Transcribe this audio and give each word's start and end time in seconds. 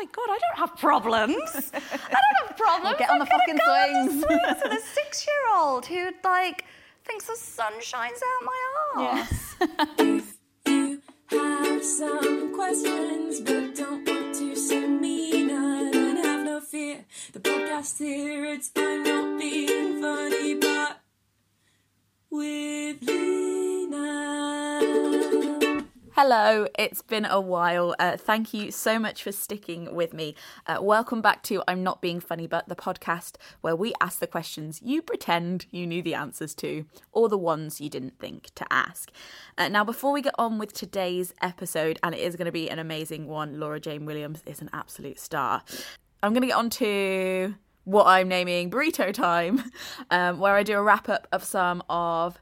my 0.00 0.06
god, 0.06 0.28
I 0.30 0.38
don't 0.38 0.58
have 0.68 0.76
problems. 0.78 1.72
I 1.74 2.20
don't 2.24 2.48
have 2.48 2.56
problems. 2.56 2.96
Get 2.98 3.10
on 3.10 3.18
the 3.18 3.26
fucking 3.26 3.58
swings. 3.58 4.22
the 4.22 4.26
swings 4.26 4.58
with 4.64 4.72
a 4.72 4.80
six-year-old 4.94 5.86
who 5.86 6.10
like 6.24 6.64
thinks 7.04 7.26
the 7.26 7.36
sun 7.36 7.72
shines 7.80 8.20
out 8.28 8.44
my 8.44 8.58
arse. 8.96 9.56
have 11.30 11.84
some 11.84 12.54
questions, 12.54 13.40
but 13.40 13.74
don't 13.74 14.08
want 14.08 14.34
to 14.36 14.56
seem 14.56 15.00
mean 15.00 15.50
and 15.50 16.18
have 16.18 16.44
no 16.46 16.60
fear. 16.60 17.04
The 17.32 17.40
podcast 17.40 17.98
here, 17.98 18.46
it's 18.46 18.70
I'm 18.76 19.02
not 19.02 19.38
being 19.38 20.00
funny, 20.00 20.54
but 20.54 21.00
with 22.30 23.02
Lena. 23.02 24.59
Hello, 26.22 26.66
it's 26.78 27.00
been 27.00 27.24
a 27.24 27.40
while. 27.40 27.96
Uh, 27.98 28.14
thank 28.14 28.52
you 28.52 28.70
so 28.70 28.98
much 28.98 29.22
for 29.22 29.32
sticking 29.32 29.94
with 29.94 30.12
me. 30.12 30.34
Uh, 30.66 30.76
welcome 30.78 31.22
back 31.22 31.42
to 31.44 31.62
I'm 31.66 31.82
Not 31.82 32.02
Being 32.02 32.20
Funny 32.20 32.46
But, 32.46 32.68
the 32.68 32.76
podcast 32.76 33.36
where 33.62 33.74
we 33.74 33.94
ask 34.02 34.18
the 34.18 34.26
questions 34.26 34.82
you 34.82 35.00
pretend 35.00 35.64
you 35.70 35.86
knew 35.86 36.02
the 36.02 36.12
answers 36.12 36.54
to, 36.56 36.84
or 37.10 37.30
the 37.30 37.38
ones 37.38 37.80
you 37.80 37.88
didn't 37.88 38.18
think 38.18 38.50
to 38.56 38.70
ask. 38.70 39.10
Uh, 39.56 39.68
now, 39.68 39.82
before 39.82 40.12
we 40.12 40.20
get 40.20 40.34
on 40.36 40.58
with 40.58 40.74
today's 40.74 41.32
episode, 41.40 41.98
and 42.02 42.14
it 42.14 42.20
is 42.20 42.36
going 42.36 42.44
to 42.44 42.52
be 42.52 42.68
an 42.68 42.78
amazing 42.78 43.26
one, 43.26 43.58
Laura 43.58 43.80
Jane 43.80 44.04
Williams 44.04 44.42
is 44.44 44.60
an 44.60 44.68
absolute 44.74 45.18
star. 45.18 45.62
I'm 46.22 46.34
going 46.34 46.42
to 46.42 46.48
get 46.48 46.56
on 46.56 46.68
to 46.68 47.54
what 47.84 48.06
I'm 48.06 48.28
naming 48.28 48.70
Burrito 48.70 49.14
Time, 49.14 49.72
um, 50.10 50.38
where 50.38 50.54
I 50.54 50.64
do 50.64 50.76
a 50.76 50.82
wrap 50.82 51.08
up 51.08 51.28
of 51.32 51.44
some 51.44 51.82
of 51.88 52.38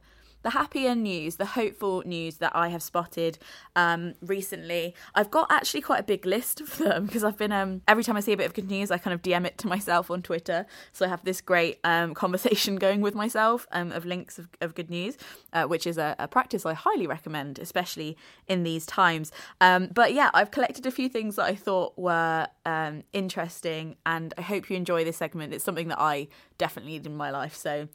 the 0.49 0.53
happier 0.53 0.95
news, 0.95 1.37
the 1.37 1.45
hopeful 1.45 2.03
news 2.07 2.39
that 2.39 2.57
I 2.57 2.69
have 2.69 2.83
spotted 2.83 3.37
um, 3.77 4.15
recently. 4.23 4.95
I've 5.15 5.31
got 5.31 5.47
actually 5.53 5.83
quite 5.83 6.01
a 6.01 6.03
big 6.03 6.25
list 6.25 6.63
of 6.63 6.79
them 6.79 7.05
because 7.05 7.23
I've 7.23 7.37
been 7.37 7.53
um, 7.53 7.83
every 7.87 8.03
time 8.03 8.17
I 8.17 8.21
see 8.21 8.33
a 8.33 8.37
bit 8.39 8.47
of 8.47 8.55
good 8.55 8.71
news, 8.71 8.91
I 8.91 8.97
kind 8.97 9.13
of 9.13 9.21
DM 9.21 9.45
it 9.45 9.59
to 9.59 9.67
myself 9.67 10.11
on 10.11 10.23
Twitter. 10.23 10.65
So 10.95 11.05
I 11.05 11.11
have 11.11 11.23
this 11.23 11.43
great 11.43 11.81
um, 11.85 12.15
conversation 12.25 12.77
going 12.77 13.03
with 13.03 13.15
myself 13.15 13.67
um, 13.73 13.93
of 13.93 14.07
links 14.07 14.39
of, 14.39 14.49
of 14.63 14.75
good 14.75 14.89
news, 14.89 15.19
uh, 15.53 15.65
which 15.65 15.87
is 15.87 15.99
a, 15.99 16.17
a 16.19 16.27
practice 16.27 16.65
I 16.65 16.73
highly 16.73 17.07
recommend, 17.07 17.59
especially 17.59 18.17
in 18.47 18.63
these 18.63 18.87
times. 18.87 19.31
Um, 19.61 19.91
but 19.93 20.15
yeah, 20.15 20.31
I've 20.33 20.51
collected 20.51 20.87
a 20.87 20.91
few 20.91 21.11
things 21.11 21.37
that 21.37 21.45
I 21.45 21.57
thought 21.57 21.93
were 21.99 22.49
um, 22.65 23.03
interesting, 23.13 23.97
and 24.07 24.33
I 24.39 24.41
hope 24.41 24.71
you 24.71 24.79
enjoy 24.79 25.05
this 25.05 25.19
segment. 25.19 25.53
It's 25.53 25.63
something 25.63 25.89
that 25.89 26.01
I 26.01 26.29
definitely 26.57 26.93
need 26.93 27.05
in 27.05 27.19
my 27.19 27.31
life. 27.31 27.55
So 27.55 27.89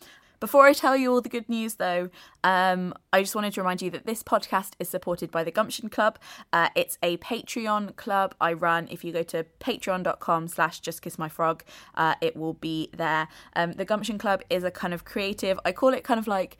before 0.43 0.65
I 0.65 0.73
tell 0.73 0.97
you 0.97 1.09
all 1.09 1.21
the 1.21 1.29
good 1.29 1.47
news, 1.47 1.75
though, 1.75 2.09
um, 2.43 2.93
I 3.13 3.21
just 3.21 3.33
wanted 3.33 3.53
to 3.53 3.61
remind 3.61 3.81
you 3.81 3.89
that 3.91 4.05
this 4.05 4.21
podcast 4.21 4.73
is 4.77 4.89
supported 4.89 5.31
by 5.31 5.41
the 5.45 5.51
Gumption 5.51 5.87
Club. 5.87 6.19
Uh, 6.51 6.67
it's 6.75 6.97
a 7.01 7.15
Patreon 7.15 7.95
club 7.95 8.35
I 8.41 8.51
run. 8.51 8.89
If 8.91 9.05
you 9.05 9.13
go 9.13 9.23
to 9.23 9.45
patreon.com 9.61 10.49
slash 10.49 10.81
justkissmyfrog, 10.81 11.61
uh, 11.95 12.15
it 12.19 12.35
will 12.35 12.55
be 12.55 12.89
there. 12.91 13.29
Um, 13.55 13.71
the 13.71 13.85
Gumption 13.85 14.17
Club 14.17 14.41
is 14.49 14.65
a 14.65 14.71
kind 14.71 14.93
of 14.93 15.05
creative, 15.05 15.57
I 15.63 15.71
call 15.71 15.93
it 15.93 16.03
kind 16.03 16.19
of 16.19 16.27
like 16.27 16.57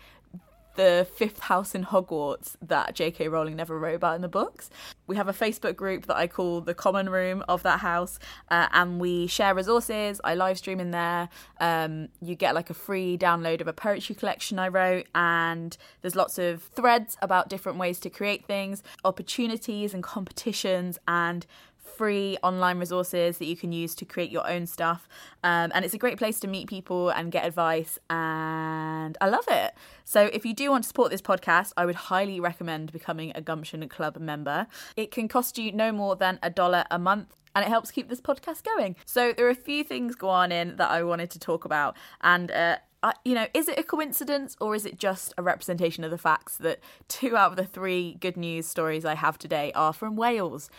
the 0.76 1.08
fifth 1.16 1.40
house 1.40 1.76
in 1.76 1.86
Hogwarts 1.86 2.56
that 2.62 2.96
J.K. 2.96 3.28
Rowling 3.28 3.56
never 3.56 3.78
wrote 3.78 3.96
about 3.96 4.16
in 4.16 4.22
the 4.22 4.28
books. 4.28 4.70
We 5.08 5.16
have 5.16 5.28
a 5.28 5.34
Facebook 5.34 5.76
group 5.76 6.06
that 6.08 6.16
I 6.16 6.28
call 6.28 6.62
the 6.62 6.74
common 6.74 7.10
room 7.10 7.44
of 7.48 7.64
that 7.64 7.80
house, 7.80 8.20
uh, 8.50 8.68
and 8.72 9.00
we 9.00 9.28
share 9.28 9.54
resources. 9.54 10.20
I 10.24 10.36
live 10.36 10.58
stream 10.58 10.80
in 10.80 10.92
there. 10.92 11.30
Um, 11.60 12.10
you 12.22 12.36
get 12.36 12.56
like 12.56 12.70
a 12.70 12.74
free 12.74 13.18
download 13.18 13.62
of 13.62 13.68
a 13.68 13.74
poetry 13.74 14.16
collection 14.16 14.60
I 14.60 14.70
wrote, 14.70 15.08
and 15.14 15.78
there's 16.02 16.16
lots 16.16 16.38
of 16.38 16.64
threads 16.64 17.18
about 17.22 17.50
different 17.50 17.78
ways 17.78 18.00
to 18.02 18.10
create 18.10 18.46
things, 18.46 18.84
opportunities 19.04 19.94
and 19.94 20.02
competitions, 20.02 20.98
and 21.08 21.46
free 21.84 22.38
online 22.42 22.80
resources 22.80 23.38
that 23.38 23.46
you 23.46 23.56
can 23.56 23.72
use 23.72 23.94
to 23.96 24.06
create 24.06 24.32
your 24.32 24.50
own 24.50 24.66
stuff. 24.66 25.08
Um, 25.44 25.72
and 25.76 25.86
it's 25.86 25.94
a 25.94 25.98
great 25.98 26.18
place 26.18 26.40
to 26.42 26.48
meet 26.48 26.68
people 26.68 27.10
and 27.10 27.32
get 27.32 27.46
advice, 27.46 28.00
and 28.10 29.18
I 29.22 29.30
love 29.30 29.46
it. 29.50 29.74
So, 30.06 30.30
if 30.34 30.46
you 30.46 30.54
do 30.54 30.72
want 30.72 30.84
to 30.84 30.88
support 30.88 31.12
this 31.12 31.22
podcast, 31.22 31.74
I 31.78 31.86
would 31.86 31.96
highly 31.96 32.40
recommend 32.40 32.92
becoming 32.92 33.32
a 33.36 33.42
Gumption 33.42 33.88
Club 33.90 34.18
member. 34.18 34.68
It 34.96 35.12
can 35.12 35.28
cost 35.28 35.58
you 35.58 35.72
no 35.72 35.92
more 35.92 36.16
than 36.16 36.40
a 36.42 36.50
dollar 36.50 36.86
a 36.90 37.00
month. 37.00 37.36
And 37.56 37.64
it 37.64 37.70
helps 37.70 37.92
keep 37.92 38.10
this 38.10 38.20
podcast 38.20 38.64
going. 38.64 38.96
So 39.06 39.32
there 39.32 39.46
are 39.46 39.52
a 39.52 39.56
few 39.56 39.84
things 39.84 40.16
go 40.16 40.28
on 40.28 40.52
in 40.52 40.78
that 40.78 40.90
I 40.90 41.04
wanted 41.04 41.30
to 41.30 41.40
talk 41.40 41.66
about, 41.66 41.96
and 42.22 42.50
uh, 42.50 42.78
you 43.26 43.36
know, 43.36 43.48
is 43.54 43.68
it 43.68 43.78
a 43.78 43.84
coincidence 43.84 44.56
or 44.62 44.76
is 44.76 44.86
it 44.86 44.98
just 44.98 45.34
a 45.38 45.44
representation 45.44 46.04
of 46.04 46.12
the 46.12 46.18
facts 46.18 46.58
that 46.58 46.80
two 47.08 47.36
out 47.36 47.52
of 47.52 47.58
the 47.58 47.66
three 47.66 48.16
good 48.20 48.38
news 48.38 48.66
stories 48.66 49.04
I 49.04 49.16
have 49.16 49.38
today 49.38 49.72
are 49.76 49.94
from 49.94 50.16
Wales? 50.16 50.70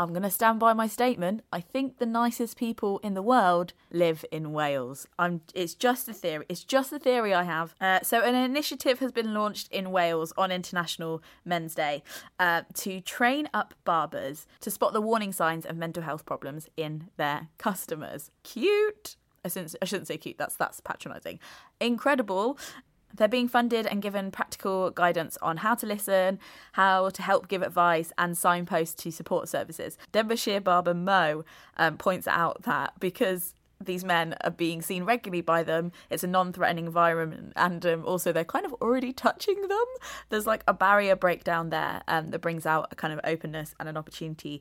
I'm 0.00 0.14
going 0.14 0.22
to 0.22 0.30
stand 0.30 0.58
by 0.58 0.72
my 0.72 0.86
statement. 0.86 1.42
I 1.52 1.60
think 1.60 1.98
the 1.98 2.06
nicest 2.06 2.56
people 2.56 3.00
in 3.00 3.12
the 3.12 3.20
world 3.20 3.74
live 3.92 4.24
in 4.32 4.50
Wales. 4.50 5.06
I'm. 5.18 5.42
It's 5.54 5.74
just 5.74 6.08
a 6.08 6.14
theory. 6.14 6.46
It's 6.48 6.64
just 6.64 6.90
a 6.90 6.98
theory 6.98 7.34
I 7.34 7.42
have. 7.42 7.74
Uh, 7.82 8.00
so, 8.02 8.22
an 8.22 8.34
initiative 8.34 9.00
has 9.00 9.12
been 9.12 9.34
launched 9.34 9.70
in 9.70 9.90
Wales 9.90 10.32
on 10.38 10.50
International 10.50 11.22
Men's 11.44 11.74
Day 11.74 12.02
uh, 12.38 12.62
to 12.76 13.02
train 13.02 13.50
up 13.52 13.74
barbers 13.84 14.46
to 14.60 14.70
spot 14.70 14.94
the 14.94 15.02
warning 15.02 15.34
signs 15.34 15.66
of 15.66 15.76
mental 15.76 16.02
health 16.02 16.24
problems 16.24 16.70
in 16.78 17.08
their 17.18 17.48
customers. 17.58 18.30
Cute. 18.42 19.16
I 19.44 19.48
shouldn't, 19.48 19.76
I 19.82 19.84
shouldn't 19.84 20.08
say 20.08 20.16
cute. 20.16 20.38
That's 20.38 20.56
that's 20.56 20.80
patronising. 20.80 21.40
Incredible. 21.78 22.58
They're 23.14 23.28
being 23.28 23.48
funded 23.48 23.86
and 23.86 24.02
given 24.02 24.30
practical 24.30 24.90
guidance 24.90 25.36
on 25.42 25.58
how 25.58 25.74
to 25.76 25.86
listen, 25.86 26.38
how 26.72 27.10
to 27.10 27.22
help 27.22 27.48
give 27.48 27.62
advice, 27.62 28.12
and 28.18 28.36
signpost 28.36 28.98
to 29.00 29.10
support 29.10 29.48
services. 29.48 29.98
Denbighshire 30.12 30.62
barber 30.62 30.94
Mo 30.94 31.44
um, 31.76 31.96
points 31.96 32.26
out 32.28 32.62
that 32.62 32.92
because 33.00 33.54
these 33.82 34.04
men 34.04 34.34
are 34.42 34.50
being 34.50 34.82
seen 34.82 35.04
regularly 35.04 35.40
by 35.40 35.62
them, 35.62 35.92
it's 36.10 36.22
a 36.22 36.26
non 36.26 36.52
threatening 36.52 36.86
environment, 36.86 37.52
and 37.56 37.84
um, 37.86 38.04
also 38.04 38.32
they're 38.32 38.44
kind 38.44 38.66
of 38.66 38.74
already 38.74 39.12
touching 39.12 39.62
them. 39.68 39.86
There's 40.28 40.46
like 40.46 40.62
a 40.68 40.74
barrier 40.74 41.16
breakdown 41.16 41.70
there 41.70 42.02
um, 42.06 42.28
that 42.28 42.40
brings 42.40 42.66
out 42.66 42.88
a 42.90 42.94
kind 42.94 43.12
of 43.12 43.20
openness 43.24 43.74
and 43.80 43.88
an 43.88 43.96
opportunity 43.96 44.60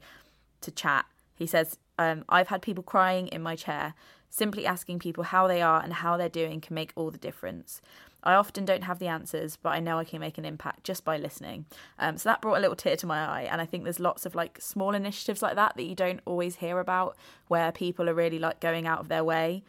to 0.62 0.72
chat. 0.72 1.06
He 1.36 1.46
says, 1.46 1.78
um, 1.98 2.24
I've 2.30 2.48
had 2.48 2.62
people 2.62 2.84
crying 2.84 3.28
in 3.28 3.42
my 3.42 3.56
chair. 3.56 3.94
Simply 4.30 4.66
asking 4.66 5.00
people 5.00 5.24
how 5.24 5.48
they 5.48 5.62
are 5.62 5.82
and 5.82 5.92
how 5.92 6.16
they're 6.16 6.30
doing 6.30 6.62
can 6.62 6.76
make 6.76 6.92
all 6.96 7.10
the 7.10 7.18
difference. 7.18 7.82
I 8.24 8.34
often 8.34 8.66
don't 8.66 8.84
have 8.84 9.00
the 9.00 9.08
answers, 9.08 9.56
but 9.56 9.70
I 9.70 9.80
know 9.80 9.98
I 9.98 10.04
can 10.04 10.20
make 10.20 10.38
an 10.38 10.46
impact 10.46 10.84
just 10.84 11.06
by 11.06 11.18
listening. 11.18 11.66
Um, 11.98 12.18
so 12.18 12.30
that 12.30 12.42
brought 12.42 12.58
a 12.58 12.62
little 12.62 12.76
tear 12.76 12.96
to 12.98 13.08
my 13.08 13.20
eye, 13.20 13.48
and 13.50 13.62
I 13.62 13.66
think 13.66 13.84
there's 13.84 14.00
lots 14.00 14.26
of 14.26 14.36
like 14.36 14.60
small 14.62 14.94
initiatives 14.94 15.42
like 15.42 15.56
that 15.56 15.76
that 15.78 15.84
you 15.84 15.96
don't 15.96 16.20
always 16.26 16.58
hear 16.58 16.80
about, 16.80 17.18
where 17.48 17.72
people 17.72 18.10
are 18.10 18.14
really 18.14 18.40
like 18.40 18.60
going 18.60 18.88
out 18.88 19.00
of 19.00 19.08
their 19.08 19.24
way 19.24 19.64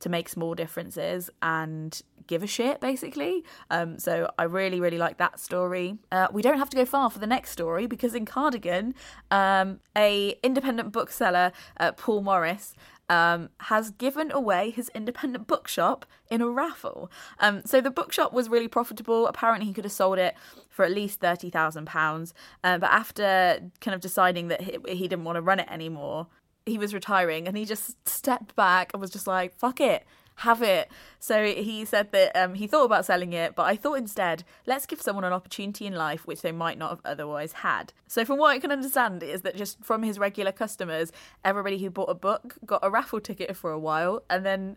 to 0.00 0.08
make 0.08 0.28
small 0.28 0.54
differences 0.54 1.30
and 1.42 2.02
give 2.26 2.42
a 2.42 2.46
shit 2.46 2.80
basically 2.80 3.44
um, 3.70 3.98
so 3.98 4.28
i 4.38 4.42
really 4.42 4.80
really 4.80 4.98
like 4.98 5.16
that 5.16 5.38
story 5.38 5.96
uh, 6.10 6.26
we 6.32 6.42
don't 6.42 6.58
have 6.58 6.68
to 6.68 6.76
go 6.76 6.84
far 6.84 7.08
for 7.08 7.18
the 7.18 7.26
next 7.26 7.50
story 7.50 7.86
because 7.86 8.14
in 8.14 8.24
cardigan 8.24 8.94
um, 9.30 9.80
a 9.96 10.36
independent 10.42 10.92
bookseller 10.92 11.52
uh, 11.78 11.92
paul 11.92 12.20
morris 12.20 12.74
um, 13.08 13.50
has 13.60 13.90
given 13.90 14.30
away 14.30 14.70
his 14.70 14.90
independent 14.94 15.46
bookshop 15.46 16.06
in 16.30 16.40
a 16.40 16.48
raffle. 16.48 17.10
Um, 17.38 17.62
so 17.64 17.80
the 17.80 17.90
bookshop 17.90 18.32
was 18.32 18.48
really 18.48 18.68
profitable. 18.68 19.26
Apparently, 19.26 19.66
he 19.66 19.72
could 19.72 19.84
have 19.84 19.92
sold 19.92 20.18
it 20.18 20.34
for 20.68 20.84
at 20.84 20.90
least 20.90 21.20
thirty 21.20 21.50
thousand 21.50 21.88
uh, 21.88 21.90
pounds. 21.90 22.34
But 22.62 22.84
after 22.84 23.60
kind 23.80 23.94
of 23.94 24.00
deciding 24.00 24.48
that 24.48 24.60
he, 24.60 24.78
he 24.88 25.08
didn't 25.08 25.24
want 25.24 25.36
to 25.36 25.42
run 25.42 25.60
it 25.60 25.68
anymore, 25.70 26.26
he 26.64 26.78
was 26.78 26.92
retiring, 26.92 27.46
and 27.46 27.56
he 27.56 27.64
just 27.64 28.08
stepped 28.08 28.56
back 28.56 28.92
and 28.92 29.00
was 29.00 29.10
just 29.10 29.26
like, 29.26 29.54
"Fuck 29.56 29.80
it." 29.80 30.04
Have 30.36 30.62
it. 30.62 30.90
So 31.18 31.44
he 31.44 31.84
said 31.84 32.12
that 32.12 32.36
um, 32.36 32.54
he 32.54 32.66
thought 32.66 32.84
about 32.84 33.06
selling 33.06 33.32
it, 33.32 33.54
but 33.54 33.64
I 33.64 33.76
thought 33.76 33.94
instead, 33.94 34.44
let's 34.66 34.86
give 34.86 35.00
someone 35.00 35.24
an 35.24 35.32
opportunity 35.32 35.86
in 35.86 35.94
life 35.94 36.26
which 36.26 36.42
they 36.42 36.52
might 36.52 36.78
not 36.78 36.90
have 36.90 37.00
otherwise 37.04 37.52
had. 37.52 37.92
So 38.06 38.24
from 38.24 38.38
what 38.38 38.50
I 38.50 38.58
can 38.58 38.70
understand 38.70 39.22
is 39.22 39.42
that 39.42 39.56
just 39.56 39.82
from 39.82 40.02
his 40.02 40.18
regular 40.18 40.52
customers, 40.52 41.10
everybody 41.44 41.78
who 41.78 41.90
bought 41.90 42.10
a 42.10 42.14
book 42.14 42.58
got 42.64 42.80
a 42.82 42.90
raffle 42.90 43.20
ticket 43.20 43.56
for 43.56 43.72
a 43.72 43.78
while, 43.78 44.22
and 44.28 44.44
then 44.44 44.76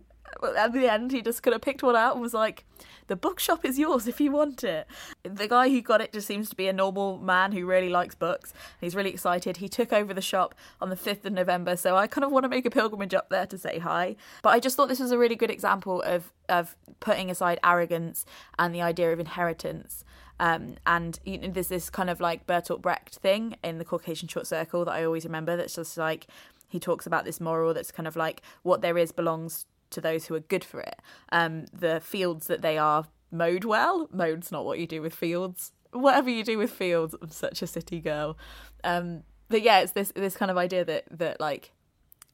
at 0.58 0.74
the 0.74 0.92
end 0.92 1.12
he 1.12 1.22
just 1.22 1.44
kind 1.44 1.56
of 1.56 1.62
picked 1.62 1.84
one 1.84 1.96
out 1.96 2.14
and 2.14 2.22
was 2.22 2.34
like 2.34 2.66
the 3.08 3.16
bookshop 3.16 3.66
is 3.66 3.80
yours 3.80 4.08
if 4.08 4.22
you 4.22 4.32
want 4.32 4.64
it. 4.64 4.88
The 5.24 5.48
guy 5.48 5.70
who 5.70 5.82
got 5.82 6.00
it 6.00 6.14
just 6.14 6.28
seems 6.28 6.50
to 6.50 6.56
be 6.56 6.68
a 6.68 6.74
normal 6.74 7.18
man 7.18 7.52
who 7.52 7.66
really 7.66 7.90
likes 7.90 8.14
books. 8.14 8.54
He's 8.80 8.96
really 8.96 9.10
excited. 9.10 9.58
He 9.58 9.68
took 9.68 9.92
over 9.92 10.14
the 10.14 10.22
shop 10.22 10.54
on 10.80 10.90
the 10.90 10.96
5th 10.96 11.26
of 11.26 11.34
november 11.34 11.76
so 11.76 11.96
i 11.96 12.08
kind 12.08 12.24
of 12.24 12.32
want 12.32 12.44
to 12.44 12.50
make 12.50 12.66
a 12.66 12.70
pilgrimage 12.70 13.14
up 13.14 13.30
there 13.30 13.46
to 13.48 13.58
say 13.58 13.80
hi. 13.80 14.16
But 14.42 14.50
i 14.50 14.60
just 14.60 14.76
thought 14.76 14.90
this 14.90 15.00
was 15.00 15.12
a 15.12 15.18
really 15.18 15.36
good 15.36 15.52
example 15.52 16.02
of 16.02 16.32
of 16.48 16.76
putting 17.00 17.30
aside 17.30 17.60
arrogance 17.64 18.26
and 18.58 18.74
the 18.74 18.82
idea 18.82 19.12
of 19.12 19.20
inheritance. 19.20 20.04
Um, 20.40 20.76
and 20.88 21.20
you 21.26 21.38
know, 21.38 21.50
there's 21.50 21.68
this 21.68 21.90
kind 21.90 22.10
of 22.10 22.22
like 22.22 22.48
Bertolt 22.48 22.82
Brecht 22.82 23.16
thing 23.16 23.58
in 23.64 23.78
the 23.78 23.86
Caucasian 23.86 24.28
Chalk 24.28 24.46
Circle 24.46 24.86
that 24.86 24.92
I 24.92 25.04
always 25.04 25.26
remember. 25.26 25.58
That's 25.58 25.76
just 25.76 25.98
like 25.98 26.28
he 26.68 26.80
talks 26.80 27.06
about 27.06 27.26
this 27.26 27.42
moral 27.42 27.74
that's 27.74 27.92
kind 27.92 28.08
of 28.08 28.16
like 28.16 28.42
what 28.64 28.82
there 28.82 28.98
is 28.98 29.12
belongs 29.12 29.66
to 29.92 30.02
those 30.02 30.26
who 30.26 30.36
are 30.36 30.40
good 30.40 30.64
for 30.64 30.82
it. 30.82 31.02
Um, 31.32 31.66
the 31.74 32.00
fields 32.00 32.48
that 32.48 32.62
they 32.62 32.78
are 32.78 33.06
mowed 33.32 33.64
well. 33.64 34.08
Mowed's 34.12 34.52
not 34.52 34.66
what 34.66 34.80
you 34.80 34.88
do 34.88 35.02
with 35.02 35.14
fields. 35.14 35.72
Whatever 35.92 36.30
you 36.30 36.44
do 36.44 36.58
with 36.58 36.72
fields, 36.72 37.16
I'm 37.22 37.30
such 37.30 37.62
a 37.62 37.68
city 37.68 38.00
girl. 38.00 38.38
Um, 38.84 39.24
but 39.50 39.62
yeah, 39.62 39.80
it's 39.80 39.94
this 39.94 40.12
this 40.16 40.38
kind 40.38 40.52
of 40.52 40.58
idea 40.58 40.86
that 40.86 41.06
that 41.12 41.40
like 41.40 41.72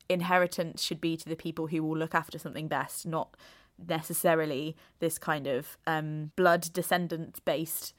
inheritance 0.10 0.84
should 0.84 1.02
be 1.02 1.18
to 1.18 1.28
the 1.28 1.36
people 1.36 1.68
who 1.68 1.82
will 1.82 1.98
look 1.98 2.14
after 2.14 2.38
something 2.38 2.68
best, 2.68 3.06
not 3.06 3.36
necessarily 3.88 4.76
this 5.00 5.18
kind 5.18 5.48
of 5.48 5.78
um, 5.88 6.32
blood 6.36 6.70
descendant 6.74 7.44
based 7.46 7.94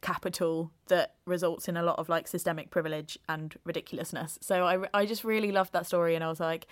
capital 0.00 0.72
that 0.88 1.14
results 1.26 1.68
in 1.68 1.76
a 1.76 1.82
lot 1.82 1.98
of 1.98 2.08
like 2.08 2.26
systemic 2.26 2.70
privilege 2.70 3.16
and 3.28 3.56
ridiculousness. 3.64 4.38
So 4.40 4.64
I 4.66 5.00
I 5.02 5.06
just 5.06 5.24
really 5.24 5.52
loved 5.52 5.72
that 5.74 5.86
story, 5.86 6.14
and 6.14 6.24
I 6.24 6.28
was 6.28 6.40
like, 6.40 6.66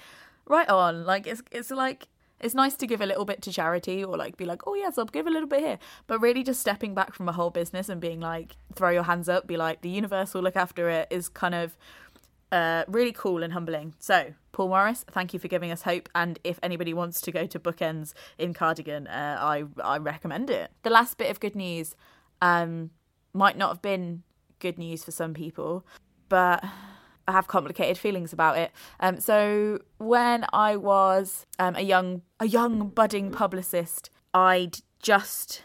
right 0.47 0.69
on. 0.69 1.05
Like 1.05 1.27
it's 1.27 1.43
it's 1.51 1.71
like 1.71 2.09
it's 2.41 2.55
nice 2.55 2.75
to 2.77 2.87
give 2.87 3.01
a 3.01 3.07
little 3.07 3.25
bit 3.25 3.43
to 3.43 3.53
charity 3.53 4.03
or 4.03 4.17
like 4.17 4.37
be 4.37 4.45
like, 4.45 4.67
oh 4.67 4.75
yes, 4.75 4.99
I'll 4.99 5.05
give 5.05 5.27
a 5.27 5.31
little 5.31 5.49
bit 5.49 5.61
here. 5.61 5.79
But 6.07 6.21
really 6.21 6.43
just 6.43 6.61
stepping 6.61 6.95
back 6.95 7.15
from 7.15 7.29
a 7.29 7.33
whole 7.33 7.51
business 7.51 7.89
and 7.89 8.01
being 8.01 8.21
like, 8.21 8.57
throw 8.75 8.91
your 8.91 9.03
hands 9.05 9.29
up, 9.29 9.47
be 9.47 9.57
like, 9.57 9.83
the 9.83 9.91
universe 9.91 10.35
will 10.35 10.43
look 10.43 10.57
after 10.57 10.89
it 10.89 11.09
is 11.11 11.29
kind 11.29 11.55
of 11.55 11.77
uh, 12.53 12.85
really 12.89 13.13
cool 13.13 13.43
and 13.43 13.53
humbling. 13.53 13.95
So, 13.99 14.35
Paul 14.53 14.69
Morris, 14.69 15.05
thank 15.11 15.33
you 15.33 15.39
for 15.39 15.49
giving 15.49 15.71
us 15.71 15.83
hope. 15.83 16.09
And 16.15 16.39
if 16.43 16.59
anybody 16.63 16.93
wants 16.95 17.21
to 17.23 17.33
go 17.33 17.47
to 17.47 17.59
Bookends 17.59 18.13
in 18.39 18.55
Cardigan, 18.55 19.07
uh, 19.07 19.39
I 19.41 19.65
I 19.83 19.99
recommend 19.99 20.51
it. 20.51 20.71
The 20.83 20.91
last 20.91 21.17
bit 21.17 21.31
of 21.31 21.41
good 21.41 21.55
news 21.55 21.95
um, 22.43 22.91
might 23.33 23.57
not 23.57 23.69
have 23.69 23.83
been 23.83 24.23
good 24.59 24.79
news 24.79 25.05
for 25.05 25.11
some 25.13 25.35
people, 25.35 25.87
but 26.29 26.65
I 27.27 27.33
have 27.33 27.49
complicated 27.49 27.99
feelings 27.99 28.33
about 28.33 28.59
it. 28.59 28.73
Um, 29.01 29.21
so 29.21 29.81
when 29.99 30.45
I 30.53 30.77
was 30.77 31.47
um, 31.59 31.77
a 31.77 31.83
young 31.83 32.23
a 32.39 32.47
young 32.47 32.89
budding 32.89 33.31
publicist, 33.31 34.11
I'd 34.35 34.79
just 35.01 35.63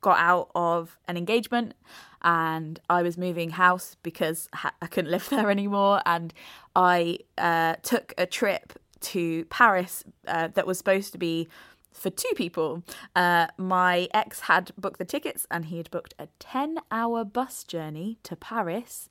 got 0.00 0.18
out 0.18 0.50
of 0.54 0.98
an 1.06 1.16
engagement 1.16 1.74
and 2.22 2.80
I 2.88 3.02
was 3.02 3.16
moving 3.16 3.50
house 3.50 3.96
because 4.02 4.48
I 4.52 4.86
couldn't 4.86 5.10
live 5.10 5.28
there 5.30 5.50
anymore. 5.50 6.00
And 6.04 6.32
I 6.76 7.18
uh, 7.38 7.76
took 7.82 8.14
a 8.18 8.26
trip 8.26 8.78
to 9.00 9.44
Paris 9.46 10.04
uh, 10.26 10.48
that 10.48 10.66
was 10.66 10.78
supposed 10.78 11.12
to 11.12 11.18
be 11.18 11.48
for 11.92 12.10
two 12.10 12.30
people. 12.36 12.82
Uh, 13.16 13.48
my 13.56 14.08
ex 14.12 14.40
had 14.40 14.72
booked 14.76 14.98
the 14.98 15.04
tickets 15.04 15.46
and 15.50 15.66
he 15.66 15.78
had 15.78 15.90
booked 15.90 16.14
a 16.18 16.28
10 16.38 16.78
hour 16.90 17.24
bus 17.24 17.64
journey 17.64 18.18
to 18.22 18.36
Paris. 18.36 19.08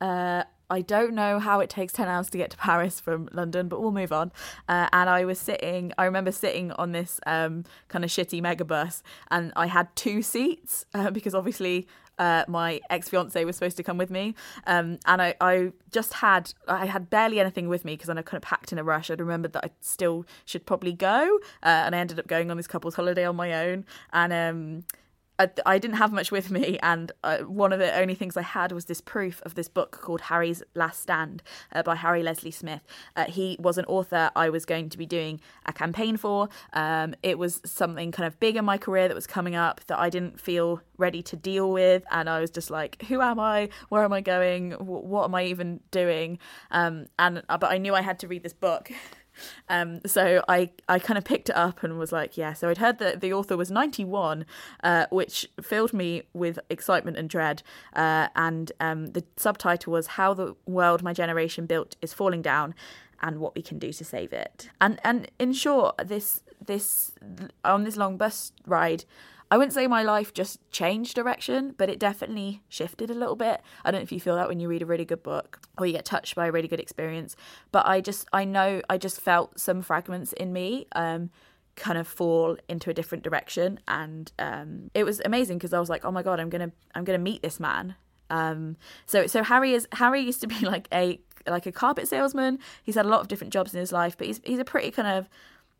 Uh, 0.00 0.44
I 0.70 0.82
don't 0.82 1.14
know 1.14 1.38
how 1.38 1.60
it 1.60 1.70
takes 1.70 1.92
10 1.94 2.08
hours 2.08 2.28
to 2.30 2.38
get 2.38 2.50
to 2.50 2.56
Paris 2.56 3.00
from 3.00 3.28
London, 3.32 3.68
but 3.68 3.80
we'll 3.80 3.92
move 3.92 4.12
on. 4.12 4.32
Uh, 4.68 4.88
and 4.92 5.08
I 5.08 5.24
was 5.24 5.38
sitting, 5.38 5.92
I 5.96 6.04
remember 6.04 6.32
sitting 6.32 6.72
on 6.72 6.92
this 6.92 7.20
um, 7.26 7.64
kind 7.88 8.04
of 8.04 8.10
shitty 8.10 8.42
megabus, 8.42 9.02
and 9.30 9.52
I 9.56 9.66
had 9.66 9.94
two 9.96 10.22
seats 10.22 10.84
uh, 10.94 11.10
because 11.10 11.34
obviously 11.34 11.86
uh, 12.18 12.44
my 12.48 12.80
ex 12.90 13.08
fiance 13.08 13.42
was 13.44 13.56
supposed 13.56 13.76
to 13.76 13.82
come 13.82 13.96
with 13.96 14.10
me. 14.10 14.34
Um, 14.66 14.98
and 15.06 15.22
I, 15.22 15.34
I 15.40 15.72
just 15.90 16.14
had, 16.14 16.52
I 16.66 16.86
had 16.86 17.08
barely 17.08 17.40
anything 17.40 17.68
with 17.68 17.84
me 17.84 17.94
because 17.94 18.10
I 18.10 18.14
kind 18.14 18.36
of 18.36 18.42
packed 18.42 18.72
in 18.72 18.78
a 18.78 18.84
rush. 18.84 19.10
I'd 19.10 19.20
remembered 19.20 19.52
that 19.54 19.64
I 19.64 19.70
still 19.80 20.26
should 20.44 20.66
probably 20.66 20.92
go. 20.92 21.38
Uh, 21.62 21.84
and 21.86 21.94
I 21.94 21.98
ended 21.98 22.18
up 22.18 22.26
going 22.26 22.50
on 22.50 22.56
this 22.56 22.66
couple's 22.66 22.96
holiday 22.96 23.24
on 23.24 23.36
my 23.36 23.54
own. 23.54 23.84
And, 24.12 24.32
um, 24.32 24.84
I, 25.38 25.78
didn't 25.78 25.98
have 25.98 26.12
much 26.12 26.32
with 26.32 26.50
me, 26.50 26.78
and 26.82 27.12
uh, 27.22 27.38
one 27.38 27.72
of 27.72 27.78
the 27.78 27.96
only 27.96 28.14
things 28.16 28.36
I 28.36 28.42
had 28.42 28.72
was 28.72 28.86
this 28.86 29.00
proof 29.00 29.40
of 29.44 29.54
this 29.54 29.68
book 29.68 29.92
called 29.92 30.22
Harry's 30.22 30.64
Last 30.74 31.00
Stand 31.00 31.42
uh, 31.72 31.84
by 31.84 31.94
Harry 31.94 32.24
Leslie 32.24 32.50
Smith. 32.50 32.82
Uh, 33.14 33.26
he 33.26 33.56
was 33.60 33.78
an 33.78 33.84
author 33.84 34.30
I 34.34 34.50
was 34.50 34.64
going 34.64 34.88
to 34.90 34.98
be 34.98 35.06
doing 35.06 35.40
a 35.64 35.72
campaign 35.72 36.16
for. 36.16 36.48
Um, 36.72 37.14
it 37.22 37.38
was 37.38 37.60
something 37.64 38.10
kind 38.10 38.26
of 38.26 38.40
big 38.40 38.56
in 38.56 38.64
my 38.64 38.78
career 38.78 39.06
that 39.06 39.14
was 39.14 39.28
coming 39.28 39.54
up 39.54 39.80
that 39.86 39.98
I 39.98 40.10
didn't 40.10 40.40
feel 40.40 40.82
ready 40.96 41.22
to 41.22 41.36
deal 41.36 41.70
with, 41.70 42.04
and 42.10 42.28
I 42.28 42.40
was 42.40 42.50
just 42.50 42.70
like, 42.70 43.02
"Who 43.02 43.20
am 43.20 43.38
I? 43.38 43.68
Where 43.90 44.02
am 44.02 44.12
I 44.12 44.20
going? 44.20 44.72
what 44.72 45.24
am 45.24 45.34
I 45.34 45.44
even 45.44 45.80
doing?" 45.92 46.38
Um, 46.72 47.06
and 47.18 47.42
uh, 47.48 47.58
but 47.58 47.70
I 47.70 47.78
knew 47.78 47.94
I 47.94 48.02
had 48.02 48.18
to 48.20 48.28
read 48.28 48.42
this 48.42 48.54
book. 48.54 48.90
Um, 49.68 50.00
so 50.06 50.42
I, 50.48 50.70
I 50.88 50.98
kind 50.98 51.18
of 51.18 51.24
picked 51.24 51.48
it 51.48 51.56
up 51.56 51.82
and 51.82 51.98
was 51.98 52.12
like, 52.12 52.36
yeah. 52.36 52.52
So 52.52 52.68
I'd 52.68 52.78
heard 52.78 52.98
that 52.98 53.20
the 53.20 53.32
author 53.32 53.56
was 53.56 53.70
91, 53.70 54.46
uh, 54.82 55.06
which 55.10 55.48
filled 55.60 55.92
me 55.92 56.22
with 56.32 56.58
excitement 56.70 57.16
and 57.16 57.28
dread. 57.28 57.62
Uh, 57.94 58.28
and 58.36 58.72
um, 58.80 59.08
the 59.08 59.24
subtitle 59.36 59.92
was 59.92 60.08
How 60.08 60.34
the 60.34 60.54
World 60.66 61.02
My 61.02 61.12
Generation 61.12 61.66
Built 61.66 61.96
is 62.02 62.12
Falling 62.12 62.42
Down 62.42 62.74
and 63.20 63.40
What 63.40 63.54
We 63.54 63.62
Can 63.62 63.78
Do 63.78 63.92
to 63.92 64.04
Save 64.04 64.32
It. 64.32 64.70
And, 64.80 65.00
and 65.04 65.30
in 65.38 65.52
short, 65.52 65.96
this, 66.04 66.42
this, 66.64 67.12
on 67.64 67.84
this 67.84 67.96
long 67.96 68.16
bus 68.16 68.52
ride, 68.66 69.04
I 69.50 69.56
wouldn't 69.56 69.72
say 69.72 69.86
my 69.86 70.02
life 70.02 70.34
just 70.34 70.58
changed 70.70 71.14
direction, 71.14 71.74
but 71.78 71.88
it 71.88 71.98
definitely 71.98 72.62
shifted 72.68 73.10
a 73.10 73.14
little 73.14 73.36
bit. 73.36 73.62
I 73.84 73.90
don't 73.90 74.00
know 74.00 74.02
if 74.02 74.12
you 74.12 74.20
feel 74.20 74.36
that 74.36 74.48
when 74.48 74.60
you 74.60 74.68
read 74.68 74.82
a 74.82 74.86
really 74.86 75.04
good 75.04 75.22
book 75.22 75.60
or 75.78 75.86
you 75.86 75.92
get 75.92 76.04
touched 76.04 76.34
by 76.34 76.46
a 76.46 76.52
really 76.52 76.68
good 76.68 76.80
experience, 76.80 77.34
but 77.72 77.86
I 77.86 78.00
just 78.00 78.28
I 78.32 78.44
know 78.44 78.82
I 78.90 78.98
just 78.98 79.20
felt 79.20 79.58
some 79.58 79.82
fragments 79.82 80.32
in 80.34 80.52
me 80.52 80.86
um 80.92 81.30
kind 81.76 81.96
of 81.96 82.08
fall 82.08 82.56
into 82.68 82.90
a 82.90 82.94
different 82.94 83.22
direction 83.22 83.78
and 83.86 84.32
um 84.38 84.90
it 84.94 85.04
was 85.04 85.20
amazing 85.24 85.58
because 85.58 85.72
I 85.72 85.80
was 85.80 85.88
like, 85.88 86.04
"Oh 86.04 86.10
my 86.10 86.22
god, 86.22 86.40
I'm 86.40 86.50
to 86.50 86.72
I'm 86.94 87.04
to 87.04 87.18
meet 87.18 87.42
this 87.42 87.58
man." 87.58 87.94
Um 88.30 88.76
so 89.06 89.26
so 89.26 89.42
Harry 89.42 89.72
is 89.72 89.88
Harry 89.92 90.20
used 90.20 90.40
to 90.42 90.46
be 90.46 90.58
like 90.66 90.88
a 90.92 91.20
like 91.46 91.66
a 91.66 91.72
carpet 91.72 92.06
salesman. 92.08 92.58
He's 92.82 92.96
had 92.96 93.06
a 93.06 93.08
lot 93.08 93.20
of 93.20 93.28
different 93.28 93.52
jobs 93.52 93.72
in 93.72 93.80
his 93.80 93.92
life, 93.92 94.18
but 94.18 94.26
he's 94.26 94.40
he's 94.44 94.58
a 94.58 94.64
pretty 94.64 94.90
kind 94.90 95.08
of 95.08 95.28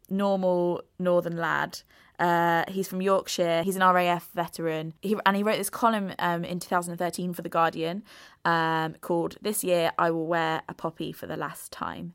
normal 0.08 0.82
northern 0.98 1.37
lad. 1.37 1.80
Uh, 2.18 2.64
he's 2.68 2.88
from 2.88 3.00
Yorkshire. 3.00 3.62
He's 3.62 3.76
an 3.76 3.82
RAF 3.82 4.28
veteran. 4.34 4.94
He, 5.00 5.16
and 5.25 5.37
he 5.37 5.42
wrote 5.42 5.58
this 5.58 5.70
column 5.70 6.12
um, 6.18 6.44
in 6.44 6.58
2013 6.58 7.32
for 7.32 7.42
The 7.42 7.48
Guardian 7.48 8.02
um, 8.44 8.94
called 9.00 9.37
This 9.40 9.62
Year 9.62 9.92
I 9.98 10.10
Will 10.10 10.26
Wear 10.26 10.62
a 10.68 10.75
Poppy 10.75 11.12
for 11.12 11.26
the 11.26 11.37
Last 11.37 11.70
Time. 11.70 12.14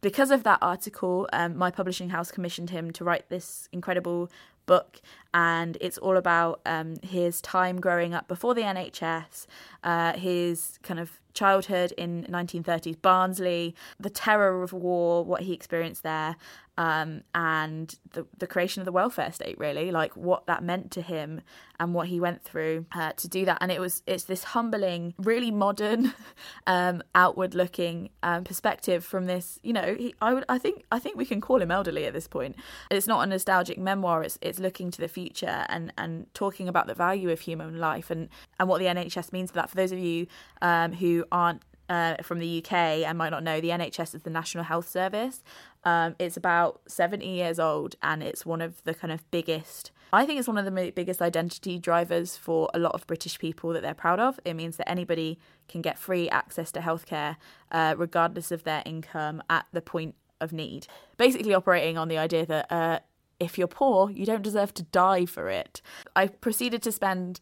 Because 0.00 0.30
of 0.30 0.42
that 0.42 0.58
article, 0.60 1.28
um, 1.32 1.56
my 1.56 1.70
publishing 1.70 2.10
house 2.10 2.30
commissioned 2.30 2.70
him 2.70 2.90
to 2.92 3.04
write 3.04 3.28
this 3.30 3.68
incredible 3.72 4.30
book, 4.66 5.00
and 5.34 5.76
it's 5.80 5.98
all 5.98 6.16
about 6.16 6.60
um, 6.64 6.94
his 7.02 7.40
time 7.40 7.80
growing 7.80 8.14
up 8.14 8.28
before 8.28 8.54
the 8.54 8.62
NHS, 8.62 9.46
uh, 9.82 10.12
his 10.14 10.78
kind 10.82 11.00
of 11.00 11.20
childhood 11.34 11.92
in 11.98 12.24
1930s 12.30 13.02
Barnsley, 13.02 13.74
the 13.98 14.08
terror 14.08 14.62
of 14.62 14.72
war, 14.72 15.24
what 15.24 15.42
he 15.42 15.52
experienced 15.52 16.04
there, 16.04 16.36
um, 16.76 17.22
and 17.34 17.96
the 18.12 18.26
the 18.38 18.46
creation 18.46 18.80
of 18.80 18.84
the 18.84 18.92
welfare 18.92 19.32
state. 19.32 19.58
Really, 19.58 19.90
like 19.90 20.16
what 20.16 20.46
that 20.46 20.62
meant 20.62 20.90
to 20.92 21.02
him 21.02 21.40
and 21.80 21.94
what 21.94 22.06
he 22.08 22.20
went 22.20 22.42
through 22.42 22.86
uh, 22.92 23.12
to 23.12 23.28
do 23.28 23.44
that. 23.44 23.58
And 23.60 23.70
it 23.70 23.80
was 23.80 24.02
it's 24.06 24.24
this 24.24 24.44
humbling, 24.44 25.14
really 25.18 25.50
modern, 25.50 26.14
um, 26.66 27.02
outward 27.14 27.54
looking 27.54 28.10
um, 28.22 28.44
perspective 28.44 29.04
from 29.04 29.26
this. 29.26 29.58
You 29.62 29.72
know, 29.72 29.94
he, 29.98 30.14
I 30.20 30.34
would 30.34 30.44
I 30.48 30.58
think 30.58 30.84
I 30.90 30.98
think 30.98 31.16
we 31.16 31.26
can 31.26 31.40
call 31.40 31.60
him 31.60 31.70
elderly 31.70 32.06
at 32.06 32.12
this 32.12 32.28
point. 32.28 32.56
It's 32.90 33.06
not 33.06 33.22
a 33.22 33.26
nostalgic 33.26 33.78
memoir. 33.78 34.22
It's 34.22 34.38
it's 34.40 34.58
looking 34.58 34.90
to 34.92 35.00
the 35.00 35.08
future 35.08 35.23
and 35.44 35.92
and 35.96 36.26
talking 36.34 36.68
about 36.68 36.86
the 36.86 36.94
value 36.94 37.30
of 37.30 37.40
human 37.40 37.78
life 37.78 38.10
and 38.10 38.28
and 38.58 38.68
what 38.68 38.78
the 38.78 38.86
NHS 38.86 39.32
means 39.32 39.50
for 39.50 39.56
that. 39.56 39.70
For 39.70 39.76
those 39.76 39.92
of 39.92 39.98
you 39.98 40.26
um, 40.62 40.92
who 40.92 41.24
aren't 41.32 41.62
uh, 41.88 42.16
from 42.22 42.38
the 42.38 42.58
UK 42.58 42.72
and 42.72 43.18
might 43.18 43.30
not 43.30 43.42
know, 43.42 43.60
the 43.60 43.68
NHS 43.68 44.14
is 44.14 44.22
the 44.22 44.30
National 44.30 44.64
Health 44.64 44.88
Service. 44.88 45.42
Um, 45.84 46.16
it's 46.18 46.36
about 46.36 46.80
70 46.88 47.26
years 47.26 47.58
old 47.58 47.96
and 48.02 48.22
it's 48.22 48.46
one 48.46 48.62
of 48.62 48.82
the 48.84 48.94
kind 48.94 49.12
of 49.12 49.30
biggest, 49.30 49.90
I 50.12 50.24
think 50.24 50.38
it's 50.38 50.48
one 50.48 50.56
of 50.56 50.64
the 50.64 50.92
biggest 50.94 51.20
identity 51.20 51.78
drivers 51.78 52.36
for 52.36 52.70
a 52.72 52.78
lot 52.78 52.92
of 52.92 53.06
British 53.06 53.38
people 53.38 53.72
that 53.74 53.82
they're 53.82 53.94
proud 53.94 54.18
of. 54.18 54.40
It 54.44 54.54
means 54.54 54.76
that 54.78 54.88
anybody 54.88 55.38
can 55.68 55.82
get 55.82 55.98
free 55.98 56.28
access 56.30 56.72
to 56.72 56.80
healthcare 56.80 57.36
uh, 57.70 57.94
regardless 57.98 58.50
of 58.50 58.64
their 58.64 58.82
income 58.86 59.42
at 59.50 59.66
the 59.72 59.82
point 59.82 60.14
of 60.40 60.52
need. 60.52 60.86
Basically, 61.16 61.54
operating 61.54 61.98
on 61.98 62.08
the 62.08 62.18
idea 62.18 62.46
that 62.46 62.72
uh, 62.72 63.00
if 63.44 63.58
you're 63.58 63.68
poor, 63.68 64.10
you 64.10 64.26
don't 64.26 64.42
deserve 64.42 64.74
to 64.74 64.82
die 64.84 65.26
for 65.26 65.48
it. 65.48 65.80
I 66.16 66.28
proceeded 66.28 66.82
to 66.82 66.92
spend 66.92 67.40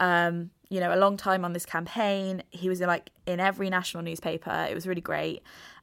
um, 0.00 0.50
you 0.68 0.80
know, 0.80 0.94
a 0.94 0.96
long 0.96 1.18
time 1.18 1.44
on 1.44 1.52
this 1.52 1.66
campaign. 1.66 2.42
He 2.50 2.68
was 2.70 2.80
like 2.80 3.10
in 3.26 3.40
every 3.40 3.68
national 3.68 4.02
newspaper. 4.02 4.66
It 4.68 4.74
was 4.74 4.86
really 4.86 5.02
great. 5.02 5.42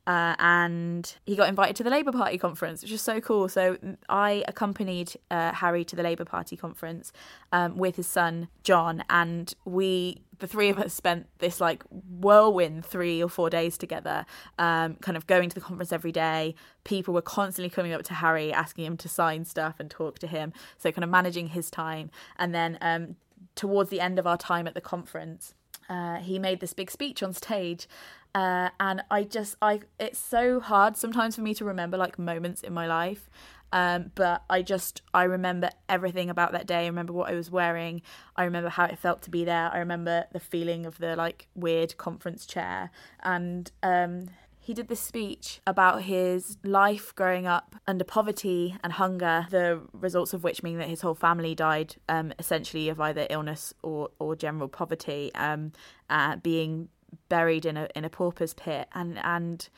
Uh, 0.10 0.36
and 0.40 1.18
he 1.28 1.36
got 1.36 1.48
invited 1.48 1.76
to 1.76 1.84
the 1.84 1.90
Labour 1.92 2.12
Party 2.12 2.40
conference, 2.40 2.82
which 2.82 2.92
is 2.92 3.00
so 3.00 3.22
cool. 3.22 3.48
So 3.48 3.78
I 4.10 4.44
accompanied 4.48 5.14
uh, 5.30 5.52
Harry 5.54 5.86
to 5.86 5.96
the 5.96 6.02
Labour 6.02 6.26
Party 6.26 6.58
conference 6.58 7.14
um, 7.52 7.78
with 7.78 7.96
his 7.96 8.08
son 8.08 8.48
John, 8.64 9.04
and 9.08 9.54
we, 9.66 10.24
the 10.40 10.48
three 10.48 10.70
of 10.70 10.80
us, 10.80 10.96
spent 10.96 11.28
this 11.38 11.62
like 11.62 11.84
whirlwind 11.92 12.88
three 12.88 13.22
or 13.22 13.30
four 13.30 13.52
days 13.52 13.78
together, 13.78 14.26
um, 14.58 14.96
kind 14.96 15.16
of 15.16 15.28
going 15.28 15.48
to 15.48 15.54
the 15.54 15.62
conference 15.62 15.94
every 15.94 16.12
day. 16.12 16.56
People 16.86 17.14
were 17.14 17.22
constantly 17.22 17.70
coming 17.70 17.94
up 17.94 18.02
to 18.06 18.16
Harry, 18.16 18.52
asking 18.52 18.86
him 18.86 18.98
to 18.98 19.08
sign 19.08 19.46
stuff 19.46 19.76
and 19.80 19.92
talk 19.92 20.18
to 20.18 20.28
him. 20.28 20.54
So 20.80 20.92
kind 20.92 21.04
of 21.04 21.12
managing 21.12 21.50
his 21.50 21.70
time, 21.70 22.10
and 22.36 22.56
then 22.56 22.80
um, 22.82 23.16
towards 23.54 23.92
the 23.92 24.02
end 24.02 24.18
of 24.18 24.26
our 24.26 24.38
time 24.38 24.66
at 24.66 24.74
the 24.74 24.82
conference, 24.82 25.54
uh, 25.88 26.18
he 26.18 26.40
made 26.40 26.62
this 26.62 26.74
big 26.74 26.90
speech 26.90 27.22
on 27.22 27.34
stage. 27.34 27.88
Uh, 28.36 28.70
and 28.80 29.02
I 29.10 29.24
just, 29.24 29.56
I, 29.62 29.82
it's 30.00 30.20
so 30.20 30.60
hard 30.60 30.98
sometimes 30.98 31.36
for 31.36 31.42
me 31.42 31.54
to 31.56 31.66
remember 31.66 31.98
like 31.98 32.20
moments 32.20 32.62
in 32.62 32.74
my 32.74 32.88
life. 32.88 33.30
Um, 33.72 34.12
but 34.16 34.44
I 34.50 34.62
just, 34.62 35.02
I 35.14 35.24
remember 35.24 35.70
everything 35.88 36.30
about 36.30 36.52
that 36.54 36.66
day. 36.66 36.84
I 36.84 36.88
remember 36.88 37.14
what 37.14 37.30
I 37.30 37.36
was 37.36 37.52
wearing. 37.52 38.02
I 38.36 38.44
remember 38.44 38.70
how 38.70 38.86
it 38.86 38.98
felt 38.98 39.22
to 39.24 39.30
be 39.30 39.46
there. 39.46 39.70
I 39.72 39.80
remember 39.80 40.26
the 40.32 40.40
feeling 40.40 40.86
of 40.86 40.98
the 40.98 41.16
like 41.16 41.48
weird 41.56 41.98
conference 41.98 42.46
chair. 42.46 42.90
And 43.22 43.72
um, 43.84 44.30
he 44.60 44.74
did 44.74 44.88
this 44.88 45.00
speech 45.00 45.62
about 45.66 46.04
his 46.04 46.58
life 46.64 47.14
growing 47.16 47.48
up 47.48 47.76
under 47.88 48.04
poverty 48.04 48.76
and 48.84 48.94
hunger, 48.94 49.48
the 49.50 49.82
results 49.94 50.34
of 50.34 50.44
which 50.44 50.64
mean 50.64 50.78
that 50.78 50.88
his 50.88 51.02
whole 51.02 51.16
family 51.16 51.56
died 51.56 51.96
um, 52.08 52.34
essentially 52.40 52.90
of 52.90 53.00
either 53.00 53.28
illness 53.30 53.74
or, 53.84 54.10
or 54.20 54.36
general 54.36 54.68
poverty, 54.68 55.32
um, 55.36 55.72
uh, 56.10 56.36
being 56.38 56.90
buried 57.28 57.66
in 57.66 57.78
a 57.78 57.88
in 57.96 58.06
a 58.06 58.10
pauper's 58.10 58.54
pit, 58.54 58.88
and 58.94 59.20
and 59.24 59.70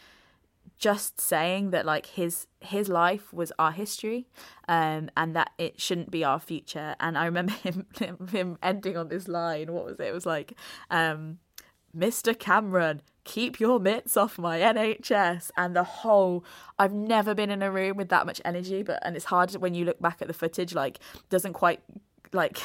just 0.78 1.22
saying 1.22 1.70
that 1.70 1.86
like 1.86 2.08
his 2.08 2.48
his 2.60 2.90
life 2.90 3.32
was 3.32 3.52
our 3.60 3.72
history 3.72 4.28
um 4.68 5.12
and 5.16 5.36
that 5.36 5.52
it 5.60 5.80
shouldn't 5.80 6.10
be 6.10 6.24
our 6.24 6.40
future 6.40 6.96
and 7.00 7.20
i 7.20 7.26
remember 7.26 7.52
him 7.64 7.86
him 8.32 8.58
ending 8.64 8.98
on 8.98 9.08
this 9.08 9.28
line 9.28 9.72
what 9.72 9.86
was 9.86 10.00
it 10.00 10.08
it 10.08 10.14
was 10.14 10.26
like 10.26 10.54
um 10.90 11.38
Mr. 11.96 12.38
Cameron, 12.38 13.02
keep 13.24 13.60
your 13.60 13.80
mitts 13.80 14.16
off 14.16 14.38
my 14.38 14.60
NHS. 14.60 15.52
And 15.58 15.76
the 15.76 15.84
whole, 15.84 16.46
I've 16.80 16.94
never 16.94 17.34
been 17.36 17.50
in 17.50 17.62
a 17.62 17.72
room 17.72 17.98
with 17.98 18.10
that 18.10 18.26
much 18.26 18.42
energy, 18.46 18.84
but, 18.84 19.00
and 19.02 19.16
it's 19.16 19.26
hard 19.26 19.52
when 19.54 19.74
you 19.74 19.86
look 19.86 20.00
back 20.00 20.22
at 20.22 20.28
the 20.28 20.34
footage, 20.34 20.74
like, 20.74 21.00
doesn't 21.30 21.54
quite, 21.54 21.82
like, 22.34 22.60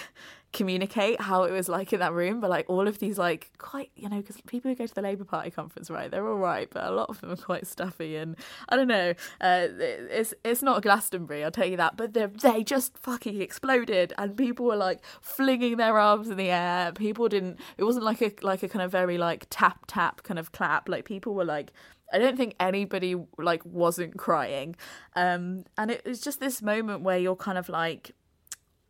communicate 0.52 1.20
how 1.20 1.42
it 1.42 1.52
was 1.52 1.68
like 1.68 1.92
in 1.92 2.00
that 2.00 2.14
room. 2.14 2.40
But, 2.40 2.49
like, 2.49 2.70
all 2.70 2.88
of 2.88 2.99
these, 2.99 3.18
like, 3.18 3.50
quite, 3.58 3.90
you 3.94 4.08
know, 4.08 4.16
because 4.16 4.40
people 4.42 4.70
who 4.70 4.75
go 4.75 4.87
to 4.87 4.94
the 4.94 5.02
Labour 5.02 5.25
Party 5.25 5.50
conference, 5.50 5.90
right, 5.90 6.11
they're 6.11 6.26
all 6.26 6.38
right, 6.38 6.68
but 6.70 6.85
a 6.85 6.90
lot 6.90 7.11
of 7.11 7.20
them 7.20 7.30
are 7.30 7.37
quite 7.37 7.66
stuffy. 7.66 8.16
And 8.16 8.37
I 8.68 8.76
don't 8.76 8.88
know, 8.88 9.11
uh, 9.40 9.66
it's, 9.78 10.32
it's 10.44 10.62
not 10.62 10.82
Glastonbury, 10.82 11.44
I'll 11.44 11.50
tell 11.50 11.66
you 11.66 11.76
that, 11.76 11.96
but 11.96 12.14
they 12.14 12.64
just 12.64 12.96
fucking 12.96 13.42
exploded. 13.42 14.14
And 14.16 14.37
people 14.37 14.66
were, 14.66 14.76
like, 14.76 15.04
flinging 15.20 15.76
their 15.76 15.99
arms 15.99 16.30
in 16.30 16.37
the 16.37 16.50
air. 16.50 16.92
People 16.92 17.28
didn't, 17.28 17.61
it 17.76 17.85
wasn't 17.85 18.04
like 18.04 18.23
a, 18.23 18.32
like 18.42 18.62
a 18.62 18.68
kind 18.68 18.82
of 18.82 18.90
very, 18.90 19.18
like, 19.18 19.46
tap, 19.50 19.80
tap 19.87 20.23
kind 20.23 20.38
of 20.38 20.52
clap. 20.52 20.88
Like, 20.88 21.04
people 21.04 21.35
were, 21.35 21.44
like, 21.44 21.73
I 22.12 22.18
don't 22.18 22.37
think 22.37 22.54
anybody 22.61 23.16
like 23.37 23.64
wasn't 23.64 24.16
crying. 24.16 24.76
Um 25.16 25.64
and 25.76 25.90
it 25.90 26.04
was 26.06 26.20
just 26.20 26.38
this 26.38 26.62
moment 26.62 27.02
where 27.02 27.18
you're 27.18 27.35
kind 27.35 27.58
of 27.58 27.68
like 27.68 28.12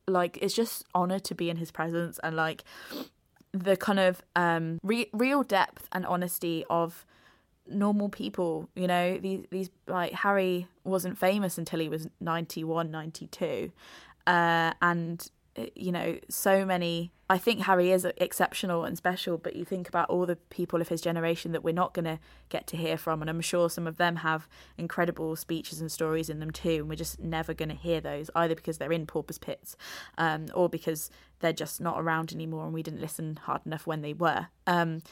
like 0.09 0.39
it's 0.41 0.55
just 0.55 0.85
honor 0.95 1.19
to 1.19 1.35
be 1.35 1.51
in 1.51 1.57
his 1.57 1.71
presence 1.71 2.21
and 2.23 2.37
like 2.37 2.65
the 3.53 3.77
kind 3.77 3.99
of 3.99 4.23
um 4.37 4.79
re- 4.83 5.11
real 5.13 5.43
depth 5.43 5.89
and 5.93 6.07
honesty 6.07 6.65
of 6.71 7.05
normal 7.69 8.09
people 8.09 8.69
you 8.75 8.87
know? 8.87 9.19
These 9.19 9.47
these 9.51 9.71
like 9.87 10.13
harry 10.13 10.69
wasn't 10.85 11.19
famous 11.19 11.59
until 11.59 11.81
he 11.81 11.89
was 11.89 12.09
91 12.21 12.91
92 12.91 13.73
uh 14.27 14.73
and 14.81 15.31
you 15.75 15.91
know 15.91 16.19
so 16.29 16.65
many 16.65 17.13
i 17.31 17.39
think 17.39 17.63
harry 17.63 17.91
is 17.91 18.05
exceptional 18.19 18.85
and 18.85 18.97
special 18.97 19.39
but 19.39 19.57
you 19.57 19.65
think 19.65 19.89
about 19.89 20.09
all 20.11 20.27
the 20.27 20.37
people 20.37 20.81
of 20.81 20.89
his 20.89 21.01
generation 21.01 21.53
that 21.53 21.65
we're 21.65 21.73
not 21.73 21.95
going 21.95 22.05
to 22.05 22.19
get 22.49 22.67
to 22.67 22.77
hear 22.77 22.97
from 22.97 23.21
and 23.21 23.31
i'm 23.31 23.41
sure 23.41 23.71
some 23.71 23.87
of 23.87 23.97
them 23.97 24.17
have 24.17 24.49
incredible 24.77 25.35
speeches 25.35 25.81
and 25.81 25.91
stories 25.91 26.29
in 26.29 26.41
them 26.41 26.51
too 26.51 26.77
and 26.77 26.89
we're 26.89 26.95
just 26.95 27.21
never 27.21 27.55
going 27.55 27.69
to 27.69 27.75
hear 27.75 28.01
those 28.01 28.31
either 28.35 28.55
because 28.55 28.79
they're 28.79 28.93
in 28.93 29.07
paupers 29.07 29.39
pits 29.39 29.77
um, 30.19 30.47
or 30.55 30.69
because 30.69 31.11
they're 31.41 31.53
just 31.53 31.81
not 31.81 32.01
around 32.01 32.33
anymore 32.33 32.65
and 32.65 32.75
we 32.75 32.83
didn't 32.83 33.01
listen 33.01 33.37
hard 33.37 33.61
enough 33.67 33.87
when 33.87 34.03
they 34.03 34.13
were. 34.13 34.49
Um, 34.67 35.03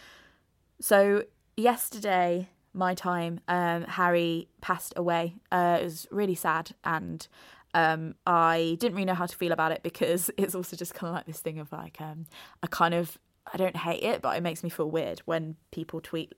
so 0.80 1.24
yesterday 1.56 2.48
my 2.72 2.94
time 2.94 3.40
um, 3.48 3.84
harry 3.84 4.48
passed 4.60 4.92
away. 4.96 5.36
Uh, 5.52 5.78
it 5.80 5.84
was 5.84 6.06
really 6.10 6.34
sad 6.34 6.72
and 6.84 7.28
um, 7.74 8.14
I 8.26 8.76
didn't 8.78 8.94
really 8.94 9.04
know 9.04 9.14
how 9.14 9.26
to 9.26 9.36
feel 9.36 9.52
about 9.52 9.72
it 9.72 9.82
because 9.82 10.30
it's 10.38 10.54
also 10.54 10.76
just 10.76 10.94
kind 10.94 11.10
of 11.10 11.14
like 11.16 11.26
this 11.26 11.40
thing 11.40 11.58
of 11.58 11.70
like 11.72 12.00
um, 12.00 12.26
I 12.62 12.68
kind 12.68 12.94
of 12.94 13.18
I 13.52 13.58
don't 13.58 13.76
hate 13.76 14.02
it, 14.02 14.22
but 14.22 14.36
it 14.36 14.42
makes 14.42 14.62
me 14.62 14.70
feel 14.70 14.90
weird 14.90 15.20
when 15.26 15.56
people 15.70 16.00
tweet 16.00 16.32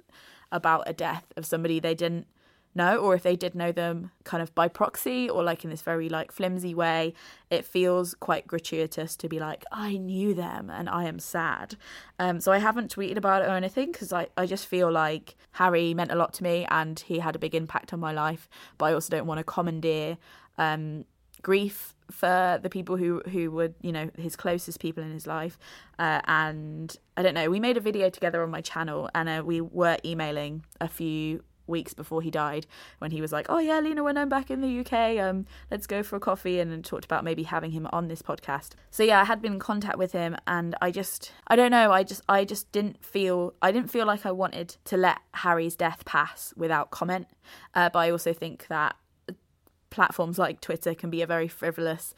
about 0.50 0.84
a 0.88 0.92
death 0.92 1.32
of 1.36 1.46
somebody 1.46 1.78
they 1.78 1.94
didn't 1.94 2.26
know, 2.74 2.98
or 2.98 3.14
if 3.14 3.22
they 3.22 3.36
did 3.36 3.54
know 3.54 3.72
them 3.72 4.10
kind 4.24 4.42
of 4.42 4.54
by 4.54 4.68
proxy 4.68 5.30
or 5.30 5.42
like 5.42 5.64
in 5.64 5.70
this 5.70 5.82
very 5.82 6.08
like 6.08 6.30
flimsy 6.32 6.74
way. 6.74 7.14
It 7.48 7.64
feels 7.64 8.14
quite 8.14 8.46
gratuitous 8.46 9.16
to 9.16 9.28
be 9.28 9.38
like 9.38 9.64
I 9.72 9.96
knew 9.96 10.34
them 10.34 10.68
and 10.68 10.88
I 10.88 11.04
am 11.04 11.18
sad. 11.18 11.76
Um, 12.18 12.40
so 12.40 12.52
I 12.52 12.58
haven't 12.58 12.94
tweeted 12.94 13.16
about 13.16 13.42
it 13.42 13.46
or 13.46 13.56
anything 13.56 13.92
because 13.92 14.12
I 14.12 14.28
I 14.36 14.46
just 14.46 14.66
feel 14.66 14.90
like 14.90 15.36
Harry 15.52 15.94
meant 15.94 16.12
a 16.12 16.16
lot 16.16 16.34
to 16.34 16.42
me 16.42 16.66
and 16.70 16.98
he 17.00 17.20
had 17.20 17.36
a 17.36 17.38
big 17.38 17.54
impact 17.54 17.92
on 17.92 18.00
my 18.00 18.12
life, 18.12 18.48
but 18.78 18.86
I 18.86 18.92
also 18.94 19.10
don't 19.10 19.26
want 19.26 19.38
to 19.38 19.44
commandeer. 19.44 20.18
Um, 20.58 21.04
grief 21.42 21.94
for 22.10 22.58
the 22.62 22.70
people 22.70 22.96
who 22.96 23.20
who 23.32 23.50
were 23.50 23.72
you 23.82 23.92
know 23.92 24.10
his 24.16 24.36
closest 24.36 24.80
people 24.80 25.02
in 25.02 25.12
his 25.12 25.26
life. 25.26 25.58
Uh, 25.98 26.20
and 26.26 26.96
i 27.16 27.22
don't 27.22 27.34
know 27.34 27.48
we 27.48 27.58
made 27.58 27.76
a 27.76 27.80
video 27.80 28.10
together 28.10 28.42
on 28.42 28.50
my 28.50 28.60
channel 28.60 29.08
and 29.14 29.28
uh, 29.28 29.42
we 29.44 29.60
were 29.60 29.96
emailing 30.04 30.62
a 30.80 30.88
few 30.88 31.42
weeks 31.66 31.94
before 31.94 32.22
he 32.22 32.30
died 32.30 32.66
when 32.98 33.10
he 33.10 33.20
was 33.20 33.32
like 33.32 33.46
oh 33.48 33.58
yeah 33.58 33.80
lena 33.80 34.02
when 34.02 34.16
i'm 34.18 34.28
back 34.28 34.50
in 34.50 34.60
the 34.60 34.80
uk 34.80 34.92
um 34.92 35.46
let's 35.70 35.86
go 35.86 36.02
for 36.02 36.16
a 36.16 36.20
coffee 36.20 36.60
and, 36.60 36.84
talked 36.84 37.04
about 37.06 37.24
maybe 37.24 37.42
having 37.42 37.70
him 37.70 37.88
on 37.90 38.08
this 38.08 38.22
podcast. 38.22 38.72
So 38.90 39.02
yeah 39.02 39.22
i 39.22 39.24
had 39.24 39.40
been 39.40 39.54
in 39.54 39.58
contact 39.58 39.96
with 39.96 40.12
him 40.12 40.36
and 40.46 40.74
i 40.82 40.90
just 40.90 41.32
i 41.48 41.56
don't 41.56 41.70
know 41.70 41.90
i 41.90 42.02
just 42.02 42.22
i 42.28 42.44
just 42.44 42.70
didn't 42.70 43.02
feel 43.02 43.54
i 43.62 43.72
didn't 43.72 43.90
feel 43.90 44.06
like 44.06 44.26
i 44.26 44.30
wanted 44.30 44.76
to 44.84 44.96
let 44.96 45.18
harry's 45.32 45.74
death 45.74 46.04
pass 46.04 46.52
without 46.56 46.90
comment. 46.90 47.26
Uh, 47.74 47.88
but 47.88 48.00
i 48.00 48.10
also 48.10 48.32
think 48.32 48.66
that 48.68 48.96
platforms 49.96 50.38
like 50.38 50.60
Twitter 50.60 50.94
can 50.94 51.08
be 51.08 51.22
a 51.22 51.26
very 51.26 51.48
frivolous, 51.48 52.14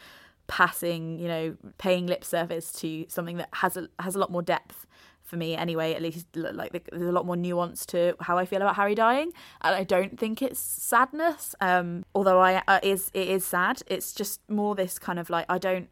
passing, 0.49 1.19
you 1.21 1.29
know, 1.29 1.57
paying 1.79 2.07
lip 2.09 2.25
service 2.25 2.73
to 2.73 3.07
something 3.09 3.37
that 3.37 3.49
has 3.53 3.77
a 3.77 3.89
has 4.01 4.17
a 4.17 4.19
lot 4.19 4.31
more 4.31 4.43
depth 4.43 4.85
for 5.23 5.37
me 5.37 5.55
anyway. 5.55 5.95
At 5.95 6.03
least 6.03 6.27
like 6.35 6.73
there's 6.91 7.03
a 7.03 7.13
lot 7.13 7.25
more 7.25 7.37
nuance 7.37 7.87
to 7.87 8.17
how 8.21 8.37
I 8.37 8.47
feel 8.47 8.61
about 8.61 8.75
Harry 8.75 8.97
dying, 8.97 9.33
and 9.63 9.75
I 9.77 9.85
don't 9.85 10.19
think 10.19 10.43
it's 10.43 10.59
sadness. 10.59 11.55
Um, 11.61 12.05
although 12.17 12.41
I 12.41 12.63
uh, 12.67 12.81
is 12.83 13.13
it 13.15 13.29
is 13.29 13.45
sad. 13.45 13.81
It's 13.87 14.13
just 14.13 14.41
more 14.51 14.75
this 14.75 14.99
kind 14.99 15.21
of 15.21 15.31
like 15.31 15.47
I 15.49 15.59
don't 15.59 15.89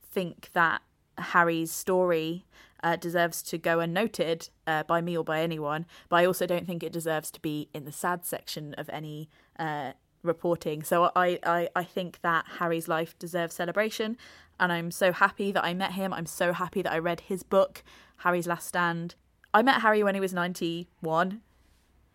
think 0.00 0.48
that 0.54 0.80
Harry's 1.18 1.70
story 1.70 2.46
uh, 2.82 2.96
deserves 2.96 3.42
to 3.42 3.58
go 3.58 3.80
unnoted 3.80 4.48
uh, 4.66 4.84
by 4.84 5.02
me 5.02 5.18
or 5.18 5.24
by 5.24 5.42
anyone, 5.42 5.84
but 6.08 6.16
I 6.16 6.24
also 6.24 6.46
don't 6.46 6.66
think 6.66 6.82
it 6.82 6.92
deserves 6.92 7.30
to 7.32 7.40
be 7.40 7.68
in 7.74 7.84
the 7.84 7.92
sad 7.92 8.24
section 8.24 8.72
of 8.78 8.88
any 8.88 9.28
uh, 9.58 9.92
reporting. 10.26 10.82
So 10.82 11.10
I, 11.16 11.38
I, 11.42 11.68
I 11.74 11.84
think 11.84 12.20
that 12.22 12.44
Harry's 12.58 12.88
life 12.88 13.18
deserves 13.18 13.54
celebration, 13.54 14.16
and 14.58 14.72
I'm 14.72 14.90
so 14.90 15.12
happy 15.12 15.52
that 15.52 15.64
I 15.64 15.74
met 15.74 15.92
him. 15.92 16.12
I'm 16.12 16.26
so 16.26 16.52
happy 16.52 16.82
that 16.82 16.92
I 16.92 16.98
read 16.98 17.20
his 17.20 17.42
book, 17.42 17.82
Harry's 18.18 18.46
Last 18.46 18.68
Stand. 18.68 19.14
I 19.52 19.62
met 19.62 19.80
Harry 19.82 20.02
when 20.02 20.14
he 20.14 20.20
was 20.20 20.34
91. 20.34 21.40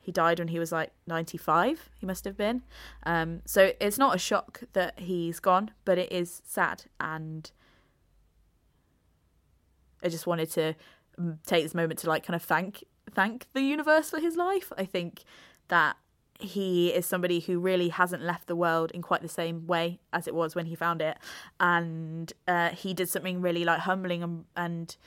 He 0.02 0.12
died 0.12 0.40
when 0.40 0.48
he 0.48 0.58
was 0.60 0.72
like 0.72 0.92
95, 1.06 1.90
he 2.00 2.06
must 2.06 2.26
have 2.26 2.36
been. 2.36 2.64
Um, 3.04 3.42
so 3.46 3.72
it's 3.80 4.00
not 4.00 4.16
a 4.16 4.20
shock 4.20 4.64
that 4.74 5.00
he's 5.00 5.40
gone, 5.40 5.72
but 5.86 5.98
it 6.00 6.12
is 6.12 6.42
sad. 6.46 6.86
And 7.00 7.52
I 10.04 10.10
just 10.10 10.26
wanted 10.26 10.50
to 10.52 10.76
mm, 11.20 11.38
take 11.46 11.64
this 11.64 11.76
moment 11.76 12.00
to 12.00 12.10
like 12.10 12.26
kind 12.26 12.36
of 12.36 12.42
thank 12.42 12.84
thank 13.14 13.48
the 13.54 13.62
universe 13.62 14.10
for 14.10 14.20
his 14.20 14.36
life. 14.36 14.72
I 14.78 14.86
think 14.86 15.24
that 15.68 15.98
he 16.44 16.90
is 16.90 17.06
somebody 17.06 17.40
who 17.40 17.60
really 17.60 17.90
hasn't 17.90 18.24
left 18.24 18.48
the 18.48 18.56
world 18.56 18.92
in 18.92 19.02
quite 19.02 19.22
the 19.22 19.30
same 19.30 19.68
way 19.68 20.00
as 20.14 20.28
it 20.28 20.36
was 20.36 20.56
when 20.56 20.66
he 20.66 20.76
found 20.76 21.02
it 21.02 21.18
and 21.60 22.34
uh, 22.48 22.70
he 22.70 22.94
did 22.94 23.10
something 23.10 23.42
really 23.42 23.64
like 23.64 23.80
humbling 23.80 24.24
and, 24.24 24.46
and 24.56 24.98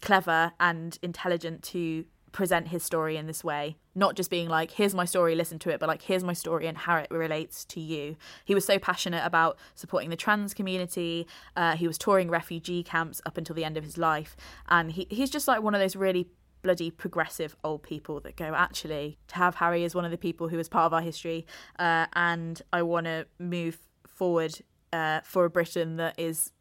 clever 0.00 0.52
and 0.60 0.98
intelligent 1.02 1.62
to 1.62 2.04
present 2.32 2.68
his 2.68 2.82
story 2.82 3.16
in 3.16 3.26
this 3.26 3.42
way, 3.42 3.76
not 3.94 4.14
just 4.14 4.30
being 4.30 4.48
like, 4.48 4.72
here's 4.72 4.94
my 4.94 5.04
story, 5.04 5.34
listen 5.34 5.58
to 5.58 5.70
it, 5.70 5.80
but 5.80 5.88
like, 5.88 6.02
here's 6.02 6.22
my 6.22 6.32
story 6.32 6.66
and 6.66 6.78
how 6.78 6.96
it 6.96 7.10
relates 7.10 7.64
to 7.64 7.80
you. 7.80 8.16
He 8.44 8.54
was 8.54 8.64
so 8.64 8.78
passionate 8.78 9.24
about 9.24 9.58
supporting 9.74 10.10
the 10.10 10.16
trans 10.16 10.54
community. 10.54 11.26
Uh, 11.56 11.76
he 11.76 11.86
was 11.86 11.98
touring 11.98 12.30
refugee 12.30 12.82
camps 12.82 13.20
up 13.26 13.36
until 13.38 13.54
the 13.54 13.64
end 13.64 13.76
of 13.76 13.84
his 13.84 13.98
life. 13.98 14.36
And 14.68 14.92
he, 14.92 15.06
he's 15.10 15.30
just 15.30 15.48
like 15.48 15.62
one 15.62 15.74
of 15.74 15.80
those 15.80 15.96
really 15.96 16.28
bloody 16.62 16.90
progressive 16.90 17.56
old 17.64 17.82
people 17.82 18.20
that 18.20 18.36
go, 18.36 18.54
actually, 18.54 19.18
to 19.28 19.36
have 19.36 19.56
Harry 19.56 19.84
as 19.84 19.94
one 19.94 20.04
of 20.04 20.10
the 20.10 20.18
people 20.18 20.48
who 20.48 20.58
is 20.58 20.68
part 20.68 20.86
of 20.86 20.92
our 20.92 21.00
history. 21.00 21.46
Uh, 21.78 22.06
and 22.14 22.60
I 22.72 22.82
want 22.82 23.06
to 23.06 23.26
move 23.38 23.78
forward 24.06 24.60
uh, 24.92 25.20
for 25.22 25.44
a 25.44 25.50
Britain 25.50 25.96
that 25.96 26.18
is 26.18 26.52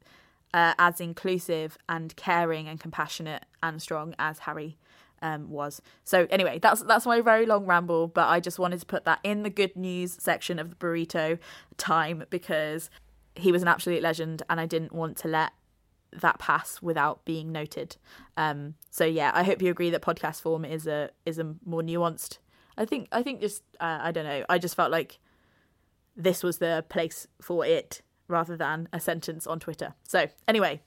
uh, 0.53 0.73
as 0.79 1.01
inclusive 1.01 1.77
and 1.89 2.15
caring 2.15 2.67
and 2.67 2.79
compassionate 2.79 3.45
and 3.61 3.81
strong 3.81 4.15
as 4.19 4.39
Harry 4.39 4.77
um, 5.21 5.49
was. 5.49 5.81
So 6.03 6.27
anyway, 6.29 6.59
that's 6.59 6.83
that's 6.83 7.05
my 7.05 7.21
very 7.21 7.45
long 7.45 7.65
ramble, 7.65 8.07
but 8.07 8.27
I 8.27 8.39
just 8.39 8.59
wanted 8.59 8.79
to 8.79 8.85
put 8.85 9.05
that 9.05 9.19
in 9.23 9.43
the 9.43 9.49
good 9.49 9.75
news 9.75 10.15
section 10.19 10.59
of 10.59 10.69
the 10.69 10.75
burrito 10.75 11.39
time 11.77 12.23
because 12.29 12.89
he 13.35 13.51
was 13.51 13.61
an 13.61 13.67
absolute 13.67 14.01
legend, 14.01 14.43
and 14.49 14.59
I 14.59 14.65
didn't 14.65 14.93
want 14.93 15.17
to 15.17 15.27
let 15.27 15.51
that 16.11 16.39
pass 16.39 16.81
without 16.81 17.23
being 17.25 17.51
noted. 17.51 17.97
Um, 18.35 18.75
so 18.89 19.05
yeah, 19.05 19.31
I 19.33 19.43
hope 19.43 19.61
you 19.61 19.69
agree 19.69 19.89
that 19.89 20.01
podcast 20.01 20.41
form 20.41 20.65
is 20.65 20.87
a 20.87 21.09
is 21.25 21.39
a 21.39 21.55
more 21.65 21.81
nuanced. 21.81 22.39
I 22.77 22.85
think 22.85 23.07
I 23.11 23.23
think 23.23 23.41
just 23.41 23.63
uh, 23.79 23.99
I 24.01 24.11
don't 24.11 24.25
know. 24.25 24.45
I 24.49 24.57
just 24.57 24.75
felt 24.75 24.91
like 24.91 25.19
this 26.15 26.43
was 26.43 26.57
the 26.57 26.83
place 26.89 27.27
for 27.41 27.65
it 27.65 28.01
rather 28.27 28.57
than 28.57 28.89
a 28.91 28.99
sentence 28.99 29.47
on 29.47 29.59
Twitter. 29.59 29.93
So 30.03 30.27
anyway, 30.47 30.81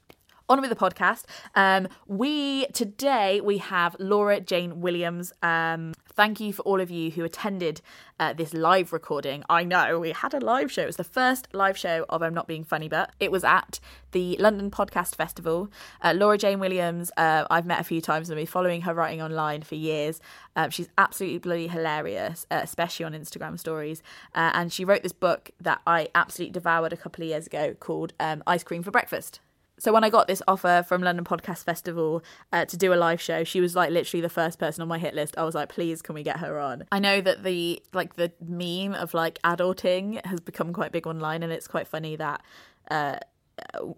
on 0.50 0.60
with 0.60 0.68
the 0.68 0.76
podcast. 0.76 1.24
Um, 1.54 1.86
we 2.08 2.66
today 2.66 3.40
we 3.40 3.58
have 3.58 3.94
Laura 4.00 4.40
Jane 4.40 4.80
Williams. 4.80 5.32
Um, 5.44 5.94
thank 6.12 6.40
you 6.40 6.52
for 6.52 6.62
all 6.62 6.80
of 6.80 6.90
you 6.90 7.12
who 7.12 7.22
attended 7.22 7.80
uh, 8.18 8.32
this 8.32 8.52
live 8.52 8.92
recording. 8.92 9.44
I 9.48 9.62
know 9.62 10.00
we 10.00 10.10
had 10.10 10.34
a 10.34 10.40
live 10.40 10.72
show. 10.72 10.82
It 10.82 10.86
was 10.86 10.96
the 10.96 11.04
first 11.04 11.46
live 11.52 11.78
show 11.78 12.04
of 12.08 12.20
I'm 12.20 12.34
Not 12.34 12.48
Being 12.48 12.64
Funny, 12.64 12.88
but 12.88 13.12
it 13.20 13.30
was 13.30 13.44
at 13.44 13.78
the 14.10 14.36
London 14.40 14.72
Podcast 14.72 15.14
Festival. 15.14 15.70
Uh, 16.02 16.14
Laura 16.16 16.36
Jane 16.36 16.58
Williams, 16.58 17.12
uh, 17.16 17.44
I've 17.48 17.64
met 17.64 17.78
a 17.78 17.84
few 17.84 18.00
times 18.00 18.28
and 18.28 18.36
been 18.36 18.44
following 18.44 18.82
her 18.82 18.92
writing 18.92 19.22
online 19.22 19.62
for 19.62 19.76
years. 19.76 20.20
Um, 20.56 20.70
she's 20.70 20.88
absolutely 20.98 21.38
bloody 21.38 21.68
hilarious, 21.68 22.44
uh, 22.50 22.58
especially 22.60 23.04
on 23.04 23.12
Instagram 23.12 23.56
stories. 23.56 24.02
Uh, 24.34 24.50
and 24.52 24.72
she 24.72 24.84
wrote 24.84 25.04
this 25.04 25.12
book 25.12 25.52
that 25.60 25.80
I 25.86 26.08
absolutely 26.16 26.52
devoured 26.52 26.92
a 26.92 26.96
couple 26.96 27.22
of 27.22 27.28
years 27.28 27.46
ago 27.46 27.74
called 27.78 28.14
um, 28.18 28.42
Ice 28.48 28.64
Cream 28.64 28.82
for 28.82 28.90
Breakfast 28.90 29.38
so 29.80 29.92
when 29.92 30.04
I 30.04 30.10
got 30.10 30.28
this 30.28 30.42
offer 30.46 30.84
from 30.86 31.02
London 31.02 31.24
Podcast 31.24 31.64
Festival 31.64 32.22
uh, 32.52 32.66
to 32.66 32.76
do 32.76 32.92
a 32.92 32.96
live 32.96 33.20
show, 33.20 33.44
she 33.44 33.60
was 33.60 33.74
like 33.74 33.90
literally 33.90 34.20
the 34.20 34.28
first 34.28 34.58
person 34.58 34.82
on 34.82 34.88
my 34.88 34.98
hit 34.98 35.14
list. 35.14 35.36
I 35.38 35.44
was 35.44 35.54
like, 35.54 35.70
please, 35.70 36.02
can 36.02 36.14
we 36.14 36.22
get 36.22 36.38
her 36.38 36.60
on? 36.60 36.84
I 36.92 36.98
know 36.98 37.20
that 37.22 37.42
the 37.42 37.82
like 37.94 38.16
the 38.16 38.30
meme 38.40 38.94
of 38.94 39.14
like 39.14 39.40
adulting 39.42 40.24
has 40.26 40.40
become 40.40 40.72
quite 40.72 40.92
big 40.92 41.06
online, 41.06 41.42
and 41.42 41.52
it's 41.52 41.66
quite 41.66 41.88
funny 41.88 42.16
that. 42.16 42.42
Uh, 42.90 43.16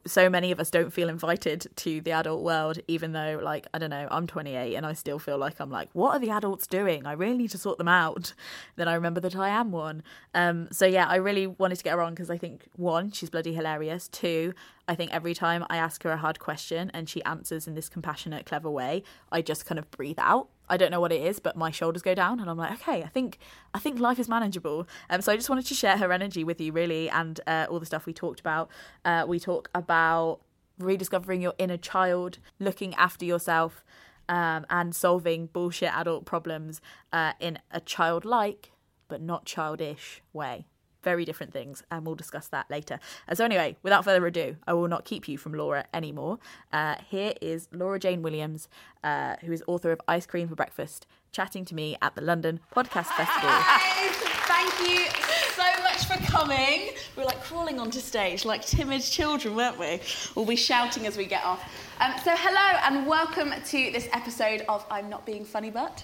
so 0.07 0.29
many 0.29 0.51
of 0.53 0.61
us 0.61 0.71
don't 0.71 0.93
feel 0.93 1.09
invited 1.09 1.67
to 1.77 2.01
the 2.01 2.13
adult 2.13 2.43
world, 2.43 2.79
even 2.89 3.13
though, 3.13 3.41
like, 3.43 3.67
I 3.73 3.79
don't 3.79 3.91
know, 3.91 4.09
I'm 4.11 4.27
28 4.27 4.75
and 4.75 4.87
I 4.87 4.93
still 4.93 5.19
feel 5.19 5.39
like 5.39 5.61
I'm 5.61 5.71
like, 5.71 5.89
what 5.93 6.17
are 6.17 6.19
the 6.19 6.31
adults 6.31 6.67
doing? 6.67 7.07
I 7.07 7.13
really 7.13 7.37
need 7.37 7.51
to 7.51 7.59
sort 7.59 7.79
them 7.79 7.89
out. 7.89 8.35
Then 8.77 8.89
I 8.89 8.95
remember 8.95 9.21
that 9.21 9.37
I 9.37 9.51
am 9.51 9.71
one. 9.71 10.03
Um, 10.35 10.69
so 10.73 10.87
yeah, 10.87 11.07
I 11.07 11.17
really 11.17 11.47
wanted 11.47 11.77
to 11.77 11.85
get 11.85 11.93
her 11.93 12.01
on 12.01 12.15
because 12.15 12.31
I 12.31 12.39
think 12.39 12.69
one, 12.77 13.13
she's 13.13 13.29
bloody 13.29 13.53
hilarious. 13.53 14.09
Two, 14.09 14.55
I 14.89 14.95
think 14.95 15.13
every 15.13 15.35
time 15.35 15.65
I 15.69 15.77
ask 15.77 16.03
her 16.03 16.11
a 16.11 16.17
hard 16.17 16.39
question 16.39 16.91
and 16.95 17.09
she 17.09 17.23
answers 17.25 17.67
in 17.67 17.75
this 17.75 17.89
compassionate, 17.89 18.47
clever 18.47 18.71
way, 18.71 19.03
I 19.31 19.43
just 19.43 19.67
kind 19.67 19.79
of 19.79 19.91
breathe 19.91 20.19
out 20.19 20.49
I 20.73 20.79
don't 20.79 20.91
know 20.91 21.01
what 21.01 21.13
it 21.13 21.21
is, 21.21 21.39
but 21.39 21.55
my 21.55 21.71
shoulders 21.71 22.01
go 22.01 22.15
down, 22.15 22.41
and 22.41 22.49
I'm 22.49 22.57
like, 22.57 22.73
okay, 22.81 23.03
I 23.03 23.09
think 23.09 23.39
I 23.75 23.79
think 23.79 24.01
life 24.01 24.19
is 24.19 24.27
manageable. 24.27 24.89
Um, 25.11 25.21
so 25.21 25.31
I 25.31 25.37
just 25.37 25.51
wanted 25.51 25.67
to 25.67 25.75
share 25.75 25.99
her 25.99 26.11
energy 26.11 26.45
with 26.45 26.63
you, 26.63 26.73
really, 26.73 27.11
and 27.11 27.39
uh, 27.47 27.67
all 27.69 27.79
the 27.79 27.85
stuff 27.85 28.07
we 28.07 28.15
talked 28.15 28.41
about. 28.41 28.71
Uh, 29.05 29.27
we 29.29 29.39
talk 29.39 29.69
about 29.75 30.41
rediscovering 30.79 31.43
your 31.43 31.53
inner 31.59 31.77
child, 31.77 32.39
looking 32.59 32.95
after 32.95 33.27
yourself, 33.27 33.85
um, 34.31 34.65
and 34.71 34.95
solving 34.95 35.47
bullshit 35.47 35.93
adult 35.95 36.25
problems 36.25 36.81
uh, 37.13 37.35
in 37.39 37.59
a 37.71 37.81
childlike 37.81 38.71
but 39.09 39.21
not 39.21 39.45
childish 39.45 40.23
way 40.33 40.65
very 41.03 41.25
different 41.25 41.53
things, 41.53 41.83
and 41.91 42.07
we'll 42.07 42.15
discuss 42.15 42.49
that 42.49 42.71
later. 42.71 42.99
Uh, 43.29 43.35
so, 43.35 43.45
anyway, 43.45 43.77
without 43.83 44.05
further 44.05 44.27
ado, 44.27 44.57
I 44.67 44.73
will 44.73 44.89
not 44.89 45.05
keep 45.05 45.29
you 45.29 45.37
from 45.39 45.55
Laura 45.55 45.85
anymore. 45.93 46.39
Uh, 46.73 46.97
here 47.09 47.35
is 47.41 47.69
Laura 47.73 47.99
Jane 47.99 48.23
Williams, 48.23 48.69
uh, 49.05 49.37
who 49.43 49.53
is 49.53 49.63
author 49.67 49.93
of 49.93 50.01
Ice 50.09 50.27
Cream 50.27 50.49
for 50.49 50.55
Breakfast, 50.55 51.07
chatting 51.33 51.65
to 51.67 51.75
me 51.75 51.97
at 52.03 52.15
the 52.15 52.21
London 52.23 52.61
Podcast 52.75 53.07
Festival. 53.17 53.51
Thank 54.47 54.91
you 54.91 55.07
so 55.55 55.83
much 55.83 56.07
for 56.07 56.17
coming. 56.31 56.91
We 57.17 57.23
are 57.23 57.27
like 57.27 57.43
crawling 57.43 57.79
onto 57.79 58.01
stage 58.01 58.45
like 58.45 58.65
timid 58.65 59.03
children, 59.03 59.55
weren't 59.55 59.79
we? 59.79 60.01
We'll 60.35 60.47
be 60.47 60.57
shouting 60.57 61.07
as 61.07 61.17
we 61.17 61.27
get 61.27 61.45
off. 61.45 61.63
Um, 62.01 62.13
so, 62.25 62.33
hello 62.35 62.79
and 62.85 63.07
welcome 63.07 63.53
to 63.53 63.91
this 63.93 64.09
episode 64.13 64.65
of 64.69 64.85
I'm 64.91 65.09
Not 65.09 65.27
Being 65.27 65.45
Funny 65.45 65.71
But. 65.71 66.03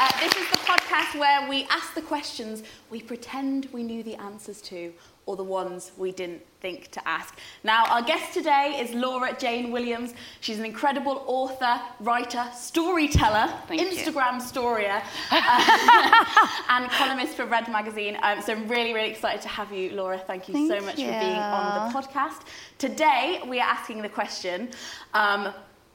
Uh, 0.00 0.20
this 0.20 0.32
is 0.36 0.50
the 0.52 0.57
podcast 0.68 1.18
where 1.18 1.48
we 1.48 1.64
ask 1.70 1.94
the 1.94 2.02
questions 2.02 2.62
we 2.90 3.00
pretend 3.00 3.66
we 3.72 3.82
knew 3.82 4.02
the 4.02 4.14
answers 4.16 4.60
to, 4.60 4.92
or 5.24 5.34
the 5.34 5.42
ones 5.42 5.92
we 5.96 6.12
didn't 6.12 6.42
think 6.60 6.90
to 6.90 7.08
ask. 7.08 7.38
Now, 7.64 7.86
our 7.86 8.02
guest 8.02 8.34
today 8.34 8.78
is 8.78 8.92
Laura 8.94 9.34
Jane 9.38 9.70
Williams. 9.70 10.12
She's 10.40 10.58
an 10.58 10.66
incredible 10.66 11.24
author, 11.26 11.80
writer, 12.00 12.44
storyteller, 12.54 13.50
Thank 13.66 13.80
you. 13.80 13.88
Instagram 13.88 14.42
storier, 14.42 15.02
uh, 15.30 16.24
and 16.68 16.90
columnist 16.90 17.34
for 17.34 17.46
Red 17.46 17.68
Magazine. 17.72 18.18
Um, 18.22 18.42
so 18.42 18.52
I'm 18.52 18.68
really, 18.68 18.92
really 18.92 19.10
excited 19.10 19.40
to 19.42 19.48
have 19.48 19.72
you, 19.72 19.92
Laura. 19.92 20.18
Thank 20.18 20.48
you 20.48 20.68
so 20.68 20.74
Thank 20.74 20.84
much 20.84 20.96
for 20.96 21.00
being 21.00 21.12
on 21.12 21.92
the 21.92 21.98
podcast. 21.98 22.42
Today, 22.76 23.40
we 23.46 23.58
are 23.58 23.68
asking 23.70 24.02
the 24.02 24.10
question. 24.10 24.68
Um, 25.14 25.48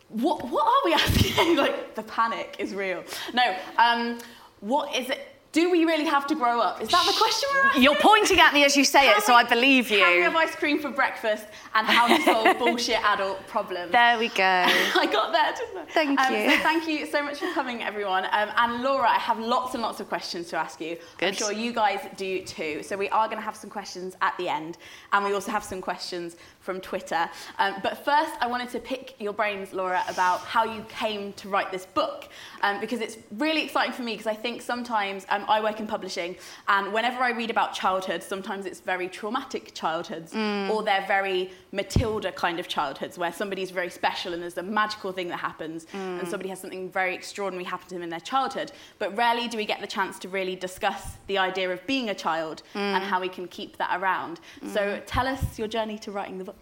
what, 0.10 0.50
what 0.50 0.66
are 0.66 0.86
we 0.86 0.94
asking? 0.96 1.58
like, 1.58 1.94
the 1.94 2.04
panic 2.04 2.56
is 2.58 2.74
real. 2.74 3.04
No, 3.34 3.56
um, 3.78 4.20
what 4.64 4.96
is 4.96 5.10
it? 5.10 5.20
Do 5.52 5.70
we 5.70 5.86
really 5.86 6.06
have 6.06 6.26
to 6.28 6.36
grow 6.36 6.60
up? 6.60 6.82
Is 6.82 6.90
that 6.90 7.06
the 7.06 7.14
question 7.16 7.48
we're 7.54 7.68
asking? 7.68 7.84
You're 7.84 7.96
pointing 7.98 8.40
at 8.40 8.56
me 8.56 8.66
as 8.66 8.76
you 8.76 8.84
say 8.84 9.12
it, 9.12 9.22
so 9.22 9.36
I 9.36 9.44
believe 9.44 9.86
Can 9.90 10.00
we 10.10 10.16
you. 10.18 10.24
have 10.24 10.36
ice 10.36 10.56
cream 10.56 10.80
for 10.80 10.90
breakfast 10.90 11.46
and 11.76 11.86
how 11.86 12.08
to 12.08 12.20
solve 12.24 12.58
bullshit 12.64 13.00
adult 13.04 13.46
problems? 13.46 13.92
There 13.92 14.18
we 14.18 14.30
go. 14.30 14.44
I 14.44 15.08
got 15.12 15.32
there, 15.32 15.54
didn't 15.56 15.78
I? 15.78 15.86
Thank 15.92 16.20
Um, 16.20 16.34
you. 16.34 16.50
So 16.50 16.58
thank 16.64 16.88
you 16.88 17.06
so 17.06 17.22
much 17.22 17.38
for 17.38 17.52
coming, 17.54 17.84
everyone. 17.84 18.26
Um, 18.32 18.50
and 18.58 18.82
Laura, 18.82 19.08
I 19.08 19.20
have 19.20 19.38
lots 19.38 19.76
and 19.76 19.84
lots 19.84 20.00
of 20.00 20.10
questions 20.10 20.48
to 20.50 20.58
ask 20.58 20.82
you. 20.82 20.98
I'm 21.22 21.34
sure 21.36 21.52
you 21.52 21.72
guys 21.72 22.00
do 22.18 22.42
too. 22.44 22.82
So 22.82 22.98
we 22.98 23.10
are 23.10 23.28
going 23.28 23.38
to 23.38 23.44
have 23.46 23.56
some 23.56 23.70
questions 23.70 24.16
at 24.24 24.36
the 24.40 24.50
end, 24.50 24.80
and 25.12 25.24
we 25.24 25.34
also 25.34 25.52
have 25.52 25.64
some 25.64 25.82
questions 25.82 26.36
from 26.64 26.80
Twitter. 26.82 27.30
Um, 27.60 27.76
but 27.84 28.04
first, 28.04 28.32
I 28.42 28.48
wanted 28.48 28.70
to 28.70 28.80
pick 28.80 29.16
your 29.20 29.34
brains, 29.34 29.74
Laura, 29.74 30.02
about 30.08 30.40
how 30.40 30.64
you 30.64 30.84
came 30.90 31.34
to 31.34 31.50
write 31.50 31.72
this 31.72 31.86
book, 31.86 32.30
um, 32.62 32.80
because 32.80 33.02
it's 33.02 33.18
really 33.38 33.64
exciting 33.64 33.92
for 33.94 34.02
me. 34.02 34.14
Because 34.14 34.28
I 34.28 34.34
think 34.36 34.62
sometimes 34.62 35.26
um, 35.30 35.44
I 35.48 35.62
work 35.62 35.80
in 35.80 35.88
publishing, 35.88 36.38
and 36.70 36.94
whenever 36.94 37.22
I 37.22 37.32
read 37.32 37.50
about 37.52 37.74
childhood, 37.74 38.24
sometimes 38.24 38.66
it's 38.66 38.80
very 38.80 39.08
traumatic 39.10 39.74
childhoods, 39.74 40.34
Mm. 40.34 40.70
or 40.70 40.84
they're 40.84 41.06
very 41.08 41.52
Matilda 41.74 42.32
kind 42.32 42.60
of 42.60 42.68
childhoods, 42.68 43.18
where 43.18 43.34
somebody's 43.34 43.72
very 43.72 43.90
special 43.90 44.34
and 44.34 44.42
there's 44.42 44.58
a 44.58 44.64
magical 44.64 45.12
thing 45.12 45.28
that 45.28 45.38
happens, 45.38 45.86
Mm. 45.94 46.20
and 46.20 46.28
somebody 46.28 46.50
has 46.50 46.60
something 46.62 46.90
very 46.90 47.14
extraordinary 47.14 47.66
happen 47.66 47.88
to 47.90 47.96
them 47.96 48.04
in 48.04 48.10
their 48.10 48.20
childhood. 48.22 48.72
But 49.00 49.16
rarely 49.18 49.48
do 49.50 49.58
we 49.58 49.66
get 49.66 49.82
the 49.82 49.88
chance 49.88 50.18
to 50.20 50.30
really 50.30 50.56
discuss 50.56 51.18
the 51.28 51.38
idea 51.40 51.70
of 51.72 51.86
being 51.88 52.10
a 52.10 52.16
child 52.16 52.64
Mm. 52.74 52.80
and 52.96 53.04
how 53.04 53.20
we 53.20 53.28
can 53.28 53.48
keep 53.48 53.78
that 53.78 54.00
around. 54.00 54.40
So 54.72 55.02
tell 55.06 55.28
us 55.28 55.60
your 55.60 55.68
journey 55.68 55.98
to 56.00 56.12
writing 56.12 56.38
the 56.38 56.46
book. 56.46 56.53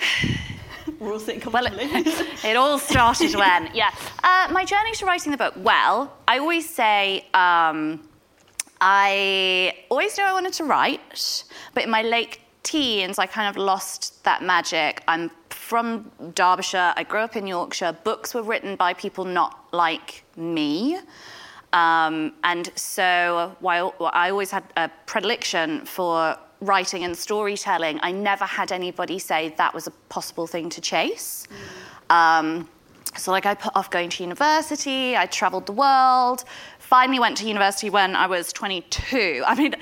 We're 0.98 1.12
all 1.12 1.20
sitting 1.20 1.52
Well, 1.52 1.66
it, 1.66 1.74
it 2.44 2.56
all 2.56 2.78
started 2.78 3.34
when, 3.34 3.70
yeah. 3.74 3.90
Uh, 4.22 4.48
my 4.52 4.64
journey 4.64 4.92
to 4.94 5.06
writing 5.06 5.32
the 5.32 5.38
book. 5.38 5.54
Well, 5.56 6.12
I 6.26 6.38
always 6.38 6.68
say 6.68 7.26
um, 7.34 8.08
I 8.80 9.74
always 9.90 10.16
knew 10.16 10.24
I 10.24 10.32
wanted 10.32 10.52
to 10.54 10.64
write, 10.64 11.44
but 11.74 11.84
in 11.84 11.90
my 11.90 12.02
late 12.02 12.38
teens, 12.62 13.18
I 13.18 13.26
kind 13.26 13.48
of 13.48 13.56
lost 13.56 14.22
that 14.24 14.42
magic. 14.42 15.02
I'm 15.08 15.30
from 15.50 16.10
Derbyshire. 16.34 16.92
I 16.96 17.02
grew 17.04 17.20
up 17.20 17.36
in 17.36 17.46
Yorkshire. 17.46 17.96
Books 18.04 18.34
were 18.34 18.42
written 18.42 18.76
by 18.76 18.92
people 18.94 19.24
not 19.24 19.68
like 19.72 20.24
me. 20.36 20.98
Um, 21.72 22.32
and 22.44 22.70
so 22.76 23.54
while 23.60 23.94
I 24.12 24.30
always 24.30 24.50
had 24.50 24.64
a 24.76 24.90
predilection 25.06 25.84
for 25.84 26.36
writing 26.60 27.04
and 27.04 27.16
storytelling, 27.16 28.00
I 28.02 28.12
never 28.12 28.44
had 28.44 28.72
anybody 28.72 29.18
say 29.18 29.54
that 29.56 29.74
was 29.74 29.86
a 29.86 29.92
possible 30.08 30.46
thing 30.46 30.68
to 30.70 30.80
chase. 30.80 31.46
Um, 32.10 32.68
so 33.16 33.30
like 33.30 33.46
I 33.46 33.54
put 33.54 33.74
off 33.74 33.90
going 33.90 34.10
to 34.10 34.22
university, 34.22 35.16
I 35.16 35.26
traveled 35.26 35.66
the 35.66 35.72
world, 35.72 36.44
finally 36.78 37.18
went 37.18 37.36
to 37.38 37.46
university 37.46 37.90
when 37.90 38.14
I 38.14 38.26
was 38.26 38.52
22. 38.52 39.42
I 39.46 39.54
mean, 39.54 39.74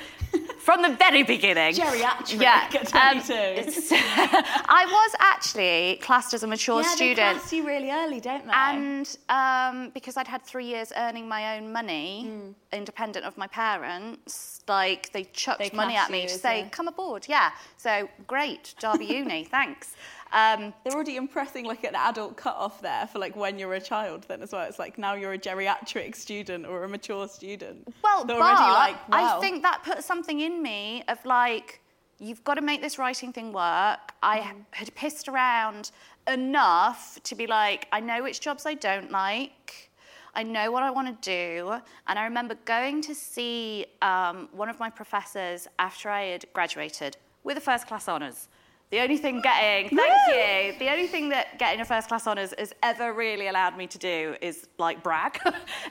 from 0.67 0.83
the 0.83 0.91
very 0.97 1.23
beginning. 1.23 1.73
Geriatric 1.75 2.41
Yeah. 2.41 2.67
um, 3.05 3.23
I 4.69 4.85
was 4.99 5.13
actually 5.21 6.01
classed 6.03 6.35
as 6.35 6.43
a 6.43 6.47
mature 6.49 6.83
yeah, 6.83 6.89
they 6.89 6.95
student. 6.97 7.39
class 7.39 7.53
you 7.53 7.65
really 7.65 7.91
early, 7.93 8.21
don't 8.21 8.45
they? 8.45 8.53
And 8.53 9.17
um, 9.29 9.91
because 9.95 10.17
I'd 10.17 10.27
had 10.27 10.43
three 10.43 10.65
years 10.67 10.93
earning 10.97 11.29
my 11.29 11.57
own 11.57 11.73
money, 11.73 12.25
Hmm. 12.27 12.51
independent 12.73 13.25
of 13.25 13.39
my 13.39 13.47
parents, 13.47 14.61
like 14.67 15.13
they 15.13 15.25
chucked 15.43 15.61
They 15.61 15.71
money 15.73 15.95
at 15.95 16.11
me 16.11 16.23
you 16.23 16.29
to 16.29 16.35
say, 16.35 16.69
"Come 16.73 16.89
aboard." 16.89 17.27
Yeah. 17.29 17.53
So 17.77 18.09
great, 18.27 18.75
Derby 18.81 19.07
Uni, 19.07 19.45
thanks. 19.57 19.95
Um, 20.33 20.75
They're 20.85 20.93
already 20.93 21.17
impressing 21.17 21.65
like 21.65 21.85
an 21.85 21.95
adult 21.95 22.37
cut-off 22.37 22.83
there 22.83 23.07
for 23.07 23.19
like 23.19 23.37
when 23.37 23.59
you're 23.59 23.75
a 23.75 23.81
child 23.81 24.25
then 24.29 24.43
as 24.43 24.53
well. 24.53 24.67
It's 24.69 24.79
like 24.79 24.99
now 24.99 25.15
you're 25.15 25.33
a 25.33 25.39
geriatric 25.39 26.15
student 26.17 26.67
or 26.67 26.85
a 26.85 26.89
mature 26.89 27.29
student. 27.29 27.89
Well, 28.03 28.25
They're 28.25 28.39
but 28.39 28.45
already 28.45 28.73
like, 28.73 29.09
wow. 29.09 29.39
I 29.39 29.41
think 29.41 29.63
that 29.63 29.83
put 29.85 30.03
something 30.03 30.41
in 30.41 30.63
me 30.63 31.05
of 31.09 31.25
like, 31.25 31.81
you've 32.19 32.43
got 32.45 32.55
to 32.55 32.63
make 32.63 32.81
this 32.83 32.99
writing 32.99 33.33
thing 33.33 33.53
work. 33.53 34.13
I 34.23 34.41
Mm-hmm. 34.41 34.59
had 34.73 34.95
pissed 34.95 35.29
around 35.29 35.91
enough 36.27 37.19
to 37.23 37.35
be 37.35 37.47
like, 37.47 37.87
I 37.93 38.01
know 38.01 38.23
which 38.23 38.41
jobs 38.41 38.67
I 38.67 38.75
don't 38.75 39.11
like. 39.11 39.91
I 40.35 40.43
know 40.43 40.71
what 40.71 40.83
I 40.83 40.91
want 40.91 41.23
to 41.23 41.31
do. 41.31 41.81
And 42.09 42.19
I 42.19 42.25
remember 42.25 42.57
going 42.67 43.01
to 43.03 43.15
see 43.15 43.87
um, 44.03 44.49
one 44.53 44.69
of 44.69 44.79
my 44.79 44.91
professors 44.91 45.67
after 45.79 46.11
I 46.11 46.25
had 46.25 46.45
graduated 46.53 47.17
with 47.45 47.57
a 47.57 47.61
first 47.61 47.87
class 47.87 48.09
honours. 48.09 48.49
The 48.91 49.01
only 49.01 49.17
thing 49.17 49.41
getting, 49.41 49.97
thank 49.97 50.15
you, 50.29 50.79
the 50.79 50.93
only 50.93 51.09
thing 51.09 51.29
that 51.31 51.59
getting 51.59 51.81
a 51.81 51.85
first 51.85 52.07
class 52.07 52.25
honours 52.25 52.55
has 52.57 52.73
ever 52.85 53.13
really 53.13 53.49
allowed 53.49 53.77
me 53.77 53.89
to 53.89 53.99
do 53.99 54.37
is 54.41 54.69
like 54.79 55.03
brag. 55.03 55.41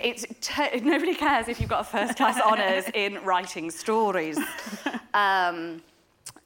it's 0.00 0.24
t- 0.40 0.80
nobody 0.80 1.14
cares 1.14 1.48
if 1.48 1.60
you've 1.60 1.68
got 1.68 1.80
a 1.80 1.84
first 1.84 2.16
class 2.16 2.40
honours 2.40 2.84
in 2.94 3.22
writing 3.24 3.70
stories. 3.70 4.38
Um, 5.14 5.80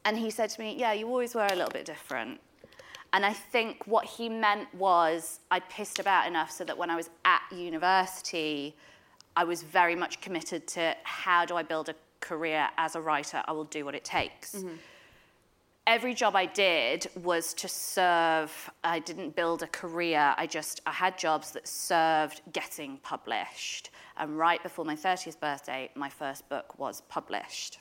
and 0.05 0.17
he 0.17 0.31
said 0.31 0.49
to 0.51 0.61
me, 0.61 0.77
Yeah, 0.79 0.93
you 0.93 1.09
always 1.09 1.35
were 1.35 1.45
a 1.45 1.57
little 1.57 1.73
bit 1.73 1.85
different. 1.85 2.39
And 3.13 3.27
I 3.27 3.33
think 3.33 3.85
what 3.85 4.05
he 4.05 4.29
meant 4.29 4.73
was 4.73 5.41
I 5.51 5.59
pissed 5.59 5.99
about 5.99 6.29
enough 6.29 6.53
so 6.53 6.63
that 6.63 6.79
when 6.79 6.89
I 6.89 6.95
was 6.95 7.11
at 7.25 7.43
university, 7.51 8.77
I 9.37 9.43
was 9.43 9.65
very 9.65 9.97
much 9.97 10.21
committed 10.21 10.69
to 10.69 10.95
how 11.03 11.45
do 11.45 11.57
I 11.57 11.65
build 11.65 11.89
a 11.89 11.97
career 12.21 12.69
as 12.79 12.95
a 12.95 13.01
writer? 13.01 13.43
I 13.47 13.51
will 13.51 13.65
do 13.65 13.85
what 13.85 13.97
it 13.97 14.05
takes. 14.05 14.65
Every 15.87 16.14
job 16.14 16.37
I 16.37 16.47
did 16.47 17.09
was 17.23 17.55
to 17.55 17.69
serve. 17.69 18.71
I 18.85 18.99
didn't 18.99 19.35
build 19.35 19.62
a 19.62 19.66
career. 19.66 20.35
I 20.37 20.47
just 20.47 20.81
I 20.87 20.93
had 20.93 21.19
jobs 21.19 21.51
that 21.53 21.66
served 21.66 22.43
getting 22.53 22.99
published. 22.99 23.90
And 24.16 24.38
right 24.38 24.62
before 24.62 24.85
my 24.85 24.95
30th 24.95 25.40
birthday, 25.40 25.90
my 25.95 26.09
first 26.09 26.49
book 26.49 26.79
was 26.79 27.01
published. 27.09 27.81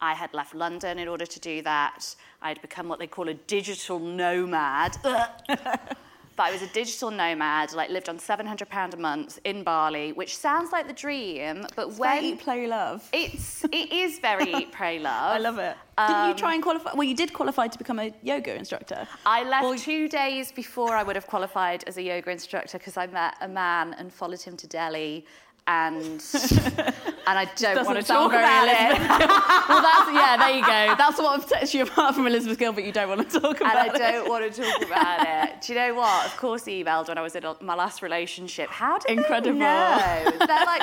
I 0.00 0.14
had 0.14 0.32
left 0.34 0.54
London 0.54 0.98
in 0.98 1.08
order 1.08 1.26
to 1.26 1.40
do 1.40 1.62
that. 1.62 2.14
I 2.42 2.48
had 2.48 2.62
become 2.62 2.88
what 2.88 2.98
they 2.98 3.06
call 3.06 3.28
a 3.28 3.34
digital 3.34 3.98
nomad. 3.98 4.96
but 6.36 6.44
I 6.44 6.50
was 6.52 6.62
a 6.62 6.66
digital 6.68 7.10
nomad, 7.10 7.72
like 7.72 7.90
lived 7.90 8.08
on 8.08 8.18
£700 8.18 8.94
a 8.94 8.96
month 8.96 9.38
in 9.44 9.62
Bali, 9.62 10.12
which 10.12 10.36
sounds 10.36 10.72
like 10.72 10.86
the 10.86 10.92
dream, 10.92 11.66
but 11.76 11.88
It's 11.88 11.98
when 11.98 12.24
eat, 12.24 12.40
play, 12.40 12.66
love. 12.66 13.08
it's 13.12 13.64
it 13.64 13.92
is 13.92 14.18
very 14.18 14.52
eat, 14.52 14.72
pray, 14.80 14.98
love. 14.98 15.36
I 15.36 15.38
love 15.38 15.58
it. 15.58 15.76
Didn't 15.96 16.28
you 16.30 16.34
try 16.34 16.54
and 16.54 16.58
um, 16.58 16.62
qualify? 16.62 16.92
Well, 16.94 17.04
you 17.04 17.14
did 17.14 17.32
qualify 17.32 17.68
to 17.68 17.78
become 17.78 18.00
a 18.00 18.12
yoga 18.22 18.54
instructor. 18.54 19.06
I 19.24 19.44
left 19.44 19.62
Well- 19.64 19.78
two 19.78 20.08
days 20.08 20.50
before 20.50 20.96
I 20.96 21.02
would 21.04 21.14
have 21.16 21.26
qualified 21.28 21.84
as 21.86 21.96
a 21.98 22.02
yoga 22.02 22.30
instructor 22.30 22.78
because 22.78 22.96
I 22.96 23.06
met 23.06 23.36
a 23.40 23.48
man 23.48 23.94
and 23.98 24.12
followed 24.12 24.40
him 24.42 24.56
to 24.56 24.66
Delhi. 24.66 25.24
And 25.66 26.04
and 27.26 27.38
I 27.38 27.50
don't 27.56 27.86
want 27.86 27.98
to 27.98 28.04
talk 28.04 28.30
very 28.30 28.42
about 28.42 28.64
Elizabeth 28.68 29.00
it. 29.00 29.28
well, 29.68 29.82
that's 29.82 30.12
yeah. 30.12 30.36
There 30.36 30.50
you 30.50 30.60
go. 30.60 30.94
That's 30.98 31.18
what 31.18 31.48
sets 31.48 31.72
you 31.72 31.84
apart 31.84 32.14
from 32.14 32.26
Elizabeth 32.26 32.58
Gilbert. 32.58 32.84
You 32.84 32.92
don't 32.92 33.08
want 33.08 33.30
to 33.30 33.40
talk 33.40 33.60
about 33.60 33.86
it. 33.86 33.94
and 33.94 34.02
I 34.02 34.12
don't 34.12 34.28
want 34.28 34.52
to 34.52 34.62
talk 34.62 34.82
about 34.82 35.26
it. 35.26 35.62
Do 35.62 35.72
you 35.72 35.78
know 35.78 35.94
what? 35.94 36.26
Of 36.26 36.36
course, 36.36 36.66
he 36.66 36.84
emailed 36.84 37.08
when 37.08 37.16
I 37.16 37.22
was 37.22 37.34
in 37.34 37.44
my 37.62 37.74
last 37.74 38.02
relationship. 38.02 38.68
How 38.68 38.98
did 38.98 39.16
Incredible. 39.16 39.54
they 39.54 39.58
know? 39.64 40.32
They're 40.38 40.66
like, 40.66 40.82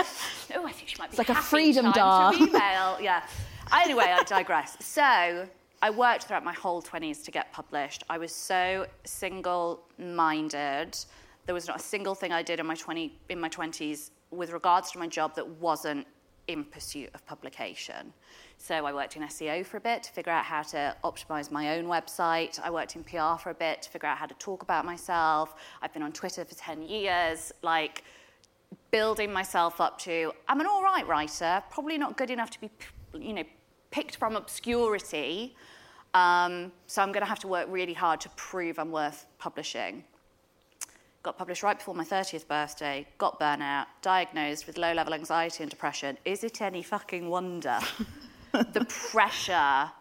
oh, 0.56 0.66
I 0.66 0.72
think 0.72 0.90
she 0.90 0.96
might 0.98 1.12
be 1.12 1.18
like 1.18 1.30
a 1.30 1.36
freedom 1.36 1.92
dial. 1.92 2.34
email. 2.34 2.98
Yeah. 3.00 3.24
Anyway, 3.72 4.06
I 4.06 4.24
digress. 4.24 4.78
So 4.80 5.48
I 5.84 5.90
worked 5.90 6.24
throughout 6.24 6.44
my 6.44 6.54
whole 6.54 6.82
20s 6.82 7.24
to 7.26 7.32
get 7.32 7.52
published. 7.54 8.04
I 8.10 8.18
was 8.18 8.32
so 8.32 8.86
single-minded. 9.04 10.98
There 11.46 11.56
was 11.56 11.68
not 11.68 11.78
a 11.78 11.84
single 11.84 12.16
thing 12.16 12.32
I 12.32 12.44
did 12.44 12.60
in 12.60 12.66
my 12.66 12.76
20 12.76 13.14
in 13.30 13.40
my 13.40 13.50
20s 13.50 14.10
with 14.32 14.52
regards 14.52 14.92
to 14.92 15.00
my 15.00 15.08
job 15.08 15.36
that 15.36 15.48
wasn't 15.48 16.08
in 16.48 16.64
pursuit 16.64 17.10
of 17.14 17.26
publication. 17.26 18.14
So 18.58 18.86
I 18.86 18.94
worked 18.94 19.16
in 19.16 19.24
SEO 19.24 19.66
for 19.66 19.78
a 19.78 19.82
bit 19.82 20.04
to 20.04 20.12
figure 20.12 20.32
out 20.32 20.46
how 20.46 20.62
to 20.64 20.96
optimize 21.04 21.52
my 21.52 21.78
own 21.78 21.86
website. 21.86 22.60
I 22.62 22.70
worked 22.70 22.96
in 22.96 23.04
PR 23.04 23.38
for 23.40 23.50
a 23.50 23.54
bit 23.54 23.82
to 23.84 23.90
figure 23.90 24.08
out 24.08 24.18
how 24.18 24.26
to 24.26 24.36
talk 24.36 24.62
about 24.62 24.86
myself. 24.86 25.56
I've 25.82 25.94
been 25.94 26.04
on 26.04 26.12
Twitter 26.12 26.46
for 26.46 26.56
10 26.56 26.84
years, 26.84 27.52
like 27.62 28.04
building 28.92 29.32
myself 29.32 29.82
up 29.82 29.98
to 30.00 30.32
I'm 30.48 30.60
an 30.60 30.68
all 30.68 30.84
right 30.84 31.08
writer, 31.08 31.64
probably 31.70 31.98
not 31.98 32.18
good 32.18 32.30
enough 32.30 32.50
to 32.52 32.62
be, 32.62 32.70
you 33.14 33.34
know, 33.34 33.44
picked 33.90 34.18
from 34.18 34.36
obscurity. 34.36 35.56
Um, 36.14 36.72
so 36.88 37.02
I'm 37.02 37.12
going 37.12 37.24
to 37.24 37.30
have 37.30 37.40
to 37.40 37.48
work 37.48 37.68
really 37.70 37.94
hard 37.94 38.20
to 38.22 38.30
prove 38.30 38.80
I'm 38.80 38.92
worth 38.92 39.26
publishing 39.38 40.04
got 41.24 41.38
published 41.38 41.64
right 41.64 41.78
before 41.78 41.94
my 41.96 42.04
30th 42.04 42.48
birthday, 42.48 43.06
got 43.18 43.40
burnout, 43.40 43.86
diagnosed 44.02 44.66
with 44.68 44.78
low 44.78 44.92
level 44.94 45.14
anxiety 45.14 45.64
and 45.64 45.70
depression. 45.70 46.18
Is 46.26 46.44
it 46.44 46.62
any 46.62 46.82
fucking 46.82 47.30
wonder 47.30 47.80
the 48.52 48.86
pressure 48.90 49.92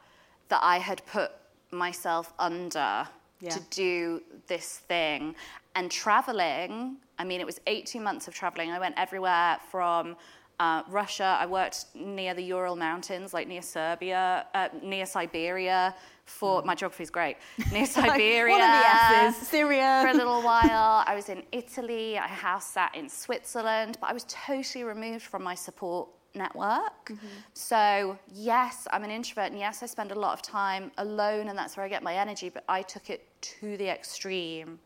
that 0.49 0.61
I 0.63 0.79
had 0.79 1.05
put 1.07 1.33
myself 1.71 2.33
under 2.39 3.07
Yeah. 3.41 3.51
to 3.51 3.61
do 3.71 4.23
this 4.47 4.79
thing? 4.79 5.35
And 5.75 5.91
traveling, 5.91 6.97
I 7.19 7.25
mean, 7.25 7.41
it 7.41 7.47
was 7.47 7.61
18 7.67 8.03
months 8.03 8.27
of 8.27 8.35
traveling. 8.35 8.71
I 8.71 8.79
went 8.79 8.95
everywhere 8.99 9.59
from 9.71 10.17
uh, 10.61 10.83
Russia. 10.89 11.39
I 11.41 11.47
worked 11.47 11.87
near 11.95 12.35
the 12.35 12.43
Ural 12.43 12.77
Mountains, 12.77 13.33
like 13.35 13.49
near 13.49 13.63
Serbia, 13.63 14.47
uh, 14.55 14.69
near 14.83 15.07
Siberia. 15.07 15.95
For 16.27 16.63
my 16.63 16.77
geography 16.77 17.03
is 17.03 17.11
great. 17.11 17.39
Near 17.73 17.87
Siberia, 17.87 18.53
One 18.53 18.61
of 18.61 18.69
the 18.69 18.87
S's. 19.35 19.49
Syria. 19.49 20.01
for 20.05 20.11
a 20.11 20.15
little 20.15 20.43
while. 20.51 21.03
I 21.05 21.13
was 21.17 21.29
in 21.29 21.43
Italy. 21.51 22.19
I 22.19 22.29
house 22.29 22.67
sat 22.67 22.95
in 22.95 23.09
Switzerland, 23.09 23.99
but 24.01 24.11
I 24.11 24.13
was 24.13 24.25
totally 24.29 24.85
removed 24.85 25.25
from 25.25 25.43
my 25.43 25.57
support 25.57 26.09
network. 26.37 27.13
So, 27.55 28.17
yes, 28.33 28.87
I'm 28.93 29.03
an 29.03 29.11
introvert, 29.11 29.51
and 29.51 29.59
yes, 29.59 29.83
I 29.83 29.87
spend 29.87 30.13
a 30.13 30.15
lot 30.15 30.33
of 30.35 30.41
time 30.43 30.93
alone, 30.99 31.49
and 31.49 31.59
that's 31.59 31.77
where 31.77 31.85
I 31.85 31.89
get 31.89 32.05
my 32.05 32.15
energy, 32.15 32.49
but 32.49 32.63
I 32.69 32.83
took 32.83 33.11
it 33.11 33.27
to 33.59 33.77
the 33.77 33.89
extreme. 33.89 34.79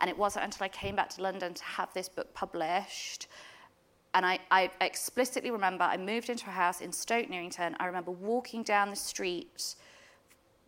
And 0.00 0.10
it 0.10 0.18
wasn't 0.18 0.44
until 0.44 0.64
I 0.64 0.68
came 0.68 0.96
back 0.96 1.08
to 1.10 1.22
London 1.22 1.54
to 1.54 1.64
have 1.64 1.94
this 1.94 2.10
book 2.10 2.34
published. 2.34 3.28
And 4.14 4.26
I, 4.26 4.40
I 4.50 4.70
explicitly 4.80 5.50
remember 5.50 5.84
I 5.84 5.96
moved 5.96 6.30
into 6.30 6.48
a 6.48 6.52
house 6.52 6.80
in 6.80 6.92
Stoke 6.92 7.30
Newington. 7.30 7.76
I 7.78 7.86
remember 7.86 8.10
walking 8.10 8.62
down 8.62 8.90
the 8.90 8.96
street 8.96 9.76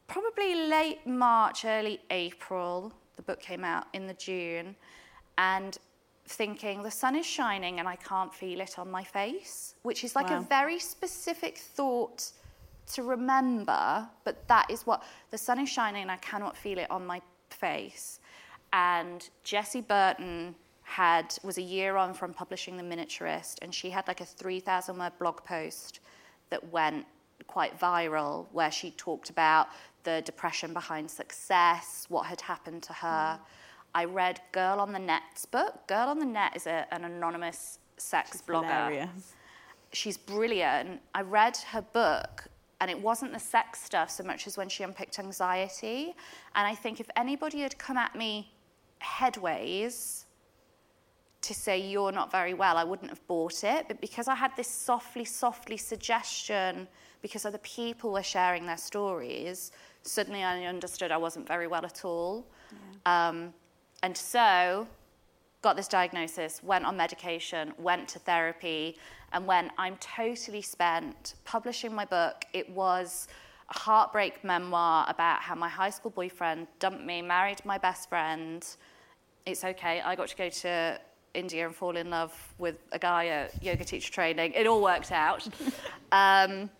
probably 0.06 0.54
late 0.54 1.06
March, 1.06 1.64
early 1.64 2.00
April. 2.10 2.92
The 3.16 3.22
book 3.22 3.40
came 3.40 3.64
out 3.64 3.86
in 3.92 4.06
the 4.06 4.14
June, 4.14 4.76
and 5.38 5.78
thinking 6.26 6.82
the 6.82 6.90
sun 6.90 7.16
is 7.16 7.26
shining 7.26 7.78
and 7.78 7.88
I 7.88 7.96
can't 7.96 8.32
feel 8.32 8.60
it 8.60 8.78
on 8.78 8.90
my 8.90 9.04
face, 9.04 9.74
which 9.82 10.04
is 10.04 10.14
like 10.14 10.30
a 10.30 10.40
very 10.40 10.78
specific 10.78 11.58
thought 11.58 12.30
to 12.92 13.02
remember. 13.02 14.08
But 14.24 14.46
that 14.48 14.70
is 14.70 14.82
what 14.86 15.02
the 15.30 15.38
sun 15.38 15.58
is 15.60 15.68
shining 15.68 16.02
and 16.02 16.10
I 16.10 16.16
cannot 16.18 16.56
feel 16.56 16.78
it 16.78 16.90
on 16.90 17.06
my 17.06 17.20
face. 17.50 18.20
And 18.72 19.28
Jessie 19.44 19.80
Burton 19.80 20.54
had 20.92 21.34
was 21.42 21.56
a 21.56 21.62
year 21.62 21.96
on 21.96 22.12
from 22.12 22.34
publishing 22.34 22.76
The 22.76 22.82
Miniaturist, 22.82 23.56
and 23.62 23.74
she 23.74 23.88
had 23.88 24.06
like 24.06 24.20
a 24.20 24.26
3,000 24.26 24.98
word 24.98 25.12
blog 25.18 25.42
post 25.42 26.00
that 26.50 26.70
went 26.70 27.06
quite 27.46 27.78
viral, 27.78 28.46
where 28.52 28.70
she 28.70 28.90
talked 28.90 29.30
about 29.30 29.68
the 30.04 30.20
depression 30.26 30.74
behind 30.74 31.10
success, 31.10 32.04
what 32.10 32.26
had 32.26 32.42
happened 32.42 32.82
to 32.82 32.92
her. 32.92 33.38
Mm. 33.38 33.40
I 33.94 34.04
read 34.04 34.40
Girl 34.52 34.80
on 34.80 34.92
the 34.92 34.98
Net's 34.98 35.46
book. 35.46 35.86
Girl 35.86 36.08
on 36.08 36.18
the 36.18 36.26
Net 36.26 36.52
is 36.54 36.66
a, 36.66 36.86
an 36.92 37.04
anonymous 37.04 37.78
sex 37.96 38.42
blogger 38.46 38.88
Hilarious. 38.88 39.32
she's 39.92 40.18
brilliant. 40.18 41.00
I 41.14 41.22
read 41.22 41.56
her 41.72 41.80
book, 41.80 42.44
and 42.82 42.90
it 42.90 43.00
wasn't 43.00 43.32
the 43.32 43.40
sex 43.40 43.80
stuff 43.82 44.10
so 44.10 44.24
much 44.24 44.46
as 44.46 44.58
when 44.58 44.68
she 44.68 44.82
unpicked 44.82 45.18
anxiety. 45.18 46.14
And 46.54 46.66
I 46.66 46.74
think 46.74 47.00
if 47.00 47.08
anybody 47.16 47.60
had 47.60 47.78
come 47.78 47.96
at 47.96 48.14
me 48.14 48.52
headways 49.00 50.26
to 51.42 51.54
say 51.54 51.78
you're 51.78 52.12
not 52.12 52.30
very 52.30 52.54
well, 52.54 52.76
I 52.76 52.84
wouldn't 52.84 53.10
have 53.10 53.26
bought 53.26 53.64
it. 53.64 53.86
But 53.88 54.00
because 54.00 54.28
I 54.28 54.34
had 54.34 54.52
this 54.56 54.68
softly, 54.68 55.24
softly 55.24 55.76
suggestion, 55.76 56.88
because 57.20 57.44
other 57.44 57.58
people 57.58 58.12
were 58.12 58.22
sharing 58.22 58.66
their 58.66 58.76
stories, 58.76 59.72
suddenly 60.02 60.42
I 60.42 60.64
understood 60.64 61.10
I 61.10 61.16
wasn't 61.16 61.46
very 61.46 61.66
well 61.66 61.84
at 61.84 62.04
all. 62.04 62.46
Um, 63.06 63.52
and 64.02 64.16
so 64.16 64.86
got 65.62 65.76
this 65.76 65.88
diagnosis, 65.88 66.62
went 66.62 66.84
on 66.84 66.96
medication, 66.96 67.72
went 67.78 68.08
to 68.08 68.18
therapy, 68.18 68.96
and 69.32 69.46
when 69.46 69.70
I'm 69.78 69.96
totally 69.96 70.62
spent 70.62 71.34
publishing 71.44 71.94
my 71.94 72.04
book, 72.04 72.44
it 72.52 72.68
was 72.70 73.28
a 73.70 73.78
heartbreak 73.78 74.44
memoir 74.44 75.06
about 75.08 75.40
how 75.40 75.54
my 75.54 75.68
high 75.68 75.90
school 75.90 76.10
boyfriend 76.10 76.66
dumped 76.80 77.04
me, 77.04 77.22
married 77.22 77.64
my 77.64 77.78
best 77.78 78.08
friend. 78.08 78.66
It's 79.46 79.64
okay. 79.64 80.00
I 80.00 80.14
got 80.16 80.28
to 80.28 80.36
go 80.36 80.48
to 80.48 81.00
India 81.34 81.66
and 81.66 81.74
fall 81.74 81.96
in 81.96 82.10
love 82.10 82.32
with 82.58 82.76
a 82.92 82.98
guy 82.98 83.26
at 83.26 83.62
yoga 83.62 83.84
teacher 83.84 84.12
training. 84.12 84.52
It 84.52 84.66
all 84.66 84.82
worked 84.82 85.12
out. 85.12 85.46
um, 86.12 86.70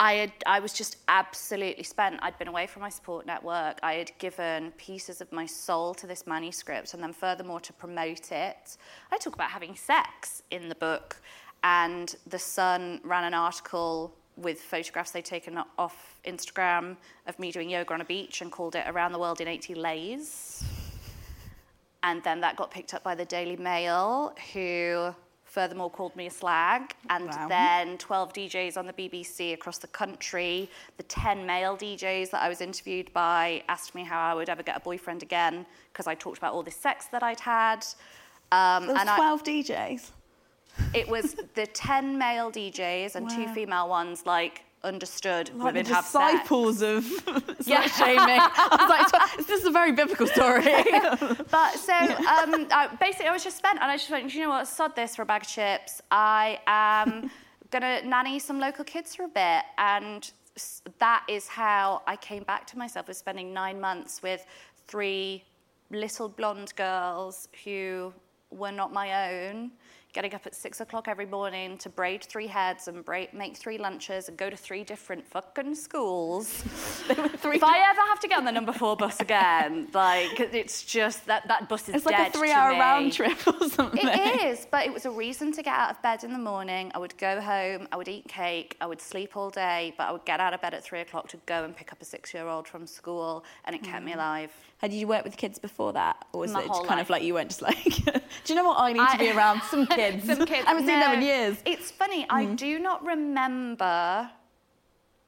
I, 0.00 0.12
had, 0.14 0.32
I 0.46 0.60
was 0.60 0.72
just 0.72 0.98
absolutely 1.08 1.82
spent. 1.82 2.20
I'd 2.22 2.38
been 2.38 2.48
away 2.48 2.66
from 2.66 2.82
my 2.82 2.88
support 2.88 3.26
network. 3.26 3.80
I 3.82 3.94
had 3.94 4.12
given 4.18 4.70
pieces 4.72 5.20
of 5.20 5.32
my 5.32 5.46
soul 5.46 5.94
to 5.94 6.06
this 6.06 6.26
manuscript, 6.26 6.94
and 6.94 7.02
then 7.02 7.12
furthermore, 7.12 7.60
to 7.60 7.72
promote 7.72 8.30
it, 8.30 8.76
I 9.10 9.18
talk 9.18 9.34
about 9.34 9.50
having 9.50 9.74
sex 9.74 10.42
in 10.50 10.68
the 10.68 10.76
book. 10.76 11.16
And 11.64 12.14
The 12.28 12.38
Sun 12.38 13.00
ran 13.02 13.24
an 13.24 13.34
article 13.34 14.14
with 14.36 14.60
photographs 14.60 15.10
they'd 15.10 15.24
taken 15.24 15.58
off 15.76 16.20
Instagram 16.24 16.96
of 17.26 17.36
me 17.40 17.50
doing 17.50 17.68
yoga 17.68 17.92
on 17.94 18.00
a 18.00 18.04
beach 18.04 18.40
and 18.40 18.52
called 18.52 18.76
it 18.76 18.84
Around 18.86 19.12
the 19.12 19.18
World 19.18 19.40
in 19.40 19.48
80 19.48 19.74
Lays. 19.74 20.67
And 22.02 22.22
then 22.22 22.40
that 22.40 22.56
got 22.56 22.70
picked 22.70 22.94
up 22.94 23.02
by 23.02 23.14
the 23.14 23.24
Daily 23.24 23.56
Mail, 23.56 24.34
who 24.52 25.14
furthermore 25.44 25.90
called 25.90 26.14
me 26.14 26.26
a 26.26 26.30
slag. 26.30 26.94
And 27.10 27.26
Wow. 27.28 27.48
then 27.48 27.98
12 27.98 28.32
DJs 28.32 28.76
on 28.76 28.86
the 28.86 28.92
BBC 28.92 29.52
across 29.54 29.78
the 29.78 29.88
country, 29.88 30.70
the 30.96 31.02
10 31.04 31.44
male 31.46 31.76
DJs 31.76 32.30
that 32.30 32.42
I 32.42 32.48
was 32.48 32.60
interviewed 32.60 33.12
by 33.12 33.64
asked 33.68 33.94
me 33.94 34.04
how 34.04 34.20
I 34.30 34.34
would 34.34 34.48
ever 34.48 34.62
get 34.62 34.76
a 34.76 34.80
boyfriend 34.80 35.22
again 35.22 35.66
because 35.92 36.06
I 36.06 36.14
talked 36.14 36.38
about 36.38 36.52
all 36.52 36.62
this 36.62 36.76
sex 36.76 37.06
that 37.06 37.22
I'd 37.22 37.40
had. 37.40 37.84
Um, 38.52 38.84
There 38.86 38.92
was 38.94 39.00
and 39.00 39.10
I- 39.10 39.16
12 39.16 39.42
DJs. 39.42 40.10
it 40.94 41.08
was 41.08 41.34
the 41.54 41.66
10 41.66 42.16
male 42.18 42.50
DJs 42.52 43.16
and 43.16 43.28
two 43.28 43.48
female 43.48 43.88
ones, 43.88 44.24
like, 44.26 44.62
understood 44.84 45.50
Like 45.54 45.64
women 45.74 45.86
have 45.86 46.04
sex. 46.04 46.32
disciples 46.32 46.82
of 46.82 47.04
Yeah. 47.66 47.86
shaming. 48.00 48.40
I 48.40 48.76
was 48.80 48.88
like, 49.12 49.36
this 49.46 49.60
is 49.60 49.66
a 49.66 49.70
very 49.70 49.92
biblical 49.92 50.26
story. 50.26 50.64
But 51.50 51.72
so 51.76 51.94
um, 51.94 52.66
I, 52.70 52.88
basically, 53.00 53.26
I 53.26 53.32
was 53.32 53.42
just 53.44 53.56
spent, 53.56 53.78
and 53.80 53.90
I 53.90 53.96
just 53.96 54.10
went, 54.10 54.32
you 54.34 54.42
know 54.42 54.50
what, 54.50 54.68
sod 54.68 54.94
this 54.94 55.16
for 55.16 55.22
a 55.22 55.26
bag 55.26 55.42
of 55.42 55.48
chips. 55.48 56.00
I 56.10 56.60
am 56.66 57.30
gonna 57.70 58.02
nanny 58.02 58.38
some 58.38 58.58
local 58.60 58.84
kids 58.84 59.14
for 59.14 59.24
a 59.24 59.28
bit, 59.28 59.62
and 59.78 60.30
that 60.98 61.24
is 61.28 61.48
how 61.48 62.02
I 62.06 62.16
came 62.16 62.42
back 62.42 62.66
to 62.68 62.78
myself. 62.78 63.08
Was 63.08 63.18
spending 63.18 63.52
nine 63.52 63.80
months 63.80 64.22
with 64.22 64.44
three 64.86 65.44
little 65.90 66.28
blonde 66.28 66.72
girls 66.76 67.48
who 67.64 68.12
were 68.50 68.72
not 68.72 68.92
my 68.92 69.30
own. 69.30 69.72
Getting 70.14 70.34
up 70.34 70.46
at 70.46 70.54
six 70.54 70.80
o'clock 70.80 71.06
every 71.06 71.26
morning 71.26 71.76
to 71.78 71.90
braid 71.90 72.24
three 72.24 72.46
heads 72.46 72.88
and 72.88 73.04
braid, 73.04 73.34
make 73.34 73.58
three 73.58 73.76
lunches 73.76 74.28
and 74.28 74.38
go 74.38 74.48
to 74.48 74.56
three 74.56 74.82
different 74.82 75.26
fucking 75.26 75.74
schools. 75.74 76.64
if 77.10 77.62
I 77.62 77.90
ever 77.90 78.00
have 78.08 78.18
to 78.20 78.28
get 78.28 78.38
on 78.38 78.46
the 78.46 78.50
number 78.52 78.72
four 78.72 78.96
bus 78.96 79.20
again, 79.20 79.88
like 79.92 80.40
it's 80.40 80.82
just 80.82 81.26
that 81.26 81.46
that 81.48 81.68
bus 81.68 81.90
is 81.90 81.96
It's 81.96 82.06
like 82.06 82.28
a 82.28 82.30
three-hour 82.30 82.70
round 82.70 83.12
trip 83.12 83.36
or 83.46 83.68
something. 83.68 84.00
It 84.02 84.44
is, 84.44 84.66
but 84.70 84.86
it 84.86 84.92
was 84.94 85.04
a 85.04 85.10
reason 85.10 85.52
to 85.52 85.62
get 85.62 85.74
out 85.74 85.90
of 85.90 86.00
bed 86.00 86.24
in 86.24 86.32
the 86.32 86.38
morning. 86.38 86.90
I 86.94 86.98
would 86.98 87.16
go 87.18 87.38
home, 87.42 87.86
I 87.92 87.96
would 87.96 88.08
eat 88.08 88.26
cake, 88.28 88.78
I 88.80 88.86
would 88.86 89.02
sleep 89.02 89.36
all 89.36 89.50
day, 89.50 89.92
but 89.98 90.08
I 90.08 90.12
would 90.12 90.24
get 90.24 90.40
out 90.40 90.54
of 90.54 90.62
bed 90.62 90.72
at 90.72 90.82
three 90.82 91.00
o'clock 91.00 91.28
to 91.28 91.36
go 91.44 91.64
and 91.64 91.76
pick 91.76 91.92
up 91.92 92.00
a 92.00 92.06
six-year-old 92.06 92.66
from 92.66 92.86
school, 92.86 93.44
and 93.66 93.76
it 93.76 93.82
kept 93.82 94.04
me 94.04 94.12
mm. 94.12 94.16
alive. 94.16 94.52
Had 94.78 94.92
you 94.92 95.08
worked 95.08 95.24
with 95.24 95.36
kids 95.36 95.58
before 95.58 95.92
that? 95.94 96.24
Or 96.32 96.40
was 96.40 96.52
My 96.52 96.62
it 96.62 96.68
kind 96.68 96.88
life. 96.88 97.00
of 97.00 97.10
like 97.10 97.22
you 97.24 97.34
went 97.34 97.50
just 97.50 97.62
like, 97.62 97.82
do 98.04 98.20
you 98.46 98.54
know 98.54 98.64
what? 98.64 98.78
I 98.78 98.92
need 98.92 99.08
to 99.08 99.18
be 99.18 99.30
around 99.30 99.60
some 99.62 99.86
kids. 99.98 100.26
Some 100.26 100.46
kids. 100.46 100.64
I 100.66 100.70
haven't 100.70 100.86
seen 100.86 101.00
them 101.00 101.14
in 101.14 101.22
years. 101.22 101.56
It's 101.64 101.90
funny. 101.90 102.26
I 102.30 102.44
do 102.46 102.78
not 102.78 103.04
remember 103.04 104.30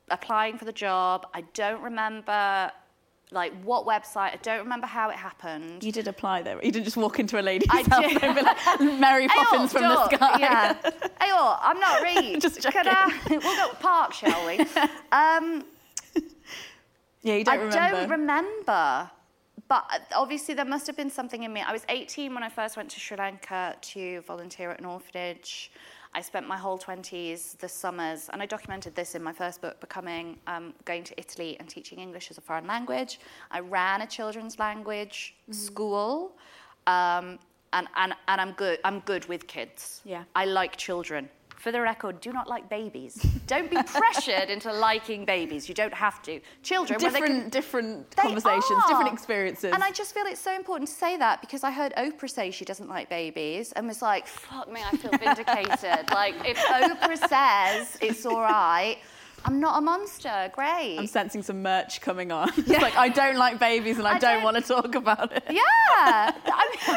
applying 0.08 0.58
for 0.58 0.64
the 0.64 0.72
job. 0.72 1.26
I 1.34 1.42
don't 1.54 1.82
remember 1.82 2.72
like 3.32 3.52
what 3.62 3.86
website. 3.86 4.32
I 4.32 4.38
don't 4.42 4.58
remember 4.58 4.86
how 4.88 5.08
it 5.10 5.16
happened. 5.16 5.84
You 5.84 5.92
did 5.92 6.08
apply 6.08 6.42
though. 6.42 6.58
You 6.62 6.72
didn't 6.72 6.84
just 6.84 6.96
walk 6.96 7.20
into 7.20 7.38
a 7.40 7.42
lady's 7.42 7.68
I 7.70 7.82
house 7.88 8.08
did. 8.12 8.22
and 8.24 8.34
be 8.34 8.42
like, 8.42 8.80
Mary 9.00 9.28
Poppins 9.28 9.70
from 9.72 9.82
the 9.82 10.04
sky. 10.08 10.38
Yeah. 10.40 10.74
Ayo, 11.20 11.58
I'm 11.60 11.78
not 11.78 12.02
read. 12.08 12.40
Just 12.40 12.60
Can 12.62 12.88
I, 12.88 13.20
we'll 13.30 13.40
go 13.40 13.66
to 13.68 13.70
the 13.70 13.76
park, 13.80 14.12
shall 14.14 14.46
we? 14.46 14.58
Um, 15.12 15.64
Yeah, 17.22 17.34
you 17.36 17.44
don't 17.44 17.54
I 17.54 17.62
remember. 17.62 17.96
don't 18.00 18.10
remember. 18.10 19.10
But 19.70 19.84
uh, 19.88 19.98
obviously, 20.16 20.54
there 20.54 20.64
must 20.64 20.88
have 20.88 20.96
been 20.96 21.08
something 21.08 21.44
in 21.44 21.52
me. 21.52 21.62
I 21.62 21.70
was 21.70 21.84
18 21.88 22.34
when 22.34 22.42
I 22.42 22.48
first 22.48 22.76
went 22.76 22.90
to 22.90 22.98
Sri 22.98 23.16
Lanka 23.16 23.76
to 23.80 24.20
volunteer 24.22 24.72
at 24.72 24.80
an 24.80 24.84
orphanage. 24.84 25.70
I 26.12 26.20
spent 26.22 26.48
my 26.48 26.56
whole 26.56 26.76
20s, 26.76 27.56
the 27.56 27.68
summers, 27.68 28.28
and 28.32 28.42
I 28.42 28.46
documented 28.46 28.96
this 28.96 29.14
in 29.14 29.22
my 29.22 29.32
first 29.32 29.62
book, 29.62 29.78
Becoming, 29.78 30.38
um, 30.48 30.74
going 30.84 31.04
to 31.04 31.14
Italy 31.16 31.56
and 31.60 31.68
teaching 31.68 32.00
English 32.00 32.32
as 32.32 32.36
a 32.36 32.40
foreign 32.40 32.66
language. 32.66 33.20
I 33.52 33.60
ran 33.60 34.02
a 34.02 34.08
children's 34.08 34.58
language 34.58 35.36
school, 35.52 36.32
um, 36.88 37.38
and, 37.72 37.86
and, 37.94 38.12
and 38.26 38.40
I'm, 38.40 38.50
good, 38.52 38.80
I'm 38.82 38.98
good 39.00 39.24
with 39.26 39.46
kids. 39.46 40.00
Yeah. 40.04 40.24
I 40.34 40.46
like 40.46 40.76
children. 40.76 41.28
For 41.60 41.70
the 41.72 41.80
record, 41.82 42.22
do 42.22 42.32
not 42.32 42.48
like 42.48 42.70
babies. 42.70 43.14
Don't 43.46 43.68
be 43.70 43.76
pressured 43.82 44.48
into 44.48 44.72
liking 44.72 45.26
babies. 45.26 45.68
You 45.68 45.74
don't 45.74 45.92
have 45.92 46.22
to. 46.22 46.40
Children, 46.62 46.98
they 46.98 47.04
can- 47.20 47.50
different, 47.50 47.50
different 47.50 48.16
conversations, 48.16 48.82
different 48.88 49.12
experiences. 49.12 49.70
And 49.74 49.84
I 49.84 49.90
just 49.90 50.14
feel 50.14 50.24
it's 50.24 50.40
so 50.40 50.56
important 50.56 50.88
to 50.88 50.94
say 50.94 51.18
that 51.18 51.42
because 51.42 51.62
I 51.62 51.70
heard 51.70 51.92
Oprah 51.98 52.30
say 52.30 52.50
she 52.50 52.64
doesn't 52.64 52.88
like 52.88 53.10
babies 53.10 53.72
and 53.72 53.86
was 53.86 54.00
like, 54.00 54.26
fuck 54.26 54.72
me, 54.72 54.80
I 54.82 54.96
feel 54.96 55.10
vindicated. 55.10 56.10
like, 56.12 56.34
if 56.46 56.56
Oprah 56.56 57.28
says 57.28 57.98
it's 58.00 58.24
all 58.24 58.40
right, 58.40 58.96
I'm 59.44 59.60
not 59.60 59.76
a 59.76 59.80
monster. 59.82 60.50
Great. 60.54 60.96
I'm 60.98 61.06
sensing 61.06 61.42
some 61.42 61.60
merch 61.62 62.00
coming 62.00 62.32
on. 62.32 62.48
It's 62.56 62.68
like 62.70 62.96
I 62.96 63.10
don't 63.10 63.36
like 63.36 63.58
babies 63.58 63.98
and 63.98 64.06
I, 64.06 64.12
I 64.12 64.18
don't, 64.18 64.36
don't- 64.36 64.44
want 64.44 64.56
to 64.56 64.62
talk 64.62 64.94
about 64.94 65.30
it. 65.36 65.44
yeah. 65.50 65.60
I 65.98 66.76
mean, 66.88 66.96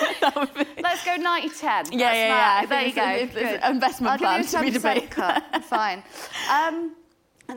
let's 0.82 1.04
go 1.04 1.16
90 1.16 1.48
10. 1.50 1.92
Yeah, 1.92 2.12
yeah, 2.12 2.14
yeah. 2.14 2.66
There 2.66 2.82
you 2.86 2.92
go. 2.94 3.02
it's- 3.02 3.36
it's- 3.36 3.54
it's 3.56 3.68
investment 3.68 4.22
I'll 4.22 4.38
you 4.38 4.44
to 4.44 4.60
be 4.60 4.70
10% 4.70 4.72
debated. 4.72 5.10
cut. 5.10 5.64
Fine. 5.64 6.02
Um, 6.50 6.94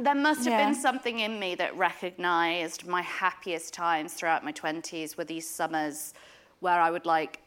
there 0.01 0.15
must 0.15 0.39
have 0.45 0.53
Yeah. 0.53 0.65
been 0.65 0.75
something 0.75 1.19
in 1.19 1.39
me 1.39 1.55
that 1.55 1.75
recognised 1.77 2.87
my 2.87 3.01
happiest 3.01 3.73
times 3.73 4.13
throughout 4.13 4.43
my 4.43 4.51
20s 4.51 5.15
were 5.17 5.23
these 5.23 5.47
summers 5.49 6.13
where 6.59 6.79
I 6.81 6.89
would 6.91 7.05
like 7.05 7.39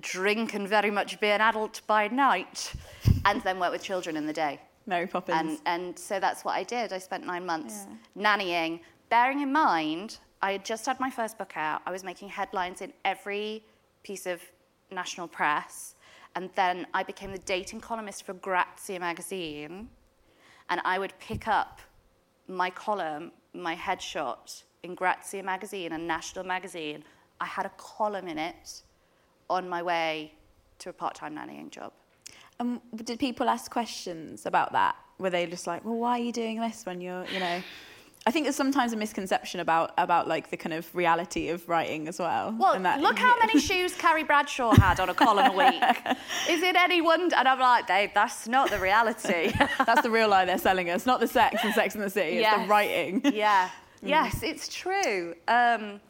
drink 0.00 0.54
and 0.54 0.68
very 0.68 0.90
much 0.90 1.18
be 1.20 1.28
an 1.28 1.40
adult 1.40 1.80
by 1.86 2.08
night 2.08 2.72
and 3.24 3.42
then 3.42 3.58
work 3.58 3.72
with 3.72 3.82
children 3.82 4.16
in 4.16 4.26
the 4.26 4.32
day. 4.32 4.60
Mary 4.86 5.06
Poppins. 5.06 5.36
And, 5.38 5.58
and 5.66 5.98
so 5.98 6.20
that's 6.20 6.44
what 6.44 6.52
I 6.56 6.62
did. 6.62 6.92
I 6.92 6.98
spent 6.98 7.24
nine 7.26 7.44
months 7.46 7.86
nannying, 8.16 8.80
bearing 9.10 9.40
in 9.40 9.52
mind, 9.52 10.18
I 10.40 10.52
had 10.52 10.64
just 10.64 10.86
had 10.86 11.00
my 11.00 11.10
first 11.10 11.36
book 11.36 11.52
out. 11.56 11.82
I 11.86 11.90
was 11.90 12.04
making 12.04 12.28
headlines 12.28 12.80
in 12.80 12.92
every 13.04 13.64
piece 14.08 14.26
of 14.26 14.40
national 14.90 15.28
press. 15.28 15.94
And 16.34 16.48
then 16.54 16.86
I 16.94 17.02
became 17.02 17.30
the 17.30 17.44
dating 17.54 17.80
columnist 17.80 18.24
for 18.24 18.32
Grazia 18.32 18.98
magazine. 18.98 19.88
And 20.70 20.80
I 20.84 20.98
would 20.98 21.12
pick 21.20 21.46
up 21.46 21.80
my 22.48 22.70
column, 22.70 23.32
my 23.52 23.76
headshot 23.76 24.62
in 24.82 24.94
Grazia 24.94 25.42
magazine 25.42 25.92
and 25.92 26.06
National 26.06 26.44
magazine. 26.44 27.04
I 27.40 27.46
had 27.46 27.66
a 27.66 27.72
column 27.76 28.28
in 28.28 28.38
it 28.38 28.82
on 29.50 29.68
my 29.68 29.82
way 29.82 30.32
to 30.78 30.88
a 30.88 30.92
part 30.92 31.14
time 31.14 31.34
nannying 31.36 31.70
job. 31.70 31.92
Um, 32.60 32.80
did 33.08 33.18
people 33.18 33.48
ask 33.48 33.70
questions 33.70 34.46
about 34.46 34.72
that? 34.72 34.96
Were 35.18 35.30
they 35.30 35.46
just 35.46 35.66
like, 35.66 35.84
well, 35.84 35.96
why 35.96 36.12
are 36.18 36.24
you 36.28 36.32
doing 36.32 36.60
this 36.60 36.86
when 36.86 37.00
you're, 37.00 37.26
you 37.26 37.40
know? 37.40 37.60
I 38.26 38.30
think 38.30 38.44
there's 38.44 38.56
sometimes 38.56 38.92
a 38.92 38.96
misconception 38.96 39.60
about 39.60 39.92
about 39.96 40.28
like 40.28 40.50
the 40.50 40.56
kind 40.56 40.74
of 40.74 40.94
reality 40.94 41.48
of 41.48 41.66
writing 41.68 42.08
as 42.08 42.18
well. 42.18 42.54
Well, 42.58 42.72
and 42.74 42.84
that- 42.84 43.00
look 43.00 43.18
how 43.18 43.38
many 43.38 43.58
shoes 43.68 43.94
Carrie 43.94 44.24
Bradshaw 44.24 44.72
had 44.74 45.00
on 45.00 45.08
a 45.08 45.14
column 45.14 45.50
a 45.52 45.56
week. 45.56 46.16
Is 46.48 46.62
it 46.62 46.76
any 46.76 47.00
wonder? 47.00 47.34
And 47.36 47.48
I'm 47.48 47.58
like, 47.58 47.86
Dave, 47.86 48.10
that's 48.14 48.46
not 48.46 48.70
the 48.70 48.78
reality. 48.78 49.52
That's 49.86 50.02
the 50.02 50.10
real 50.10 50.28
lie 50.28 50.44
they're 50.44 50.58
selling 50.58 50.90
us, 50.90 51.06
not 51.06 51.20
the 51.20 51.26
sex 51.28 51.64
and 51.64 51.72
Sex 51.72 51.94
in 51.94 52.00
the 52.02 52.10
City. 52.10 52.38
It's 52.38 52.56
the 52.62 52.68
writing. 52.68 53.22
yeah. 53.34 53.70
Yes, 54.02 54.42
it's 54.42 54.68
true. 54.68 55.34
Um, 55.48 56.00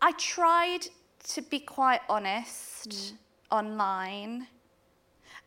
I 0.00 0.12
tried 0.18 0.86
to 1.28 1.42
be 1.42 1.60
quite 1.60 2.00
honest 2.08 3.14
online. 3.50 4.46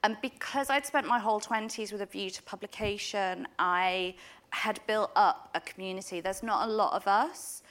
And 0.03 0.17
because 0.21 0.69
I'd 0.69 0.85
spent 0.85 1.07
my 1.07 1.17
whole 1.19 1.39
20s 1.39 1.91
with 1.91 2.01
a 2.01 2.05
view 2.05 2.29
to 2.29 2.43
publication, 2.43 3.47
I 3.57 4.15
had 4.55 4.79
built 4.87 5.11
up 5.15 5.49
a 5.53 5.59
community. 5.59 6.21
There's 6.21 6.41
not 6.41 6.67
a 6.67 6.71
lot 6.71 6.93
of 6.93 7.07
us, 7.07 7.61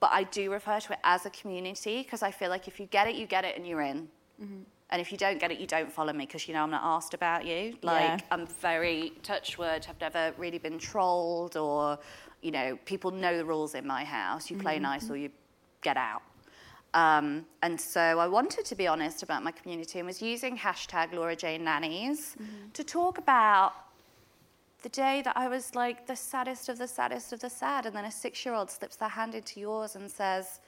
but 0.00 0.10
I 0.12 0.24
do 0.24 0.50
refer 0.50 0.80
to 0.80 0.92
it 0.94 0.98
as 1.04 1.26
a 1.26 1.30
community 1.30 2.02
because 2.02 2.22
I 2.22 2.30
feel 2.30 2.48
like 2.48 2.66
if 2.66 2.80
you 2.80 2.86
get 2.86 3.06
it, 3.06 3.14
you 3.14 3.26
get 3.26 3.44
it 3.44 3.56
and 3.56 3.66
you're 3.66 3.82
in. 3.82 4.08
Mm-hmm. 4.42 4.62
And 4.92 5.00
if 5.00 5.12
you 5.12 5.18
don't 5.18 5.38
get 5.38 5.52
it, 5.52 5.60
you 5.60 5.66
don't 5.66 5.92
follow 5.92 6.12
me 6.12 6.26
because 6.26 6.48
you 6.48 6.54
know 6.54 6.62
I'm 6.62 6.70
not 6.70 6.82
asked 6.82 7.14
about 7.14 7.44
you. 7.46 7.76
Like 7.82 8.02
Yeah. 8.02 8.18
I'm 8.30 8.46
very 8.46 9.12
touch 9.22 9.58
wood. 9.58 9.86
I've 9.88 10.00
never 10.00 10.32
really 10.38 10.58
been 10.58 10.78
trolled 10.78 11.56
or, 11.56 11.98
you 12.40 12.50
know, 12.50 12.78
people 12.86 13.10
know 13.10 13.36
the 13.36 13.44
rules 13.44 13.74
in 13.74 13.86
my 13.86 14.02
house. 14.02 14.50
You 14.50 14.56
play 14.56 14.78
nice 14.78 15.04
mm-hmm. 15.04 15.12
or 15.12 15.16
you 15.16 15.30
get 15.82 15.96
out. 15.96 16.22
Um, 16.94 17.46
and 17.62 17.80
so 17.80 18.00
I 18.00 18.26
wanted 18.26 18.64
to 18.64 18.74
be 18.74 18.88
honest 18.88 19.22
about 19.22 19.44
my 19.44 19.52
community 19.52 19.98
and 20.00 20.06
was 20.06 20.20
using 20.20 20.56
hashtag 20.56 21.12
Laura 21.12 21.36
Jane 21.36 21.62
Nannies 21.62 22.34
mm-hmm. 22.34 22.70
to 22.72 22.82
talk 22.82 23.18
about 23.18 23.74
the 24.82 24.88
day 24.88 25.22
that 25.22 25.36
I 25.36 25.48
was 25.48 25.74
like 25.74 26.06
the 26.06 26.16
saddest 26.16 26.68
of 26.68 26.78
the 26.78 26.88
saddest 26.88 27.32
of 27.32 27.40
the 27.40 27.50
sad. 27.50 27.86
And 27.86 27.94
then 27.94 28.04
a 28.04 28.10
six 28.10 28.44
year 28.44 28.54
old 28.54 28.70
slips 28.70 28.96
their 28.96 29.08
hand 29.08 29.34
into 29.34 29.60
yours 29.60 29.96
and 29.96 30.10
says, 30.10 30.60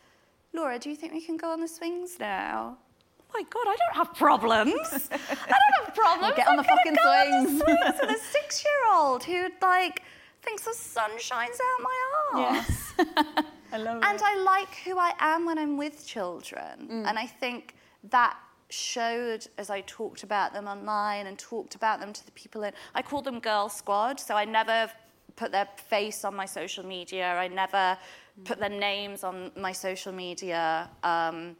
Laura, 0.52 0.78
do 0.78 0.90
you 0.90 0.96
think 0.96 1.12
we 1.12 1.20
can 1.20 1.36
go 1.36 1.50
on 1.50 1.60
the 1.60 1.68
swings 1.68 2.18
now? 2.20 2.76
Oh 3.20 3.24
my 3.34 3.42
God, 3.48 3.66
I 3.66 3.76
don't 3.76 3.96
have 3.96 4.14
problems. 4.14 5.08
I 5.10 5.58
don't 5.62 5.86
have 5.86 5.94
problems. 5.94 6.34
Get 6.36 6.48
on 6.48 6.56
the 6.56 6.64
fucking 6.64 6.94
go 7.02 7.08
on 7.08 7.44
the 7.44 7.48
swings. 7.48 7.62
swings 7.62 7.94
with 8.00 8.10
a 8.10 8.18
six 8.18 8.64
year 8.64 8.94
old 8.94 9.24
who 9.24 9.48
like 9.62 10.02
thinks 10.42 10.64
the 10.64 10.74
sun 10.74 11.10
shines 11.18 11.58
out 11.60 11.82
my 11.82 12.58
arse. 12.58 12.92
I 13.72 13.78
love 13.78 13.96
And 13.96 14.04
it. 14.04 14.08
And 14.08 14.22
I 14.22 14.42
like 14.44 14.74
who 14.84 14.98
I 14.98 15.12
am 15.18 15.46
when 15.46 15.58
I'm 15.58 15.78
with 15.78 16.06
children. 16.06 16.88
Mm. 16.90 17.06
And 17.06 17.18
I 17.18 17.26
think 17.26 17.74
that 18.10 18.36
showed 18.72 19.46
as 19.58 19.70
I 19.70 19.82
talked 19.82 20.22
about 20.22 20.52
them 20.52 20.66
online 20.66 21.26
and 21.26 21.38
talked 21.38 21.74
about 21.74 22.00
them 22.00 22.12
to 22.12 22.24
the 22.24 22.32
people 22.32 22.62
in 22.62 22.72
I 22.94 23.02
called 23.02 23.24
them 23.24 23.38
Girl 23.40 23.68
Squad, 23.68 24.18
so 24.18 24.34
I 24.34 24.44
never 24.44 24.90
put 25.36 25.52
their 25.52 25.68
face 25.76 26.24
on 26.24 26.34
my 26.34 26.46
social 26.46 26.84
media. 26.84 27.34
I 27.34 27.48
never 27.48 27.96
put 28.44 28.58
their 28.58 28.68
names 28.68 29.24
on 29.24 29.50
my 29.56 29.72
social 29.72 30.12
media. 30.12 30.88
Um, 31.02 31.56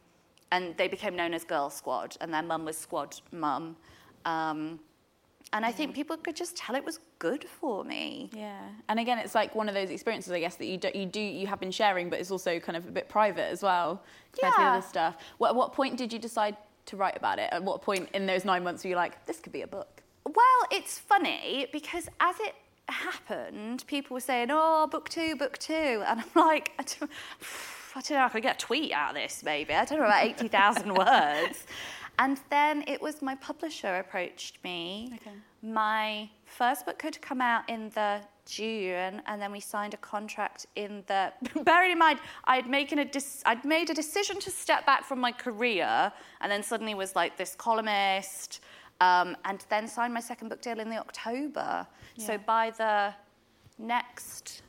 and 0.51 0.77
they 0.77 0.87
became 0.87 1.15
known 1.15 1.33
as 1.33 1.43
Girl 1.43 1.69
Squad, 1.71 2.15
and 2.21 2.31
their 2.31 2.43
mum 2.43 2.65
was 2.65 2.77
Squad 2.77 3.19
Mum. 3.31 3.75
Um, 4.25 4.79
and 5.51 5.65
I 5.65 5.71
think 5.71 5.93
people 5.95 6.15
could 6.17 6.35
just 6.35 6.55
tell 6.55 6.75
it 6.75 6.83
was 6.85 6.99
good 7.19 7.43
for 7.45 7.83
me. 7.83 8.29
Yeah, 8.33 8.59
and 8.89 8.99
again, 8.99 9.17
it's 9.19 9.35
like 9.35 9.53
one 9.55 9.67
of 9.67 9.75
those 9.75 9.89
experiences, 9.89 10.31
I 10.31 10.39
guess, 10.39 10.55
that 10.55 10.65
you 10.65 10.77
do, 10.77 10.89
you 10.93 11.05
do 11.05 11.19
you 11.19 11.47
have 11.47 11.59
been 11.59 11.71
sharing, 11.71 12.09
but 12.09 12.19
it's 12.19 12.31
also 12.31 12.59
kind 12.59 12.75
of 12.75 12.87
a 12.87 12.91
bit 12.91 13.09
private 13.09 13.49
as 13.51 13.61
well 13.63 14.03
compared 14.31 14.53
to 14.53 14.59
the 14.59 14.63
Yeah. 14.63 14.73
other 14.73 14.81
stuff. 14.87 15.17
What, 15.39 15.49
at 15.49 15.55
what 15.55 15.73
point 15.73 15.97
did 15.97 16.11
you 16.13 16.19
decide 16.19 16.55
to 16.87 16.97
write 16.97 17.17
about 17.17 17.39
it? 17.39 17.49
At 17.51 17.63
what 17.63 17.81
point 17.81 18.09
in 18.13 18.25
those 18.25 18.45
nine 18.45 18.63
months 18.63 18.83
were 18.83 18.89
you 18.91 18.95
like, 18.95 19.25
this 19.25 19.39
could 19.39 19.53
be 19.53 19.61
a 19.61 19.67
book? 19.67 20.01
Well, 20.25 20.67
it's 20.71 20.99
funny 20.99 21.67
because 21.71 22.07
as 22.19 22.39
it 22.39 22.55
happened, 22.89 23.83
people 23.87 24.13
were 24.15 24.21
saying, 24.21 24.49
"Oh, 24.51 24.87
book 24.87 25.09
two, 25.09 25.35
book 25.35 25.57
two. 25.57 26.03
and 26.05 26.21
I'm 26.21 26.25
like, 26.35 26.71
I 26.79 26.83
don't, 26.83 27.11
I 27.95 28.01
don't 28.01 28.11
know, 28.11 28.25
I 28.25 28.29
could 28.29 28.43
get 28.43 28.55
a 28.61 28.65
tweet 28.65 28.91
out 28.91 29.09
of 29.09 29.15
this 29.15 29.43
maybe. 29.43 29.73
I 29.73 29.85
don't 29.85 29.99
know 29.99 30.05
about 30.05 30.23
eighty 30.23 30.47
thousand 30.47 30.93
words. 31.05 31.65
And 32.19 32.39
then 32.49 32.83
it 32.87 33.01
was 33.01 33.21
my 33.21 33.35
publisher 33.35 33.97
approached 33.97 34.63
me. 34.63 35.13
Okay. 35.15 35.35
My 35.63 36.29
first 36.45 36.85
book 36.85 36.99
could 36.99 37.19
come 37.21 37.41
out 37.41 37.67
in 37.69 37.89
the 37.89 38.21
June, 38.45 39.21
and 39.25 39.41
then 39.41 39.51
we 39.51 39.59
signed 39.59 39.93
a 39.93 39.97
contract 39.97 40.65
in 40.75 41.03
the. 41.07 41.31
Bearing 41.63 41.91
in 41.91 41.99
mind, 41.99 42.19
I'd 42.45 42.69
making 42.69 42.99
a 42.99 43.05
dis, 43.05 43.41
I'd 43.45 43.63
made 43.65 43.89
a 43.89 43.93
decision 43.93 44.39
to 44.39 44.51
step 44.51 44.85
back 44.85 45.03
from 45.05 45.19
my 45.19 45.31
career, 45.31 46.11
and 46.41 46.51
then 46.51 46.63
suddenly 46.63 46.93
was 46.93 47.15
like 47.15 47.37
this 47.37 47.55
columnist, 47.55 48.61
um, 49.01 49.35
and 49.45 49.65
then 49.69 49.87
signed 49.87 50.13
my 50.13 50.19
second 50.19 50.49
book 50.49 50.61
deal 50.61 50.79
in 50.79 50.89
the 50.89 50.97
October. 50.97 51.87
So 52.17 52.37
by 52.37 52.71
the 52.77 53.13
next 53.79 54.61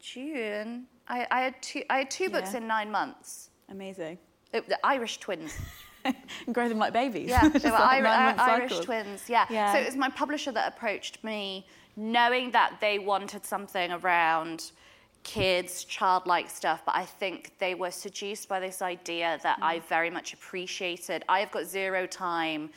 June, 0.00 0.86
I, 1.08 1.26
I 1.30 1.40
had 1.42 1.60
two. 1.62 1.82
I 1.90 1.98
had 1.98 2.10
two 2.10 2.30
books 2.30 2.54
in 2.54 2.66
nine 2.66 2.90
months. 2.90 3.50
Amazing. 3.70 4.18
It, 4.52 4.68
the 4.68 4.78
Irish 4.86 5.18
twins. 5.18 5.56
and 6.04 6.14
Grow 6.52 6.68
them 6.68 6.78
like 6.78 6.92
babies. 6.92 7.28
Yeah, 7.28 7.48
they 7.48 7.70
were 7.70 7.76
like 7.78 8.00
Ir- 8.00 8.04
Ir- 8.06 8.40
Irish 8.40 8.70
cycles. 8.70 8.84
twins. 8.84 9.24
Yeah. 9.28 9.46
Yeah. 9.50 9.72
So 9.72 9.78
it 9.80 9.86
was 9.86 9.96
my 9.96 10.08
publisher 10.10 10.52
that 10.52 10.74
approached 10.74 11.22
me, 11.24 11.66
knowing 11.96 12.50
that 12.52 12.78
they 12.80 12.98
wanted 12.98 13.44
something 13.44 13.92
around 13.92 14.72
kids, 15.24 15.84
childlike 15.84 16.50
stuff. 16.50 16.82
But 16.84 16.96
I 16.96 17.04
think 17.04 17.52
they 17.58 17.74
were 17.74 17.90
seduced 17.92 18.48
by 18.48 18.58
this 18.60 18.82
idea 18.82 19.38
that 19.42 19.58
I 19.62 19.78
Mm. 19.78 19.84
very 19.84 20.10
much 20.10 20.32
appreciated. 20.32 21.24
I 21.28 21.40
have 21.40 21.50
got 21.52 21.64
zero 21.64 22.06
time. 22.06 22.70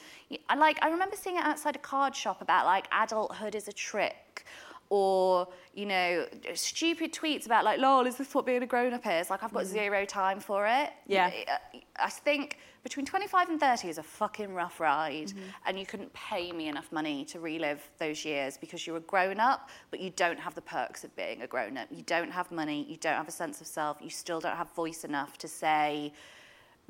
I 0.49 0.55
like. 0.55 0.77
I 0.83 0.89
remember 0.89 1.15
seeing 1.15 1.37
it 1.37 1.43
outside 1.43 1.75
a 1.75 1.79
card 1.79 2.15
shop 2.15 2.41
about 2.41 2.65
like 2.65 2.87
adulthood 2.91 3.55
is 3.55 3.67
a 3.67 3.73
trick. 3.73 4.45
Or, 4.89 5.47
you 5.73 5.85
know, 5.85 6.25
stupid 6.53 7.11
tweets 7.11 7.45
about 7.45 7.65
like, 7.65 7.79
lol, 7.79 8.05
is 8.05 8.17
this 8.17 8.33
what 8.35 8.45
being 8.45 8.61
a 8.61 8.67
grown 8.67 8.93
up 8.93 9.05
is? 9.07 9.29
Like, 9.29 9.43
I've 9.43 9.53
got 9.53 9.63
mm. 9.63 9.67
zero 9.67 10.05
time 10.05 10.39
for 10.39 10.67
it. 10.67 10.91
Yeah. 11.07 11.31
Uh, 11.47 11.79
I 11.97 12.09
think 12.09 12.59
between 12.85 13.03
25 13.03 13.49
and 13.49 13.59
30 13.59 13.89
is 13.89 13.97
a 13.97 14.03
fucking 14.03 14.53
rough 14.53 14.79
ride, 14.79 15.29
mm-hmm. 15.29 15.39
and 15.65 15.79
you 15.79 15.87
couldn't 15.87 16.13
pay 16.13 16.51
me 16.51 16.67
enough 16.67 16.91
money 16.91 17.25
to 17.25 17.39
relive 17.39 17.81
those 17.97 18.23
years 18.23 18.57
because 18.57 18.85
you're 18.85 18.97
a 18.97 19.01
grown 19.01 19.39
up, 19.39 19.69
but 19.89 19.99
you 19.99 20.11
don't 20.11 20.39
have 20.39 20.53
the 20.53 20.61
perks 20.61 21.03
of 21.03 21.13
being 21.15 21.41
a 21.41 21.47
grown 21.47 21.77
up. 21.77 21.87
You 21.89 22.03
don't 22.03 22.31
have 22.31 22.51
money, 22.51 22.85
you 22.87 22.97
don't 22.97 23.15
have 23.15 23.27
a 23.27 23.31
sense 23.31 23.59
of 23.59 23.65
self, 23.65 23.97
you 24.01 24.11
still 24.11 24.39
don't 24.39 24.55
have 24.55 24.69
voice 24.75 25.03
enough 25.03 25.35
to 25.39 25.47
say, 25.47 26.13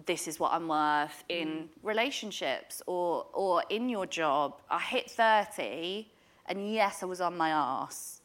this 0.05 0.27
is 0.27 0.37
what 0.37 0.51
I'm 0.51 0.67
worth 0.67 1.23
in 1.29 1.47
mm. 1.47 1.67
relationships 1.81 2.81
or, 2.87 3.27
or 3.33 3.63
in 3.69 3.87
your 3.87 4.05
job. 4.05 4.59
I 4.69 4.79
hit 4.79 5.09
30, 5.09 6.09
and 6.47 6.71
yes, 6.73 7.01
I 7.03 7.05
was 7.05 7.21
on 7.21 7.35
my 7.37 7.49
ass, 7.49 8.21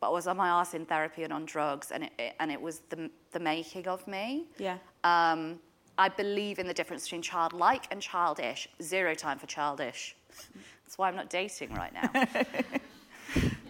but 0.00 0.08
I 0.08 0.10
was 0.10 0.26
on 0.26 0.36
my 0.36 0.48
ass 0.48 0.74
in 0.74 0.86
therapy 0.86 1.22
and 1.24 1.32
on 1.32 1.44
drugs, 1.44 1.90
and 1.90 2.04
it, 2.04 2.12
it- 2.18 2.34
and 2.40 2.50
it 2.50 2.60
was 2.60 2.80
the, 2.90 3.10
the 3.32 3.40
making 3.40 3.86
of 3.88 4.06
me. 4.08 4.46
Yeah. 4.58 4.78
Um, 5.04 5.58
I 5.98 6.08
believe 6.08 6.58
in 6.58 6.66
the 6.66 6.72
difference 6.74 7.04
between 7.04 7.20
childlike 7.22 7.84
and 7.90 8.00
childish. 8.00 8.68
Zero 8.82 9.14
time 9.14 9.38
for 9.38 9.46
childish. 9.46 10.16
That's 10.84 10.96
why 10.96 11.08
I'm 11.08 11.16
not 11.16 11.28
dating 11.30 11.74
right 11.74 11.92
now. 11.92 12.10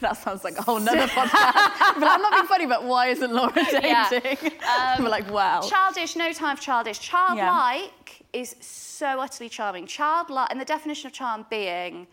That 0.00 0.16
sounds 0.16 0.42
like 0.42 0.58
a 0.58 0.62
whole 0.62 0.80
nother 0.80 1.06
podcast. 1.06 2.00
but 2.00 2.02
I'm 2.08 2.20
not 2.20 2.32
being 2.32 2.46
funny, 2.46 2.66
but 2.66 2.82
why 2.82 3.08
isn't 3.08 3.32
Laura 3.32 3.52
dating? 3.70 3.84
Yeah. 3.84 5.00
We're 5.00 5.08
like, 5.08 5.30
wow. 5.30 5.60
Childish, 5.60 6.16
no 6.16 6.32
time 6.32 6.56
for 6.56 6.62
childish. 6.62 6.98
Childlike 6.98 8.24
is 8.32 8.56
so 8.60 9.20
utterly 9.20 9.48
charming. 9.48 9.86
Childlike, 9.86 10.48
and 10.50 10.60
the 10.60 10.64
definition 10.64 11.06
of 11.06 11.12
charm 11.12 11.46
being 11.48 12.08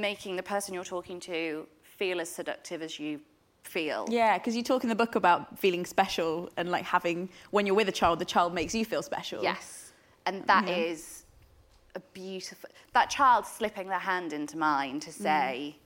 making 0.00 0.36
the 0.36 0.42
person 0.42 0.74
you're 0.74 0.84
talking 0.84 1.20
to 1.20 1.66
feel 1.82 2.20
as 2.20 2.30
seductive 2.30 2.82
as 2.82 2.98
you 2.98 3.20
feel. 3.62 4.06
Yeah, 4.08 4.38
because 4.38 4.56
you 4.56 4.62
talk 4.62 4.82
in 4.82 4.88
the 4.88 4.94
book 4.94 5.14
about 5.14 5.58
feeling 5.58 5.84
special 5.84 6.50
and 6.56 6.70
like 6.70 6.84
having, 6.84 7.28
when 7.50 7.66
you're 7.66 7.74
with 7.74 7.88
a 7.88 7.92
child, 7.92 8.18
the 8.18 8.24
child 8.24 8.54
makes 8.54 8.74
you 8.74 8.84
feel 8.84 9.02
special. 9.02 9.42
Yes. 9.42 9.92
And 10.24 10.46
that 10.46 10.64
mm-hmm. 10.64 10.80
is 10.80 11.24
a 11.94 12.00
beautiful. 12.12 12.70
That 12.94 13.10
child 13.10 13.46
slipping 13.46 13.88
their 13.88 13.98
hand 13.98 14.32
into 14.32 14.56
mine 14.56 15.00
to 15.00 15.10
mm-hmm. 15.10 15.22
say, 15.22 15.76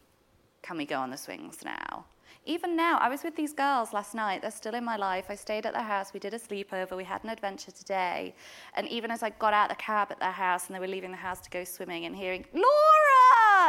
can 0.63 0.77
we 0.77 0.87
go 0.87 0.99
on 0.99 1.11
the 1.11 1.17
swings 1.17 1.59
now? 1.65 2.05
Even 2.47 2.75
now, 2.75 2.97
I 2.99 3.09
was 3.11 3.23
with 3.23 3.37
these 3.37 3.53
girls 3.53 3.93
last 3.93 4.15
night. 4.15 4.41
They're 4.41 4.51
still 4.51 4.75
in 4.75 4.83
my 4.83 4.97
life. 4.97 5.27
I 5.29 5.35
stayed 5.35 5.67
at 5.67 5.75
their 5.75 5.83
house. 5.83 6.15
We 6.15 6.21
did 6.21 6.33
a 6.33 6.39
sleepover. 6.39 6.97
We 6.97 7.05
had 7.05 7.23
an 7.23 7.29
adventure 7.31 7.71
today. 7.71 8.35
And 8.75 8.89
even 8.89 9.11
as 9.11 9.23
I 9.23 9.31
got 9.31 9.53
out 9.53 9.69
the 9.69 9.75
cab 9.75 10.09
at 10.11 10.19
their 10.21 10.31
house 10.31 10.67
and 10.67 10.75
they 10.75 10.81
were 10.81 10.89
leaving 10.89 11.11
the 11.11 11.19
house 11.19 11.41
to 11.43 11.51
go 11.51 11.65
swimming 11.65 12.07
and 12.07 12.17
hearing, 12.17 12.47
Laura! 12.55 12.65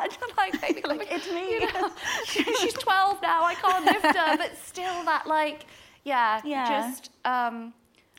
And 0.03 0.17
I'm 0.23 0.35
like, 0.37 0.61
baby, 0.65 0.81
Like, 0.87 1.07
it's 1.11 1.27
me. 1.31 1.51
You 1.53 1.59
know, 1.73 1.91
she's 2.25 2.73
12 2.73 3.21
now. 3.21 3.43
I 3.43 3.55
can't 3.55 3.85
lift 3.85 4.15
her. 4.17 4.37
But 4.37 4.57
still, 4.57 5.03
that, 5.05 5.27
like, 5.27 5.65
yeah, 6.03 6.41
Yeah. 6.43 6.67
just. 6.67 7.11
Um, 7.25 7.73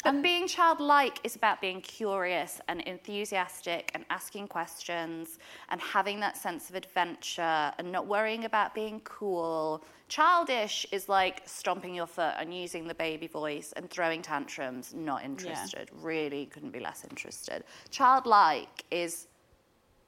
but 0.05 0.21
being 0.21 0.49
childlike 0.49 1.21
is 1.23 1.37
about 1.37 1.61
being 1.61 1.81
curious 1.81 2.61
and 2.67 2.81
enthusiastic 2.81 3.93
and 3.95 4.05
asking 4.11 4.49
questions 4.49 5.39
and 5.69 5.81
having 5.81 6.19
that 6.19 6.37
sense 6.37 6.69
of 6.71 6.75
adventure 6.75 7.73
and 7.79 7.93
not 7.93 8.09
worrying 8.09 8.45
about 8.45 8.75
being 8.75 9.01
cool. 9.05 9.85
Childish 10.09 10.85
is 10.91 11.09
like 11.09 11.43
stomping 11.47 11.95
your 11.95 12.09
foot 12.09 12.35
and 12.37 12.53
using 12.53 12.89
the 12.89 12.95
baby 12.97 13.29
voice 13.29 13.73
and 13.77 13.89
throwing 13.89 14.23
tantrums, 14.23 14.93
not 14.93 15.25
interested. 15.25 15.89
Really 15.93 16.47
couldn't 16.47 16.73
be 16.73 16.81
less 16.81 17.05
interested. 17.09 17.63
Childlike 17.91 18.85
is 18.91 19.29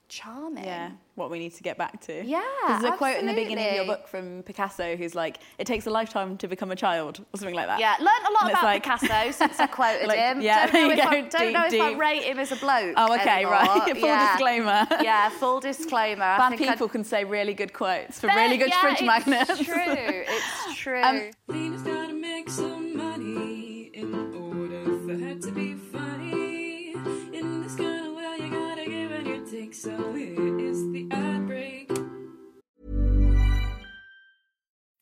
charming. 0.08 0.64
Yeah, 0.64 0.90
what 1.14 1.30
we 1.30 1.38
need 1.38 1.54
to 1.54 1.62
get 1.62 1.78
back 1.78 2.00
to. 2.02 2.24
Yeah, 2.24 2.42
There's 2.68 2.84
a 2.84 2.92
quote 2.96 3.16
in 3.18 3.26
the 3.26 3.32
beginning 3.32 3.68
of 3.68 3.74
your 3.74 3.84
book 3.86 4.06
from 4.08 4.42
Picasso 4.42 4.96
who's 4.96 5.14
like, 5.14 5.38
it 5.58 5.66
takes 5.66 5.86
a 5.86 5.90
lifetime 5.90 6.36
to 6.38 6.48
become 6.48 6.70
a 6.70 6.76
child, 6.76 7.20
or 7.32 7.38
something 7.38 7.54
like 7.54 7.66
that. 7.66 7.80
Yeah, 7.80 7.94
learned 7.98 8.26
a 8.28 8.32
lot 8.32 8.42
And 8.42 8.50
about 8.50 8.64
like- 8.64 8.82
Picasso 8.82 9.30
since 9.38 9.58
I 9.60 9.66
quoted 9.66 10.06
Like, 10.08 10.18
him. 10.18 10.40
yeah, 10.40 10.66
don't 10.66 10.88
know, 10.88 10.90
if, 10.90 10.96
you 10.98 11.02
I, 11.02 11.20
don't 11.22 11.52
know 11.52 11.64
deep, 11.70 11.80
if 11.80 11.82
I 11.82 11.92
rate 11.96 12.22
him 12.24 12.38
as 12.38 12.52
a 12.52 12.56
bloke. 12.56 12.94
Oh, 12.96 13.14
okay, 13.14 13.30
anymore. 13.36 13.52
right. 13.52 13.84
Full 13.96 14.08
Yeah. 14.08 14.32
disclaimer. 14.32 14.86
Yeah, 15.02 15.28
full 15.30 15.60
disclaimer. 15.60 16.24
I 16.24 16.36
Bad 16.38 16.48
think 16.50 16.62
I'd- 16.62 16.70
people 16.72 16.88
can 16.88 17.04
say 17.04 17.24
really 17.24 17.54
good 17.54 17.72
quotes 17.72 18.20
for 18.20 18.26
really 18.28 18.56
good 18.56 18.70
yeah, 18.70 18.80
fridge 18.80 18.94
it's 18.94 19.02
magnets. 19.02 19.58
true. 19.64 19.84
It's 19.86 20.74
true. 20.76 21.02
Um, 21.02 21.30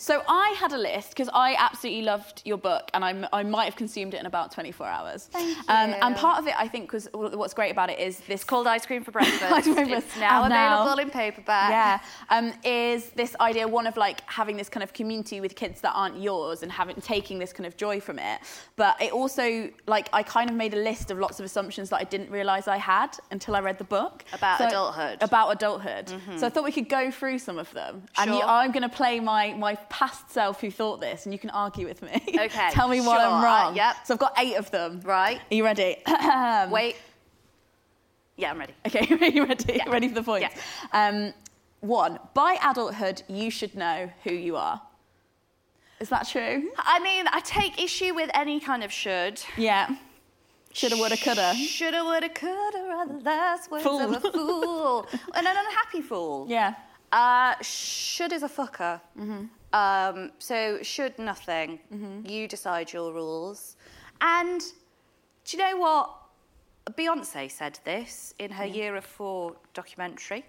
So 0.00 0.22
I 0.26 0.54
had 0.58 0.72
a 0.72 0.78
list 0.78 1.10
because 1.10 1.28
I 1.34 1.54
absolutely 1.58 2.02
loved 2.02 2.40
your 2.46 2.56
book, 2.56 2.90
and 2.94 3.04
I, 3.04 3.28
I 3.34 3.42
might 3.42 3.66
have 3.66 3.76
consumed 3.76 4.14
it 4.14 4.20
in 4.20 4.24
about 4.26 4.50
24 4.50 4.86
hours. 4.86 5.28
Thank 5.30 5.58
Um, 5.68 5.94
and 6.00 6.16
part 6.16 6.38
of 6.38 6.46
it, 6.46 6.54
I 6.58 6.68
think, 6.68 6.92
was 6.92 7.06
what's 7.12 7.52
great 7.52 7.70
about 7.70 7.90
it 7.90 7.98
is 7.98 8.18
this 8.20 8.42
called 8.42 8.66
Ice 8.66 8.86
Cream 8.86 9.04
for 9.04 9.10
Breakfast. 9.10 9.42
Ice 9.42 9.64
Cream 9.64 9.88
for 9.88 9.94
It's 9.96 10.16
now 10.16 10.44
And 10.44 10.52
now- 10.54 10.80
available 10.82 11.02
in 11.02 11.10
paperback. 11.10 11.70
Yeah, 11.70 12.00
um, 12.30 12.54
is 12.64 13.10
this 13.10 13.36
idea 13.40 13.68
one 13.68 13.86
of 13.86 13.98
like 13.98 14.22
having 14.24 14.56
this 14.56 14.70
kind 14.70 14.82
of 14.82 14.94
community 14.94 15.42
with 15.42 15.54
kids 15.54 15.82
that 15.82 15.92
aren't 15.94 16.18
yours 16.18 16.62
and 16.62 16.72
having 16.72 16.96
taking 17.02 17.38
this 17.38 17.52
kind 17.52 17.66
of 17.66 17.76
joy 17.76 18.00
from 18.00 18.18
it. 18.18 18.40
But 18.76 19.00
it 19.02 19.12
also 19.12 19.68
like 19.86 20.08
I 20.14 20.22
kind 20.22 20.48
of 20.48 20.56
made 20.56 20.72
a 20.72 20.78
list 20.82 21.10
of 21.10 21.18
lots 21.18 21.40
of 21.40 21.44
assumptions 21.44 21.90
that 21.90 22.00
I 22.00 22.04
didn't 22.04 22.30
realise 22.30 22.68
I 22.68 22.78
had 22.78 23.18
until 23.30 23.54
I 23.54 23.60
read 23.60 23.76
the 23.76 23.84
book 23.84 24.24
About 24.32 24.62
adulthood. 24.62 25.18
About 25.20 25.50
adulthood. 25.52 26.08
So 26.38 26.46
I 26.46 26.48
thought 26.50 26.64
we 26.64 26.72
could 26.72 26.88
go 26.88 27.10
through 27.10 27.38
some 27.38 27.58
of 27.58 27.70
them, 27.74 28.04
and 28.16 28.30
you, 28.30 28.38
Sure. 28.40 28.48
I'm 28.48 28.72
going 28.72 28.88
to 28.88 28.96
play 28.96 29.20
my 29.20 29.52
my 29.52 29.74
past 29.90 30.30
self 30.30 30.60
who 30.62 30.70
thought 30.70 31.00
this, 31.00 31.26
and 31.26 31.32
you 31.34 31.38
can 31.38 31.50
argue 31.50 31.86
with 31.86 32.00
me. 32.02 32.22
Okay, 32.40 32.70
Tell 32.70 32.88
me 32.88 33.00
what 33.00 33.18
sure, 33.20 33.26
I'm 33.26 33.40
uh, 33.40 33.44
wrong. 33.44 33.76
yep. 33.76 33.96
So 34.06 34.14
I've 34.14 34.20
got 34.20 34.32
eight 34.38 34.56
of 34.56 34.70
them. 34.70 35.00
Right. 35.04 35.38
Are 35.50 35.54
you 35.54 35.64
ready? 35.64 35.96
Wait. 36.70 36.96
Yeah, 38.36 38.50
I'm 38.52 38.58
ready. 38.58 38.72
Okay, 38.86 39.06
are 39.20 39.28
you 39.28 39.44
ready? 39.44 39.80
Ready 39.86 40.08
for 40.08 40.14
the 40.14 40.22
points? 40.22 40.54
Um, 40.92 41.34
one, 41.80 42.18
by 42.34 42.56
adulthood, 42.64 43.22
you 43.28 43.50
should 43.50 43.74
know 43.74 44.10
who 44.24 44.32
you 44.32 44.56
are. 44.56 44.80
Is 46.00 46.08
that 46.08 46.26
true? 46.26 46.70
I 46.78 46.98
mean, 47.00 47.26
I 47.30 47.40
take 47.40 47.82
issue 47.82 48.14
with 48.14 48.30
any 48.32 48.58
kind 48.60 48.82
of 48.82 48.90
should. 48.90 49.42
Yeah. 49.58 49.94
Shoulda, 50.72 50.96
woulda, 50.96 51.16
coulda. 51.16 51.54
Shoulda, 51.54 52.02
woulda, 52.04 52.28
coulda, 52.30 52.78
are 52.78 53.06
the 53.08 53.18
last 53.24 53.70
words 53.70 53.84
Fool. 53.84 54.00
of 54.14 54.24
a 54.24 54.30
fool. 54.32 55.06
and 55.34 55.46
an 55.46 55.56
unhappy 55.56 56.00
fool. 56.00 56.46
Yeah. 56.48 56.74
Uh, 57.12 57.54
should 57.60 58.32
is 58.32 58.42
a 58.44 58.48
fucker. 58.48 59.00
Mm-hmm. 59.18 59.44
Um, 59.72 60.32
so 60.38 60.82
should 60.82 61.18
nothing. 61.18 61.78
You 62.28 62.48
decide 62.48 62.92
your 62.92 63.12
rules. 63.12 63.76
And 64.20 64.60
do 65.44 65.56
you 65.56 65.62
know 65.62 65.76
what? 65.78 66.16
Beyonce 66.92 67.50
said 67.50 67.78
this 67.84 68.34
in 68.38 68.50
her 68.50 68.64
Year 68.66 68.96
of 68.96 69.04
Four 69.04 69.54
documentary. 69.74 70.44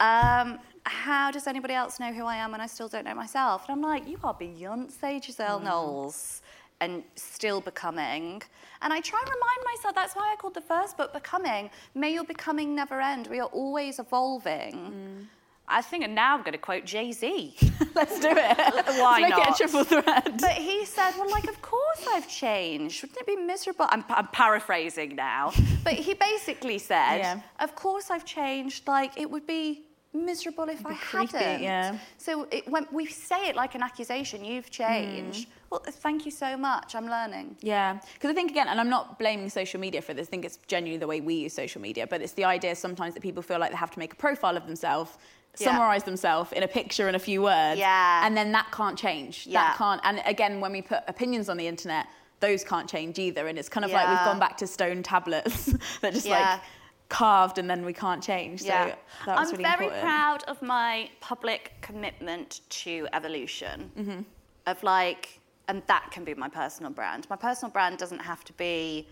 Um, 0.00 0.58
how 0.84 1.30
does 1.30 1.46
anybody 1.46 1.74
else 1.74 1.98
know 1.98 2.12
who 2.12 2.24
I 2.24 2.36
am 2.36 2.52
when 2.52 2.60
I 2.60 2.66
still 2.66 2.88
don't 2.88 3.04
know 3.04 3.14
myself? 3.14 3.68
And 3.68 3.72
I'm 3.76 3.82
like, 3.82 4.06
you 4.06 4.18
are 4.22 4.34
Beyonce 4.34 5.24
Giselle 5.24 5.60
Knowles 5.60 6.42
and 6.80 7.02
still 7.16 7.60
becoming. 7.60 8.42
And 8.82 8.92
I 8.92 9.00
try 9.00 9.20
and 9.20 9.28
remind 9.28 9.60
myself, 9.64 9.94
that's 9.94 10.14
why 10.14 10.30
I 10.32 10.36
called 10.36 10.54
the 10.54 10.60
first 10.60 10.96
book 10.96 11.12
Becoming. 11.12 11.70
May 11.94 12.12
your 12.12 12.24
becoming 12.24 12.74
never 12.74 13.00
end. 13.00 13.26
We 13.26 13.40
are 13.40 13.48
always 13.48 13.98
evolving. 13.98 15.28
I 15.70 15.82
think, 15.82 16.04
and 16.04 16.14
now 16.14 16.34
I'm 16.34 16.40
going 16.40 16.52
to 16.52 16.58
quote 16.58 16.84
Jay 16.84 17.12
Z. 17.12 17.54
Let's 17.94 18.18
do 18.20 18.28
it. 18.30 18.58
Why 18.98 19.20
Let's 19.20 19.22
make 19.22 19.30
not? 19.30 19.48
it 19.48 19.54
a 19.54 19.56
triple 19.56 19.84
threat. 19.84 20.40
But 20.40 20.52
he 20.52 20.84
said, 20.84 21.12
well, 21.18 21.30
like, 21.30 21.48
of 21.48 21.60
course 21.62 22.06
I've 22.08 22.28
changed. 22.28 23.02
Wouldn't 23.02 23.18
it 23.20 23.26
be 23.26 23.36
miserable? 23.36 23.86
I'm, 23.88 24.04
I'm 24.08 24.28
paraphrasing 24.28 25.14
now. 25.16 25.52
But 25.84 25.94
he 25.94 26.14
basically 26.14 26.78
said, 26.78 27.18
Yeah. 27.18 27.40
of 27.60 27.74
course 27.74 28.10
I've 28.10 28.24
changed. 28.24 28.86
Like, 28.86 29.18
it 29.18 29.30
would 29.30 29.46
be 29.46 29.84
miserable 30.12 30.68
if 30.68 30.84
I 30.86 30.94
creepy, 30.94 31.36
hadn't. 31.36 31.62
yeah. 31.62 31.98
So 32.16 32.48
it, 32.50 32.66
when 32.68 32.86
we 32.90 33.06
say 33.06 33.48
it 33.48 33.56
like 33.56 33.74
an 33.74 33.82
accusation, 33.82 34.44
you've 34.44 34.66
hmm. 34.66 34.82
changed. 34.82 35.48
Well, 35.70 35.82
thank 35.86 36.24
you 36.24 36.30
so 36.30 36.56
much. 36.56 36.94
I'm 36.94 37.06
learning. 37.06 37.56
Yeah, 37.60 37.98
because 38.14 38.30
I 38.30 38.34
think 38.34 38.50
again, 38.50 38.68
and 38.68 38.80
I'm 38.80 38.88
not 38.88 39.18
blaming 39.18 39.50
social 39.50 39.78
media 39.78 40.00
for 40.00 40.14
this. 40.14 40.28
I 40.28 40.30
think 40.30 40.44
it's 40.46 40.58
genuinely 40.66 40.98
the 40.98 41.06
way 41.06 41.20
we 41.20 41.34
use 41.34 41.52
social 41.52 41.82
media, 41.82 42.06
but 42.06 42.22
it's 42.22 42.32
the 42.32 42.44
idea 42.44 42.74
sometimes 42.74 43.12
that 43.14 43.22
people 43.22 43.42
feel 43.42 43.58
like 43.58 43.70
they 43.70 43.76
have 43.76 43.90
to 43.90 43.98
make 43.98 44.14
a 44.14 44.16
profile 44.16 44.56
of 44.56 44.66
themselves, 44.66 45.18
Yeah. 45.60 45.70
summarize 45.72 46.04
themselves 46.04 46.52
in 46.52 46.62
a 46.62 46.68
picture 46.68 47.06
and 47.08 47.16
a 47.16 47.18
few 47.18 47.42
words, 47.42 47.78
Yeah. 47.78 48.26
and 48.26 48.36
then 48.36 48.52
that 48.52 48.70
can't 48.72 48.98
change. 48.98 49.46
Yeah. 49.46 49.60
That 49.68 49.76
can't. 49.76 50.00
And 50.04 50.22
again, 50.24 50.60
when 50.60 50.72
we 50.72 50.82
put 50.82 51.02
opinions 51.08 51.48
on 51.48 51.56
the 51.56 51.66
internet, 51.66 52.06
those 52.40 52.62
can't 52.64 52.88
change 52.88 53.18
either. 53.18 53.48
And 53.48 53.58
it's 53.58 53.68
kind 53.68 53.84
of 53.84 53.90
like 53.90 54.08
we've 54.08 54.18
gone 54.24 54.38
back 54.38 54.56
to 54.58 54.66
stone 54.66 55.02
tablets 55.02 55.66
that 56.02 56.12
just 56.14 56.26
Yeah. 56.26 56.52
like 56.52 56.60
carved 57.08 57.58
and 57.58 57.68
then 57.68 57.84
we 57.84 57.92
can't 57.92 58.22
change. 58.22 58.60
So 58.60 58.66
Yeah. 58.68 58.94
that 59.26 59.38
was 59.38 59.48
I'm 59.48 59.56
really 59.58 59.64
very 59.70 59.84
important. 59.86 60.02
proud 60.04 60.44
of 60.44 60.62
my 60.62 61.10
public 61.20 61.72
commitment 61.80 62.60
to 62.84 63.08
evolution. 63.12 63.90
Mm-hmm. 63.98 64.20
Of 64.66 64.82
like, 64.82 65.40
and 65.66 65.82
that 65.86 66.10
can 66.12 66.24
be 66.24 66.34
my 66.34 66.48
personal 66.48 66.92
brand. 66.92 67.26
My 67.30 67.36
personal 67.36 67.72
brand 67.72 67.98
doesn't 67.98 68.20
have 68.20 68.44
to 68.44 68.52
be 68.52 69.08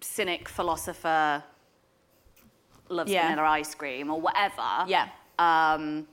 cynic, 0.00 0.48
philosopher, 0.48 1.42
loves 2.88 3.10
Yeah. 3.10 3.28
vanilla 3.30 3.48
ice 3.48 3.74
cream 3.74 4.10
or 4.10 4.20
whatever. 4.20 4.84
Yeah. 4.86 5.08
Um, 5.38 6.06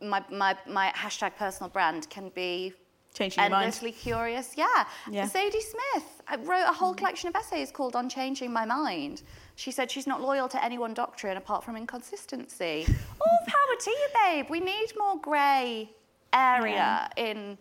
my, 0.00 0.22
my, 0.30 0.56
my 0.68 0.92
hashtag 0.96 1.36
personal 1.36 1.70
brand 1.70 2.08
can 2.10 2.30
be 2.34 2.72
Changing 3.14 3.44
endlessly 3.44 3.92
curious. 3.92 4.52
Yeah. 4.56 4.66
Yeah. 5.10 5.26
Zadie 5.26 5.62
Smith 5.62 6.16
I 6.28 6.36
wrote 6.36 6.64
a 6.68 6.72
whole 6.72 6.92
collection 6.92 7.28
of 7.28 7.36
essays 7.36 7.70
called 7.70 7.96
On 7.96 8.08
Changing 8.08 8.52
My 8.52 8.64
Mind. 8.64 9.22
She 9.54 9.70
said 9.70 9.90
she's 9.90 10.06
not 10.06 10.20
loyal 10.20 10.48
to 10.48 10.62
any 10.62 10.76
one 10.76 10.92
doctrine 10.92 11.36
apart 11.36 11.64
from 11.64 11.76
inconsistency. 11.76 12.84
All 13.20 13.38
power 13.46 13.80
to 13.80 13.90
you, 13.90 14.08
babe. 14.22 14.46
We 14.50 14.60
need 14.60 14.88
more 14.98 15.18
grey 15.20 15.90
area 16.32 17.10
in 17.16 17.56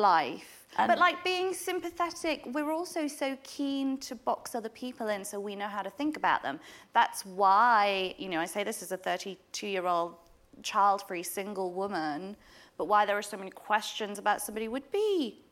life. 0.00 0.66
And- 0.76 0.88
but 0.88 0.98
like 0.98 1.22
being 1.24 1.52
sympathetic, 1.52 2.46
we're 2.46 2.72
also 2.72 3.06
so 3.06 3.36
keen 3.42 3.98
to 3.98 4.14
box 4.14 4.54
other 4.54 4.68
people 4.68 5.08
in 5.08 5.24
so 5.24 5.38
we 5.40 5.56
know 5.56 5.66
how 5.66 5.82
to 5.82 5.90
think 5.90 6.16
about 6.16 6.42
them. 6.42 6.60
That's 6.92 7.26
why, 7.26 8.14
you 8.18 8.28
know, 8.28 8.40
I 8.40 8.46
say 8.46 8.62
this 8.64 8.82
as 8.82 8.92
a 8.92 8.96
32 8.96 9.66
year 9.66 9.86
old 9.86 10.14
child 10.62 11.02
free 11.06 11.22
single 11.22 11.72
woman, 11.72 12.36
but 12.76 12.86
why 12.86 13.04
there 13.04 13.18
are 13.18 13.22
so 13.22 13.36
many 13.36 13.50
questions 13.50 14.18
about 14.18 14.40
somebody 14.40 14.68
would 14.68 14.90
be 14.90 15.42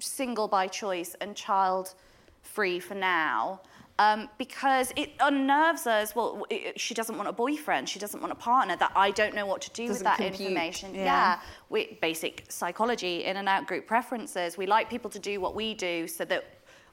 single 0.00 0.48
by 0.48 0.66
choice 0.66 1.16
and 1.20 1.34
child 1.34 1.94
free 2.42 2.78
for 2.78 2.94
now. 2.94 3.60
Um, 4.00 4.28
because 4.38 4.92
it 4.94 5.10
unnerves 5.18 5.86
us. 5.88 6.14
Well, 6.14 6.46
it, 6.50 6.78
she 6.78 6.94
doesn't 6.94 7.16
want 7.16 7.28
a 7.28 7.32
boyfriend. 7.32 7.88
She 7.88 7.98
doesn't 7.98 8.20
want 8.20 8.32
a 8.32 8.36
partner. 8.36 8.76
That 8.76 8.92
I 8.94 9.10
don't 9.10 9.34
know 9.34 9.44
what 9.44 9.60
to 9.62 9.70
do 9.70 9.82
with 9.84 9.92
Doesn't 9.92 10.04
that 10.04 10.16
compute, 10.18 10.50
information. 10.50 10.94
yeah. 10.94 11.40
we, 11.68 11.98
basic 12.00 12.44
psychology, 12.48 13.24
in 13.24 13.36
and 13.36 13.48
out 13.48 13.66
group 13.66 13.88
preferences. 13.88 14.56
We 14.56 14.66
like 14.66 14.88
people 14.88 15.10
to 15.10 15.18
do 15.18 15.40
what 15.40 15.56
we 15.56 15.74
do 15.74 16.06
so 16.06 16.24
that 16.26 16.44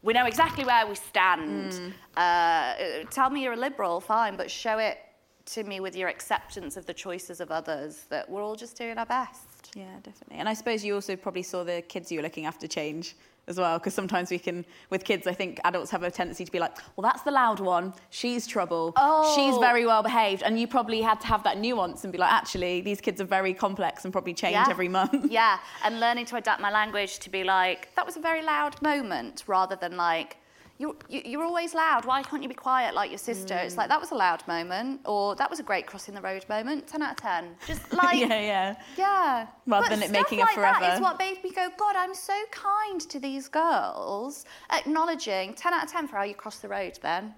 we 0.01 0.13
know 0.13 0.25
exactly 0.25 0.65
where 0.65 0.87
we 0.87 0.95
stand. 0.95 1.73
Mm. 1.73 1.93
Uh, 2.17 3.05
tell 3.11 3.29
me 3.29 3.43
you're 3.43 3.53
a 3.53 3.57
liberal, 3.57 3.99
fine, 3.99 4.35
but 4.35 4.49
show 4.49 4.79
it 4.79 4.97
to 5.45 5.63
me 5.63 5.79
with 5.79 5.95
your 5.95 6.09
acceptance 6.09 6.75
of 6.75 6.87
the 6.87 6.93
choices 6.93 7.39
of 7.39 7.51
others. 7.51 8.05
That 8.09 8.27
we're 8.27 8.43
all 8.43 8.55
just 8.55 8.77
doing 8.77 8.97
our 8.97 9.05
best. 9.05 9.71
Yeah, 9.75 9.85
definitely. 10.01 10.37
And 10.37 10.49
I 10.49 10.53
suppose 10.53 10.83
you 10.83 10.95
also 10.95 11.15
probably 11.15 11.43
saw 11.43 11.63
the 11.63 11.83
kids 11.83 12.11
you 12.11 12.17
were 12.19 12.23
looking 12.23 12.45
after 12.45 12.65
change 12.67 13.15
as 13.47 13.57
well, 13.57 13.77
because 13.77 13.93
sometimes 13.93 14.31
we 14.31 14.39
can, 14.39 14.65
with 14.89 15.03
kids, 15.03 15.27
I 15.27 15.33
think 15.33 15.59
adults 15.63 15.91
have 15.91 16.03
a 16.03 16.09
tendency 16.11 16.45
to 16.45 16.51
be 16.51 16.59
like, 16.59 16.75
well, 16.95 17.03
that's 17.03 17.21
the 17.21 17.31
loud 17.31 17.59
one. 17.59 17.93
She's 18.09 18.47
trouble. 18.47 18.87
She's 19.35 19.55
Oh. 19.55 19.59
very 19.59 19.85
well 19.85 20.01
behaved. 20.03 20.41
And 20.43 20.59
you 20.59 20.67
probably 20.67 21.01
had 21.01 21.21
to 21.21 21.27
have 21.27 21.43
that 21.43 21.59
nuance 21.59 22.03
and 22.03 22.11
be 22.11 22.17
like, 22.17 22.31
actually, 22.31 22.81
these 22.81 23.01
kids 23.01 23.21
are 23.21 23.25
very 23.25 23.53
complex 23.53 24.03
and 24.03 24.11
probably 24.11 24.33
change 24.33 24.53
Yeah. 24.53 24.65
every 24.69 24.87
month. 24.89 25.31
yeah, 25.31 25.59
and 25.83 25.99
learning 25.99 26.25
to 26.27 26.37
adapt 26.37 26.59
my 26.61 26.71
language 26.71 27.19
to 27.19 27.29
be 27.29 27.43
like, 27.43 27.93
that 27.95 28.05
was 28.05 28.17
a 28.17 28.19
very 28.21 28.41
loud 28.41 28.81
moment, 28.81 29.43
rather 29.47 29.75
than 29.75 29.95
like, 29.95 30.37
you're, 30.77 30.95
you- 31.09 31.21
you're 31.25 31.43
always 31.43 31.73
loud. 31.73 32.05
Why 32.05 32.21
can't 32.23 32.43
you 32.43 32.49
be 32.49 32.55
quiet 32.55 32.93
like 32.95 33.09
your 33.09 33.17
sister? 33.17 33.55
It's 33.55 33.77
like, 33.77 33.89
that 33.89 33.99
was 34.01 34.11
a 34.11 34.15
loud 34.15 34.45
moment, 34.47 35.01
or 35.05 35.35
that 35.35 35.49
was 35.49 35.59
a 35.59 35.63
great 35.63 35.85
crossing 35.87 36.13
the 36.15 36.21
road 36.21 36.45
moment, 36.49 36.87
10 36.87 37.01
out 37.01 37.11
of 37.11 37.17
10. 37.17 37.55
Just 37.65 37.93
like, 38.01 38.19
yeah, 38.19 38.27
yeah. 38.39 38.75
yeah. 38.97 39.47
Rather 39.67 39.85
But 39.87 39.89
than 39.89 40.03
it 40.03 40.11
making 40.11 40.39
like 40.39 40.55
That 40.55 40.77
forever. 40.79 40.93
is 40.95 40.99
what 41.01 41.17
made 41.19 41.43
me 41.43 41.51
go, 41.51 41.69
God, 41.77 41.95
I'm 41.95 42.13
so 42.13 42.33
kind 42.51 42.99
to 43.01 43.19
these 43.19 43.47
girls, 43.47 44.45
acknowledging 44.71 45.53
10 45.53 45.73
out 45.73 45.83
of 45.85 45.91
10 45.91 46.07
for 46.07 46.17
how 46.17 46.23
you 46.23 46.33
crossed 46.35 46.61
the 46.61 46.67
road 46.69 46.99
then. 47.01 47.33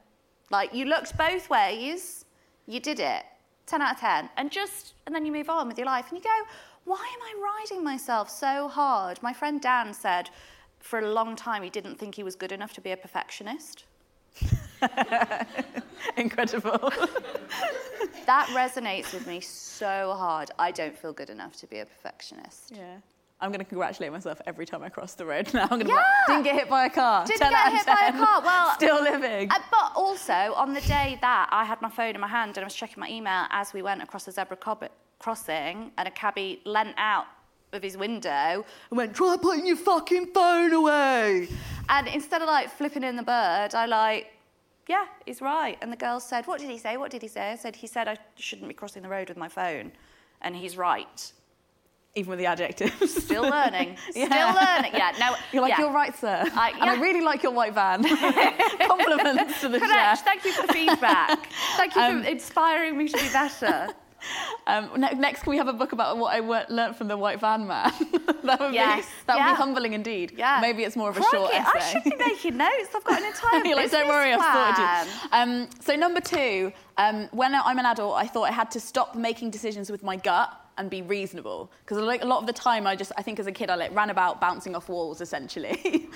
Like, 0.50 0.74
you 0.74 0.86
looked 0.86 1.18
both 1.18 1.50
ways, 1.50 2.26
you 2.66 2.80
did 2.80 3.00
it. 3.00 3.24
10 3.68 3.82
out 3.82 3.96
of 3.96 4.00
10. 4.00 4.30
And 4.38 4.50
just, 4.50 4.94
and 5.06 5.14
then 5.14 5.26
you 5.26 5.32
move 5.32 5.50
on 5.50 5.68
with 5.68 5.78
your 5.78 5.86
life 5.88 6.06
and 6.10 6.18
you 6.18 6.24
go, 6.24 6.48
why 6.86 6.96
am 6.96 7.22
I 7.22 7.60
riding 7.70 7.84
myself 7.84 8.30
so 8.30 8.70
hard? 8.70 9.22
My 9.22 9.34
friend 9.34 9.60
Dan 9.62 9.94
said 9.94 10.30
for 10.80 11.00
a 11.00 11.12
long 11.12 11.36
time 11.36 11.64
he 11.64 11.70
didn't 11.70 11.96
think 12.00 12.16
he 12.16 12.24
was 12.24 12.36
good 12.36 12.52
enough 12.52 12.74
to 12.74 12.82
be 12.82 12.92
a 12.92 12.98
perfectionist. 12.98 13.86
Incredible. 16.18 16.92
That 18.26 18.48
resonates 18.48 19.14
with 19.14 19.26
me 19.26 19.40
so 19.40 20.14
hard. 20.18 20.52
I 20.60 20.72
don't 20.72 20.98
feel 20.98 21.14
good 21.14 21.30
enough 21.30 21.56
to 21.58 21.68
be 21.68 21.80
a 21.80 21.86
perfectionist. 21.86 22.74
yeah. 22.76 22.98
I'm 23.40 23.52
going 23.52 23.60
to 23.60 23.66
congratulate 23.66 24.12
myself 24.12 24.42
every 24.46 24.66
time 24.66 24.84
I 24.84 24.90
cross 24.90 25.14
the 25.14 25.26
road 25.26 25.54
now. 25.54 25.62
I'm 25.64 25.80
going 25.80 25.86
to 25.86 25.94
Yeah. 25.94 25.96
be 26.28 26.34
like, 26.34 26.44
didn't 26.44 26.44
get 26.44 26.56
hit 26.56 26.70
by 26.70 26.86
a 26.88 26.90
car. 26.90 27.26
Didn't 27.26 27.40
10 27.40 27.52
get 27.52 27.72
hit 27.74 27.86
by 27.86 28.08
a 28.08 28.12
car. 28.12 28.42
Well, 28.42 28.74
Still 28.74 29.02
living. 29.02 29.50
Uh, 29.50 29.60
but 29.72 29.94
also, 29.96 30.34
on 30.34 30.74
the 30.74 30.82
day 30.82 31.18
that 31.22 31.48
I 31.52 31.64
had 31.64 31.82
my 31.82 31.90
phone 31.90 32.16
in 32.16 32.20
my 32.22 32.28
hand 32.28 32.58
and 32.58 32.66
I 32.66 32.68
was 32.68 32.76
checking 32.76 33.00
my 33.00 33.10
email 33.10 33.46
as 33.50 33.72
we 33.74 33.82
went 33.82 34.02
across 34.04 34.26
the 34.26 34.32
zebra 34.34 34.58
crossing, 35.20 35.92
and 35.98 36.08
a 36.08 36.12
cabbie 36.12 36.60
leant 36.66 36.96
out 36.98 37.26
of 37.74 37.84
his 37.84 37.98
window 37.98 38.66
and 38.90 38.98
went, 38.98 39.16
"Try 39.16 39.38
putting 39.42 39.66
your 39.66 39.76
fucking 39.78 40.28
phone 40.28 40.74
away." 40.74 41.48
And 41.90 42.08
instead 42.08 42.42
of 42.42 42.48
like 42.48 42.70
flipping 42.70 43.04
in 43.04 43.16
the 43.16 43.24
bird, 43.24 43.76
I 43.76 43.86
like, 43.86 44.32
"Yeah, 44.88 45.06
he's 45.26 45.42
right." 45.42 45.78
And 45.82 45.92
the 45.92 45.98
girl 45.98 46.20
said, 46.20 46.48
"What 46.48 46.60
did 46.60 46.70
he 46.70 46.78
say? 46.78 46.98
What 46.98 47.12
did 47.12 47.22
he 47.22 47.28
say?" 47.28 47.52
I 47.52 47.56
said, 47.56 47.76
"He 47.76 47.88
said 47.88 48.08
I 48.08 48.18
shouldn't 48.36 48.68
be 48.68 48.74
crossing 48.74 49.04
the 49.04 49.10
road 49.10 49.30
with 49.30 49.38
my 49.38 49.48
phone," 49.50 49.92
and 50.42 50.56
he's 50.56 50.78
right. 50.78 51.32
Even 52.16 52.32
with 52.32 52.40
the 52.40 52.48
adjectives. 52.48 53.14
Still 53.26 53.44
learning. 53.44 53.96
Yeah. 54.16 54.26
Still 54.26 54.66
learning. 54.66 54.92
Yeah. 54.96 55.12
No. 55.20 55.36
You're 55.54 55.62
like, 55.62 55.74
yeah. 55.74 55.82
you're 55.82 55.92
right, 55.94 56.18
sir. 56.18 56.44
I- 56.56 56.72
And 56.72 56.90
I 56.90 56.96
really 57.00 57.22
like 57.22 57.44
your 57.44 57.52
white 57.52 57.76
van. 57.76 58.02
Compliments 58.88 59.62
to 59.62 59.70
the 59.70 59.78
Correct. 59.78 59.94
chef. 59.94 60.24
Thank 60.26 60.44
you 60.44 60.52
for 60.52 60.66
the 60.66 60.74
feedback. 60.74 61.48
Thank 61.76 61.96
you 61.96 62.02
Um, 62.02 62.24
for 62.24 62.30
inspiring 62.30 62.98
me 62.98 63.08
to 63.08 63.18
be 63.18 63.30
better. 63.32 63.90
Um, 64.68 64.90
ne- 65.00 65.14
next, 65.14 65.44
can 65.44 65.52
we 65.52 65.58
have 65.58 65.70
a 65.70 65.74
book 65.74 65.94
about 65.94 66.18
what 66.18 66.34
I 66.34 66.42
w- 66.42 66.66
learnt 66.68 66.98
from 66.98 67.08
the 67.08 67.16
white 67.16 67.40
van 67.40 67.66
man? 67.68 67.90
that 68.44 68.60
would 68.60 68.74
Yes, 68.74 69.06
be 69.06 69.12
that 69.28 69.36
would 69.36 69.40
yeah. 69.40 69.52
be 69.54 69.56
humbling 69.56 69.94
indeed. 69.94 70.34
Yeah. 70.36 70.60
Maybe 70.62 70.84
it's 70.84 70.98
more 70.98 71.10
of 71.10 71.16
a 71.16 71.22
Crikey, 71.22 71.38
short 71.38 71.54
essay. 71.54 71.72
I 71.74 71.80
should 71.80 72.04
be 72.04 72.14
making 72.18 72.58
notes. 72.58 72.90
I've 72.94 73.04
got 73.06 73.22
an 73.22 73.28
entire 73.28 73.64
You're 73.66 73.78
like, 73.78 73.92
don't 73.92 74.10
worry, 74.10 74.34
I've 74.34 74.40
plan. 74.42 75.06
sorted 75.08 75.14
you. 75.24 75.30
Um, 75.32 75.70
so 75.80 75.96
number 75.96 76.20
two, 76.20 76.74
um, 76.98 77.30
when 77.32 77.56
I'm 77.56 77.80
an 77.80 77.86
adult, 77.86 78.16
I 78.16 78.28
thought 78.28 78.44
I 78.44 78.52
had 78.52 78.70
to 78.72 78.82
stop 78.82 79.16
making 79.16 79.52
decisions 79.52 79.90
with 79.90 80.04
my 80.04 80.18
gut 80.18 80.54
and 80.78 80.90
be 80.90 81.02
reasonable 81.02 81.72
because 81.86 81.98
like 82.00 82.22
a 82.22 82.28
lot 82.28 82.40
of 82.42 82.46
the 82.48 82.54
time 82.54 82.86
I 82.86 82.96
just 82.98 83.14
I 83.18 83.22
think 83.22 83.40
as 83.40 83.48
a 83.48 83.54
kid 83.54 83.70
I 83.70 83.76
like 83.76 83.96
ran 83.96 84.10
about 84.10 84.42
bouncing 84.42 84.76
off 84.76 84.90
walls 84.90 85.22
essentially. 85.22 86.10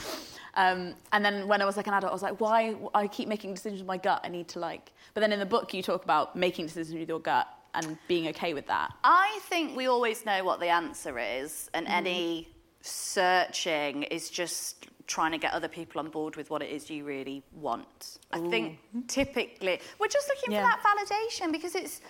um, 0.56 0.94
and 1.14 1.24
then 1.24 1.48
when 1.48 1.62
I 1.62 1.66
was 1.66 1.78
like 1.78 1.88
an 1.88 1.94
adult, 1.94 2.12
I 2.12 2.14
was 2.14 2.22
like, 2.22 2.42
why 2.42 2.76
I 2.94 3.08
keep 3.08 3.30
making 3.30 3.54
decisions 3.54 3.80
with 3.80 3.88
my 3.88 3.98
gut? 3.98 4.20
I 4.26 4.28
need 4.28 4.50
to 4.50 4.60
like. 4.60 4.92
But 5.14 5.22
then 5.22 5.32
in 5.32 5.40
the 5.40 5.46
book 5.46 5.74
you 5.74 5.82
talk 5.82 6.04
about 6.04 6.36
making 6.36 6.66
decisions 6.66 6.94
with 7.00 7.08
your 7.08 7.20
gut 7.20 7.48
and 7.74 7.98
being 8.08 8.28
okay 8.30 8.54
with 8.54 8.68
that. 8.68 8.92
I 9.04 9.40
think 9.44 9.76
we 9.78 9.88
always 9.88 10.26
know 10.26 10.44
what 10.44 10.60
the 10.60 10.68
answer 10.70 11.18
is, 11.20 11.70
and 11.74 11.86
Mm-hmm. 11.86 11.96
any 11.96 12.48
searching 12.82 14.04
is 14.04 14.30
just 14.30 14.88
trying 15.08 15.32
to 15.32 15.38
get 15.38 15.54
other 15.54 15.68
people 15.68 16.00
on 16.00 16.10
board 16.10 16.36
with 16.36 16.50
what 16.50 16.62
it 16.62 16.70
is 16.70 16.90
you 16.90 17.04
really 17.04 17.44
want. 17.54 18.20
I 18.32 18.40
think 18.50 18.80
typically 19.08 19.80
we're 20.00 20.08
just 20.08 20.28
looking 20.30 20.52
Yeah. 20.54 20.62
for 20.62 20.68
that 20.70 20.82
validation 20.84 21.52
because 21.52 21.76
it's 21.76 22.02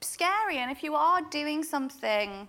scary, 0.00 0.58
and 0.58 0.70
if 0.70 0.82
you 0.82 0.94
are 0.94 1.20
doing 1.22 1.62
something 1.64 2.48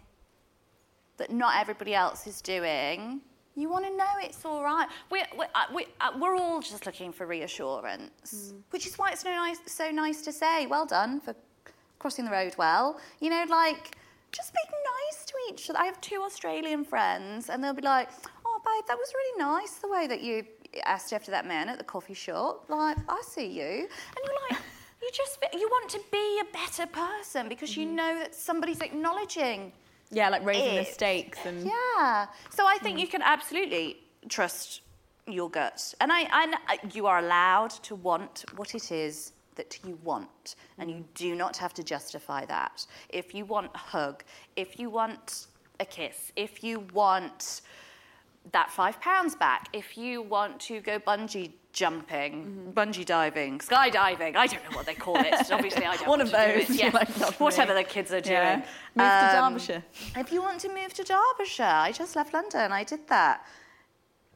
that 1.18 1.32
not 1.32 1.55
everybody 1.59 1.93
else 1.95 2.28
is 2.28 2.41
doing, 2.41 3.22
you 3.55 3.70
want 3.70 3.86
to 3.86 3.95
know 3.95 4.05
it's 4.22 4.43
all 4.43 4.61
right. 4.63 4.88
We're, 5.09 5.26
we're, 5.38 5.45
uh, 5.55 5.66
we, 5.74 5.86
uh, 6.01 6.11
we're 6.20 6.36
all 6.36 6.59
just 6.61 6.86
looking 6.86 7.13
for 7.13 7.26
reassurance, 7.26 8.53
which 8.72 8.86
is 8.86 8.97
why 8.97 9.11
it's 9.11 9.22
so 9.22 9.30
nice, 9.30 9.59
so 9.66 9.91
nice 9.91 10.22
to 10.24 10.34
say, 10.34 10.68
well 10.68 10.86
done 10.86 11.22
for 11.22 11.34
crossing 12.06 12.26
the 12.26 12.30
road 12.30 12.53
well. 12.60 12.99
You 13.20 13.32
know, 13.32 13.45
like, 13.49 13.97
just 14.32 14.53
be 14.53 14.60
nice 14.62 15.26
to 15.26 15.34
each 15.49 15.68
other. 15.72 15.80
I 15.80 15.86
have 15.86 15.99
two 16.01 16.22
Australian 16.22 16.86
friends, 16.86 17.49
and 17.49 17.64
they'll 17.64 17.74
be 17.74 17.82
like, 17.82 18.10
oh, 18.45 18.62
babe, 18.64 18.86
that 18.88 18.95
was 18.95 19.12
really 19.12 19.39
nice 19.39 19.72
the 19.78 19.88
way 19.88 20.06
that 20.06 20.22
you 20.22 20.43
asked 20.84 21.14
after 21.14 21.32
that 21.32 21.47
man 21.47 21.68
at 21.68 21.80
the 21.80 21.84
coffee 21.84 22.14
shop. 22.14 22.66
Like, 22.70 22.97
I 23.10 23.24
see 23.28 23.47
you. 23.47 23.64
And 23.64 24.20
you're 24.24 24.36
like, 24.51 24.62
you 25.01 25.10
just, 25.12 25.39
you 25.51 25.68
want 25.68 25.89
to 25.89 25.99
be 26.12 26.41
a 26.41 26.53
better 26.53 26.86
person 26.86 27.49
because 27.49 27.76
you 27.76 27.88
mm-hmm. 27.88 27.95
know 27.95 28.20
that 28.20 28.36
somebody's 28.36 28.82
acknowledging 28.82 29.72
Yeah, 30.12 30.30
like 30.30 30.45
raising 30.45 30.76
the 30.76 30.86
stakes 30.86 31.39
and 31.43 31.66
yeah. 31.66 32.28
So 32.51 32.68
I 32.68 32.78
think 32.84 32.97
mm. 32.97 33.01
you 33.01 33.08
can 33.08 33.24
absolutely 33.24 33.97
trust 34.30 34.82
your 35.26 35.49
gut. 35.49 35.95
And 35.99 36.12
I, 36.12 36.28
I 36.32 36.53
uh, 36.70 36.88
you 36.93 37.08
are 37.08 37.18
allowed 37.18 37.72
to 37.88 37.95
want 37.95 38.45
what 38.56 38.76
it 38.76 38.91
is 38.91 39.32
that 39.56 39.80
you 39.86 39.97
want. 40.03 40.56
And 40.78 40.89
you 40.89 41.06
do 41.14 41.36
not 41.36 41.58
have 41.58 41.74
to 41.76 41.84
justify 41.84 42.45
that. 42.45 42.86
If 43.10 43.34
you 43.34 43.45
want 43.45 43.72
a 43.74 43.78
hug, 43.78 44.24
if 44.56 44.80
you 44.80 44.89
want 44.89 45.47
a 45.80 45.86
kiss, 45.86 46.32
if 46.36 46.64
you 46.64 46.80
want 46.93 47.62
that 48.51 48.70
five 48.70 48.99
pounds 49.01 49.36
back, 49.36 49.70
if 49.74 49.97
you 49.97 50.22
want 50.22 50.60
to 50.62 50.80
go 50.82 50.99
bungee 50.99 51.51
jumping, 51.74 52.72
bungee 52.76 53.06
diving, 53.06 53.60
skydiving, 53.60 54.36
I 54.36 54.47
don't 54.47 54.64
know 54.70 54.78
what 54.78 54.86
they 54.86 54.93
call 54.93 55.18
it. 55.20 55.34
Obviously, 55.51 55.86
I 55.86 55.95
don't 55.97 56.08
One 56.08 56.20
want 56.20 56.22
of 56.22 56.30
to 56.30 56.66
those. 56.68 56.70
Yeah. 56.78 56.91
like, 56.93 57.10
Whatever 57.39 57.74
me. 57.74 57.82
the 57.84 57.89
kids 57.89 58.12
are 58.14 58.22
doing. 58.22 58.36
Yeah. 58.36 58.66
Move 58.95 59.08
to 59.08 59.38
Um, 59.43 59.53
Derbyshire. 59.53 59.84
if 60.16 60.32
you 60.32 60.41
want 60.41 60.60
to 60.62 60.70
move 60.70 60.93
to 60.93 61.03
Derbyshire, 61.03 61.66
I 61.66 61.91
just 61.91 62.16
left 62.16 62.34
London, 62.34 62.72
I 62.72 62.84
did 62.84 63.08
that. 63.08 63.45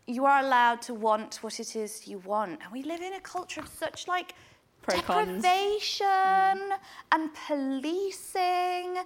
You 0.08 0.26
are 0.26 0.40
allowed 0.44 0.82
to 0.84 0.94
want 0.96 1.36
what 1.44 1.60
it 1.60 1.76
is 1.76 2.08
you 2.08 2.18
want. 2.20 2.60
And 2.64 2.72
we 2.72 2.82
live 2.84 3.02
in 3.02 3.14
a 3.14 3.20
culture 3.22 3.62
of 3.62 3.68
such 3.68 4.08
like 4.08 4.34
Pro 4.82 5.00
cons. 5.02 5.42
deprivation 5.44 6.72
and 7.12 7.30
policing. 7.48 8.98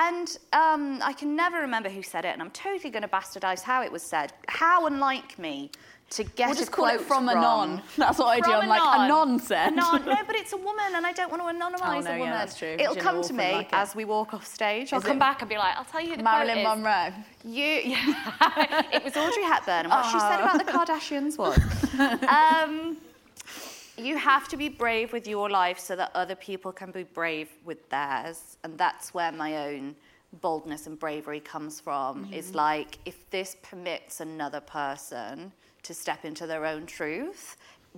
And 0.00 0.38
um, 0.52 1.00
I 1.02 1.12
can 1.12 1.34
never 1.34 1.60
remember 1.60 1.88
who 1.88 2.02
said 2.02 2.24
it, 2.24 2.28
and 2.28 2.40
I'm 2.40 2.50
totally 2.50 2.90
going 2.90 3.02
to 3.02 3.08
bastardize 3.08 3.62
how 3.62 3.82
it 3.82 3.90
was 3.90 4.02
said. 4.02 4.32
How 4.48 4.86
unlike 4.86 5.38
me 5.38 5.70
to 6.10 6.24
get 6.24 6.46
We'll 6.46 6.56
just 6.56 6.68
a 6.68 6.72
call 6.72 6.86
it 6.86 6.96
quote 6.96 7.00
from 7.06 7.28
a 7.28 7.34
non. 7.34 7.82
That's 7.98 8.18
what 8.18 8.28
I 8.28 8.40
do. 8.40 8.50
I'm 8.52 8.68
like, 8.68 8.80
a 8.80 9.08
non 9.08 9.38
said. 9.40 9.72
A 9.72 9.76
non. 9.76 10.04
No, 10.06 10.16
but 10.26 10.36
it's 10.36 10.52
a 10.52 10.56
woman, 10.56 10.84
and 10.94 11.04
I 11.04 11.12
don't 11.12 11.30
want 11.30 11.42
to 11.42 11.48
anonymise 11.48 11.82
Oh, 11.82 12.00
no, 12.00 12.10
a 12.10 12.12
yeah, 12.14 12.18
woman. 12.18 12.30
that's 12.30 12.56
true. 12.56 12.76
It'll 12.78 12.94
come 12.96 13.22
to 13.22 13.32
me 13.34 13.52
like 13.52 13.72
as 13.72 13.94
we 13.96 14.04
walk 14.04 14.32
off 14.34 14.46
stage. 14.46 14.92
I'll 14.92 15.00
Is 15.00 15.04
come 15.04 15.16
it 15.16 15.20
back 15.20 15.42
and 15.42 15.48
be 15.50 15.58
like, 15.58 15.76
I'll 15.76 15.84
tell 15.84 16.00
you 16.00 16.10
who 16.10 16.16
the 16.16 16.22
Marilyn 16.22 16.62
quote 16.62 16.78
is. 16.78 16.84
Monroe. 16.84 17.12
You, 17.44 17.64
yeah. 17.84 18.82
it 18.92 19.02
was 19.04 19.16
Audrey 19.16 19.42
Hepburn, 19.42 19.84
and 19.84 19.90
what 19.90 20.04
she 20.06 20.18
said 20.20 20.40
about 20.40 20.64
the 20.64 20.72
Oh. 20.72 20.78
Kardashians 20.84 21.36
was, 21.36 21.58
um, 22.28 22.96
you 23.98 24.16
have 24.16 24.48
to 24.48 24.56
be 24.56 24.68
brave 24.68 25.12
with 25.12 25.26
your 25.26 25.50
life 25.50 25.78
so 25.78 25.96
that 25.96 26.10
other 26.14 26.34
people 26.34 26.72
can 26.72 26.90
be 26.90 27.02
brave 27.02 27.48
with 27.64 27.88
theirs, 27.90 28.56
and 28.64 28.78
that's 28.78 29.12
where 29.14 29.32
my 29.32 29.68
own 29.68 29.96
boldness 30.40 30.86
and 30.86 30.98
bravery 30.98 31.40
comes 31.40 31.80
from 31.80 32.24
mm-hmm. 32.24 32.34
is 32.34 32.54
like 32.54 32.98
if 33.06 33.28
this 33.30 33.56
permits 33.62 34.20
another 34.20 34.60
person 34.60 35.52
to 35.82 35.94
step 35.94 36.24
into 36.24 36.46
their 36.46 36.66
own 36.66 36.86
truth, 36.86 37.56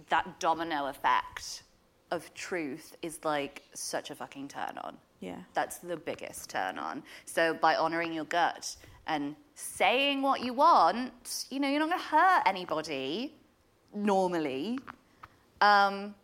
that 0.09 0.39
domino 0.39 0.87
effect 0.87 1.65
of 2.11 2.33
truth 2.35 2.97
is 3.03 3.19
like 3.25 3.63
such 3.75 4.11
a 4.11 4.15
fucking 4.15 4.49
turn 4.49 4.79
on. 4.83 4.97
Yeah. 5.21 5.37
That's 5.55 5.79
the 5.79 5.97
biggest 5.97 6.51
turn 6.51 6.79
on. 6.79 7.03
So 7.25 7.55
by 7.55 7.77
honoring 7.77 8.13
your 8.13 8.25
gut 8.25 8.77
and 9.07 9.37
saying 9.55 10.23
what 10.23 10.41
you 10.41 10.55
want, 10.55 11.47
you 11.51 11.61
know, 11.61 11.69
you're 11.69 11.81
not 11.81 11.91
going 11.91 12.01
to 12.01 12.07
hurt 12.07 12.43
anybody 12.47 13.35
normally. 13.95 14.79
Um, 15.61 16.15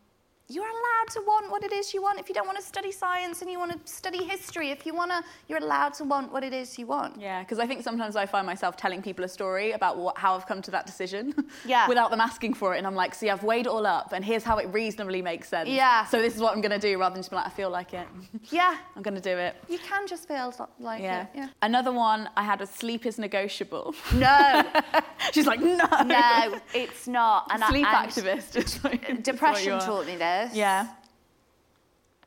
you're 0.48 0.64
allowed 0.68 1.08
to 1.10 1.20
want 1.26 1.50
what 1.50 1.64
it 1.64 1.72
is 1.72 1.92
you 1.92 2.00
want. 2.00 2.20
If 2.20 2.28
you 2.28 2.34
don't 2.34 2.46
want 2.46 2.56
to 2.58 2.64
study 2.64 2.92
science 2.92 3.42
and 3.42 3.50
you 3.50 3.58
want 3.58 3.72
to 3.84 3.92
study 3.92 4.22
history, 4.24 4.70
if 4.70 4.86
you 4.86 4.94
want 4.94 5.10
to, 5.10 5.22
you're 5.48 5.58
allowed 5.58 5.94
to 5.94 6.04
want 6.04 6.32
what 6.32 6.44
it 6.44 6.52
is 6.52 6.78
you 6.78 6.86
want. 6.86 7.20
Yeah, 7.20 7.40
because 7.42 7.58
I 7.58 7.66
think 7.66 7.82
sometimes 7.82 8.14
I 8.14 8.26
find 8.26 8.46
myself 8.46 8.76
telling 8.76 9.02
people 9.02 9.24
a 9.24 9.28
story 9.28 9.72
about 9.72 9.96
what, 9.98 10.16
how 10.16 10.36
I've 10.36 10.46
come 10.46 10.62
to 10.62 10.70
that 10.70 10.86
decision 10.86 11.34
Yeah. 11.66 11.88
without 11.88 12.10
them 12.12 12.20
asking 12.20 12.54
for 12.54 12.74
it. 12.74 12.78
And 12.78 12.86
I'm 12.86 12.94
like, 12.94 13.12
see, 13.14 13.28
I've 13.28 13.42
weighed 13.42 13.66
it 13.66 13.70
all 13.70 13.86
up 13.86 14.12
and 14.12 14.24
here's 14.24 14.44
how 14.44 14.58
it 14.58 14.66
reasonably 14.72 15.20
makes 15.20 15.48
sense. 15.48 15.68
Yeah. 15.68 16.04
So 16.06 16.22
this 16.22 16.36
is 16.36 16.40
what 16.40 16.54
I'm 16.54 16.60
going 16.60 16.78
to 16.78 16.88
do 16.90 16.96
rather 16.98 17.14
than 17.14 17.22
just 17.22 17.30
be 17.30 17.36
like, 17.36 17.46
I 17.46 17.50
feel 17.50 17.70
like 17.70 17.92
it. 17.94 18.06
Yeah. 18.50 18.76
I'm 18.94 19.02
going 19.02 19.16
to 19.16 19.20
do 19.20 19.36
it. 19.36 19.56
You 19.68 19.78
can 19.78 20.06
just 20.06 20.28
feel 20.28 20.54
like 20.78 21.02
Yeah. 21.02 21.22
it. 21.22 21.28
Yeah. 21.34 21.48
Another 21.62 21.90
one 21.92 22.30
I 22.36 22.44
had 22.44 22.60
was 22.60 22.70
sleep 22.70 23.04
is 23.04 23.18
negotiable. 23.18 23.94
No. 24.14 24.62
She's 25.32 25.46
like, 25.46 25.60
no. 25.60 25.76
No, 26.04 26.60
it's 26.72 27.08
not. 27.08 27.48
And 27.50 27.64
I- 27.64 27.68
Sleep 27.68 27.86
and 27.86 28.08
activist. 28.10 28.84
Like, 28.84 29.22
Depression 29.24 29.80
taught 29.80 30.06
me 30.06 30.14
this. 30.16 30.35
Yeah. 30.52 30.88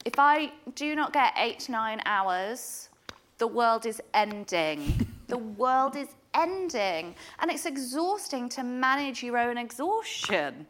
If 0.06 0.18
I 0.18 0.52
do 0.76 0.96
not 0.96 1.14
get 1.14 1.34
eight, 1.38 1.70
nine 1.70 2.02
hours, 2.06 2.90
the 3.38 3.48
world 3.48 3.86
is 3.86 4.02
ending. 4.14 5.08
the 5.28 5.38
world 5.38 5.96
is 5.96 6.10
ending. 6.34 7.16
And 7.40 7.52
it's 7.52 7.66
exhausting 7.66 8.50
to 8.50 8.64
manage 8.64 9.24
your 9.24 9.38
own 9.38 9.58
exhaustion. 9.58 10.68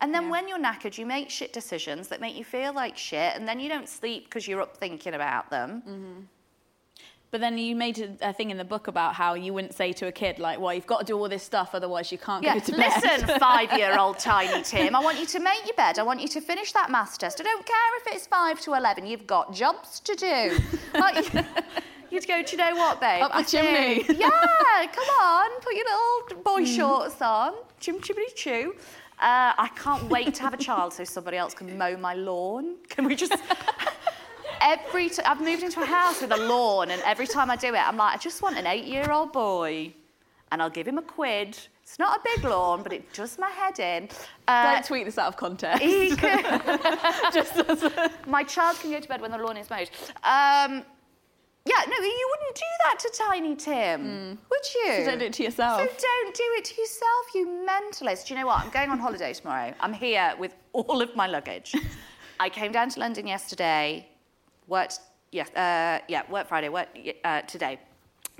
And 0.00 0.14
then 0.14 0.30
when 0.30 0.48
you're 0.48 0.58
knackered, 0.58 0.96
you 0.96 1.04
make 1.04 1.28
shit 1.28 1.52
decisions 1.52 2.08
that 2.08 2.20
make 2.20 2.34
you 2.36 2.44
feel 2.44 2.72
like 2.72 2.96
shit, 2.96 3.36
and 3.36 3.46
then 3.46 3.60
you 3.60 3.68
don't 3.68 3.88
sleep 3.88 4.24
because 4.24 4.48
you're 4.48 4.62
up 4.62 4.76
thinking 4.78 5.12
about 5.14 5.50
them. 5.50 5.82
Mm-hmm. 5.86 6.20
But 7.32 7.40
then 7.40 7.58
you 7.58 7.76
made 7.76 8.16
a, 8.20 8.32
thing 8.32 8.50
in 8.50 8.56
the 8.56 8.64
book 8.64 8.88
about 8.88 9.14
how 9.14 9.34
you 9.34 9.54
wouldn't 9.54 9.72
say 9.74 9.92
to 9.92 10.06
a 10.08 10.12
kid, 10.12 10.40
like, 10.40 10.58
well, 10.58 10.74
you've 10.74 10.86
got 10.88 10.98
to 10.98 11.04
do 11.04 11.16
all 11.16 11.28
this 11.28 11.44
stuff, 11.44 11.76
otherwise 11.76 12.10
you 12.10 12.18
can't 12.18 12.42
Yeah, 12.42 12.54
go 12.54 12.60
to 12.64 12.72
bed. 12.72 12.92
listen, 13.04 13.28
five 13.38 13.72
year 13.78 13.96
old 13.96 14.18
tiny 14.18 14.64
Tim, 14.64 14.96
I 14.96 15.00
want 15.00 15.20
you 15.20 15.26
to 15.26 15.38
make 15.38 15.64
your 15.64 15.76
bed. 15.76 16.00
I 16.00 16.02
want 16.02 16.20
you 16.20 16.26
to 16.26 16.40
finish 16.40 16.72
that 16.72 16.90
maths 16.90 17.16
test. 17.16 17.40
I 17.40 17.44
don't 17.44 17.64
care 17.64 17.96
if 18.00 18.16
it's 18.16 18.26
five 18.26 18.60
to 18.62 18.74
11, 18.74 19.06
you've 19.06 19.28
got 19.28 19.52
jobs 19.54 20.00
to 20.00 20.14
do. 20.16 20.58
Like, 20.98 21.32
you'd 22.10 22.26
go, 22.26 22.42
do 22.42 22.50
you 22.50 22.56
know 22.58 22.74
what, 22.74 23.00
babe? 23.00 23.22
Up 23.22 23.30
the 23.30 23.38
I 23.38 23.42
chimney." 23.44 24.02
think- 24.02 24.18
yeah, 24.18 24.28
come 24.92 25.08
on, 25.22 25.60
put 25.60 25.74
your 25.76 25.84
little 25.84 26.42
boy 26.42 26.62
Mm. 26.62 26.76
shorts 26.76 27.22
on. 27.22 27.54
Chim 27.78 28.00
chimney 28.00 28.26
choo. 28.34 28.74
Uh, 29.20 29.52
I 29.56 29.70
can't 29.76 30.02
wait 30.10 30.34
to 30.34 30.42
have 30.42 30.52
a 30.54 30.56
child 30.56 30.94
so 30.94 31.04
somebody 31.04 31.36
else 31.36 31.54
can 31.54 31.78
mow 31.78 31.96
my 31.96 32.14
lawn. 32.14 32.74
Can 32.88 33.04
we 33.04 33.14
just. 33.14 33.32
Every 34.60 35.08
t- 35.08 35.22
I've 35.24 35.40
moved 35.40 35.62
into 35.62 35.80
a 35.82 35.86
house 35.86 36.20
with 36.20 36.32
a 36.32 36.36
lawn, 36.36 36.90
and 36.90 37.00
every 37.06 37.26
time 37.26 37.50
I 37.50 37.56
do 37.56 37.68
it, 37.68 37.78
I'm 37.78 37.96
like, 37.96 38.14
I 38.14 38.18
just 38.18 38.42
want 38.42 38.56
an 38.58 38.66
eight-year-old 38.66 39.32
boy, 39.32 39.92
and 40.52 40.60
I'll 40.62 40.70
give 40.70 40.86
him 40.86 40.98
a 40.98 41.02
quid. 41.02 41.56
It's 41.82 41.98
not 41.98 42.18
a 42.18 42.20
big 42.36 42.44
lawn, 42.44 42.82
but 42.82 42.92
it 42.92 43.12
does 43.12 43.38
my 43.38 43.50
head 43.50 43.78
in. 43.80 44.08
Uh, 44.46 44.74
Don't 44.74 44.84
tweet 44.84 45.06
this 45.06 45.18
out 45.18 45.28
of 45.28 45.36
context. 45.36 45.82
he 45.82 46.14
can- 46.16 46.42
my 48.26 48.42
child 48.44 48.78
can 48.80 48.90
go 48.92 49.00
to 49.00 49.08
bed 49.08 49.20
when 49.20 49.30
the 49.32 49.38
lawn 49.38 49.56
is 49.56 49.68
mowed. 49.70 49.90
Um, 50.22 50.84
yeah, 51.66 51.84
no, 51.88 51.96
you 51.98 52.28
wouldn't 52.30 52.54
do 52.56 52.62
that 52.84 52.98
to 53.00 53.12
Tiny 53.28 53.54
Tim, 53.56 54.38
would 54.50 54.60
you? 54.74 54.92
So 54.96 55.04
don't 55.04 55.18
do 55.18 55.26
it 55.26 55.32
to 55.34 55.42
yourself. 55.42 55.80
So 55.80 55.86
don't 55.86 56.34
do 56.34 56.44
it 56.58 56.64
to 56.66 56.80
yourself, 56.80 57.26
you 57.34 57.66
mentalist. 57.68 58.26
Do 58.28 58.34
you 58.34 58.40
know 58.40 58.46
what? 58.46 58.60
I'm 58.64 58.70
going 58.70 58.90
on 58.90 58.98
holiday 58.98 59.32
tomorrow. 59.34 59.74
I'm 59.80 59.92
here 59.92 60.34
with 60.38 60.54
all 60.72 61.02
of 61.02 61.14
my 61.16 61.26
luggage. 61.26 61.74
I 62.40 62.48
came 62.48 62.72
down 62.72 62.88
to 62.90 63.00
London 63.00 63.26
yesterday, 63.26 64.08
worked, 64.70 65.00
yeah, 65.32 65.42
uh, 65.54 66.04
yeah, 66.08 66.22
worked 66.30 66.48
Friday, 66.48 66.70
worked 66.70 66.96
uh, 67.24 67.42
today. 67.42 67.78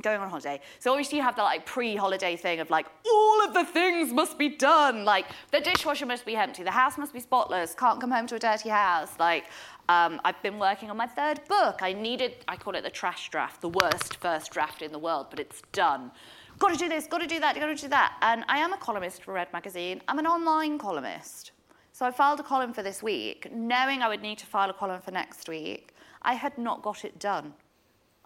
Going 0.02 0.20
on 0.22 0.30
holiday. 0.30 0.62
So 0.78 0.92
obviously 0.92 1.18
you 1.18 1.24
have 1.24 1.36
the 1.36 1.42
like 1.42 1.66
pre-holiday 1.66 2.34
thing 2.34 2.60
of 2.60 2.70
like 2.70 2.86
all 3.06 3.44
of 3.46 3.52
the 3.52 3.66
things 3.66 4.14
must 4.14 4.38
be 4.38 4.48
done. 4.48 5.04
Like 5.04 5.26
the 5.52 5.60
dishwasher 5.60 6.06
must 6.06 6.24
be 6.24 6.36
empty, 6.36 6.62
the 6.62 6.70
house 6.70 6.96
must 6.96 7.12
be 7.12 7.20
spotless, 7.20 7.74
can't 7.74 8.00
come 8.00 8.10
home 8.10 8.26
to 8.28 8.36
a 8.36 8.38
dirty 8.38 8.70
house. 8.70 9.10
Like 9.18 9.44
um, 9.90 10.18
I've 10.24 10.40
been 10.42 10.58
working 10.58 10.88
on 10.88 10.96
my 10.96 11.06
third 11.06 11.40
book. 11.48 11.80
I 11.82 11.92
needed, 11.92 12.32
I 12.48 12.56
call 12.56 12.76
it 12.76 12.82
the 12.82 12.88
trash 12.88 13.28
draft, 13.28 13.60
the 13.60 13.68
worst 13.68 14.16
first 14.16 14.50
draft 14.50 14.80
in 14.80 14.90
the 14.90 14.98
world, 14.98 15.26
but 15.28 15.38
it's 15.38 15.60
done. 15.72 16.10
Got 16.58 16.72
to 16.72 16.78
do 16.78 16.88
this, 16.88 17.06
got 17.06 17.18
to 17.18 17.26
do 17.26 17.38
that, 17.38 17.56
got 17.56 17.66
to 17.66 17.74
do 17.74 17.88
that. 17.88 18.16
And 18.22 18.42
I 18.48 18.58
am 18.58 18.72
a 18.72 18.78
columnist 18.78 19.22
for 19.22 19.34
Red 19.34 19.52
Magazine. 19.52 20.00
I'm 20.08 20.18
an 20.18 20.26
online 20.26 20.78
columnist. 20.78 21.52
So 21.92 22.06
I 22.06 22.10
filed 22.10 22.40
a 22.40 22.42
column 22.42 22.72
for 22.72 22.82
this 22.82 23.02
week, 23.02 23.52
knowing 23.52 24.00
I 24.00 24.08
would 24.08 24.22
need 24.22 24.38
to 24.38 24.46
file 24.46 24.70
a 24.70 24.72
column 24.72 25.02
for 25.02 25.10
next 25.10 25.46
week. 25.48 25.92
I 26.22 26.34
had 26.34 26.56
not 26.58 26.82
got 26.82 27.04
it 27.04 27.18
done. 27.18 27.54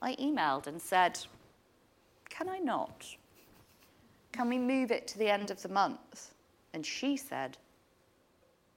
I 0.00 0.16
emailed 0.16 0.66
and 0.66 0.80
said, 0.80 1.18
Can 2.28 2.48
I 2.48 2.58
not? 2.58 3.06
Can 4.32 4.48
we 4.48 4.58
move 4.58 4.90
it 4.90 5.06
to 5.08 5.18
the 5.18 5.28
end 5.28 5.50
of 5.50 5.62
the 5.62 5.68
month? 5.68 6.32
And 6.72 6.84
she 6.84 7.16
said, 7.16 7.56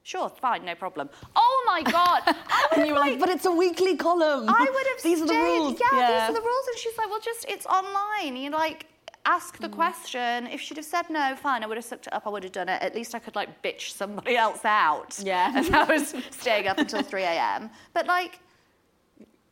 Sure, 0.04 0.28
fine, 0.28 0.64
no 0.64 0.74
problem. 0.74 1.10
Oh 1.36 1.64
my 1.66 1.82
God! 1.82 2.22
And 2.76 2.86
you 2.86 2.92
were 2.92 3.00
like, 3.00 3.18
but 3.18 3.28
it's 3.28 3.44
a 3.46 3.50
weekly 3.50 3.96
column. 3.96 4.44
I 4.48 4.66
would 4.72 4.86
have 4.86 5.02
These 5.02 5.22
are 5.22 5.26
the 5.26 5.34
rules. 5.34 5.80
Yeah, 5.80 5.90
these 6.20 6.30
are 6.30 6.32
the 6.40 6.40
rules. 6.46 6.66
And 6.68 6.78
she's 6.78 6.96
like, 6.98 7.08
well, 7.10 7.20
just 7.20 7.44
it's 7.48 7.66
online. 7.66 8.36
You 8.36 8.50
like 8.50 8.86
ask 9.26 9.56
Mm. 9.56 9.62
the 9.62 9.68
question. 9.70 10.46
If 10.46 10.60
she'd 10.60 10.76
have 10.76 10.86
said 10.86 11.10
no, 11.10 11.34
fine, 11.34 11.64
I 11.64 11.66
would 11.66 11.76
have 11.76 11.84
sucked 11.84 12.06
it 12.06 12.12
up. 12.12 12.26
I 12.26 12.30
would 12.30 12.44
have 12.44 12.52
done 12.52 12.68
it. 12.68 12.80
At 12.82 12.94
least 12.94 13.14
I 13.14 13.18
could 13.18 13.34
like 13.36 13.62
bitch 13.62 13.90
somebody 13.92 14.36
else 14.46 14.64
out. 14.64 15.18
Yeah. 15.22 15.52
As 15.56 15.70
I 15.70 15.84
was 15.84 16.14
staying 16.30 16.68
up 16.68 16.78
until 16.78 17.02
3 17.02 17.22
a.m. 17.22 17.70
But 17.94 18.06
like, 18.06 18.38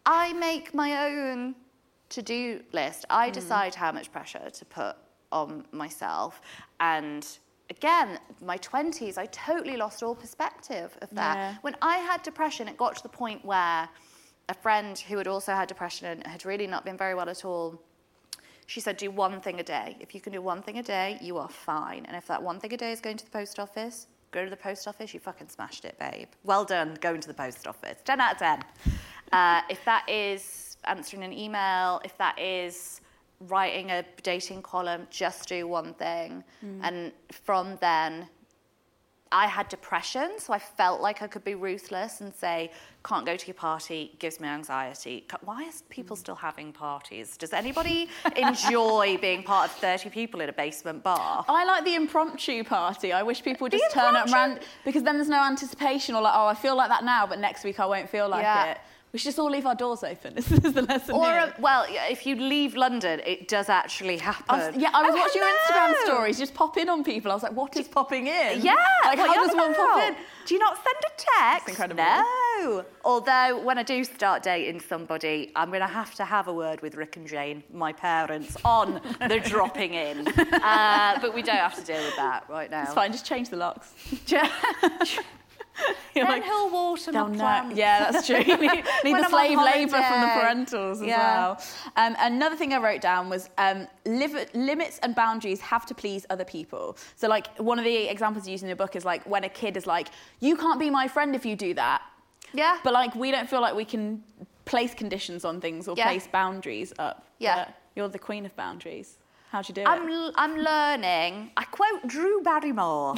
I 0.07 0.32
make 0.34 0.72
my 0.72 1.07
own 1.07 1.54
to-do 2.09 2.62
list. 2.72 3.02
Mm. 3.02 3.16
I 3.16 3.30
decide 3.30 3.74
how 3.74 3.92
much 3.92 4.11
pressure 4.12 4.48
to 4.50 4.64
put 4.64 4.96
on 5.32 5.66
myself. 5.72 6.40
And 6.80 7.26
again, 7.68 8.18
my 8.40 8.59
20s, 8.59 9.18
I 9.18 9.26
totally 9.26 9.76
lost 9.76 10.02
all 10.02 10.14
perspective 10.14 10.96
of 11.02 11.11
that. 11.11 11.36
Yeah. 11.36 11.54
When 11.62 11.76
I 11.82 11.98
had 11.98 12.22
depression, 12.22 12.68
it 12.68 12.76
got 12.76 12.96
to 12.96 13.02
the 13.02 13.09
point 13.09 13.44
where 13.44 13.88
a 14.48 14.54
friend 14.54 14.96
who 14.96 15.18
had 15.18 15.26
also 15.26 15.52
had 15.52 15.68
depression 15.68 16.07
and 16.07 16.26
had 16.26 16.44
really 16.44 16.68
not 16.68 16.84
been 16.84 16.96
very 16.96 17.14
well 17.14 17.28
at 17.28 17.44
all, 17.44 17.82
she 18.66 18.80
said, 18.80 18.96
do 18.96 19.11
one 19.11 19.40
thing 19.40 19.61
a 19.61 19.62
day. 19.62 19.96
If 20.00 20.14
you 20.14 20.20
can 20.20 20.32
do 20.32 20.40
one 20.40 20.62
thing 20.62 20.78
a 20.78 20.82
day, 20.82 21.18
you 21.20 21.36
are 21.38 21.48
fine. 21.48 22.04
And 22.07 22.16
if 22.16 22.26
that 22.28 22.42
one 22.42 22.61
thing 22.61 22.72
a 22.72 22.76
day 22.76 22.92
is 22.92 23.00
going 23.00 23.16
to 23.16 23.24
the 23.24 23.30
post 23.30 23.59
office, 23.59 24.07
go 24.32 24.44
to 24.44 24.50
the 24.50 24.57
post 24.57 24.86
office, 24.88 25.14
you 25.14 25.20
fucking 25.20 25.48
smashed 25.48 25.84
it, 25.84 25.98
babe. 25.98 26.28
Well 26.44 26.64
done, 26.64 26.96
going 27.00 27.20
to 27.20 27.28
the 27.28 27.34
post 27.34 27.66
office. 27.66 27.98
10 28.04 28.20
out 28.20 28.32
of 28.32 28.38
10. 28.38 28.62
Uh, 29.33 29.61
if 29.68 29.85
that 29.85 30.09
is 30.09 30.77
answering 30.85 31.22
an 31.24 31.33
email, 31.33 32.01
if 32.05 32.16
that 32.18 32.39
is 32.39 33.01
writing 33.49 33.91
a 33.91 34.05
dating 34.22 34.62
column, 34.62 35.07
just 35.11 35.49
do 35.49 35.66
one 35.66 35.95
thing. 35.95 36.43
And 36.83 37.12
from 37.31 37.77
then, 37.81 38.29
I 39.33 39.49
had 39.49 39.68
depression, 39.68 40.39
so 40.39 40.53
I 40.53 40.59
felt 40.61 41.01
like 41.01 41.20
I 41.20 41.27
could 41.27 41.43
be 41.43 41.57
ruthless 41.57 42.20
and 42.20 42.33
say, 42.33 42.70
can't 43.05 43.27
go 43.27 43.37
to 43.37 43.47
your 43.47 43.55
party, 43.55 44.14
gives 44.20 44.39
me 44.39 44.47
anxiety. 44.47 45.27
Why 45.43 45.64
is 45.64 45.83
people 45.91 46.14
still 46.14 46.37
having 46.37 46.72
parties? 46.72 47.37
Does 47.37 47.53
anybody 47.53 48.09
enjoy 48.37 49.18
being 49.20 49.43
part 49.43 49.68
of 49.70 49.77
30 49.79 50.11
people 50.11 50.41
in 50.41 50.49
a 50.49 50.53
basement 50.53 51.03
bar? 51.03 51.45
I 51.49 51.64
like 51.64 51.85
the 51.85 51.97
impromptu 51.97 52.62
party. 52.62 53.12
I 53.12 53.24
wish 53.24 53.43
people 53.43 53.68
just 53.68 53.91
turn 53.93 54.14
up 54.14 54.27
impromptu- 54.29 54.61
ran 54.61 54.68
because 54.85 55.03
then 55.03 55.16
there's 55.16 55.29
no 55.29 55.43
anticipation 55.43 56.14
or 56.14 56.22
like, 56.22 56.35
oh, 56.35 56.47
I 56.47 56.55
feel 56.55 56.77
like 56.77 56.89
that 56.89 57.05
now, 57.05 57.27
but 57.27 57.41
next 57.41 57.64
week 57.64 57.81
I 57.81 57.87
won't 57.87 58.09
feel 58.09 58.29
like 58.29 58.43
Yeah. 58.43 58.70
it. 58.72 58.79
We 59.16 59.20
should 59.20 59.28
just 59.28 59.38
all 59.38 59.50
leave 59.50 59.64
our 59.64 59.74
doors 59.74 60.04
open. 60.04 60.34
This 60.34 60.52
is 60.52 60.74
the 60.74 60.82
lesson 60.82 61.14
Or, 61.14 61.24
here. 61.24 61.38
uh, 61.40 61.52
well, 61.58 61.86
if 61.88 62.26
you 62.26 62.36
leave 62.36 62.74
London, 62.74 63.18
it 63.24 63.48
does 63.48 63.70
actually 63.70 64.18
happen. 64.18 64.44
I 64.46 64.68
was, 64.68 64.76
yeah, 64.76 64.90
I 64.92 65.00
was 65.04 65.14
Oh, 65.14 65.18
watching 65.18 65.40
your! 65.40 65.50
Instagram 65.56 66.04
stories. 66.04 66.38
Just 66.38 66.52
pop 66.52 66.76
in 66.76 66.90
on 66.90 67.02
people. 67.02 67.30
I 67.30 67.34
was 67.34 67.42
like, 67.42 67.52
what 67.56 67.74
is 67.78 67.88
popping 67.88 68.26
in? 68.26 68.60
Yeah, 68.60 68.74
like 69.06 69.18
how 69.18 69.32
does 69.42 69.54
one 69.56 69.74
pop 69.74 70.02
in? 70.02 70.16
Do 70.44 70.52
you 70.52 70.60
not 70.60 70.76
send 70.76 70.96
a 71.02 71.22
text? 71.40 71.68
incredible. 71.70 72.04
No. 72.04 72.84
Although 73.06 73.58
when 73.64 73.78
I 73.78 73.82
do 73.82 74.04
start 74.04 74.42
dating 74.42 74.80
somebody, 74.80 75.50
I'm 75.56 75.68
going 75.70 75.80
to 75.80 75.86
have 75.86 76.14
to 76.16 76.26
have 76.26 76.48
a 76.48 76.52
word 76.52 76.82
with 76.82 76.94
Rick 76.94 77.16
and 77.16 77.26
Jane, 77.26 77.62
my 77.72 77.94
parents, 77.94 78.54
on 78.66 79.00
the 79.18 79.40
dropping 79.46 79.94
in. 79.94 80.28
Uh, 80.28 81.18
but 81.22 81.34
we 81.34 81.40
don't 81.40 81.56
have 81.56 81.74
to 81.76 81.82
deal 81.82 82.04
with 82.04 82.16
that 82.16 82.44
right 82.50 82.70
now. 82.70 82.82
It's 82.82 82.92
fine. 82.92 83.12
Just 83.12 83.24
change 83.24 83.48
the 83.48 83.56
locks. 83.56 83.94
then 86.24 86.30
like, 86.32 86.44
he'll 86.44 86.70
water 86.70 87.12
my 87.12 87.30
plants. 87.34 87.76
Yeah, 87.76 88.10
that's 88.10 88.26
true. 88.26 88.38
You 88.38 88.56
need, 88.60 88.84
need 89.04 89.16
the 89.16 89.28
slave 89.28 89.58
labour 89.58 89.90
from 90.02 90.20
the 90.20 90.26
parentals 90.38 90.92
as 91.02 91.02
Yeah. 91.02 91.18
well. 91.18 91.62
Um, 91.96 92.16
another 92.18 92.56
thing 92.56 92.72
I 92.72 92.78
wrote 92.78 93.00
down 93.00 93.28
was 93.28 93.48
um, 93.58 93.86
liv- 94.04 94.50
limits 94.54 94.98
and 95.02 95.14
boundaries 95.14 95.60
have 95.60 95.86
to 95.86 95.94
please 95.94 96.26
other 96.30 96.44
people. 96.44 96.96
So, 97.16 97.28
like, 97.28 97.46
one 97.58 97.78
of 97.78 97.84
the 97.84 98.08
examples 98.10 98.48
used 98.48 98.62
in 98.62 98.68
the 98.68 98.76
book 98.76 98.96
is 98.96 99.04
like 99.04 99.24
when 99.24 99.44
a 99.44 99.48
kid 99.48 99.76
is 99.76 99.86
like, 99.86 100.08
"You 100.40 100.56
can't 100.56 100.80
be 100.80 100.90
my 100.90 101.08
friend 101.08 101.34
if 101.34 101.44
you 101.46 101.56
do 101.56 101.74
that." 101.74 102.02
Yeah. 102.52 102.78
But 102.84 102.92
like, 102.92 103.14
we 103.14 103.30
don't 103.30 103.48
feel 103.50 103.60
like 103.60 103.74
we 103.74 103.84
can 103.84 104.22
place 104.64 104.94
conditions 104.94 105.44
on 105.44 105.60
things 105.60 105.86
or 105.88 105.94
Yeah. 105.96 106.06
place 106.06 106.26
boundaries 106.26 106.92
up. 106.98 107.26
Yeah. 107.38 107.68
You're 107.94 108.08
the 108.08 108.18
queen 108.18 108.44
of 108.46 108.54
boundaries. 108.56 109.18
How'd 109.50 109.68
you 109.68 109.74
do 109.74 109.82
it? 109.82 109.86
I'm, 109.88 110.08
l- 110.10 110.32
I'm 110.36 110.56
learning. 110.58 111.50
I 111.56 111.64
quote 111.64 112.06
Drew 112.06 112.42
Barrymore 112.42 113.14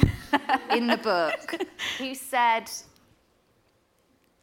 in 0.71 0.87
the 0.87 0.97
book, 0.97 1.55
who 1.97 2.13
said, 2.13 2.69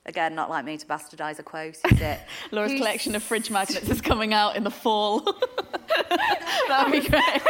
again, 0.06 0.34
not 0.34 0.48
like 0.48 0.64
me 0.64 0.76
to 0.78 0.86
bastardize 0.86 1.38
a 1.38 1.42
quote, 1.42 1.76
is 1.90 2.00
it? 2.00 2.20
Laura's 2.50 2.72
Who 2.72 2.78
collection 2.78 3.14
of 3.14 3.22
fridge 3.22 3.50
magnets 3.58 3.88
is 3.90 4.00
coming 4.00 4.32
out 4.32 4.56
in 4.56 4.64
the 4.64 4.70
fall. 4.70 5.20
that 5.20 6.84
would 6.88 6.92
be 7.02 7.08
great. 7.08 7.42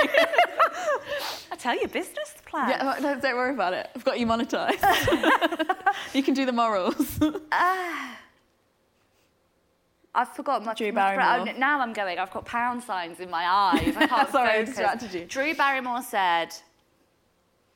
I 1.52 1.56
tell 1.58 1.78
you, 1.80 1.86
business 1.88 2.34
plan. 2.46 2.70
Yeah, 2.70 2.96
no, 3.00 3.20
don't 3.20 3.36
worry 3.36 3.54
about 3.54 3.72
it. 3.72 3.88
I've 3.94 4.04
got 4.04 4.18
you 4.18 4.26
monetized. 4.26 4.82
you 6.14 6.22
can 6.22 6.34
do 6.34 6.44
the 6.46 6.52
morals. 6.52 7.18
I've 10.14 10.28
forgotten 10.34 10.64
my, 10.66 10.74
Drew 10.74 10.92
my 10.92 11.14
Barrymore. 11.16 11.54
oh, 11.54 11.58
Now 11.58 11.80
I'm 11.80 11.92
going. 11.92 12.18
I've 12.18 12.30
got 12.30 12.46
pound 12.46 12.82
signs 12.82 13.20
in 13.20 13.28
my 13.30 13.44
eyes. 13.46 13.94
I 13.96 14.06
can't 14.06 14.30
Sorry, 14.30 14.50
focus. 14.60 14.68
distracted 14.70 15.12
you. 15.14 15.24
Drew 15.26 15.54
Barrymore 15.54 16.02
said, 16.02 16.54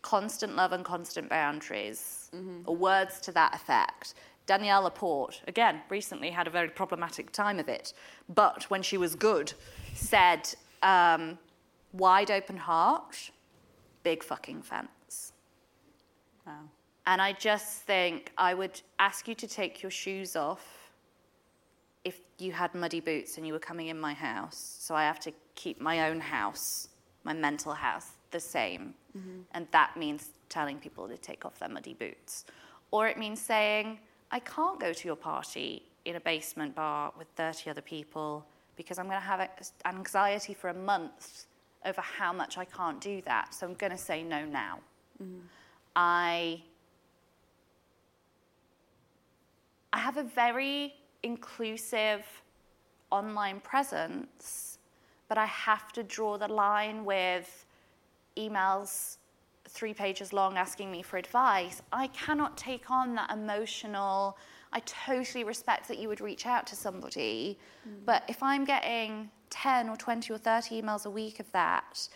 "Constant 0.00 0.56
love 0.56 0.72
and 0.72 0.82
constant 0.84 1.28
boundaries," 1.28 2.16
Mm-hmm. 2.34 2.60
or 2.64 2.76
words 2.76 3.20
to 3.22 3.32
that 3.32 3.54
effect. 3.56 4.14
Danielle 4.46 4.82
Laporte, 4.82 5.42
again, 5.46 5.82
recently 5.88 6.30
had 6.30 6.46
a 6.46 6.50
very 6.50 6.68
problematic 6.68 7.30
time 7.30 7.58
of 7.58 7.68
it, 7.68 7.92
but 8.28 8.64
when 8.70 8.82
she 8.82 8.96
was 8.96 9.14
good, 9.14 9.52
said, 9.94 10.54
um, 10.82 11.38
"Wide 11.92 12.30
open 12.30 12.56
heart, 12.56 13.30
big 14.02 14.22
fucking 14.24 14.62
fence." 14.62 15.32
Wow. 16.46 16.68
And 17.06 17.22
I 17.22 17.32
just 17.32 17.82
think 17.82 18.32
I 18.36 18.54
would 18.54 18.80
ask 18.98 19.28
you 19.28 19.34
to 19.34 19.46
take 19.46 19.82
your 19.82 19.90
shoes 19.90 20.36
off 20.36 20.92
if 22.04 22.20
you 22.38 22.52
had 22.52 22.74
muddy 22.74 23.00
boots 23.00 23.36
and 23.36 23.46
you 23.46 23.52
were 23.52 23.58
coming 23.58 23.88
in 23.88 23.98
my 23.98 24.14
house. 24.14 24.76
So 24.80 24.94
I 24.94 25.04
have 25.04 25.20
to 25.20 25.32
keep 25.54 25.80
my 25.80 26.08
own 26.08 26.20
house, 26.20 26.88
my 27.24 27.32
mental 27.32 27.74
house, 27.74 28.12
the 28.30 28.40
same. 28.40 28.94
And 29.54 29.66
that 29.72 29.96
means 29.96 30.30
telling 30.48 30.78
people 30.78 31.08
to 31.08 31.16
take 31.18 31.44
off 31.44 31.58
their 31.58 31.68
muddy 31.68 31.94
boots. 31.94 32.44
Or 32.90 33.08
it 33.08 33.18
means 33.18 33.40
saying, 33.40 33.98
I 34.30 34.38
can't 34.40 34.78
go 34.78 34.92
to 34.92 35.08
your 35.08 35.16
party 35.16 35.82
in 36.04 36.16
a 36.16 36.20
basement 36.20 36.74
bar 36.74 37.12
with 37.18 37.28
30 37.36 37.70
other 37.70 37.82
people 37.82 38.46
because 38.76 38.98
I'm 38.98 39.06
going 39.06 39.18
to 39.18 39.26
have 39.26 39.48
anxiety 39.84 40.54
for 40.54 40.70
a 40.70 40.74
month 40.74 41.46
over 41.84 42.00
how 42.00 42.32
much 42.32 42.58
I 42.58 42.64
can't 42.64 43.00
do 43.00 43.22
that. 43.22 43.54
So 43.54 43.66
I'm 43.66 43.74
going 43.74 43.92
to 43.92 43.98
say 43.98 44.22
no 44.22 44.44
now. 44.44 44.78
Mm-hmm. 45.22 45.40
I 45.96 46.62
I 49.92 49.98
have 49.98 50.16
a 50.18 50.22
very 50.22 50.94
inclusive 51.24 52.24
online 53.10 53.58
presence, 53.60 54.78
but 55.28 55.36
I 55.36 55.46
have 55.46 55.92
to 55.92 56.04
draw 56.04 56.38
the 56.38 56.46
line 56.46 57.04
with 57.04 57.66
emails 58.36 59.16
three 59.70 59.94
pages 59.94 60.32
long 60.32 60.56
asking 60.56 60.90
me 60.90 61.02
for 61.02 61.16
advice. 61.16 61.82
I 61.92 62.08
cannot 62.08 62.56
take 62.56 62.90
on 62.90 63.14
that 63.14 63.30
emotional. 63.30 64.36
I 64.72 64.80
totally 64.80 65.44
respect 65.44 65.88
that 65.88 65.98
you 65.98 66.08
would 66.08 66.20
reach 66.20 66.46
out 66.46 66.66
to 66.68 66.76
somebody, 66.76 67.58
but 68.04 68.22
if 68.28 68.42
I'm 68.42 68.64
getting 68.64 69.30
10 69.50 69.88
or 69.88 69.96
20 69.96 70.32
or 70.32 70.38
30 70.38 70.80
emails 70.80 71.06
a 71.06 71.10
week 71.10 71.40
of 71.40 71.50
that, 71.52 72.08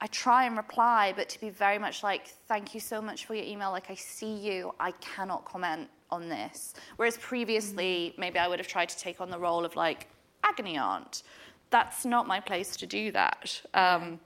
I 0.00 0.06
try 0.06 0.44
and 0.44 0.56
reply, 0.56 1.12
but 1.14 1.28
to 1.30 1.40
be 1.40 1.50
very 1.50 1.78
much 1.78 2.02
like, 2.02 2.28
thank 2.48 2.74
you 2.74 2.80
so 2.80 3.02
much 3.02 3.26
for 3.26 3.34
your 3.34 3.44
email. 3.44 3.70
Like, 3.70 3.90
I 3.90 3.94
see 3.94 4.34
you. 4.34 4.74
I 4.80 4.92
cannot 4.92 5.44
comment 5.44 5.88
on 6.10 6.28
this. 6.28 6.74
Whereas 6.96 7.18
previously, 7.18 8.14
maybe 8.16 8.38
I 8.38 8.48
would 8.48 8.58
have 8.58 8.68
tried 8.68 8.88
to 8.88 8.98
take 8.98 9.20
on 9.20 9.30
the 9.30 9.38
role 9.38 9.64
of 9.64 9.76
like 9.76 10.08
agony 10.42 10.78
aunt. 10.78 11.22
That's 11.70 12.04
not 12.04 12.26
my 12.26 12.40
place 12.40 12.76
to 12.76 12.86
do 12.86 13.12
that. 13.12 13.60
Um, 13.74 14.20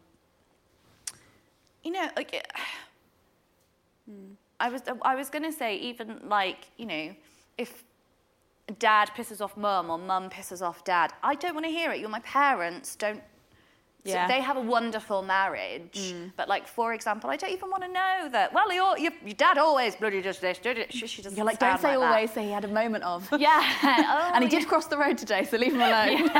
you 1.84 1.92
know, 1.92 2.08
like, 2.16 2.34
hmm. 4.08 4.32
I 4.60 4.68
was, 4.68 4.82
I 5.02 5.14
was 5.14 5.30
going 5.30 5.44
to 5.44 5.52
say, 5.52 5.76
even 5.76 6.20
like, 6.28 6.68
you 6.76 6.86
know, 6.86 7.14
if 7.58 7.84
dad 8.78 9.10
pisses 9.16 9.40
off 9.40 9.56
mum 9.56 9.90
or 9.90 9.98
mum 9.98 10.30
pisses 10.30 10.62
off 10.62 10.84
dad, 10.84 11.12
I 11.22 11.34
don't 11.34 11.54
want 11.54 11.66
to 11.66 11.72
hear 11.72 11.92
it. 11.92 12.00
You're 12.00 12.08
my 12.08 12.20
parents. 12.20 12.96
Don't 12.96 13.22
so 14.06 14.12
Yeah. 14.12 14.28
they 14.28 14.42
have 14.42 14.58
a 14.58 14.60
wonderful 14.60 15.22
marriage, 15.22 16.12
hmm. 16.12 16.26
but 16.36 16.46
like 16.46 16.68
for 16.68 16.92
example, 16.92 17.30
I 17.30 17.36
don't 17.36 17.52
even 17.52 17.70
want 17.70 17.84
to 17.84 17.88
know 17.88 18.28
that. 18.32 18.52
Well, 18.52 18.70
your, 18.70 18.98
your, 18.98 19.12
your 19.24 19.34
dad 19.34 19.56
always 19.56 19.96
bloody 19.96 20.20
does 20.20 20.40
this, 20.40 20.58
did 20.58 20.76
it? 20.76 20.92
She, 20.92 21.06
she 21.06 21.22
doesn't 21.22 21.38
You're 21.38 21.46
like, 21.46 21.58
don't 21.58 21.80
say 21.80 21.96
like 21.96 22.00
that. 22.00 22.14
always, 22.14 22.30
say 22.32 22.44
he 22.44 22.50
had 22.50 22.66
a 22.66 22.68
moment 22.68 23.04
of. 23.04 23.26
Yeah. 23.38 23.62
Oh, 23.82 24.32
and 24.34 24.44
he 24.44 24.50
oh, 24.50 24.52
yeah. 24.52 24.60
did 24.60 24.68
cross 24.68 24.88
the 24.88 24.98
road 24.98 25.16
today, 25.16 25.44
so 25.44 25.56
leave 25.56 25.72
him 25.72 25.80
alone. 25.90 26.30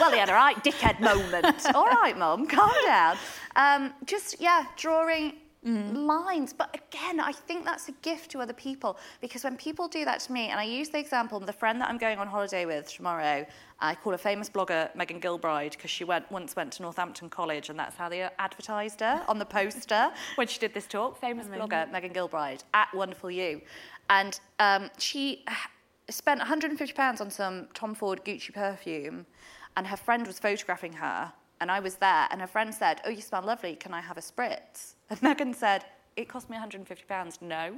well, 0.00 0.10
he 0.10 0.18
had 0.18 0.30
a 0.30 0.32
right 0.32 0.56
dickhead 0.64 0.98
moment. 1.00 1.66
All 1.74 1.86
right, 1.86 2.16
mum, 2.16 2.46
calm 2.46 2.72
down. 2.86 3.18
Um, 3.56 3.92
just 4.04 4.40
yeah, 4.40 4.66
drawing 4.76 5.32
lines. 5.66 6.52
But 6.52 6.74
again, 6.74 7.18
I 7.18 7.32
think 7.32 7.64
that's 7.64 7.88
a 7.88 7.92
gift 7.92 8.30
to 8.32 8.40
other 8.40 8.52
people 8.52 8.96
because 9.20 9.42
when 9.42 9.56
people 9.56 9.88
do 9.88 10.04
that 10.04 10.20
to 10.20 10.32
me, 10.32 10.48
and 10.48 10.60
I 10.60 10.64
use 10.64 10.90
the 10.90 10.98
example 10.98 11.36
of 11.36 11.46
the 11.46 11.52
friend 11.52 11.80
that 11.80 11.88
I'm 11.88 11.98
going 11.98 12.18
on 12.18 12.28
holiday 12.28 12.66
with 12.66 12.92
tomorrow. 12.92 13.44
I 13.80 13.94
call 13.96 14.14
a 14.14 14.18
famous 14.18 14.48
blogger 14.48 14.94
Megan 14.94 15.20
Gilbride 15.20 15.72
because 15.72 15.90
she 15.90 16.04
went 16.04 16.30
once 16.30 16.54
went 16.54 16.72
to 16.74 16.82
Northampton 16.82 17.28
College, 17.28 17.68
and 17.68 17.78
that's 17.78 17.96
how 17.96 18.08
they 18.08 18.28
advertised 18.38 19.00
her 19.00 19.24
on 19.28 19.38
the 19.38 19.44
poster 19.44 20.12
when 20.36 20.46
she 20.46 20.58
did 20.58 20.72
this 20.72 20.86
talk. 20.86 21.20
Famous 21.20 21.48
blogger 21.48 21.90
Megan 21.90 22.12
Gilbride 22.12 22.62
at 22.72 22.94
Wonderful 22.94 23.30
You, 23.30 23.60
and 24.08 24.38
um, 24.60 24.90
she 24.98 25.44
spent 26.08 26.38
150 26.38 26.94
pounds 26.94 27.20
on 27.20 27.30
some 27.30 27.66
Tom 27.74 27.94
Ford 27.94 28.24
Gucci 28.24 28.54
perfume, 28.54 29.26
and 29.76 29.86
her 29.86 29.96
friend 29.96 30.26
was 30.26 30.38
photographing 30.38 30.92
her, 30.94 31.32
and 31.60 31.70
I 31.70 31.80
was 31.80 31.96
there, 31.96 32.28
and 32.30 32.42
a 32.42 32.46
friend 32.46 32.74
said, 32.74 33.00
"Oh, 33.04 33.10
you 33.10 33.22
smell 33.22 33.42
lovely. 33.42 33.76
Can 33.76 33.94
I 33.94 34.00
have 34.00 34.18
a 34.18 34.20
spritz?" 34.20 34.94
And 35.10 35.22
Megan 35.22 35.54
said, 35.54 35.84
"It 36.16 36.28
cost 36.28 36.50
me 36.50 36.54
150 36.54 37.04
pounds. 37.06 37.38
No." 37.40 37.76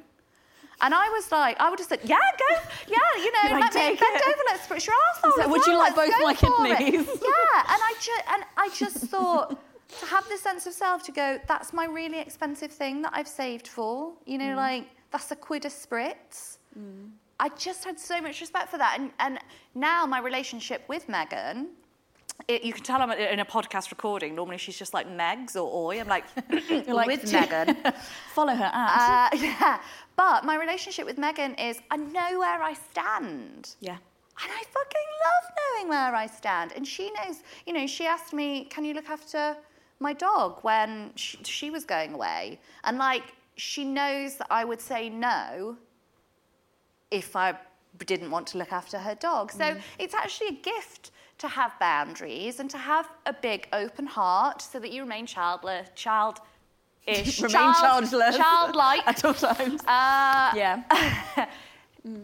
And 0.81 0.95
I 0.95 1.09
was 1.09 1.33
like, 1.33 1.59
I 1.59 1.70
would 1.70 1.81
have 1.81 1.89
said, 1.89 2.01
yeah, 2.05 2.16
go, 2.39 2.70
yeah, 2.87 3.22
you 3.24 3.33
know, 3.33 3.59
let 3.59 3.74
me 3.74 3.81
"Take 3.81 3.99
bend 3.99 4.16
it." 4.16 4.22
over, 4.29 4.43
let's 4.47 4.64
spritz 4.66 4.87
your 4.87 4.95
arsehole 4.95 5.43
So 5.43 5.49
would 5.49 5.66
you 5.66 5.76
like 5.76 5.97
both 5.97 6.12
my 6.22 6.35
for 6.35 6.66
it." 6.66 6.79
kidneys? 6.79 7.07
Yeah, 7.22 7.72
and 7.72 7.81
I, 7.91 7.95
ju- 8.01 8.24
and 8.33 8.45
I 8.57 8.68
just 8.72 8.99
thought, 8.99 9.59
to 10.01 10.07
have 10.07 10.29
this 10.29 10.41
sense 10.41 10.66
of 10.66 10.72
self 10.74 11.03
to 11.05 11.12
go, 11.12 11.41
that's 11.49 11.72
my 11.72 11.87
really 11.87 12.20
expensive 12.20 12.70
thing 12.70 13.03
that 13.03 13.12
I've 13.12 13.26
saved 13.26 13.66
for, 13.66 14.12
you 14.24 14.39
know, 14.39 14.53
mm. 14.55 14.57
like, 14.57 14.85
that's 15.11 15.33
a 15.33 15.37
quid 15.37 15.64
a 15.64 15.68
spritz. 15.68 16.59
Mm. 16.79 17.11
I 17.41 17.49
just 17.51 17.85
had 17.85 17.99
so 17.99 18.20
much 18.20 18.41
respect 18.41 18.68
for 18.68 18.79
that. 18.79 18.99
And, 18.99 19.11
and 19.18 19.39
now 19.74 20.07
my 20.07 20.20
relationship 20.20 20.83
with 20.89 21.09
Megan, 21.09 21.68
it, 22.47 22.62
you 22.62 22.72
can 22.72 22.84
tell 22.84 23.03
I'm 23.03 23.11
in 23.11 23.41
a 23.41 23.45
podcast 23.45 23.91
recording. 23.91 24.34
Normally 24.34 24.59
she's 24.59 24.78
just 24.78 24.95
like 24.95 25.09
Megs 25.09 25.57
or 25.57 25.89
Oi. 25.89 26.01
I'm 26.01 26.09
like, 26.09 26.24
like, 26.86 27.07
with 27.07 27.32
Megan. 27.32 27.76
Follow 28.34 28.55
her 28.55 28.70
at. 28.72 29.30
Uh, 29.32 29.36
yeah. 29.36 29.80
But 30.16 30.45
my 30.45 30.57
relationship 30.57 31.05
with 31.05 31.18
Megan 31.18 31.55
is 31.57 31.78
I 31.91 31.97
know 31.97 32.39
where 32.39 32.62
I 32.62 32.74
stand. 32.74 33.74
yeah. 33.80 33.97
And 34.41 34.53
I 34.53 34.62
fucking 34.70 35.09
love 35.26 35.53
knowing 35.59 35.89
where 35.89 36.14
I 36.14 36.26
stand. 36.26 36.72
And 36.76 36.86
she 36.86 37.11
knows, 37.11 37.43
you 37.66 37.72
know, 37.72 37.89
she 37.89 38.07
asked 38.07 38.32
me, 38.32 38.66
can 38.66 38.84
you 38.84 38.95
look 38.95 39.11
after 39.11 39.57
my 39.99 40.12
dog 40.12 40.61
when 40.62 41.11
she, 41.16 41.39
she 41.43 41.70
was 41.70 41.84
going 41.84 42.14
away? 42.14 42.61
And 42.84 42.99
like, 42.99 43.24
she 43.57 43.84
knows 43.84 44.36
that 44.36 44.47
I 44.49 44.64
would 44.64 44.80
say 44.80 45.09
no 45.09 45.76
if 47.11 47.34
I 47.34 47.59
didn't 48.07 48.30
want 48.30 48.47
to 48.49 48.59
look 48.59 48.72
after 48.72 48.99
her 48.99 49.16
dog. 49.16 49.51
So 49.51 49.76
it's 49.99 50.14
actually 50.14 50.49
a 50.49 50.62
gift 50.62 51.11
to 51.39 51.49
have 51.49 51.78
boundaries 51.78 52.61
and 52.61 52.68
to 52.70 52.78
have 52.78 53.09
a 53.26 53.32
big 53.32 53.68
open 53.72 54.07
heart 54.07 54.61
so 54.62 54.78
that 54.80 54.91
you 54.93 55.03
remain 55.03 55.26
childless, 55.26 55.89
child 55.95 56.41
ish. 57.07 57.41
Remain 57.41 57.74
childless. 57.74 58.36
Childlike. 58.36 59.07
At 59.07 59.24
all 59.24 59.34
times. 59.34 59.80
Uh, 59.82 60.53
yeah. 60.55 60.82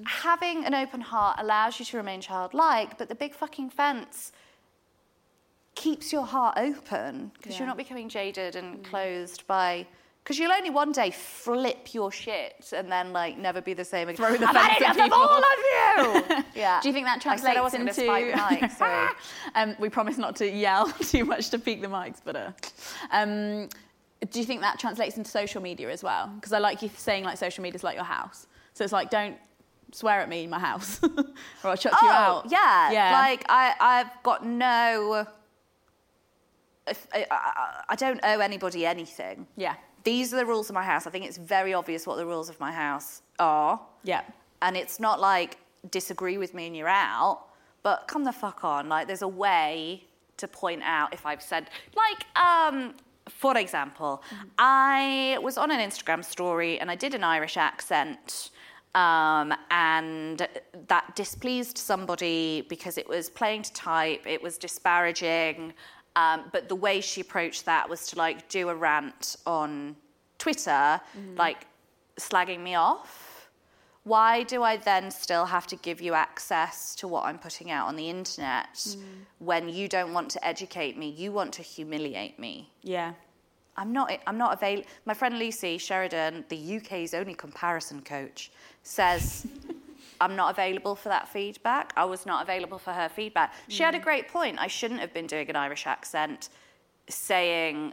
having 0.07 0.65
an 0.65 0.75
open 0.75 1.01
heart 1.01 1.37
allows 1.41 1.79
you 1.79 1.85
to 1.87 1.97
remain 1.97 2.21
childlike, 2.21 2.99
but 2.99 3.09
the 3.09 3.15
big 3.15 3.35
fucking 3.35 3.71
fence 3.71 4.33
keeps 5.75 6.13
your 6.13 6.25
heart 6.25 6.57
open 6.57 7.33
because 7.35 7.53
Yeah. 7.53 7.59
you're 7.61 7.67
not 7.67 7.77
becoming 7.77 8.09
jaded 8.09 8.57
and 8.57 8.85
closed 8.85 9.47
by. 9.47 9.87
Because 10.25 10.39
you'll 10.39 10.53
only 10.53 10.71
one 10.71 10.91
day 10.91 11.11
flip 11.11 11.93
your 11.93 12.11
shit 12.11 12.73
and 12.75 12.91
then 12.91 13.13
like 13.13 13.37
never 13.37 13.61
be 13.61 13.75
the 13.75 13.85
same 13.85 14.09
again. 14.09 14.17
Throw 14.17 14.37
the 14.39 14.47
I've 14.49 14.57
had 14.57 14.81
enough 14.81 15.07
of 15.07 15.13
all 15.13 15.37
of 15.37 15.45
you. 15.45 16.45
yeah. 16.55 16.81
Do 16.81 16.89
you 16.89 16.95
think 16.95 17.05
that 17.05 17.19
I 17.27 17.37
said 17.37 17.51
I 17.51 17.55
translates 17.55 17.61
wasn't 17.61 17.83
into? 17.83 17.95
to 17.95 18.07
spike 18.07 18.35
the 18.35 18.61
mic, 18.61 18.71
sorry. 18.79 19.11
um, 19.55 19.77
we 19.79 19.91
promise 19.91 20.17
not 20.17 20.35
to 20.37 20.51
yell 20.51 20.87
too 20.87 21.27
much 21.27 21.51
to 21.51 21.59
peak 21.59 21.83
the 21.83 21.89
mics, 21.89 22.23
but 22.25 22.37
uh, 22.37 22.53
um, 23.11 23.69
do 24.31 24.39
you 24.39 24.47
think 24.47 24.63
that 24.63 24.79
translates 24.81 25.19
into 25.19 25.31
social 25.31 25.61
media 25.61 25.91
as 25.91 26.03
well? 26.03 26.29
Because 26.37 26.55
I 26.55 26.59
like 26.59 26.81
you 26.81 26.91
saying 26.97 27.25
like 27.25 27.37
social 27.37 27.61
media 27.61 27.77
is 27.77 27.85
like 27.85 27.97
your 27.97 28.05
house, 28.05 28.47
so 28.73 28.83
it's 28.83 28.95
like 28.95 29.11
don't 29.11 29.37
swear 29.93 30.21
at 30.21 30.31
me 30.31 30.45
in 30.45 30.51
my 30.51 30.59
house, 30.59 31.01
or 31.03 31.11
I'll 31.65 31.77
chuck 31.77 32.01
you 32.01 32.09
out. 32.09 32.45
Oh, 32.47 32.49
yeah. 32.51 32.91
yeah. 32.93 33.13
Like 33.13 33.45
I, 33.51 33.75
I've 33.79 34.23
got 34.23 34.47
no. 34.47 35.27
If, 36.87 37.07
I, 37.13 37.27
I, 37.31 37.85
I 37.91 37.97
don't 37.97 38.21
owe 38.23 38.41
anybody 38.41 38.87
anything. 38.87 39.47
yeah, 39.57 39.75
These 40.05 40.33
are 40.33 40.37
the 40.37 40.47
rules 40.47 40.69
of 40.71 40.75
my 40.75 40.85
house. 40.85 41.07
I 41.07 41.11
think 41.11 41.25
it's 41.25 41.37
very 41.39 41.73
obvious 41.75 42.07
what 42.07 42.17
the 42.17 42.27
rules 42.27 42.49
of 42.49 42.59
my 42.61 42.73
house 42.73 43.23
are. 43.39 43.81
yeah, 44.05 44.23
And 44.63 44.77
it's 44.77 45.01
not 45.01 45.21
like 45.21 45.59
disagree 45.91 46.39
with 46.39 46.55
me 46.55 46.67
and 46.67 46.77
you're 46.77 46.89
out. 46.89 47.47
but 47.83 48.07
come 48.09 48.25
the 48.25 48.33
fuck 48.33 48.65
on. 48.65 48.89
Like, 48.89 49.07
there's 49.07 49.23
a 49.23 49.29
way 49.29 50.05
to 50.39 50.49
point 50.49 50.83
out 50.83 51.13
if 51.13 51.27
I've 51.27 51.43
said, 51.43 51.69
like, 51.95 52.25
um, 52.37 52.95
for 53.29 53.57
example, 53.59 54.23
I 54.59 55.39
was 55.43 55.57
on 55.59 55.71
an 55.71 55.81
Instagram 55.81 56.25
story 56.25 56.79
and 56.81 56.91
I 56.91 56.95
did 56.97 57.15
an 57.15 57.25
Irish 57.25 57.57
accent. 57.57 58.51
Um, 58.95 59.53
and 59.71 60.47
that 60.89 61.17
displeased 61.17 61.77
somebody 61.79 62.65
because 62.69 62.97
it 62.97 63.09
was 63.09 63.29
playing 63.29 63.63
to 63.65 63.73
type, 63.73 64.23
it 64.27 64.41
was 64.43 64.57
disparaging. 64.57 65.75
Um, 66.17 66.45
but 66.53 66.69
the 66.69 66.77
way 66.77 67.01
she 67.01 67.21
approached 67.21 67.65
that 67.65 67.89
was 67.89 68.07
to 68.09 68.19
like 68.19 68.49
do 68.49 68.69
a 68.69 68.75
rant 68.75 69.37
on 69.47 69.97
Twitter, 70.39 71.01
like 71.37 71.67
slagging 72.19 72.61
me 72.61 72.75
off. 72.75 73.49
Why 74.05 74.43
do 74.43 74.63
I 74.63 74.77
then 74.77 75.11
still 75.11 75.47
have 75.47 75.67
to 75.69 75.77
give 75.77 76.03
you 76.03 76.13
access 76.13 76.95
to 76.97 77.09
what 77.09 77.25
I'm 77.25 77.39
putting 77.39 77.71
out 77.71 77.89
on 77.89 77.97
the 77.97 78.11
internet 78.11 78.97
when 79.39 79.69
you 79.69 79.89
don't 79.89 80.13
want 80.13 80.31
to 80.33 80.47
educate 80.47 80.99
me? 80.99 81.09
You 81.09 81.33
want 81.33 81.55
to 81.55 81.63
humiliate 81.63 82.39
me. 82.39 82.71
Yeah. 82.83 83.15
I'm 83.77 83.93
not. 83.93 84.17
I'm 84.27 84.39
not 84.39 84.53
available. 84.55 84.87
My 85.05 85.15
friend 85.15 85.39
Lucy 85.39 85.79
Sheridan, 85.79 86.45
the 86.49 86.77
UK's 86.77 87.13
only 87.15 87.35
comparison 87.35 88.03
coach, 88.03 88.53
says 88.83 89.47
I'm 90.25 90.37
not 90.37 90.51
available 90.57 90.95
for 90.97 91.11
that 91.11 91.29
feedback. 91.29 91.93
I 92.03 92.07
was 92.07 92.25
not 92.25 92.43
available 92.43 92.79
for 92.79 92.93
her 92.95 93.09
feedback. 93.11 93.53
She 93.69 93.83
had 93.83 93.95
a 93.95 93.99
great 93.99 94.27
point. 94.29 94.59
I 94.59 94.69
shouldn't 94.69 95.01
have 95.01 95.13
been 95.13 95.27
doing 95.27 95.51
an 95.51 95.57
Irish 95.57 95.87
accent, 95.87 96.49
saying 97.11 97.93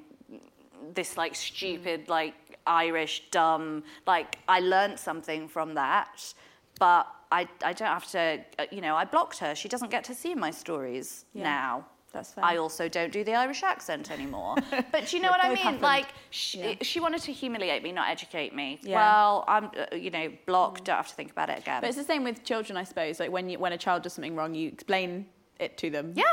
this 0.94 1.18
like 1.18 1.36
stupid, 1.36 2.08
like 2.08 2.36
Irish 2.66 3.24
dumb. 3.32 3.84
Like 4.08 4.38
I 4.48 4.60
learned 4.62 4.98
something 4.98 5.50
from 5.50 5.74
that, 5.74 6.34
but 6.80 7.06
I 7.34 7.42
I 7.70 7.74
don't 7.74 7.94
have 8.00 8.08
to. 8.12 8.24
uh, 8.60 8.66
You 8.72 8.82
know, 8.86 8.96
I 8.96 9.04
blocked 9.04 9.38
her. 9.40 9.54
She 9.54 9.68
doesn't 9.68 9.92
get 9.92 10.04
to 10.06 10.16
see 10.16 10.34
my 10.34 10.52
stories 10.52 11.26
Yeah. 11.34 11.44
now. 11.44 11.86
That's 12.14 12.34
fair. 12.34 12.44
I 12.44 12.58
also 12.58 12.90
don't 12.90 13.12
do 13.14 13.24
the 13.24 13.36
Irish 13.36 13.64
accent 13.64 14.12
anymore. 14.12 14.56
But 14.92 15.08
do 15.08 15.16
you 15.16 15.22
know 15.24 15.30
what 15.30 15.44
I 15.44 15.48
mean? 15.50 15.58
happened. 15.58 15.82
Like, 15.82 16.08
she, 16.30 16.60
Yeah. 16.60 16.74
she 16.82 17.00
wanted 17.00 17.22
to 17.24 17.32
humiliate 17.32 17.84
me, 17.84 17.92
not 17.94 18.10
educate 18.10 18.54
me. 18.54 18.80
Yeah. 18.84 18.96
Well, 18.98 19.46
I'm, 19.48 19.66
uh, 19.66 19.96
you 19.96 20.10
know, 20.12 20.30
blocked. 20.46 20.84
Don't 20.86 20.98
have 20.98 21.08
to 21.08 21.16
think 21.16 21.32
about 21.32 21.50
it 21.50 21.60
again. 21.60 21.80
But 21.82 21.88
it's 21.90 21.98
the 21.98 22.04
same 22.04 22.24
with 22.26 22.44
children, 22.44 22.76
I 22.78 22.84
suppose. 22.84 23.20
Like 23.20 23.32
when 23.32 23.48
you, 23.50 23.60
when 23.60 23.72
a 23.72 23.78
child 23.78 24.04
does 24.04 24.14
something 24.14 24.36
wrong, 24.36 24.54
you 24.54 24.68
explain 24.68 25.26
it 25.60 25.78
to 25.78 25.90
them. 25.90 26.14
Yeah. 26.16 26.24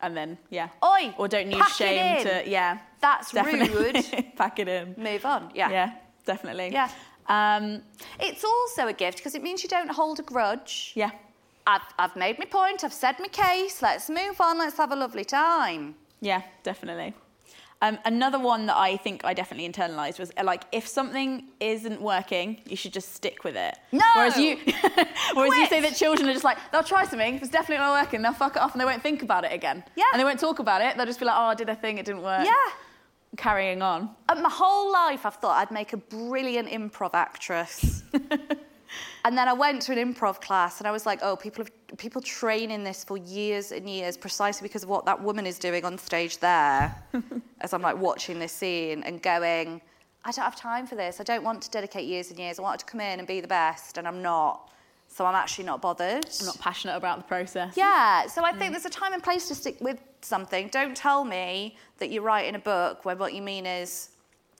And 0.00 0.16
then 0.16 0.38
yeah. 0.50 0.68
Oi, 0.84 1.14
Or 1.18 1.26
don't 1.28 1.50
use 1.50 1.68
shame 1.76 2.22
to 2.24 2.48
yeah. 2.48 2.78
That's 3.00 3.30
definitely. 3.32 3.74
rude. 3.76 4.32
Pack 4.36 4.58
it 4.58 4.68
in. 4.68 4.94
Move 4.96 5.24
on. 5.26 5.50
Yeah. 5.54 5.70
Yeah, 5.70 5.92
definitely. 6.24 6.70
Yeah. 6.72 6.88
Um, 7.28 7.82
It's 8.20 8.44
also 8.44 8.86
a 8.88 8.92
gift 8.92 9.18
because 9.18 9.34
it 9.34 9.42
means 9.42 9.62
you 9.62 9.68
don't 9.68 9.90
hold 9.90 10.18
a 10.20 10.22
grudge. 10.22 10.92
yeah. 10.94 11.10
I've, 11.66 11.82
I've 11.98 12.16
made 12.16 12.38
my 12.38 12.44
point. 12.44 12.84
I've 12.84 12.92
said 12.92 13.16
my 13.18 13.28
case. 13.28 13.82
Let's 13.82 14.08
move 14.08 14.40
on. 14.40 14.58
Let's 14.58 14.76
have 14.76 14.92
a 14.92 14.96
lovely 14.96 15.24
time. 15.24 15.96
Yeah, 16.20 16.42
definitely. 16.62 17.14
Um, 17.82 17.98
another 18.06 18.38
one 18.38 18.66
that 18.66 18.76
I 18.76 18.96
think 18.96 19.22
I 19.24 19.34
definitely 19.34 19.68
internalized 19.70 20.18
was 20.18 20.32
uh, 20.38 20.44
like 20.44 20.64
if 20.72 20.88
something 20.88 21.48
isn't 21.60 22.00
working, 22.00 22.58
you 22.64 22.74
should 22.74 22.92
just 22.92 23.14
stick 23.14 23.44
with 23.44 23.54
it. 23.54 23.76
No! 23.92 24.02
Whereas 24.14 24.38
you, 24.38 24.56
whereas 25.34 25.54
you 25.54 25.66
say 25.66 25.80
that 25.82 25.94
children 25.94 26.26
are 26.28 26.32
just 26.32 26.44
like 26.44 26.56
they'll 26.72 26.82
try 26.82 27.04
something, 27.04 27.34
if 27.34 27.42
it's 27.42 27.50
definitely 27.50 27.84
not 27.84 28.02
working, 28.02 28.22
they'll 28.22 28.32
fuck 28.32 28.56
it 28.56 28.62
off 28.62 28.72
and 28.72 28.80
they 28.80 28.86
won't 28.86 29.02
think 29.02 29.22
about 29.22 29.44
it 29.44 29.52
again. 29.52 29.84
Yeah. 29.94 30.04
And 30.12 30.20
they 30.20 30.24
won't 30.24 30.40
talk 30.40 30.58
about 30.58 30.80
it. 30.80 30.96
They'll 30.96 31.04
just 31.04 31.20
be 31.20 31.26
like, 31.26 31.36
oh, 31.36 31.46
I 31.48 31.54
did 31.54 31.68
a 31.68 31.74
thing, 31.74 31.98
it 31.98 32.06
didn't 32.06 32.22
work. 32.22 32.46
Yeah. 32.46 32.54
Carrying 33.36 33.82
on. 33.82 34.08
And 34.30 34.42
my 34.42 34.48
whole 34.50 34.90
life, 34.90 35.26
I've 35.26 35.34
thought 35.34 35.60
I'd 35.60 35.70
make 35.70 35.92
a 35.92 35.98
brilliant 35.98 36.70
improv 36.70 37.10
actress. 37.12 38.04
and 39.24 39.36
then 39.36 39.48
I 39.48 39.52
went 39.52 39.82
to 39.82 39.92
an 39.92 40.14
improv 40.14 40.40
class, 40.40 40.78
and 40.78 40.88
I 40.88 40.90
was 40.90 41.06
like, 41.06 41.20
"Oh, 41.22 41.36
people 41.36 41.64
have 41.64 41.98
people 41.98 42.20
train 42.20 42.70
in 42.70 42.84
this 42.84 43.04
for 43.04 43.16
years 43.16 43.72
and 43.72 43.88
years, 43.88 44.16
precisely 44.16 44.66
because 44.66 44.82
of 44.82 44.88
what 44.88 45.04
that 45.06 45.22
woman 45.22 45.46
is 45.46 45.58
doing 45.58 45.84
on 45.84 45.98
stage 45.98 46.38
there." 46.38 46.94
As 47.60 47.72
I'm 47.72 47.82
like 47.82 47.98
watching 47.98 48.38
this 48.38 48.52
scene 48.52 49.02
and 49.04 49.22
going, 49.22 49.80
"I 50.24 50.30
don't 50.30 50.44
have 50.44 50.56
time 50.56 50.86
for 50.86 50.96
this. 50.96 51.20
I 51.20 51.24
don't 51.24 51.44
want 51.44 51.62
to 51.62 51.70
dedicate 51.70 52.06
years 52.06 52.30
and 52.30 52.38
years. 52.38 52.58
I 52.58 52.62
want 52.62 52.80
to 52.80 52.86
come 52.86 53.00
in 53.00 53.18
and 53.18 53.26
be 53.26 53.40
the 53.40 53.48
best, 53.48 53.98
and 53.98 54.06
I'm 54.06 54.22
not. 54.22 54.70
So 55.08 55.24
I'm 55.24 55.34
actually 55.34 55.64
not 55.64 55.80
bothered. 55.80 56.26
I'm 56.40 56.46
not 56.46 56.58
passionate 56.58 56.96
about 56.96 57.18
the 57.18 57.24
process. 57.24 57.76
Yeah, 57.76 58.26
so 58.26 58.44
I 58.44 58.52
think 58.52 58.70
mm. 58.70 58.72
there's 58.72 58.86
a 58.86 58.90
time 58.90 59.12
and 59.12 59.22
place 59.22 59.48
to 59.48 59.54
stick 59.54 59.76
with 59.80 59.98
something. 60.20 60.68
Don't 60.68 60.96
tell 60.96 61.24
me 61.24 61.76
that 61.98 62.10
you're 62.10 62.22
writing 62.22 62.54
a 62.54 62.58
book 62.58 63.04
when 63.04 63.18
what 63.18 63.32
you 63.32 63.40
mean 63.40 63.66
is 63.66 64.10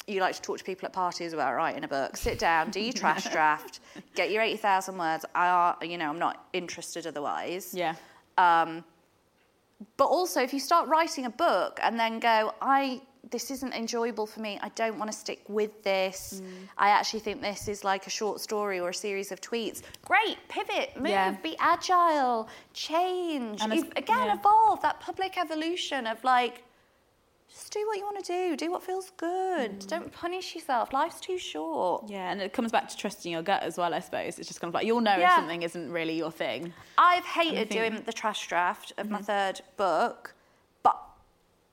you 0.07 0.21
like 0.21 0.35
to 0.37 0.43
talk 0.43 0.59
to 0.59 0.65
people 0.65 0.87
at 0.87 0.93
parties 0.93 1.33
about 1.33 1.55
writing 1.55 1.85
a 1.85 1.89
book. 1.89 2.17
Sit 2.17 2.39
down, 2.39 2.71
do 2.71 2.81
your 2.81 2.93
trash 2.93 3.25
draft, 3.33 3.81
get 4.15 4.31
your 4.31 4.43
80,000 4.43 4.97
words. 4.97 5.25
I 5.35 5.49
are, 5.49 5.77
you 5.83 5.99
know, 5.99 6.09
I'm 6.09 6.19
not 6.19 6.47
interested 6.53 7.07
otherwise. 7.07 7.75
Yeah. 7.75 7.95
Um, 8.39 8.85
but 9.97 10.07
also, 10.07 10.41
if 10.43 10.55
you 10.55 10.61
start 10.61 10.89
writing 10.89 11.27
a 11.27 11.31
book 11.31 11.79
and 11.83 11.99
then 11.99 12.19
go, 12.21 12.55
I 12.63 13.03
this 13.31 13.51
isn't 13.51 13.73
enjoyable 13.75 14.27
for 14.27 14.41
me. 14.41 14.59
I 14.63 14.69
don't 14.71 14.99
want 14.99 15.11
to 15.11 15.17
stick 15.17 15.41
with 15.49 15.83
this. 15.83 16.43
I 16.79 16.91
actually 16.91 17.21
think 17.21 17.41
this 17.41 17.67
is 17.67 17.83
like 17.83 18.07
a 18.07 18.11
short 18.11 18.41
story 18.41 18.79
or 18.79 18.91
a 18.91 18.95
series 18.95 19.33
of 19.33 19.41
tweets. 19.41 19.83
Great, 20.05 20.37
pivot, 20.49 20.97
move, 20.97 21.09
Yeah. 21.11 21.33
be 21.43 21.57
agile, 21.59 22.49
change. 22.73 23.61
Again, 23.63 23.87
yeah. 24.09 24.35
evolve 24.39 24.81
that 24.83 25.01
public 25.01 25.39
evolution 25.39 26.07
of 26.07 26.23
like, 26.23 26.63
just 27.49 27.73
do 27.73 27.87
what 27.87 27.97
you 27.99 28.05
want 28.05 28.25
to 28.25 28.33
do. 28.33 28.57
Do 28.57 28.71
what 28.71 28.83
feels 28.83 29.11
good. 29.17 29.79
Don't 29.87 30.13
punish 30.13 30.55
yourself. 30.55 30.93
Life's 30.93 31.21
too 31.21 31.39
short. 31.39 32.09
Yeah, 32.09 32.31
and 32.31 32.41
it 32.41 32.53
comes 32.53 32.73
back 32.73 32.89
to 32.89 32.97
trusting 32.97 33.31
your 33.33 33.43
gut 33.43 33.63
as 33.63 33.79
well, 33.79 33.95
I 33.95 34.01
suppose. 34.01 34.39
It's 34.39 34.49
just 34.49 34.61
kind 34.61 34.69
of 34.71 34.75
like 34.75 34.87
you'll 34.87 35.01
know 35.01 35.17
Yeah. 35.17 35.31
if 35.31 35.37
something 35.37 35.63
isn't 35.63 35.91
really 35.91 36.17
your 36.17 36.31
thing. 36.31 36.73
I've 36.99 37.25
hated 37.25 37.69
think- 37.69 37.71
Mm-hmm. 37.71 37.91
doing 37.95 38.03
the 38.05 38.13
trash 38.13 38.47
draft 38.49 38.93
of 38.99 39.09
my 39.11 39.21
third 39.23 39.61
book, 39.77 40.35
but 40.83 41.01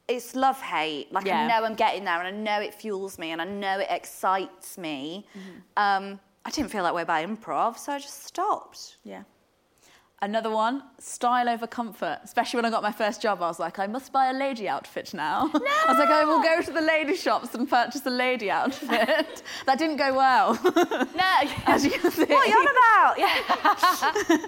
it's 0.08 0.36
love 0.36 0.62
hate. 0.62 1.12
Like 1.12 1.26
Yeah. 1.26 1.40
I 1.42 1.48
know 1.48 1.66
I'm 1.66 1.76
getting 1.76 2.04
there, 2.06 2.22
and 2.22 2.28
I 2.28 2.32
know 2.40 2.62
it 2.62 2.74
fuels 2.74 3.18
me, 3.18 3.32
and 3.32 3.42
I 3.42 3.46
know 3.46 3.80
it 3.80 3.88
excites 3.90 4.78
me. 4.78 5.26
Mm-hmm. 5.38 5.60
Um, 5.78 6.20
I 6.46 6.50
didn't 6.52 6.72
feel 6.72 6.84
that 6.84 6.94
way 6.94 7.02
about 7.02 7.26
improv, 7.28 7.78
so 7.78 7.94
I 7.94 8.00
just 8.00 8.26
stopped. 8.26 8.98
Yeah. 9.04 9.24
Another 10.24 10.50
one, 10.50 10.82
style 11.00 11.50
over 11.50 11.68
comfort. 11.68 12.20
Especially 12.24 12.58
when 12.58 12.64
I 12.64 12.70
got 12.70 12.82
my 12.82 12.94
first 12.94 13.22
job, 13.22 13.42
I 13.42 13.48
was 13.48 13.60
like, 13.60 13.78
I 13.78 13.88
must 13.88 14.14
buy 14.14 14.30
a 14.30 14.34
lady 14.34 14.70
outfit 14.70 15.14
now. 15.14 15.52
No! 15.54 15.60
I 15.66 15.86
was 15.90 15.98
like, 15.98 16.08
I 16.08 16.24
will 16.24 16.42
go 16.42 16.62
to 16.62 16.72
the 16.72 16.80
lady 16.80 17.14
shops 17.18 17.54
and 17.54 17.70
purchase 17.70 18.06
a 18.06 18.10
lady 18.10 18.50
outfit. 18.50 19.44
that 19.66 19.78
didn't 19.78 19.98
go 19.98 20.16
well. 20.16 20.58
No, 21.14 21.50
As 21.66 21.84
you 21.84 21.92
can 21.92 22.10
see. 22.10 22.24
what 22.24 22.48
are 22.48 22.50
you 22.50 22.56
on 22.56 22.68
about? 22.78 23.20
Yeah. 23.20 24.48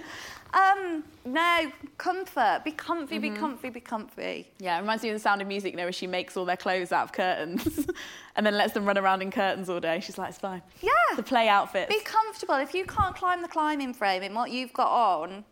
um, 0.54 1.04
no, 1.26 1.70
comfort. 1.98 2.62
Be 2.64 2.72
comfy. 2.72 3.18
Mm-hmm. 3.18 3.34
Be 3.34 3.38
comfy. 3.38 3.68
Be 3.68 3.80
comfy. 3.80 4.46
Yeah, 4.58 4.78
it 4.78 4.80
reminds 4.80 5.02
me 5.02 5.10
of 5.10 5.14
the 5.14 5.20
Sound 5.20 5.42
of 5.42 5.48
Music, 5.48 5.72
you 5.72 5.76
know, 5.76 5.82
where 5.84 5.92
she 5.92 6.06
makes 6.06 6.38
all 6.38 6.46
their 6.46 6.56
clothes 6.56 6.90
out 6.90 7.04
of 7.04 7.12
curtains 7.12 7.86
and 8.34 8.46
then 8.46 8.56
lets 8.56 8.72
them 8.72 8.86
run 8.86 8.96
around 8.96 9.20
in 9.20 9.30
curtains 9.30 9.68
all 9.68 9.80
day. 9.80 10.00
She's 10.00 10.16
like, 10.16 10.30
it's 10.30 10.38
fine. 10.38 10.62
Yeah. 10.80 10.90
The 11.16 11.22
play 11.22 11.48
outfits. 11.48 11.94
Be 11.94 12.00
comfortable. 12.00 12.54
If 12.54 12.72
you 12.72 12.86
can't 12.86 13.14
climb 13.14 13.42
the 13.42 13.48
climbing 13.48 13.92
frame 13.92 14.22
in 14.22 14.32
what 14.32 14.50
you've 14.50 14.72
got 14.72 14.88
on, 14.90 15.44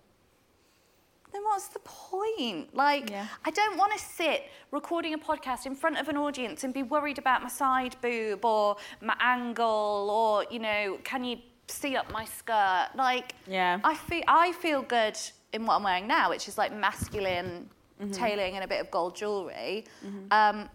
then 1.35 1.43
what's 1.45 1.68
the 1.68 1.80
point? 1.80 2.74
Like, 2.74 3.11
Yeah. 3.11 3.26
I 3.45 3.51
don't 3.51 3.76
want 3.76 3.93
to 3.93 3.99
sit 3.99 4.45
recording 4.70 5.14
a 5.14 5.18
podcast 5.18 5.66
in 5.66 5.74
front 5.74 5.99
of 5.99 6.09
an 6.09 6.16
audience 6.16 6.64
and 6.64 6.72
be 6.72 6.82
worried 6.82 7.18
about 7.18 7.43
my 7.43 7.49
side 7.49 7.97
boob 8.01 8.45
or 8.45 8.76
my 9.03 9.16
angle 9.20 10.09
or, 10.11 10.47
you 10.51 10.61
know, 10.61 10.99
can 11.05 11.24
you 11.24 11.39
see 11.68 11.97
up 11.97 12.11
my 12.12 12.24
skirt? 12.24 12.89
Like, 12.95 13.35
Yeah. 13.47 13.80
I 13.85 13.95
feel 13.95 14.22
I 14.28 14.53
feel 14.53 14.82
good 14.82 15.18
in 15.53 15.66
what 15.66 15.74
I'm 15.76 15.82
wearing 15.82 16.07
now, 16.07 16.30
which 16.30 16.49
is 16.49 16.57
like 16.57 16.72
masculine 16.72 17.68
tailoring 18.12 18.55
and 18.57 18.64
a 18.64 18.68
bit 18.68 18.80
of 18.80 18.91
gold 18.91 19.16
jewelry. 19.16 19.87
Um, 20.30 20.68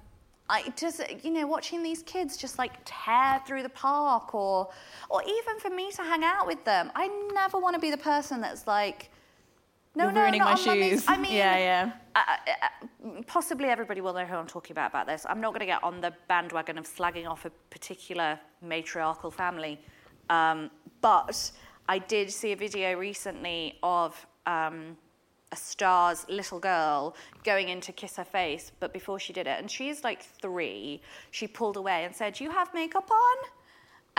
I 0.52 0.74
just, 0.76 1.00
you 1.24 1.30
know, 1.32 1.46
watching 1.46 1.84
these 1.84 2.02
kids 2.04 2.36
just 2.38 2.58
like 2.58 2.72
tear 2.86 3.40
through 3.46 3.62
the 3.62 3.70
park, 3.70 4.34
or, 4.34 4.70
or 5.10 5.22
even 5.24 5.60
for 5.60 5.70
me 5.70 5.92
to 5.92 6.02
hang 6.02 6.24
out 6.24 6.48
with 6.48 6.64
them, 6.66 6.92
I 6.96 7.08
never 7.34 7.60
want 7.60 7.76
to 7.76 7.80
be 7.80 7.92
the 7.92 7.98
person 7.98 8.42
that's 8.42 8.66
like, 8.66 9.12
no, 9.96 10.06
You're 10.06 10.14
no, 10.14 10.22
ruining 10.22 10.42
my 10.42 10.56
shoes. 10.56 11.04
I 11.08 11.18
mean, 11.24 11.34
Yeah, 11.34 11.58
yeah. 11.58 11.92
uh, 12.16 12.20
uh, 12.20 13.08
uh, 13.08 13.22
possibly 13.28 13.68
everybody 13.68 14.02
will 14.02 14.14
know 14.14 14.26
who 14.26 14.36
I'm 14.36 14.48
talking 14.48 14.74
about 14.74 14.92
about 14.92 15.08
this. 15.08 15.26
I'm 15.28 15.42
not 15.42 15.52
going 15.52 15.62
to 15.62 15.66
get 15.66 15.84
on 15.84 16.00
the 16.02 16.14
bandwagon 16.28 16.78
of 16.78 16.86
slagging 16.86 17.28
off 17.28 17.46
a 17.46 17.50
particular 17.70 18.40
matriarchal 18.62 19.32
family, 19.32 19.80
um, 20.30 20.70
but 21.02 21.52
I 21.88 21.98
did 22.00 22.32
see 22.32 22.52
a 22.52 22.56
video 22.56 22.94
recently 22.98 23.80
of 23.82 24.26
um, 24.46 24.96
a 25.52 25.56
star's 25.56 26.28
little 26.30 26.60
girl 26.60 27.16
going 27.44 27.70
in 27.70 27.82
to 27.82 27.92
kiss 27.92 28.16
her 28.18 28.24
face, 28.24 28.72
but 28.80 28.94
before 28.94 29.20
she 29.20 29.34
did 29.34 29.48
it, 29.48 29.60
and 29.60 29.70
she's 29.72 30.04
like 30.04 30.22
three, 30.22 31.02
she 31.32 31.48
pulled 31.48 31.78
away 31.78 32.06
and 32.06 32.16
said, 32.16 32.40
"You 32.40 32.52
have 32.52 32.72
makeup 32.74 33.10
on." 33.10 33.38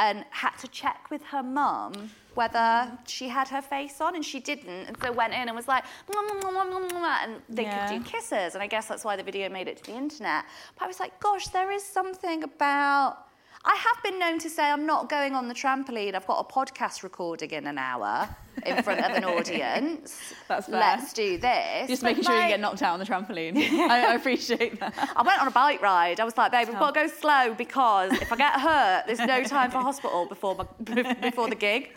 And 0.05 0.25
had 0.31 0.55
to 0.65 0.69
check 0.69 1.01
with 1.11 1.23
her 1.33 1.43
mum 1.43 1.93
whether 2.35 2.71
she 3.07 3.29
had 3.29 3.49
her 3.49 3.61
face 3.61 4.01
on, 4.01 4.15
and 4.15 4.25
she 4.25 4.39
didn't. 4.51 4.83
And 4.89 4.97
so 5.03 5.11
went 5.13 5.35
in 5.35 5.45
and 5.49 5.55
was 5.63 5.69
like, 5.75 5.85
"Mwah, 6.09 6.23
mwah, 6.29 6.41
mwah, 6.43 6.53
mwah, 6.57 6.69
mwah, 6.73 6.93
mwah," 6.93 7.25
and 7.25 7.33
they 7.49 7.65
Yeah. 7.65 7.89
could 7.89 8.05
do 8.05 8.11
kisses. 8.13 8.55
And 8.55 8.63
I 8.63 8.69
guess 8.75 8.87
that's 8.91 9.05
why 9.05 9.15
the 9.17 9.27
video 9.31 9.49
made 9.59 9.67
it 9.73 9.77
to 9.79 9.85
the 9.91 9.97
internet. 10.05 10.45
But 10.77 10.85
I 10.85 10.87
was 10.93 11.01
like, 11.01 11.13
gosh, 11.27 11.49
there 11.49 11.71
is 11.79 11.85
something 11.99 12.43
about. 12.45 13.27
I 13.63 13.75
have 13.75 14.03
been 14.03 14.19
known 14.19 14.39
to 14.39 14.49
say 14.49 14.65
I'm 14.65 14.87
not 14.87 15.11
going 15.11 15.35
on 15.35 15.47
the 15.49 15.55
trampoline. 15.55 16.15
I've 16.15 16.27
got 16.27 16.47
a 16.49 16.51
podcast 16.51 17.03
recording 17.03 17.51
in 17.51 17.67
an 17.67 17.77
hour 17.77 18.27
in 18.65 18.83
front 18.83 19.01
of 19.01 19.11
an 19.15 19.25
audience. 19.25 20.19
That's 20.49 20.67
fair. 20.67 20.81
Let's 20.81 21.13
do 21.13 21.37
this. 21.37 21.89
Just 21.89 22.01
But, 22.03 22.09
making 22.09 22.25
sure 22.25 22.35
you 22.35 22.41
like, 22.41 22.49
get 22.51 22.61
knocked 22.61 22.81
out 22.81 22.95
on 22.95 22.99
the 22.99 23.05
trampoline. 23.05 23.57
I, 23.91 24.13
I 24.13 24.15
appreciate 24.15 24.81
that. 24.81 25.13
I 25.15 25.23
went 25.23 25.43
on 25.43 25.47
a 25.49 25.51
bike 25.51 25.83
ride. 25.83 26.21
I 26.21 26.25
was 26.25 26.39
like, 26.39 26.53
babe, 26.53 26.69
we've 26.69 26.79
got 26.79 26.95
to 26.95 27.01
go 27.01 27.07
slow 27.07 27.53
because 27.53 28.13
if 28.13 28.33
I 28.33 28.37
get 28.37 28.59
hurt, 28.59 29.05
there's 29.07 29.19
no 29.19 29.45
time 29.45 29.71
for 29.71 29.79
hospital 29.79 30.25
before 30.25 30.55
my, 30.55 31.13
before 31.21 31.51
the 31.51 31.55
gig. 31.55 31.91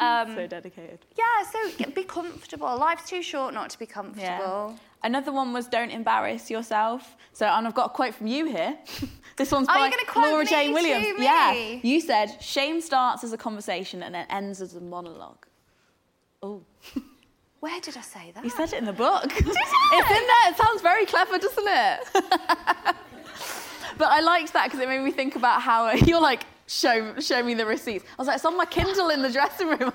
Um, 0.00 0.34
so 0.34 0.46
dedicated. 0.46 1.00
yeah, 1.18 1.46
so 1.50 1.90
be 1.90 2.04
comfortable. 2.04 2.76
Life's 2.78 3.08
too 3.08 3.22
short 3.22 3.52
not 3.52 3.68
to 3.70 3.78
be 3.78 3.86
comfortable. 3.86 4.74
Another 5.02 5.32
one 5.32 5.52
was 5.52 5.66
don't 5.68 5.90
embarrass 5.90 6.50
yourself. 6.50 7.14
So, 7.34 7.46
and 7.46 7.66
I've 7.66 7.74
got 7.74 7.86
a 7.86 7.88
quote 7.90 8.14
from 8.14 8.26
you 8.26 8.46
here. 8.46 8.78
This 9.36 9.50
one's 9.50 9.68
Are 9.68 9.74
by 9.74 9.86
you 9.86 9.90
gonna 9.90 10.06
quote 10.06 10.30
Laura 10.32 10.44
Jane 10.44 10.72
Williams. 10.72 11.06
Yeah, 11.18 11.52
you 11.52 12.00
said 12.00 12.36
shame 12.40 12.80
starts 12.80 13.24
as 13.24 13.32
a 13.32 13.36
conversation 13.38 14.02
and 14.02 14.14
it 14.14 14.26
ends 14.30 14.60
as 14.60 14.74
a 14.74 14.80
monologue. 14.80 15.46
Oh, 16.42 16.62
Where 17.60 17.80
did 17.80 17.96
I 17.96 18.02
say 18.02 18.30
that? 18.34 18.44
you 18.44 18.50
said 18.50 18.72
it 18.74 18.78
in 18.78 18.84
the 18.84 18.92
book. 18.92 19.32
It's 19.96 20.10
in 20.10 20.26
there. 20.26 20.50
It 20.50 20.56
sounds 20.56 20.82
very 20.82 21.06
clever, 21.06 21.38
doesn't 21.38 21.66
it? 21.66 22.00
but 23.96 24.08
I 24.08 24.20
liked 24.20 24.52
that 24.54 24.64
because 24.64 24.80
it 24.80 24.88
made 24.88 25.02
me 25.02 25.12
think 25.12 25.36
about 25.36 25.62
how 25.62 25.92
you're 25.92 26.20
like, 26.20 26.44
show, 26.66 27.18
show 27.20 27.42
me 27.42 27.54
the 27.54 27.64
receipts. 27.64 28.04
I 28.04 28.14
was 28.18 28.26
like, 28.26 28.36
it's 28.36 28.44
on 28.44 28.56
my 28.56 28.64
Kindle 28.66 29.10
in 29.10 29.22
the 29.22 29.30
dressing 29.30 29.68
room. 29.68 29.92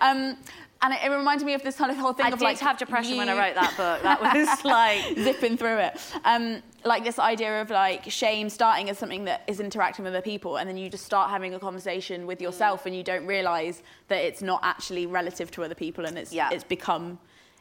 um, 0.00 0.36
and 0.82 0.94
it, 0.94 1.00
it 1.04 1.10
reminded 1.10 1.44
me 1.44 1.54
of 1.54 1.62
this 1.62 1.76
kind 1.76 1.90
of 1.90 1.96
whole 1.98 2.12
thing 2.12 2.26
I 2.26 2.30
of 2.30 2.38
did 2.38 2.44
like 2.44 2.58
have 2.58 2.78
depression 2.78 3.16
when 3.16 3.28
I 3.28 3.36
wrote 3.38 3.54
that 3.54 3.76
book. 3.76 4.02
That 4.02 4.20
was 4.34 4.64
like 4.64 5.18
zipping 5.18 5.56
through 5.56 5.78
it. 5.78 6.00
Um, 6.24 6.62
like 6.84 7.04
this 7.04 7.18
idea 7.18 7.60
of 7.60 7.70
like 7.70 8.04
shame 8.10 8.48
starting 8.48 8.88
as 8.88 8.98
something 8.98 9.24
that 9.24 9.42
is 9.46 9.60
interacting 9.60 10.04
with 10.04 10.14
other 10.14 10.22
people, 10.22 10.56
and 10.56 10.68
then 10.68 10.78
you 10.78 10.88
just 10.88 11.04
start 11.04 11.30
having 11.30 11.54
a 11.54 11.58
conversation 11.58 12.26
with 12.26 12.40
yourself, 12.40 12.86
and 12.86 12.96
you 12.96 13.02
don't 13.02 13.26
realise 13.26 13.82
that 14.08 14.24
it's 14.24 14.40
not 14.42 14.60
actually 14.62 15.06
relative 15.06 15.50
to 15.52 15.62
other 15.64 15.74
people, 15.74 16.06
and 16.06 16.16
it's 16.16 16.32
Yeah. 16.32 16.50
it's 16.50 16.64
become 16.64 17.18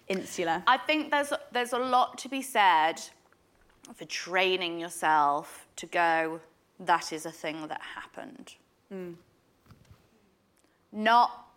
insular. 0.07 0.63
I 0.67 0.78
think 0.78 1.11
there's 1.11 1.34
there's 1.51 1.74
a 1.74 1.80
lot 1.80 2.17
to 2.20 2.30
be 2.30 2.41
said 2.41 3.01
for 3.95 4.05
training 4.05 4.80
yourself 4.80 5.67
to 5.78 5.86
go. 5.86 6.39
That 6.80 7.11
is 7.11 7.26
a 7.26 7.32
thing 7.32 7.67
that 7.67 7.82
happened. 7.82 8.55
Not 10.91 11.49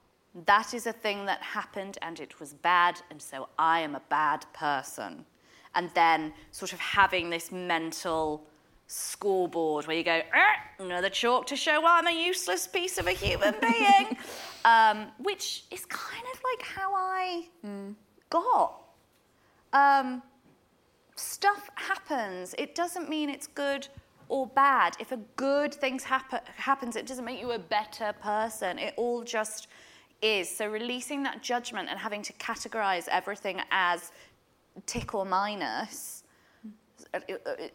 that 0.46 0.74
is 0.74 0.86
a 0.86 0.92
thing 0.92 1.26
that 1.26 1.42
happened 1.42 1.98
and 2.02 2.18
it 2.20 2.40
was 2.40 2.54
bad, 2.54 3.00
and 3.10 3.20
so 3.20 3.48
I 3.58 3.80
am 3.80 3.94
a 3.94 4.02
bad 4.08 4.46
person. 4.52 5.24
And 5.74 5.90
then 5.94 6.32
sort 6.50 6.72
of 6.72 6.80
having 6.80 7.30
this 7.30 7.50
mental 7.50 8.46
scoreboard 8.86 9.86
where 9.86 9.96
you 9.96 10.04
go, 10.04 10.20
"Er, 10.34 10.54
another 10.78 11.08
chalk 11.08 11.46
to 11.46 11.56
show 11.56 11.82
I'm 11.86 12.06
a 12.06 12.10
useless 12.12 12.66
piece 12.66 12.98
of 12.98 13.06
a 13.06 13.12
human 13.12 13.54
being, 13.60 14.16
um, 14.64 15.08
which 15.18 15.64
is 15.70 15.84
kind 15.86 16.26
of 16.32 16.40
like 16.44 16.66
how 16.66 16.94
I 16.94 17.48
got. 18.30 18.82
Um, 19.72 20.22
stuff 21.16 21.70
happens. 21.74 22.54
It 22.58 22.74
doesn't 22.74 23.08
mean 23.08 23.30
it's 23.30 23.46
good 23.46 23.88
or 24.28 24.46
bad. 24.46 24.96
If 24.98 25.12
a 25.12 25.18
good 25.36 25.74
thing 25.74 25.98
happen, 25.98 26.40
happens, 26.56 26.96
it 26.96 27.06
doesn't 27.06 27.24
make 27.24 27.40
you 27.40 27.52
a 27.52 27.58
better 27.58 28.12
person. 28.20 28.78
It 28.78 28.94
all 28.96 29.22
just 29.22 29.68
is. 30.22 30.48
So 30.48 30.66
releasing 30.66 31.22
that 31.24 31.42
judgment 31.42 31.88
and 31.90 31.98
having 31.98 32.22
to 32.22 32.32
categorize 32.34 33.08
everything 33.08 33.60
as 33.70 34.12
tick 34.86 35.14
or 35.14 35.24
minus, 35.24 36.22
mm. 36.66 36.72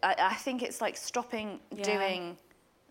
I, 0.02 0.14
I 0.18 0.34
think 0.34 0.62
it's 0.62 0.80
like 0.80 0.96
stopping 0.96 1.60
Yeah. 1.70 1.84
doing 1.84 2.36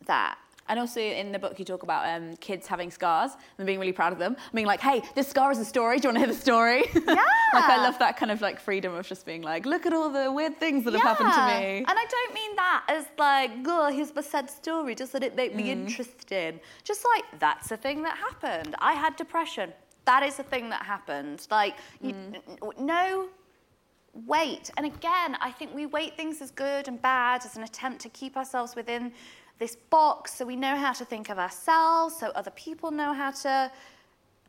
that. 0.06 0.38
And 0.70 0.80
also 0.80 1.00
in 1.00 1.32
the 1.32 1.40
book, 1.40 1.60
you 1.60 1.66
talk 1.66 1.84
about 1.84 2.06
um, 2.08 2.36
kids 2.38 2.68
having 2.68 2.92
scars 2.92 3.32
and 3.58 3.66
being 3.66 3.80
really 3.80 3.94
proud 3.94 4.12
of 4.14 4.20
them. 4.20 4.36
I 4.40 4.56
mean, 4.56 4.66
like, 4.66 4.82
hey, 4.82 5.02
this 5.16 5.28
scar 5.28 5.52
is 5.52 5.60
a 5.60 5.66
story. 5.66 6.00
Do 6.00 6.08
you 6.08 6.14
want 6.14 6.16
to 6.22 6.26
hear 6.26 6.34
the 6.36 6.42
story? 6.42 6.84
Yeah. 7.08 7.62
like, 7.62 7.70
I 7.70 7.78
love 7.84 7.98
that 8.00 8.18
kind 8.18 8.32
of 8.32 8.42
like 8.42 8.60
freedom 8.60 8.94
of 8.94 9.08
just 9.08 9.26
being 9.26 9.42
like, 9.42 9.66
look 9.66 9.86
at 9.86 9.94
all 9.94 10.10
the 10.10 10.30
weird 10.32 10.60
things 10.60 10.84
that 10.84 10.94
have 10.94 11.02
happened 11.02 11.32
to 11.34 11.46
me. 11.48 11.78
And 11.78 11.88
I 11.88 12.06
don't 12.10 12.34
mean 12.34 12.56
that 12.58 12.84
as 12.90 13.06
like, 13.18 13.52
oh, 13.66 13.90
here's 13.92 14.14
my 14.14 14.22
sad 14.22 14.50
story, 14.50 14.94
just 14.96 15.14
that 15.14 15.24
it 15.24 15.36
make 15.36 15.56
me 15.56 15.64
Mm. 15.68 15.88
interesting. 15.88 16.60
Just 16.84 17.06
like, 17.16 17.24
that's 17.40 17.72
a 17.72 17.78
thing 17.78 18.04
that 18.04 18.18
happened. 18.18 18.76
I 18.80 18.94
had 18.94 19.16
depression. 19.16 19.72
That 20.06 20.24
is 20.24 20.38
a 20.40 20.44
thing 20.44 20.70
that 20.70 20.84
happened. 20.84 21.48
Like, 21.50 21.76
you, 22.02 22.14
Mm. 22.14 22.80
no 22.80 23.30
weight. 24.26 24.72
And 24.78 24.86
again, 24.86 25.38
I 25.42 25.52
think 25.52 25.74
we 25.74 25.86
weight 25.86 26.16
things 26.18 26.42
as 26.42 26.52
good 26.52 26.88
and 26.88 27.02
bad 27.02 27.46
as 27.46 27.56
an 27.56 27.64
attempt 27.64 28.02
to 28.02 28.10
keep 28.10 28.36
ourselves 28.36 28.76
within 28.76 29.12
this 29.60 29.76
box 29.76 30.36
so 30.36 30.46
we 30.46 30.56
know 30.56 30.76
how 30.76 30.94
to 30.94 31.06
think 31.06 31.30
of 31.30 31.40
ourselves, 31.40 32.16
so 32.18 32.28
other 32.36 32.52
people 32.52 32.92
know 32.92 33.14
how 33.14 33.32
to 33.32 33.72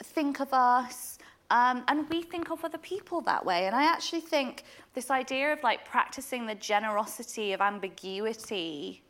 think 0.03 0.41
of 0.41 0.53
us. 0.53 1.19
Um, 1.51 1.83
and 1.89 2.09
we 2.11 2.23
think 2.23 2.51
of 2.51 2.63
other 2.65 2.79
people 2.79 3.23
that 3.23 3.45
way. 3.45 3.67
And 3.67 3.75
I 3.75 3.85
actually 3.85 4.21
think 4.21 4.65
this 4.95 5.11
idea 5.11 5.53
of 5.53 5.63
like 5.63 5.85
practicing 5.87 6.47
the 6.47 6.55
generosity 6.55 7.53
of 7.53 7.61
ambiguity 7.63 9.03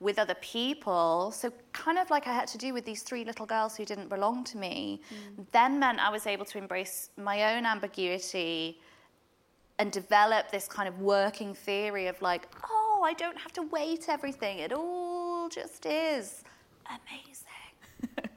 with 0.00 0.18
other 0.18 0.34
people, 0.40 1.30
so 1.30 1.52
kind 1.72 1.98
of 1.98 2.10
like 2.10 2.26
I 2.26 2.32
had 2.32 2.48
to 2.48 2.58
do 2.58 2.74
with 2.74 2.84
these 2.84 3.02
three 3.02 3.24
little 3.24 3.46
girls 3.46 3.76
who 3.76 3.84
didn't 3.84 4.08
belong 4.08 4.42
to 4.44 4.58
me, 4.58 5.00
then 5.52 5.78
meant 5.78 6.00
I 6.00 6.10
was 6.10 6.26
able 6.26 6.44
to 6.46 6.58
embrace 6.58 7.10
my 7.16 7.54
own 7.54 7.64
ambiguity 7.64 8.80
and 9.78 9.92
develop 9.92 10.50
this 10.50 10.66
kind 10.66 10.88
of 10.88 11.00
working 11.00 11.54
theory 11.54 12.08
of 12.08 12.20
like, 12.20 12.48
oh, 12.68 13.02
I 13.04 13.12
don't 13.14 13.38
have 13.38 13.52
to 13.52 13.62
weight 13.62 14.06
everything. 14.08 14.58
It 14.58 14.72
all 14.72 15.23
just 15.48 15.86
is 15.86 16.42
amazing. 16.86 17.44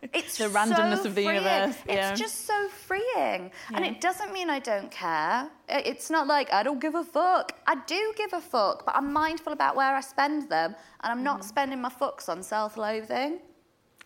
It's 0.13 0.37
The 0.37 0.45
randomness 0.45 1.03
so 1.03 1.09
of 1.09 1.15
the 1.15 1.23
freeing. 1.25 1.43
universe, 1.43 1.75
It's 1.85 2.19
just 2.19 2.45
so 2.45 2.69
freeing. 2.69 3.51
And 3.73 3.85
it 3.85 3.99
doesn't 3.99 4.31
mean 4.31 4.49
I 4.49 4.59
don't 4.59 4.89
care. 4.89 5.49
It's 5.67 6.09
not 6.09 6.27
like 6.27 6.51
I 6.53 6.63
don't 6.63 6.79
give 6.79 6.95
a 6.95 7.03
fuck. 7.03 7.51
I 7.67 7.75
do 7.85 8.13
give 8.15 8.31
a 8.33 8.39
fuck, 8.39 8.85
but 8.85 8.95
I'm 8.95 9.11
mindful 9.11 9.51
about 9.53 9.75
where 9.75 9.93
I 9.93 10.01
spend 10.01 10.49
them. 10.49 10.75
And 11.03 11.11
I'm 11.11 11.23
not 11.23 11.39
mm-hmm. 11.39 11.49
spending 11.49 11.81
my 11.81 11.89
fucks 11.89 12.29
on 12.29 12.41
self 12.41 12.77
loathing. 12.77 13.39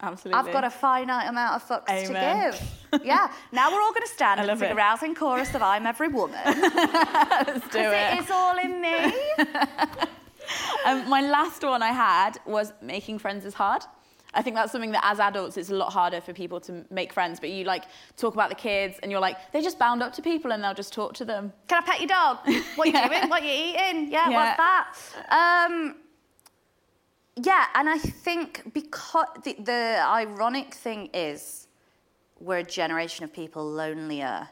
Absolutely. 0.02 0.39
I've 0.39 0.52
got 0.52 0.64
a 0.64 0.70
finite 0.72 1.30
amount 1.30 1.62
of 1.62 1.68
fucks 1.68 1.89
Amen. 1.89 2.54
to 2.54 2.58
give. 2.58 2.68
Yeah. 3.06 3.32
Now 3.54 3.72
we're 3.72 3.82
all 3.82 3.93
going 3.93 4.06
to 4.06 4.14
stand 4.14 4.41
and 4.41 4.60
sing 4.60 4.70
it. 4.70 4.74
a 4.74 4.76
rousing 4.76 5.16
chorus 5.16 5.56
of 5.56 5.62
I'm 5.62 5.86
Every 5.86 6.10
Woman. 6.10 6.38
Let's 6.45 7.70
do 7.70 7.80
it. 7.80 8.18
it 8.18 8.24
is 8.24 8.30
all 8.32 8.58
in 8.58 8.82
me. 8.82 9.14
Um, 10.86 11.08
my 11.10 11.22
last 11.22 11.62
one 11.64 11.84
I 11.84 11.89
had 11.91 12.39
was 12.45 12.74
making 12.82 13.20
friends 13.20 13.45
is 13.45 13.54
hard. 13.54 13.84
I 14.34 14.41
think 14.41 14.56
that's 14.56 14.72
something 14.72 14.91
that 14.93 15.04
as 15.06 15.20
adults 15.20 15.56
it's 15.58 15.70
a 15.70 15.76
lot 15.76 15.91
harder 15.93 16.22
for 16.22 16.34
people 16.34 16.60
to 16.62 16.86
make 16.89 17.14
friends. 17.14 17.39
But 17.39 17.49
you 17.52 17.66
like 17.66 17.84
talk 18.18 18.34
about 18.34 18.49
the 18.49 18.56
kids 18.56 18.97
and 19.04 19.12
you're 19.12 19.20
like, 19.20 19.38
they 19.52 19.62
just 19.62 19.78
bound 19.78 20.02
up 20.02 20.12
to 20.14 20.22
people 20.24 20.52
and 20.52 20.64
they'll 20.64 20.74
just 20.74 20.91
talk 20.93 21.14
to 21.16 21.26
them. 21.26 21.54
Can 21.68 21.84
I 21.84 21.86
pet 21.86 21.99
your 21.99 22.08
dog? 22.08 22.38
What 22.78 22.88
you 22.88 22.93
Yeah. 22.93 23.08
doing? 23.10 23.30
What 23.30 23.43
you 23.43 23.49
eating? 23.52 24.12
Yeah, 24.12 24.30
Yeah. 24.30 24.38
what's 24.38 24.58
that? 24.58 25.68
Um, 25.70 25.95
yeah, 27.36 27.66
and 27.76 27.88
I 27.89 27.97
think 27.97 28.74
because 28.74 29.28
the, 29.43 29.54
the 29.60 30.02
ironic 30.04 30.74
thing 30.74 31.10
is 31.14 31.68
we're 32.39 32.58
a 32.60 32.64
generation 32.64 33.24
of 33.24 33.32
people 33.34 33.64
lonelier 33.64 34.47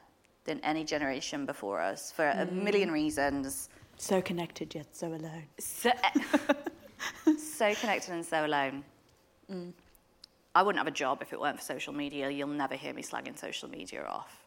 than 0.45 0.59
any 0.61 0.83
generation 0.83 1.45
before 1.45 1.81
us 1.81 2.11
for 2.11 2.27
a 2.29 2.45
million 2.45 2.91
reasons. 2.91 3.68
So 3.99 4.21
connected 4.21 4.73
yet 4.73 4.95
so 4.95 5.07
alone. 5.07 5.43
So, 5.59 5.91
eh, 5.91 7.33
so 7.37 7.75
connected 7.75 8.13
and 8.13 8.25
so 8.25 8.45
alone. 8.45 8.83
Mm. 9.51 9.73
I 10.55 10.63
wouldn't 10.63 10.79
have 10.79 10.87
a 10.87 10.95
job 10.95 11.21
if 11.21 11.33
it 11.33 11.39
weren't 11.39 11.57
for 11.57 11.63
social 11.63 11.93
media. 11.93 12.29
You'll 12.29 12.47
never 12.47 12.75
hear 12.75 12.93
me 12.93 13.03
slagging 13.03 13.37
social 13.37 13.69
media 13.69 14.05
off. 14.05 14.45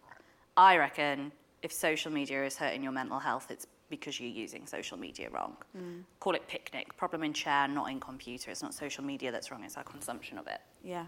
I 0.57 0.79
reckon 0.79 1.33
if 1.63 1.71
social 1.71 2.11
media 2.11 2.45
is 2.47 2.57
hurting 2.57 2.83
your 2.83 2.93
mental 2.93 3.19
health, 3.19 3.51
it's 3.51 3.67
because 3.91 4.19
you're 4.19 4.31
using 4.31 4.67
social 4.67 4.99
media 4.99 5.29
wrong. 5.31 5.55
Mm. 5.77 6.05
Call 6.19 6.35
it 6.35 6.49
picnic. 6.49 6.97
Problem 6.97 7.23
in 7.23 7.35
chair, 7.35 7.69
not 7.69 7.91
in 7.91 8.01
computer. 8.01 8.51
It's 8.51 8.63
not 8.63 8.73
social 8.73 9.05
media 9.05 9.31
that's 9.31 9.51
wrong, 9.51 9.65
it's 9.65 9.77
our 9.77 9.85
consumption 9.85 10.39
of 10.39 10.47
it. 10.47 10.63
Yeah. 10.83 11.05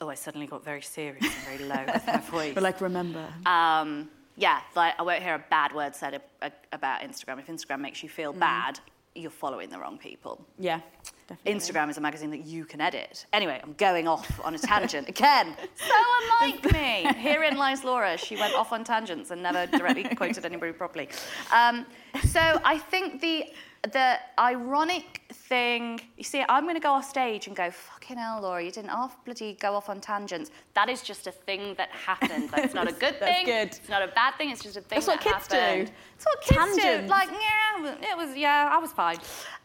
Oh, 0.00 0.08
I 0.08 0.14
suddenly 0.14 0.48
got 0.48 0.64
very 0.64 0.82
serious 0.82 1.24
and 1.24 1.58
very 1.58 1.68
low 1.68 1.92
with 1.92 2.06
my 2.06 2.16
voice. 2.30 2.54
But 2.54 2.64
like, 2.64 2.80
remember. 2.80 3.24
Um, 3.46 4.10
yeah, 4.38 4.60
like 4.74 4.94
I 4.98 5.02
won't 5.02 5.22
hear 5.22 5.34
a 5.34 5.44
bad 5.50 5.74
word 5.74 5.94
said 5.94 6.14
a- 6.14 6.46
a- 6.46 6.52
about 6.72 7.00
Instagram. 7.02 7.38
If 7.40 7.48
Instagram 7.48 7.80
makes 7.80 8.02
you 8.02 8.08
feel 8.08 8.32
bad, 8.32 8.78
you're 9.14 9.30
following 9.30 9.68
the 9.68 9.78
wrong 9.78 9.98
people. 9.98 10.44
yeah. 10.58 10.80
Definitely. 11.26 11.60
Instagram 11.60 11.90
is 11.90 11.98
a 11.98 12.00
magazine 12.00 12.30
that 12.30 12.46
you 12.46 12.64
can 12.64 12.80
edit. 12.80 13.26
Anyway, 13.34 13.60
I'm 13.62 13.74
going 13.74 14.08
off 14.08 14.40
on 14.42 14.54
a 14.54 14.58
tangent 14.58 15.10
again. 15.10 15.54
So 15.76 15.94
unlike 16.40 16.72
me. 16.72 17.02
Herein 17.20 17.58
lies 17.58 17.84
Laura. 17.84 18.16
She 18.16 18.34
went 18.36 18.54
off 18.54 18.72
on 18.72 18.82
tangents 18.82 19.30
and 19.30 19.42
never 19.42 19.66
directly 19.66 20.04
quoted 20.16 20.46
anybody 20.46 20.72
properly. 20.72 21.10
Um, 21.52 21.84
so 22.28 22.40
I 22.64 22.78
think 22.78 23.20
the 23.20 23.44
the 23.82 24.18
ironic 24.38 25.22
thing. 25.32 26.00
You 26.16 26.24
see, 26.24 26.44
I'm 26.48 26.64
going 26.64 26.74
to 26.74 26.80
go 26.80 26.90
off 26.90 27.08
stage 27.08 27.46
and 27.46 27.54
go, 27.56 27.70
fucking 27.70 28.16
hell, 28.18 28.40
Laura, 28.42 28.62
you 28.62 28.70
didn't 28.70 28.90
off 28.90 29.24
bloody 29.24 29.54
go 29.60 29.74
off 29.74 29.88
on 29.88 30.00
tangents. 30.00 30.50
That 30.74 30.88
is 30.88 31.02
just 31.02 31.26
a 31.26 31.32
thing 31.32 31.74
that 31.76 31.90
happened. 31.90 32.50
That's 32.50 32.74
not 32.74 32.88
a 32.88 32.92
good 33.04 33.16
That's 33.20 33.36
thing. 33.36 33.46
good. 33.46 33.68
It's 33.68 33.88
not 33.88 34.02
a 34.02 34.08
bad 34.08 34.34
thing. 34.36 34.50
It's 34.50 34.62
just 34.62 34.76
a 34.76 34.80
thing 34.80 34.96
That's 34.96 35.06
what 35.06 35.20
kids 35.20 35.46
do. 35.48 35.56
It's 35.56 36.24
what 36.24 36.40
kids 36.42 36.74
do. 36.76 36.82
Tangents. 36.82 37.10
Like, 37.10 37.28
yeah, 37.30 37.94
it 38.12 38.16
was, 38.16 38.36
yeah, 38.36 38.68
I 38.72 38.78
was 38.78 38.92
fine. 38.92 39.18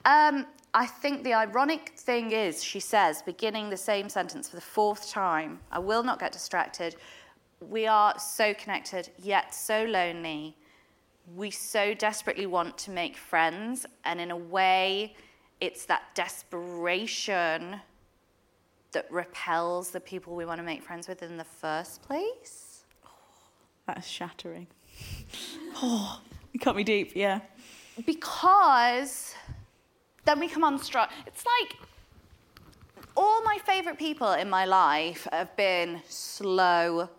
Um, 0.05 0.45
I 0.75 0.85
think 0.85 1.23
the 1.23 1.33
ironic 1.33 1.93
thing 1.97 2.31
is, 2.31 2.63
she 2.63 2.79
says, 2.79 3.21
beginning 3.21 3.69
the 3.69 3.77
same 3.77 4.09
sentence 4.09 4.49
for 4.49 4.55
the 4.55 4.61
fourth 4.61 5.09
time, 5.09 5.59
I 5.71 5.79
will 5.79 6.03
not 6.03 6.19
get 6.19 6.31
distracted. 6.31 6.95
We 7.59 7.87
are 7.87 8.17
so 8.19 8.53
connected, 8.55 9.09
yet 9.19 9.53
so 9.53 9.85
lonely. 9.85 10.57
We 11.35 11.49
so 11.51 11.93
desperately 11.93 12.45
want 12.45 12.77
to 12.79 12.91
make 12.91 13.17
friends, 13.17 13.85
and 14.05 14.19
in 14.21 14.29
a 14.31 14.37
way, 14.37 15.15
it's 15.61 15.85
that 15.85 16.03
desperation 16.13 17.79
that 18.91 19.11
repels 19.11 19.89
the 19.89 19.99
people 19.99 20.35
we 20.35 20.45
want 20.45 20.59
to 20.59 20.63
make 20.63 20.83
friends 20.83 21.07
with 21.07 21.23
in 21.23 21.37
the 21.37 21.43
first 21.43 22.01
place. 22.03 22.83
Oh, 23.05 23.09
That's 23.87 24.07
shattering. 24.07 24.67
Oh, 25.81 26.21
you 26.51 26.59
cut 26.59 26.75
me 26.75 26.83
deep, 26.83 27.13
yeah. 27.15 27.39
because 28.05 29.33
then 30.23 30.39
we 30.39 30.47
come 30.47 30.63
on 30.63 30.77
strong. 30.77 31.07
It's 31.25 31.43
like 31.45 31.75
all 33.17 33.41
my 33.43 33.57
favourite 33.65 33.97
people 33.97 34.31
in 34.33 34.49
my 34.51 34.65
life 34.65 35.27
have 35.31 35.55
been 35.57 36.01
slow 36.07 37.09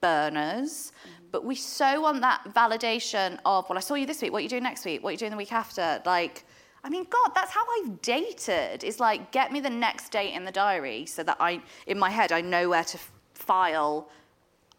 burners, 0.00 0.92
but 1.30 1.44
we 1.44 1.54
so 1.54 2.00
want 2.02 2.20
that 2.22 2.42
validation 2.54 3.38
of, 3.44 3.68
well, 3.68 3.78
I 3.78 3.80
saw 3.80 3.94
you 3.94 4.06
this 4.06 4.22
week, 4.22 4.32
what 4.32 4.38
are 4.38 4.42
you 4.42 4.48
doing 4.48 4.62
next 4.62 4.84
week, 4.84 5.02
what 5.02 5.10
are 5.10 5.12
you 5.12 5.18
doing 5.18 5.30
the 5.30 5.36
week 5.36 5.52
after? 5.52 6.02
Like, 6.04 6.44
I 6.82 6.88
mean, 6.88 7.06
God, 7.10 7.32
that's 7.34 7.50
how 7.50 7.64
I've 7.78 8.00
dated. 8.00 8.84
Is 8.84 9.00
like, 9.00 9.32
get 9.32 9.52
me 9.52 9.60
the 9.60 9.70
next 9.70 10.10
date 10.12 10.34
in 10.34 10.44
the 10.44 10.52
diary 10.52 11.06
so 11.06 11.22
that 11.22 11.36
I, 11.38 11.60
in 11.86 11.98
my 11.98 12.10
head, 12.10 12.32
I 12.32 12.40
know 12.40 12.70
where 12.70 12.84
to 12.84 12.96
f- 12.96 13.12
file 13.34 14.08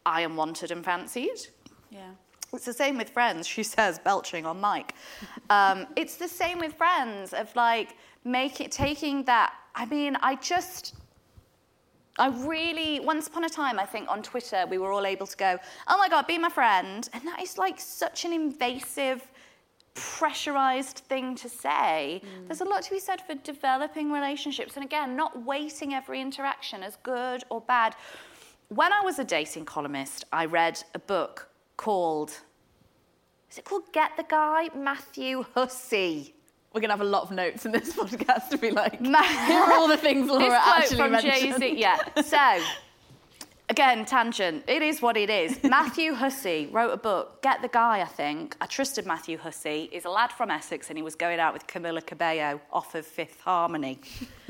I 0.05 0.21
am 0.21 0.35
wanted 0.35 0.71
and 0.71 0.83
fancied. 0.83 1.47
Yeah. 1.91 2.09
It's 2.53 2.65
the 2.65 2.73
same 2.73 2.97
with 2.97 3.09
friends, 3.09 3.47
she 3.47 3.63
says, 3.63 3.99
belching 3.99 4.45
on 4.45 4.59
mic. 4.59 4.93
Um, 5.49 5.87
it's 5.95 6.15
the 6.15 6.27
same 6.27 6.59
with 6.59 6.73
friends 6.73 7.33
of 7.33 7.55
like 7.55 7.95
make 8.25 8.59
it, 8.59 8.71
taking 8.71 9.23
that. 9.25 9.53
I 9.75 9.85
mean, 9.85 10.17
I 10.21 10.35
just, 10.35 10.95
I 12.17 12.27
really, 12.45 12.99
once 12.99 13.27
upon 13.27 13.45
a 13.45 13.49
time, 13.49 13.79
I 13.79 13.85
think 13.85 14.09
on 14.09 14.21
Twitter, 14.21 14.65
we 14.69 14.77
were 14.77 14.91
all 14.91 15.05
able 15.05 15.27
to 15.27 15.37
go, 15.37 15.57
oh 15.87 15.97
my 15.97 16.09
God, 16.09 16.27
be 16.27 16.37
my 16.37 16.49
friend. 16.49 17.07
And 17.13 17.25
that 17.25 17.41
is 17.41 17.57
like 17.57 17.79
such 17.79 18.25
an 18.25 18.33
invasive, 18.33 19.25
pressurized 19.93 20.99
thing 20.99 21.35
to 21.35 21.47
say. 21.47 22.21
Mm. 22.23 22.47
There's 22.47 22.61
a 22.61 22.65
lot 22.65 22.83
to 22.83 22.91
be 22.91 22.99
said 22.99 23.21
for 23.21 23.35
developing 23.35 24.11
relationships. 24.11 24.75
And 24.75 24.83
again, 24.83 25.15
not 25.15 25.45
weighting 25.45 25.93
every 25.93 26.19
interaction 26.19 26.83
as 26.83 26.97
good 27.03 27.43
or 27.49 27.61
bad. 27.61 27.95
When 28.67 28.91
I 28.91 29.01
was 29.01 29.19
a 29.19 29.23
dating 29.23 29.65
columnist, 29.65 30.25
I 30.31 30.45
read 30.45 30.81
a 30.93 30.99
book 30.99 31.49
called, 31.77 32.31
is 33.49 33.57
it 33.57 33.65
called 33.65 33.91
Get 33.93 34.15
the 34.17 34.23
Guy? 34.23 34.69
Matthew 34.75 35.45
Hussey. 35.55 36.35
We're 36.73 36.79
going 36.81 36.89
to 36.89 36.93
have 36.95 37.01
a 37.01 37.09
lot 37.09 37.23
of 37.23 37.31
notes 37.31 37.65
in 37.65 37.71
this 37.71 37.93
podcast 37.97 38.49
to 38.49 38.57
be 38.57 38.71
like, 38.71 38.99
here 39.01 39.59
are 39.59 39.73
all 39.73 39.87
the 39.87 39.97
things 39.97 40.27
Laura 40.29 40.41
this 40.41 40.49
quote 40.49 40.77
actually 40.77 40.97
from 40.97 41.11
mentioned. 41.11 41.59
Jay-Z, 41.59 41.77
yeah. 41.77 41.97
So, 42.21 42.63
again, 43.69 44.05
tangent. 44.05 44.63
It 44.67 44.81
is 44.81 45.01
what 45.01 45.17
it 45.17 45.29
is. 45.29 45.61
Matthew 45.69 46.13
Hussey 46.13 46.69
wrote 46.71 46.91
a 46.91 46.97
book, 46.97 47.41
Get 47.41 47.61
the 47.61 47.67
Guy, 47.67 48.01
I 48.01 48.05
think. 48.05 48.55
I 48.61 48.67
trusted 48.67 49.05
Matthew 49.05 49.37
Hussey. 49.37 49.89
He's 49.91 50.05
a 50.05 50.09
lad 50.09 50.31
from 50.31 50.49
Essex 50.49 50.89
and 50.89 50.97
he 50.97 51.03
was 51.03 51.15
going 51.15 51.39
out 51.39 51.53
with 51.53 51.67
Camila 51.67 52.05
Cabello 52.05 52.61
off 52.71 52.95
of 52.95 53.05
Fifth 53.05 53.41
Harmony. 53.41 53.99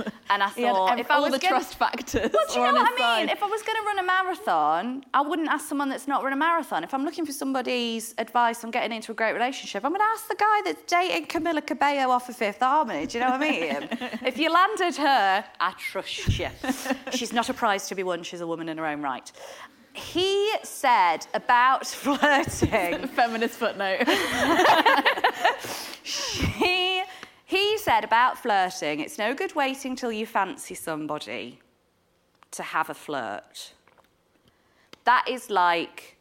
And 0.32 0.41
I 0.41 0.47
thought, 0.47 0.97
if 0.97 1.12
I 1.12 1.16
all 1.16 1.24
was 1.24 1.34
the 1.34 1.39
gonna- 1.39 1.56
trust 1.58 1.76
factors 1.76 2.32
Well, 2.34 2.45
do 2.54 2.60
you 2.62 2.66
know 2.66 2.72
what 2.72 2.88
I 2.88 2.89
mean? 2.91 3.28
side. 3.28 3.30
If 3.32 3.43
I 3.43 3.47
was 3.47 3.62
going 3.64 3.78
to 3.78 3.84
run 3.86 3.99
a 3.99 4.04
marathon, 4.04 5.04
I 5.14 5.20
wouldn't 5.20 5.49
ask 5.49 5.68
someone 5.68 5.89
that's 5.89 6.08
not 6.08 6.24
run 6.24 6.32
a 6.32 6.38
marathon. 6.38 6.86
If 6.86 6.93
I'm 6.93 7.04
looking 7.04 7.26
for 7.26 7.34
somebody's 7.34 8.16
advice 8.18 8.64
on 8.64 8.72
getting 8.72 8.93
into 8.95 9.12
a 9.12 9.16
great 9.16 9.34
relationship, 9.34 9.84
I'm 9.84 9.91
going 9.91 9.99
to 9.99 10.08
ask 10.08 10.30
the 10.30 10.36
guy 10.36 10.62
that's 10.64 10.82
dating 10.89 11.26
Camila 11.28 11.66
Cabello 11.68 12.12
off 12.12 12.30
of 12.30 12.38
Fifth 12.38 12.60
Harmony. 12.62 13.08
Do 13.08 13.18
you 13.18 13.24
know 13.26 13.32
what 13.32 13.41
I 13.41 13.49
mean? 13.52 13.89
if 14.26 14.38
you 14.38 14.49
landed 14.54 14.95
her, 14.95 15.43
I 15.60 15.74
trust 15.78 16.39
you. 16.39 16.47
She's 17.14 17.34
not 17.34 17.49
a 17.49 17.54
prize 17.54 17.89
to 17.89 17.95
be 17.95 18.04
won. 18.04 18.24
She's 18.24 18.39
a 18.39 18.47
woman 18.47 18.70
in 18.70 18.78
her 18.78 18.86
own 18.86 19.02
right. 19.02 19.30
He 19.93 20.49
said 20.64 21.28
about 21.34 21.86
flirting. 21.86 23.06
Feminist 23.10 23.56
footnote. 23.56 24.08
he, 26.04 27.04
he 27.52 27.78
said 27.78 28.06
about 28.06 28.38
flirting, 28.38 29.02
it's 29.02 29.18
no 29.18 29.34
good 29.34 29.54
waiting 29.56 29.93
till 29.93 30.12
you 30.12 30.26
fancy 30.26 30.74
somebody 30.74 31.60
to 32.52 32.64
have 32.64 32.89
a 32.89 32.93
flirt. 32.93 33.74
That 35.04 35.26
is 35.28 35.49
like 35.49 36.16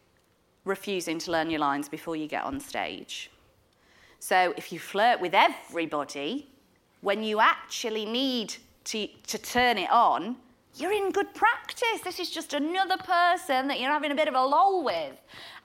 refusing 0.64 1.20
to 1.20 1.30
learn 1.30 1.48
your 1.48 1.60
lines 1.60 1.88
before 1.88 2.16
you 2.16 2.26
get 2.26 2.42
on 2.42 2.58
stage. 2.58 3.30
So 4.18 4.52
if 4.56 4.72
you 4.72 4.80
flirt 4.80 5.20
with 5.20 5.32
everybody, 5.32 6.48
when 7.00 7.22
you 7.22 7.38
actually 7.38 8.06
need 8.06 8.56
to, 8.86 9.06
to 9.28 9.38
turn 9.38 9.78
it 9.78 9.90
on, 9.90 10.34
you're 10.74 10.92
in 10.92 11.12
good 11.12 11.32
practice. 11.32 12.00
This 12.02 12.18
is 12.18 12.30
just 12.30 12.54
another 12.54 12.96
person 12.96 13.68
that 13.68 13.78
you're 13.78 13.90
having 13.90 14.10
a 14.10 14.16
bit 14.16 14.26
of 14.26 14.34
a 14.34 14.44
lull 14.44 14.82
with. 14.82 15.16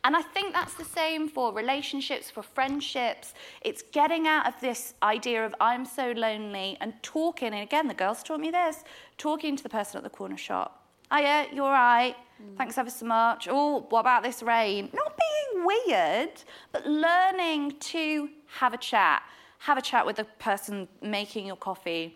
And 0.05 0.15
I 0.15 0.21
think 0.21 0.53
that's 0.53 0.75
the 0.75 0.85
same 0.85 1.27
for 1.27 1.51
relationships, 1.51 2.29
for 2.29 2.43
friendships. 2.43 3.33
It's 3.61 3.81
getting 3.91 4.27
out 4.27 4.47
of 4.47 4.53
this 4.61 4.93
idea 5.01 5.43
of 5.43 5.55
I'm 5.59 5.83
so 5.83 6.11
lonely 6.11 6.77
and 6.79 6.93
talking. 7.01 7.47
And 7.47 7.63
again, 7.63 7.87
the 7.87 7.95
girls 7.95 8.21
taught 8.21 8.39
me 8.39 8.51
this 8.51 8.83
talking 9.17 9.55
to 9.55 9.63
the 9.63 9.69
person 9.69 9.97
at 9.97 10.03
the 10.03 10.11
corner 10.11 10.37
shop. 10.37 10.85
Hiya, 11.11 11.47
you're 11.51 11.65
all 11.65 11.71
right? 11.71 12.15
Thanks 12.55 12.77
ever 12.77 12.91
so 12.91 13.07
much. 13.07 13.47
Oh, 13.49 13.87
what 13.89 14.01
about 14.01 14.21
this 14.21 14.43
rain? 14.43 14.91
Not 14.93 15.17
being 15.25 15.65
weird, 15.65 16.33
but 16.71 16.85
learning 16.85 17.71
to 17.79 18.29
have 18.59 18.75
a 18.75 18.77
chat. 18.77 19.23
Have 19.57 19.79
a 19.79 19.81
chat 19.81 20.05
with 20.05 20.17
the 20.17 20.25
person 20.37 20.87
making 21.01 21.47
your 21.47 21.55
coffee. 21.55 22.15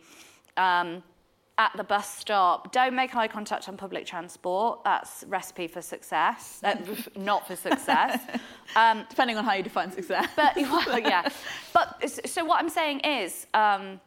Um, 0.58 1.02
at 1.60 1.74
the 1.76 1.84
bus 1.84 2.18
stop. 2.18 2.72
Don't 2.72 2.96
make 2.96 3.14
eye 3.16 3.28
contact 3.28 3.68
on 3.68 3.76
public 3.76 4.06
transport. 4.06 4.82
That's 4.86 5.26
recipe 5.28 5.68
for 5.68 5.82
success, 5.82 6.62
uh, 6.64 6.76
not 7.16 7.46
for 7.48 7.56
success. 7.56 8.20
Um, 8.76 9.04
Depending 9.10 9.36
on 9.36 9.46
how 9.46 9.54
you 9.54 9.64
define 9.64 9.92
success. 9.92 10.30
but 10.36 10.56
well, 10.56 11.00
yeah. 11.00 11.28
But 11.74 12.08
so 12.08 12.46
what 12.46 12.60
I'm 12.60 12.70
saying 12.70 13.00
is. 13.00 13.48
Um, 13.54 14.00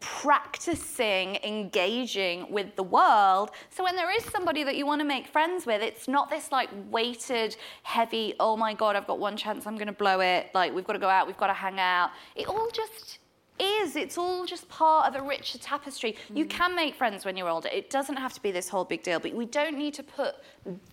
practicing 0.00 1.34
engaging 1.42 2.48
with 2.52 2.76
the 2.76 2.84
world 2.84 3.50
so 3.68 3.82
when 3.82 3.96
there 3.96 4.14
is 4.16 4.22
somebody 4.26 4.62
that 4.62 4.76
you 4.76 4.86
want 4.86 5.00
to 5.00 5.04
make 5.04 5.26
friends 5.26 5.66
with 5.66 5.82
it's 5.82 6.06
not 6.06 6.30
this 6.30 6.52
like 6.52 6.68
weighted 6.88 7.56
heavy 7.82 8.32
oh 8.38 8.56
my 8.56 8.72
god 8.72 8.94
i've 8.94 9.08
got 9.08 9.18
one 9.18 9.36
chance 9.36 9.66
i'm 9.66 9.74
going 9.74 9.88
to 9.88 9.92
blow 9.92 10.20
it 10.20 10.50
like 10.54 10.72
we've 10.72 10.86
got 10.86 10.92
to 10.92 11.00
go 11.00 11.08
out 11.08 11.26
we've 11.26 11.36
got 11.36 11.48
to 11.48 11.52
hang 11.52 11.80
out 11.80 12.10
it 12.36 12.46
all 12.46 12.70
just 12.72 13.18
is 13.60 13.96
it's 13.96 14.18
all 14.18 14.46
just 14.46 14.68
part 14.68 15.08
of 15.08 15.20
a 15.20 15.24
richer 15.24 15.58
tapestry. 15.58 16.16
You 16.32 16.44
mm. 16.44 16.50
can 16.50 16.74
make 16.74 16.94
friends 16.94 17.24
when 17.24 17.36
you're 17.36 17.48
older. 17.48 17.68
It 17.72 17.90
doesn't 17.90 18.16
have 18.16 18.32
to 18.34 18.42
be 18.42 18.50
this 18.50 18.68
whole 18.68 18.84
big 18.84 19.02
deal 19.02 19.18
but 19.20 19.32
we 19.34 19.46
don't 19.46 19.76
need 19.76 19.94
to 19.94 20.02
put 20.02 20.36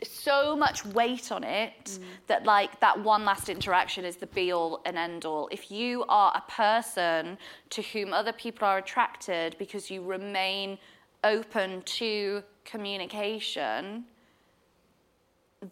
so 0.04 0.56
much 0.56 0.86
weight 0.86 1.32
on 1.32 1.44
it 1.44 1.86
mm. 1.86 2.04
that 2.28 2.46
like 2.46 2.80
that 2.80 3.02
one 3.04 3.26
last 3.26 3.50
interaction 3.50 4.06
is 4.06 4.16
the 4.18 4.28
be 4.28 4.52
all 4.52 4.82
and 4.86 4.98
end 4.98 5.26
all 5.26 5.48
if 5.52 5.72
you 5.72 6.04
are 6.10 6.32
a 6.36 6.52
person 6.52 7.38
to 7.70 7.82
whom 7.82 8.14
other 8.14 8.34
people 8.34 8.68
are 8.68 8.78
attracted 8.78 9.56
because 9.58 9.90
you 9.90 10.04
remain 10.04 10.78
open 11.24 11.82
to 11.84 12.44
communication 12.64 14.06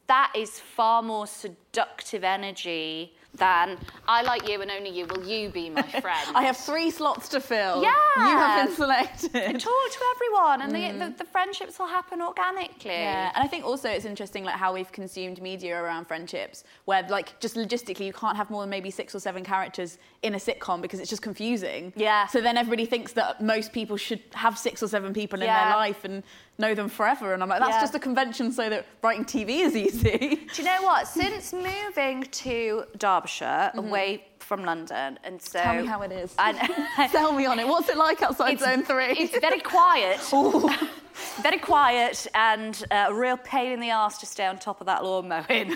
that 0.08 0.32
is 0.36 0.60
far 0.60 1.02
more 1.02 1.28
seductive 1.28 2.24
energy 2.24 3.14
than 3.36 3.78
I 4.08 4.22
like 4.22 4.48
you 4.48 4.62
and 4.62 4.70
only 4.70 4.90
you. 4.90 5.06
Will 5.08 5.24
you 5.26 5.50
be 5.50 5.70
my 5.70 5.82
friend? 6.02 6.30
I 6.36 6.44
have 6.44 6.58
three 6.58 6.92
slots 6.92 7.28
to 7.30 7.40
fill. 7.40 7.82
Yeah. 7.82 7.94
You 8.18 8.24
have 8.38 8.68
been 8.68 8.76
selected. 8.76 9.60
Talk 9.60 9.92
to 9.92 10.00
everyone, 10.16 10.62
and 10.62 10.72
the, 10.72 10.80
mm. 10.80 11.00
the, 11.18 11.24
the 11.24 11.30
friendships 11.30 11.80
will 11.80 11.88
happen 11.88 12.22
organically. 12.22 12.92
Yeah, 12.92 13.32
and 13.34 13.44
I 13.44 13.48
think 13.48 13.66
also 13.66 13.90
it's 13.90 14.06
interesting 14.06 14.44
like 14.44 14.56
how 14.56 14.74
we've 14.74 14.92
consumed 14.92 15.42
media 15.42 15.82
around 15.82 16.06
friendships, 16.06 16.64
where 16.86 17.04
like 17.10 17.40
just 17.40 17.56
logistically 17.56 18.06
you 18.06 18.14
can't 18.14 18.38
have 18.38 18.50
more 18.50 18.62
than 18.62 18.70
maybe 18.70 18.92
six 18.92 19.16
or 19.16 19.20
seven 19.20 19.44
characters 19.44 19.98
in 20.22 20.36
a 20.36 20.38
sitcom 20.38 20.82
because 20.82 21.00
it's 21.00 21.10
just 21.10 21.22
confusing. 21.22 21.92
Yeah. 21.96 22.28
So 22.28 22.40
then 22.42 22.56
everybody 22.58 22.86
thinks 22.86 23.14
that 23.14 23.42
most 23.42 23.74
people 23.74 23.98
should 23.98 24.22
have 24.34 24.58
six 24.58 24.84
or 24.84 24.88
seven 24.88 25.14
people 25.14 25.40
in 25.42 25.46
Yeah. 25.46 25.70
their 25.70 25.78
life 25.78 26.04
and 26.06 26.24
know 26.60 26.76
them 26.76 26.88
forever, 26.88 27.34
and 27.34 27.42
I'm 27.42 27.50
like, 27.50 27.60
that's 27.60 27.72
Yeah. 27.72 27.82
just 27.82 27.96
a 27.96 28.00
convention 28.00 28.52
so 28.52 28.70
that 28.70 28.86
writing 29.02 29.26
TV 29.26 29.62
is 29.62 29.76
easy. 29.76 30.46
Do 30.54 30.62
you 30.62 30.64
know 30.64 30.84
what? 30.84 31.08
Since 31.24 31.52
moving 31.52 32.24
to 32.24 32.86
Derbyshire, 33.24 33.72
away 33.76 34.26
from 34.40 34.64
London, 34.64 35.18
and 35.24 35.42
so 35.42 35.60
Mm-hmm. 35.60 35.72
Tell 35.72 35.82
me 35.82 35.88
how 35.88 36.02
it 36.02 36.12
is. 36.12 36.36
I. 36.38 37.08
Sell 37.12 37.32
me 37.32 37.46
on 37.46 37.60
it. 37.60 37.68
What's 37.68 37.90
it 37.90 37.98
like 37.98 38.22
outside 38.22 38.60
Zone 38.60 38.84
Three? 38.84 39.14
It's 39.18 39.38
very 39.40 39.60
quiet. 39.60 40.20
very 41.42 41.60
quiet 41.60 42.26
and 42.34 42.84
uh, 42.90 43.06
a 43.10 43.14
real 43.14 43.38
pain 43.38 43.72
in 43.72 43.80
the 43.80 43.92
arse 43.92 44.18
to 44.18 44.26
stay 44.26 44.46
on 44.48 44.58
top 44.58 44.82
of 44.82 44.88
that 44.88 45.04
lawn 45.04 45.28
mowing. 45.28 45.76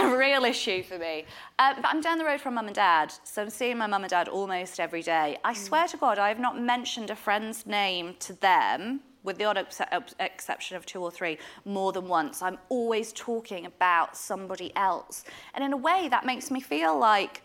a 0.00 0.16
real 0.16 0.44
issue 0.44 0.82
for 0.82 0.98
me. 0.98 1.26
Uh, 1.58 1.74
but 1.76 1.86
I'm 1.86 2.00
down 2.00 2.16
the 2.18 2.24
road 2.24 2.40
from 2.40 2.54
mum 2.54 2.66
and 2.66 2.74
dad, 2.74 3.12
so 3.22 3.42
I'm 3.42 3.50
seeing 3.50 3.76
my 3.76 3.86
mum 3.86 4.02
and 4.02 4.10
dad 4.10 4.28
almost 4.28 4.80
every 4.80 5.02
day. 5.02 5.36
I 5.44 5.52
swear 5.52 5.86
to 5.88 5.96
God, 5.96 6.18
I 6.18 6.28
have 6.28 6.40
not 6.40 6.58
mentioned 6.60 7.10
a 7.10 7.16
friend's 7.16 7.66
name 7.66 8.16
to 8.20 8.32
them 8.32 9.00
with 9.22 9.38
the 9.38 9.44
odd 9.44 9.58
ex- 9.58 9.80
ex- 9.90 10.14
exception 10.18 10.76
of 10.76 10.86
two 10.86 11.02
or 11.02 11.10
three, 11.10 11.38
more 11.64 11.92
than 11.92 12.08
once. 12.08 12.42
I'm 12.42 12.58
always 12.68 13.12
talking 13.12 13.66
about 13.66 14.16
somebody 14.16 14.74
else. 14.76 15.24
And 15.54 15.62
in 15.64 15.72
a 15.72 15.76
way, 15.76 16.08
that 16.08 16.24
makes 16.24 16.50
me 16.50 16.60
feel 16.60 16.98
like 16.98 17.42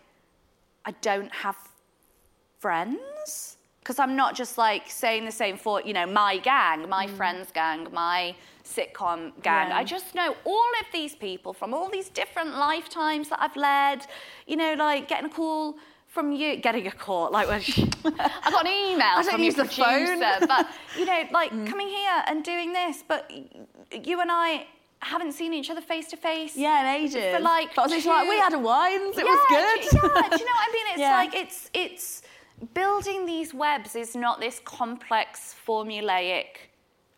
I 0.84 0.92
don't 1.02 1.32
have 1.32 1.56
friends. 2.58 3.56
Because 3.80 4.00
I'm 4.00 4.16
not 4.16 4.34
just 4.34 4.58
like 4.58 4.90
saying 4.90 5.26
the 5.26 5.30
same 5.30 5.56
for, 5.56 5.80
you 5.80 5.92
know, 5.92 6.06
my 6.06 6.38
gang, 6.38 6.88
my 6.88 7.06
mm. 7.06 7.10
friend's 7.10 7.52
gang, 7.52 7.86
my 7.92 8.34
sitcom 8.64 9.30
gang. 9.42 9.68
Yeah. 9.68 9.76
I 9.76 9.84
just 9.84 10.12
know 10.12 10.34
all 10.44 10.70
of 10.80 10.86
these 10.92 11.14
people 11.14 11.52
from 11.52 11.72
all 11.72 11.88
these 11.88 12.08
different 12.08 12.56
lifetimes 12.56 13.28
that 13.28 13.40
I've 13.40 13.54
led. 13.54 14.04
You 14.48 14.56
know, 14.56 14.74
like 14.74 15.06
getting 15.06 15.26
a 15.26 15.32
call 15.32 15.76
from 16.16 16.32
you, 16.32 16.56
getting 16.56 16.86
a 16.86 16.90
call, 16.90 17.30
like 17.30 17.46
when 17.46 17.60
I 18.46 18.50
got 18.50 18.64
an 18.64 18.72
email 18.72 19.16
I 19.20 19.22
don't 19.22 19.32
from 19.32 19.42
use 19.42 19.54
the 19.54 19.66
phone. 19.66 20.18
but 20.54 20.66
you 20.98 21.04
know, 21.04 21.22
like 21.40 21.50
mm. 21.52 21.66
coming 21.66 21.88
here 21.88 22.18
and 22.26 22.42
doing 22.42 22.72
this, 22.72 23.04
but 23.06 23.30
you 23.30 24.20
and 24.22 24.30
I 24.32 24.66
haven't 25.00 25.32
seen 25.32 25.52
each 25.52 25.68
other 25.70 25.82
face 25.82 26.08
to 26.12 26.16
face. 26.16 26.56
Yeah, 26.56 26.80
in 26.80 26.86
ages. 27.02 27.22
For 27.34 27.40
like, 27.40 27.74
But 27.76 27.90
literally 27.90 28.16
like, 28.18 28.28
we 28.30 28.38
had 28.38 28.54
a 28.54 28.58
wines, 28.58 29.18
it 29.18 29.26
yeah, 29.26 29.32
was 29.32 29.40
do- 29.50 30.00
good. 30.00 30.12
yeah, 30.16 30.28
do 30.30 30.38
you 30.42 30.46
know 30.48 30.56
what 30.60 30.68
I 30.68 30.72
mean? 30.76 30.86
It's 30.92 30.98
Yeah. 31.06 31.16
like 31.20 31.34
it's 31.42 31.70
it's 31.74 32.22
building 32.72 33.26
these 33.26 33.52
webs 33.52 33.94
is 33.94 34.16
not 34.16 34.40
this 34.40 34.56
complex 34.64 35.54
formulaic 35.66 36.65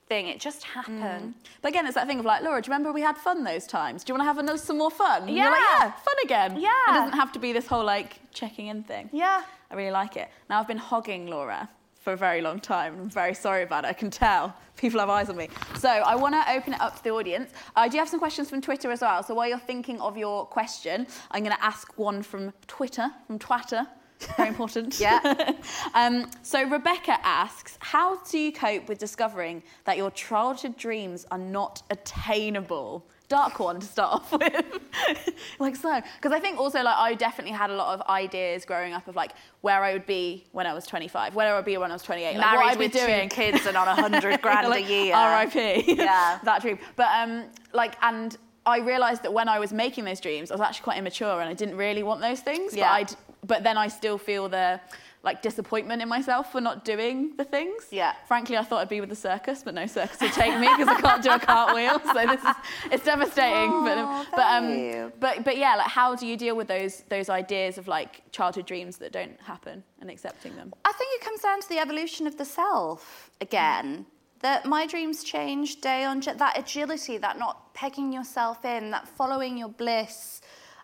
thing. 0.09 0.27
It 0.29 0.41
just 0.41 0.65
happened. 0.65 1.03
Mm. 1.03 1.33
But 1.63 1.69
again, 1.71 1.87
it's 1.87 1.95
that 1.95 2.07
thing 2.07 2.19
of 2.19 2.25
like, 2.25 2.43
Laura, 2.43 2.61
do 2.63 2.67
you 2.69 2.73
remember 2.73 2.93
we 2.93 3.03
had 3.03 3.17
fun 3.17 3.45
those 3.45 3.67
times? 3.67 4.05
Do 4.05 4.11
you 4.11 4.15
want 4.15 4.23
to 4.23 4.27
have 4.27 4.39
another, 4.39 4.59
some 4.59 4.79
more 4.79 4.91
fun? 4.91 5.23
And 5.29 5.37
You're 5.37 5.51
like, 5.51 5.61
Yeah. 5.61 5.85
yeah, 5.85 5.91
fun 5.93 6.15
again. 6.25 6.61
Yeah. 6.61 6.69
It 6.89 6.93
doesn't 6.95 7.19
have 7.19 7.33
to 7.33 7.39
be 7.39 7.53
this 7.53 7.67
whole 7.67 7.85
like 7.85 8.21
checking 8.33 8.67
in 8.69 8.83
thing. 8.83 9.11
Yeah. 9.13 9.43
I 9.71 9.75
really 9.75 9.91
like 9.91 10.17
it. 10.17 10.29
Now, 10.49 10.61
I've 10.61 10.69
been 10.69 10.79
hogging 10.79 11.27
Laura 11.27 11.69
for 12.01 12.13
a 12.13 12.17
very 12.17 12.41
long 12.41 12.59
time. 12.61 12.95
I'm 13.01 13.11
very 13.11 13.35
sorry 13.35 13.63
about 13.65 13.85
it. 13.85 13.89
I 13.89 13.93
can 13.93 14.11
tell. 14.11 14.55
People 14.77 15.01
have 15.01 15.11
eyes 15.11 15.29
on 15.29 15.37
me. 15.37 15.49
So 15.77 15.89
I 15.89 16.15
want 16.15 16.35
to 16.35 16.53
open 16.53 16.73
it 16.73 16.81
up 16.81 16.97
to 16.97 17.05
the 17.05 17.11
audience. 17.11 17.51
I 17.77 17.89
do 17.89 17.99
have 17.99 18.09
some 18.09 18.21
questions 18.21 18.49
from 18.49 18.61
Twitter 18.63 18.91
as 18.93 19.01
well. 19.01 19.23
So 19.25 19.35
while 19.35 19.49
you're 19.49 19.59
thinking 19.59 20.01
of 20.01 20.17
your 20.17 20.47
question, 20.47 21.07
I'm 21.33 21.43
going 21.43 21.55
to 21.57 21.63
ask 21.65 21.99
one 21.99 22.23
from 22.23 22.53
Twitter, 22.69 23.09
from 23.27 23.39
Twitter. 23.41 23.87
Very 24.37 24.49
important. 24.49 24.99
Yeah. 24.99 25.53
um, 25.95 26.31
so 26.43 26.63
Rebecca 26.69 27.19
asks, 27.25 27.79
how 27.81 28.17
do 28.25 28.39
you 28.39 28.53
cope 28.53 28.89
with 28.89 28.99
discovering 28.99 29.63
that 29.85 29.97
your 29.97 30.11
childhood 30.11 30.77
dreams 30.77 31.25
are 31.31 31.39
not 31.39 31.83
attainable? 31.91 33.07
Dark 33.29 33.61
one 33.61 33.79
to 33.79 33.87
start 33.87 34.15
off 34.15 34.33
with, 34.33 34.65
like 35.59 35.77
so. 35.77 36.01
Because 36.17 36.33
I 36.33 36.41
think 36.41 36.59
also 36.59 36.83
like 36.83 36.97
I 36.97 37.13
definitely 37.13 37.53
had 37.53 37.69
a 37.69 37.75
lot 37.75 37.93
of 37.93 38.09
ideas 38.09 38.65
growing 38.65 38.95
up 38.95 39.07
of 39.07 39.17
like 39.17 39.33
where 39.61 39.85
I 39.85 39.93
would 39.93 40.07
be 40.07 40.47
when 40.53 40.67
I 40.67 40.73
was 40.73 40.87
25, 40.87 41.35
where 41.35 41.53
I 41.53 41.57
would 41.57 41.67
be 41.67 41.77
when 41.77 41.91
I 41.91 41.95
was 41.95 42.03
28, 42.03 42.25
like, 42.25 42.37
what 42.37 42.53
Married 42.57 42.71
I'd 42.71 42.79
be 42.79 42.85
with 42.87 42.93
two 42.95 43.07
doing. 43.07 43.29
kids 43.29 43.67
and 43.67 43.77
on 43.77 43.87
a 43.87 43.95
hundred 43.95 44.41
grand 44.43 44.67
Like, 44.71 44.87
a 44.87 44.89
year. 44.89 45.15
R.I.P. 45.15 45.95
Yeah. 45.99 46.39
that 46.43 46.63
dream. 46.63 46.79
But 46.97 47.09
um, 47.15 47.45
like, 47.75 47.97
and 48.01 48.35
I 48.65 48.79
realised 48.79 49.23
that 49.25 49.33
when 49.35 49.47
I 49.47 49.59
was 49.59 49.75
making 49.75 50.05
those 50.07 50.21
dreams, 50.21 50.51
I 50.51 50.55
was 50.55 50.63
actually 50.63 50.85
quite 50.85 50.97
immature 50.97 51.41
and 51.43 51.51
I 51.51 51.55
didn't 51.55 51.77
really 51.77 52.03
want 52.03 52.23
those 52.23 52.41
things. 52.41 52.75
Yeah. 52.75 52.85
But 52.89 53.13
I'd, 53.13 53.17
but 53.47 53.63
then 53.63 53.77
I 53.77 53.89
still 53.89 54.19
feel 54.19 54.49
the 54.49 54.81
like 55.25 55.43
disappointment 55.43 56.01
in 56.01 56.09
myself 56.09 56.53
for 56.53 56.61
not 56.61 56.85
doing 56.85 57.35
the 57.37 57.45
things. 57.45 57.87
Yeah. 57.91 58.13
Frankly, 58.29 58.57
I 58.57 58.63
thought 58.63 58.81
I'd 58.81 58.89
be 58.89 59.01
with 59.01 59.09
the 59.11 59.17
circus, 59.17 59.63
but 59.65 59.75
no 59.75 59.87
circus 59.87 60.21
would 60.21 60.33
take 60.33 60.59
me 60.61 60.69
because 60.77 60.89
I 60.89 61.01
can't 61.01 61.23
do 61.23 61.31
a 61.31 61.39
cartwheel. 61.39 62.01
So 62.15 62.27
this 62.27 62.41
is 62.43 62.57
it's 62.93 63.05
devastating. 63.05 63.71
but 63.85 63.99
Aw, 63.99 64.27
but 64.31 64.41
um, 64.41 64.67
babe. 64.69 65.13
but 65.21 65.45
but 65.45 65.57
yeah, 65.59 65.75
like 65.77 65.89
how 65.89 66.15
do 66.15 66.25
you 66.27 66.37
deal 66.37 66.57
with 66.57 66.69
those 66.69 67.03
those 67.09 67.29
ideas 67.29 67.79
of 67.79 67.89
like 67.89 68.23
childhood 68.31 68.67
dreams 68.67 68.99
that 68.99 69.13
don't 69.13 69.39
happen 69.41 69.83
and 70.01 70.09
accepting 70.09 70.55
them? 70.57 70.73
I 70.85 70.93
think 70.93 71.11
it 71.21 71.25
comes 71.25 71.41
down 71.41 71.61
to 71.61 71.69
the 71.69 71.79
evolution 71.79 72.27
of 72.27 72.37
the 72.39 72.45
self 72.45 73.31
again. 73.41 74.07
That 74.41 74.67
my 74.67 74.87
dreams 74.87 75.25
change 75.25 75.81
day 75.81 76.05
on 76.05 76.21
day. 76.21 76.33
That 76.37 76.57
agility, 76.57 77.19
that 77.19 77.41
not 77.41 77.75
pegging 77.75 78.13
yourself 78.13 78.65
in, 78.65 78.93
that 78.93 79.09
following 79.09 79.59
your 79.59 79.69
bliss. 79.69 80.41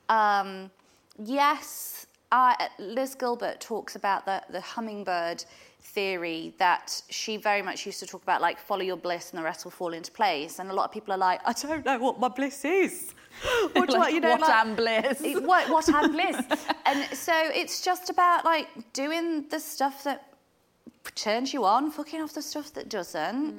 Um, 0.09 0.72
yes, 1.22 1.94
I, 2.35 2.69
Liz 2.78 3.15
Gilbert 3.15 3.61
talks 3.61 3.94
about 3.94 4.27
the, 4.27 4.43
the 4.51 4.61
hummingbird 4.61 5.44
theory 5.81 6.52
that 6.59 7.01
she 7.09 7.36
very 7.36 7.62
much 7.62 7.86
used 7.86 8.01
to 8.01 8.06
talk 8.06 8.23
about, 8.24 8.40
like 8.40 8.59
follow 8.59 8.82
your 8.82 8.97
bliss 8.97 9.31
and 9.31 9.39
the 9.39 9.44
rest 9.44 9.65
will 9.65 9.70
fall 9.70 9.93
into 9.93 10.11
place. 10.11 10.59
And 10.59 10.69
a 10.70 10.74
lot 10.74 10.85
of 10.86 10.90
people 10.93 11.15
are 11.15 11.19
like, 11.19 11.40
I 11.47 11.52
don't 11.52 11.85
know 11.85 11.98
what 11.98 12.19
my 12.19 12.28
bliss 12.28 12.65
is. 12.65 13.15
What, 13.73 13.93
I- 13.94 13.98
Like, 13.98 14.15
you 14.15 14.20
know, 14.20 14.31
what 14.31 14.40
like- 14.40 14.51
am 14.51 14.74
bliss? 14.74 15.20
what, 15.43 15.69
what 15.69 15.89
am 15.89 16.12
bliss? 16.12 16.36
and 16.86 17.05
so 17.16 17.32
it's 17.35 17.82
just 17.82 18.11
about 18.11 18.44
like 18.44 18.69
doing 18.93 19.48
the 19.48 19.61
stuff 19.61 20.05
that 20.05 20.32
turns 21.15 21.52
you 21.52 21.65
on, 21.65 21.90
fucking 21.90 22.20
off 22.20 22.32
the 22.32 22.43
stuff 22.43 22.73
that 22.74 22.89
doesn't. 22.89 23.55
Mm. 23.55 23.59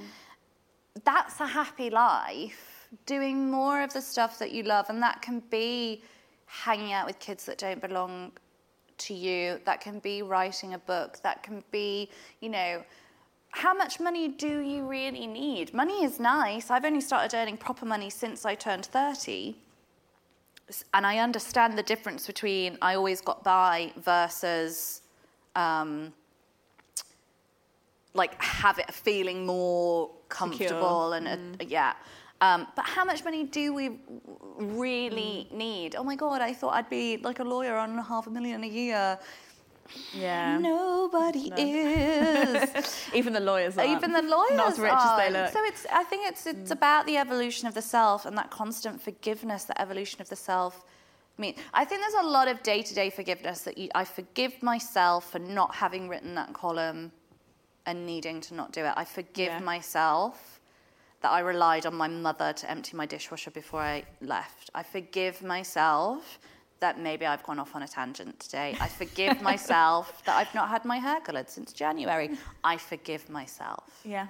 That's 1.03 1.39
a 1.39 1.47
happy 1.47 1.89
life. 1.89 2.87
Doing 3.05 3.51
more 3.51 3.81
of 3.83 3.91
the 3.93 4.01
stuff 4.01 4.39
that 4.39 4.51
you 4.51 4.63
love, 4.63 4.89
and 4.89 5.01
that 5.03 5.21
can 5.21 5.41
be 5.49 6.01
hanging 6.45 6.93
out 6.93 7.05
with 7.05 7.19
kids 7.19 7.45
that 7.45 7.57
don't 7.57 7.81
belong 7.81 8.31
to 8.99 9.13
you. 9.13 9.59
That 9.65 9.81
can 9.81 9.99
be 9.99 10.21
writing 10.21 10.73
a 10.73 10.79
book. 10.79 11.19
That 11.23 11.43
can 11.43 11.63
be, 11.71 12.09
you 12.41 12.49
know, 12.49 12.83
how 13.49 13.73
much 13.73 13.99
money 13.99 14.27
do 14.27 14.59
you 14.59 14.85
really 14.85 15.27
need? 15.27 15.73
Money 15.73 16.03
is 16.03 16.19
nice. 16.19 16.69
I've 16.69 16.85
only 16.85 17.01
started 17.01 17.35
earning 17.35 17.57
proper 17.57 17.85
money 17.85 18.09
since 18.09 18.45
I 18.45 18.55
turned 18.55 18.85
30 18.85 19.55
and 20.93 21.05
I 21.05 21.19
understand 21.19 21.77
the 21.77 21.83
difference 21.83 22.27
between 22.27 22.77
I 22.81 22.95
always 22.95 23.21
got 23.21 23.43
by 23.43 23.93
versus 23.97 25.01
um, 25.55 26.13
like 28.13 28.41
have 28.41 28.79
it 28.79 28.91
feeling 28.93 29.45
more 29.45 30.09
comfortable 30.29 31.13
and 31.13 31.27
uh, 31.27 31.65
yeah. 31.67 31.93
Um, 32.41 32.67
but 32.75 32.85
how 32.85 33.05
much 33.05 33.23
money 33.23 33.45
do 33.45 33.73
we 33.73 33.99
really 34.57 35.47
need? 35.51 35.95
Oh 35.95 36.03
my 36.03 36.15
god, 36.15 36.41
I 36.41 36.53
thought 36.53 36.73
I'd 36.73 36.89
be 36.89 37.17
like 37.17 37.39
a 37.39 37.43
lawyer 37.43 37.75
on 37.77 37.97
half 37.97 38.27
a 38.27 38.29
million 38.29 38.63
a 38.63 38.67
year. 38.67 39.17
Yeah. 40.13 40.57
Nobody 40.57 41.51
is. 41.55 43.07
Even 43.13 43.33
the 43.33 43.39
lawyers 43.39 43.77
aren't. 43.77 43.91
Even 43.91 44.11
the 44.11 44.21
lawyers 44.21 44.57
Not 44.57 44.73
as 44.73 44.79
rich 44.79 44.91
as 44.93 45.17
they 45.17 45.29
look. 45.29 45.53
So 45.53 45.63
it's. 45.63 45.85
I 45.91 46.03
think 46.03 46.27
it's 46.27 46.45
it's 46.47 46.71
about 46.71 47.05
the 47.05 47.17
evolution 47.17 47.67
of 47.67 47.73
the 47.73 47.81
self 47.81 48.25
and 48.25 48.37
that 48.37 48.49
constant 48.49 49.01
forgiveness, 49.01 49.65
that 49.65 49.79
evolution 49.79 50.21
of 50.21 50.29
the 50.29 50.35
self. 50.35 50.83
I 51.37 51.41
mean, 51.41 51.55
I 51.73 51.85
think 51.85 52.01
there's 52.01 52.25
a 52.25 52.27
lot 52.27 52.47
of 52.47 52.63
day-to-day 52.63 53.09
forgiveness 53.09 53.61
that 53.61 53.77
you, 53.77 53.89
I 53.93 54.05
forgive 54.05 54.63
myself 54.63 55.31
for 55.31 55.39
not 55.39 55.75
having 55.75 56.07
written 56.07 56.33
that 56.35 56.53
column 56.53 57.11
and 57.85 58.05
needing 58.05 58.39
to 58.41 58.53
not 58.53 58.71
do 58.71 58.85
it. 58.85 58.93
I 58.95 59.03
forgive 59.03 59.47
Yeah. 59.47 59.59
myself 59.59 60.54
that 61.25 61.31
I 61.31 61.39
relied 61.39 61.87
on 61.87 61.95
my 61.95 62.07
mother 62.07 62.53
to 62.53 62.69
empty 62.69 62.95
my 62.95 63.07
dishwasher 63.07 63.49
before 63.49 63.79
I 63.81 64.03
left. 64.21 64.69
I 64.75 64.83
forgive 64.83 65.41
myself 65.41 66.37
that 66.81 66.99
maybe 66.99 67.25
I've 67.25 67.41
gone 67.41 67.57
off 67.57 67.75
on 67.75 67.81
a 67.81 67.87
tangent 67.87 68.39
today. 68.39 68.77
I 68.79 68.87
forgive 68.87 69.41
myself 69.51 70.21
that 70.25 70.35
I've 70.35 70.53
not 70.53 70.69
had 70.69 70.85
my 70.85 70.97
hair 70.99 71.19
coloured 71.21 71.49
since 71.49 71.73
January. 71.73 72.29
I 72.63 72.77
forgive 72.77 73.27
myself. 73.27 74.01
Yeah. 74.03 74.27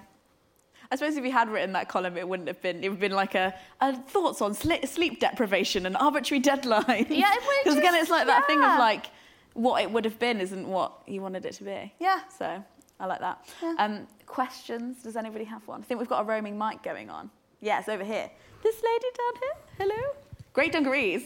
I 0.90 0.96
suppose 0.96 1.18
if 1.18 1.24
you 1.26 1.32
had 1.32 1.50
written 1.50 1.72
that 1.74 1.90
column, 1.90 2.16
it 2.16 2.26
wouldn't 2.26 2.48
have 2.48 2.62
been. 2.62 2.82
It 2.82 2.88
would 2.88 2.94
have 2.94 3.00
been 3.00 3.12
like 3.12 3.34
a, 3.34 3.52
a 3.82 3.94
thoughts 3.94 4.40
on 4.40 4.54
sli- 4.54 4.88
sleep 4.88 5.20
deprivation 5.20 5.84
and 5.84 5.98
arbitrary 5.98 6.40
deadlines. 6.40 7.10
Yeah, 7.10 7.30
it 7.30 7.42
would 7.46 7.56
Because 7.64 7.76
again, 7.76 7.94
it's 7.96 8.08
like 8.08 8.26
that 8.26 8.46
thing 8.46 8.62
of 8.62 8.78
like 8.78 9.04
what 9.52 9.82
it 9.82 9.90
would 9.90 10.06
have 10.06 10.18
been 10.18 10.40
isn't 10.40 10.66
what 10.66 10.94
you 11.06 11.20
wanted 11.20 11.44
it 11.44 11.52
to 11.56 11.64
be. 11.64 11.92
Yeah. 11.98 12.20
So 12.38 12.64
I 12.98 13.06
like 13.06 13.20
that. 13.20 13.46
Um, 13.78 14.06
questions? 14.26 15.02
Does 15.02 15.16
anybody 15.16 15.44
have 15.44 15.66
one? 15.68 15.80
I 15.80 15.84
think 15.84 16.00
we've 16.00 16.08
got 16.08 16.22
a 16.22 16.24
roaming 16.24 16.56
mic 16.58 16.82
going 16.82 17.10
on. 17.10 17.30
Yeah, 17.60 17.82
over 17.88 18.04
here. 18.04 18.30
This 18.62 18.76
lady 18.82 19.06
down 19.18 19.42
here. 19.42 19.54
Hello. 19.94 20.14
Great 20.52 20.72
dungarees. 20.72 21.22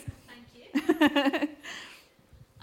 Thank 0.72 1.40
you. 1.42 1.48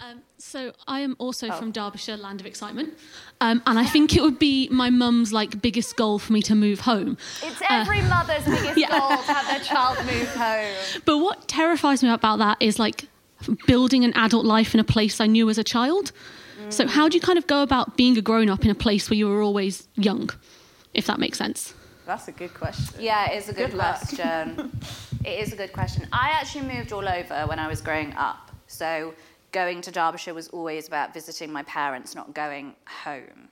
um, 0.00 0.22
so 0.36 0.72
I 0.86 1.00
am 1.00 1.16
also 1.18 1.48
Oh. 1.48 1.52
from 1.52 1.72
Derbyshire, 1.72 2.16
land 2.16 2.40
of 2.40 2.46
excitement, 2.46 2.94
um, 3.40 3.62
and 3.66 3.78
I 3.78 3.84
think 3.86 4.14
it 4.14 4.22
would 4.22 4.38
be 4.38 4.68
my 4.70 4.90
mum's 4.90 5.32
like 5.32 5.60
biggest 5.62 5.96
goal 5.96 6.18
for 6.18 6.32
me 6.32 6.42
to 6.42 6.54
move 6.54 6.80
home. 6.80 7.16
It's 7.42 7.62
every 7.68 8.02
mother's 8.02 8.44
biggest 8.56 8.76
yeah. 8.78 8.90
goal 8.90 9.08
to 9.16 9.32
have 9.32 9.46
their 9.46 9.60
child 9.60 9.98
move 10.06 10.28
home. 10.34 10.74
But 11.04 11.18
what 11.18 11.48
terrifies 11.48 12.02
me 12.02 12.10
about 12.10 12.38
that 12.40 12.58
is 12.60 12.78
like 12.78 13.06
building 13.66 14.04
an 14.04 14.12
adult 14.14 14.44
life 14.44 14.74
in 14.74 14.80
a 14.80 14.84
place 14.84 15.20
I 15.20 15.26
knew 15.26 15.48
as 15.48 15.58
a 15.58 15.64
child. 15.64 16.12
So 16.70 16.86
how 16.86 17.08
do 17.08 17.16
you 17.16 17.20
kind 17.20 17.38
of 17.38 17.46
go 17.46 17.62
about 17.62 17.96
being 17.96 18.16
a 18.18 18.22
grown 18.22 18.48
up 18.48 18.64
in 18.64 18.70
a 18.70 18.74
place 18.74 19.08
where 19.10 19.16
you 19.16 19.28
were 19.28 19.42
always 19.42 19.88
young, 19.96 20.30
if 20.94 21.06
that 21.06 21.18
makes 21.18 21.38
sense? 21.38 21.74
That's 22.06 22.28
a 22.28 22.32
good 22.32 22.54
question. 22.54 22.96
Yeah, 23.00 23.30
it 23.30 23.36
is 23.36 23.48
a 23.48 23.52
good, 23.52 23.70
Good 23.70 23.78
question. 23.78 24.72
it 25.24 25.38
is 25.40 25.52
a 25.52 25.56
good 25.56 25.72
question. 25.72 26.06
I 26.12 26.30
actually 26.30 26.66
moved 26.74 26.92
all 26.92 27.06
over 27.08 27.46
when 27.46 27.58
I 27.58 27.68
was 27.68 27.80
growing 27.80 28.12
up. 28.14 28.50
So 28.66 29.14
going 29.52 29.80
to 29.82 29.90
Derbyshire 29.90 30.34
was 30.34 30.48
always 30.48 30.88
about 30.88 31.12
visiting 31.14 31.52
my 31.52 31.62
parents, 31.64 32.14
not 32.14 32.34
going 32.34 32.74
home. 32.86 33.48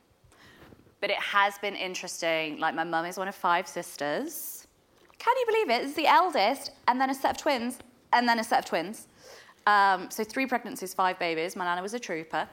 but 1.01 1.11
it 1.11 1.17
has 1.19 1.59
been 1.59 1.75
interesting. 1.75 2.59
Like, 2.59 2.75
my 2.75 2.85
mum 2.85 3.05
is 3.05 3.17
one 3.19 3.29
of 3.29 3.35
five 3.35 3.69
sisters. 3.69 4.67
Can 5.19 5.35
you 5.39 5.47
believe 5.47 5.71
it? 5.71 5.85
It's 5.85 5.95
the 5.95 6.07
eldest, 6.07 6.73
and 6.89 7.01
then 7.01 7.11
a 7.11 7.15
set 7.15 7.31
of 7.33 7.37
twins, 7.39 7.79
and 8.13 8.29
then 8.29 8.39
a 8.39 8.45
set 8.45 8.61
of 8.61 8.65
twins. 8.65 9.07
Um, 9.67 10.11
so, 10.11 10.25
three 10.25 10.47
pregnancies, 10.47 10.95
five 10.95 11.19
babies. 11.19 11.57
My 11.57 11.65
nana 11.65 11.83
was 11.83 11.95
a 11.95 11.99
trooper. 12.01 12.49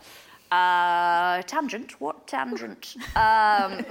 Uh, 0.51 1.41
tangent? 1.43 1.99
What 1.99 2.27
tangent? 2.27 2.95
um, 3.15 3.85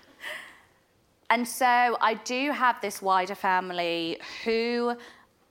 and 1.30 1.46
so 1.46 1.66
I 2.00 2.20
do 2.24 2.52
have 2.52 2.80
this 2.80 3.00
wider 3.00 3.34
family 3.34 4.18
who 4.44 4.96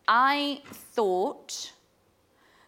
I 0.08 0.62
thought 0.66 1.74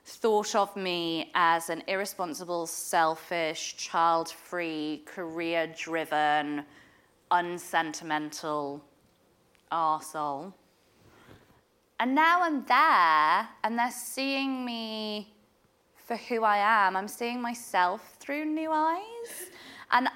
thought 0.03 0.55
of 0.55 0.75
me 0.75 1.31
as 1.35 1.69
an 1.69 1.81
irresponsible, 1.87 2.67
selfish, 2.67 3.77
child-free, 3.77 5.03
career-driven, 5.05 6.63
unsentimental 7.31 8.83
arsehole. 9.71 10.53
And 11.99 12.13
now 12.13 12.41
I'm 12.41 12.65
there, 12.65 13.47
and 13.63 13.77
they're 13.77 13.91
seeing 13.91 14.65
me 14.65 15.30
for 16.11 16.17
who 16.17 16.43
I 16.43 16.57
am. 16.57 16.97
I'm 16.97 17.07
seeing 17.07 17.41
myself 17.41 18.17
through 18.19 18.43
new 18.43 18.69
eyes. 18.69 19.49
And 19.91 20.09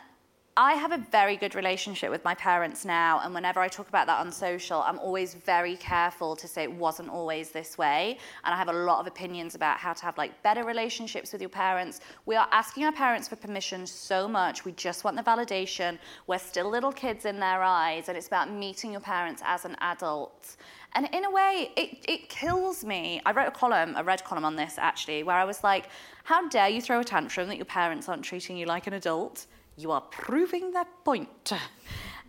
I 0.58 0.74
have 0.74 0.92
a 0.92 0.98
very 1.10 1.38
good 1.38 1.56
relationship 1.56 2.12
with 2.12 2.22
my 2.26 2.36
parents 2.36 2.84
now, 2.84 3.22
and 3.24 3.34
whenever 3.34 3.62
I 3.62 3.70
talk 3.70 3.88
about 3.88 4.08
that 4.08 4.20
on 4.20 4.30
social, 4.30 4.82
I'm 4.82 5.00
always 5.00 5.34
very 5.34 5.78
careful 5.78 6.36
to 6.36 6.50
say 6.50 6.64
it 6.64 6.72
wasn't 6.72 7.10
always 7.10 7.52
this 7.52 7.78
way. 7.78 8.18
And 8.44 8.54
I 8.54 8.58
have 8.58 8.68
a 8.68 8.74
lot 8.74 9.00
of 9.00 9.08
opinions 9.08 9.56
about 9.56 9.78
how 9.78 9.94
to 9.94 10.04
have 10.04 10.18
like 10.18 10.44
better 10.44 10.66
relationships 10.66 11.32
with 11.32 11.42
your 11.42 11.50
parents. 11.50 12.02
We 12.26 12.36
are 12.36 12.48
asking 12.52 12.84
our 12.84 12.92
parents 12.92 13.30
for 13.30 13.38
permission 13.38 13.88
so 13.88 14.28
much. 14.28 14.66
We 14.66 14.74
just 14.74 15.06
want 15.06 15.16
the 15.16 15.24
validation. 15.24 15.98
We're 16.28 16.40
still 16.40 16.70
little 16.70 16.92
kids 16.92 17.24
in 17.24 17.40
their 17.40 17.62
eyes, 17.64 18.10
and 18.10 18.18
it's 18.18 18.28
about 18.28 18.52
meeting 18.52 18.92
your 18.92 19.02
parents 19.02 19.42
as 19.46 19.64
an 19.64 19.78
adult. 19.80 20.58
And 20.96 21.10
in 21.14 21.26
a 21.26 21.30
way, 21.30 21.72
it, 21.76 22.06
it 22.08 22.30
kills 22.30 22.86
me. 22.86 23.22
I 23.26 23.34
wrote 23.34 23.50
a 23.50 23.52
column, 23.52 23.94
a 23.98 24.04
red 24.04 24.24
column 24.24 24.46
on 24.46 24.56
this 24.56 24.76
actually, 24.78 25.24
where 25.24 25.36
I 25.36 25.44
was 25.44 25.62
like, 25.64 25.90
how 26.24 26.48
dare 26.48 26.70
you 26.70 26.82
throw 26.82 27.02
a 27.02 27.04
tantrum 27.04 27.50
that 27.50 27.58
your 27.58 27.66
parents 27.66 28.08
aren't 28.08 28.24
treating 28.24 28.56
you 28.56 28.66
like 28.66 28.88
an 28.88 28.94
adult? 28.94 29.46
You 29.78 29.92
are 29.92 30.02
proving 30.02 30.72
their 30.72 30.86
point. 31.04 31.52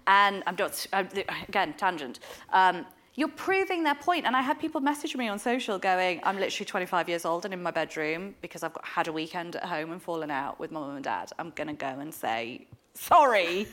And 0.08 0.42
I'm 0.46 0.56
not, 0.56 0.86
again, 1.48 1.74
tangent. 1.76 2.20
Um, 2.50 2.86
you're 3.16 3.28
proving 3.28 3.82
their 3.82 3.94
point. 3.94 4.26
And 4.26 4.36
I 4.36 4.42
had 4.42 4.58
people 4.60 4.80
message 4.80 5.16
me 5.16 5.26
on 5.28 5.38
social 5.38 5.78
going, 5.78 6.20
I'm 6.22 6.38
literally 6.38 6.66
25 6.66 7.08
years 7.08 7.24
old 7.24 7.44
and 7.44 7.54
in 7.54 7.62
my 7.62 7.70
bedroom 7.70 8.34
because 8.40 8.62
I've 8.62 8.72
got, 8.72 8.84
had 8.84 9.08
a 9.08 9.12
weekend 9.12 9.56
at 9.56 9.64
home 9.64 9.92
and 9.92 10.02
fallen 10.02 10.30
out 10.30 10.60
with 10.60 10.70
my 10.70 10.80
mum 10.80 10.96
and 10.96 11.04
dad. 11.04 11.32
I'm 11.38 11.50
going 11.50 11.68
to 11.68 11.72
go 11.72 11.86
and 11.86 12.12
say, 12.12 12.66
sorry. 12.94 13.66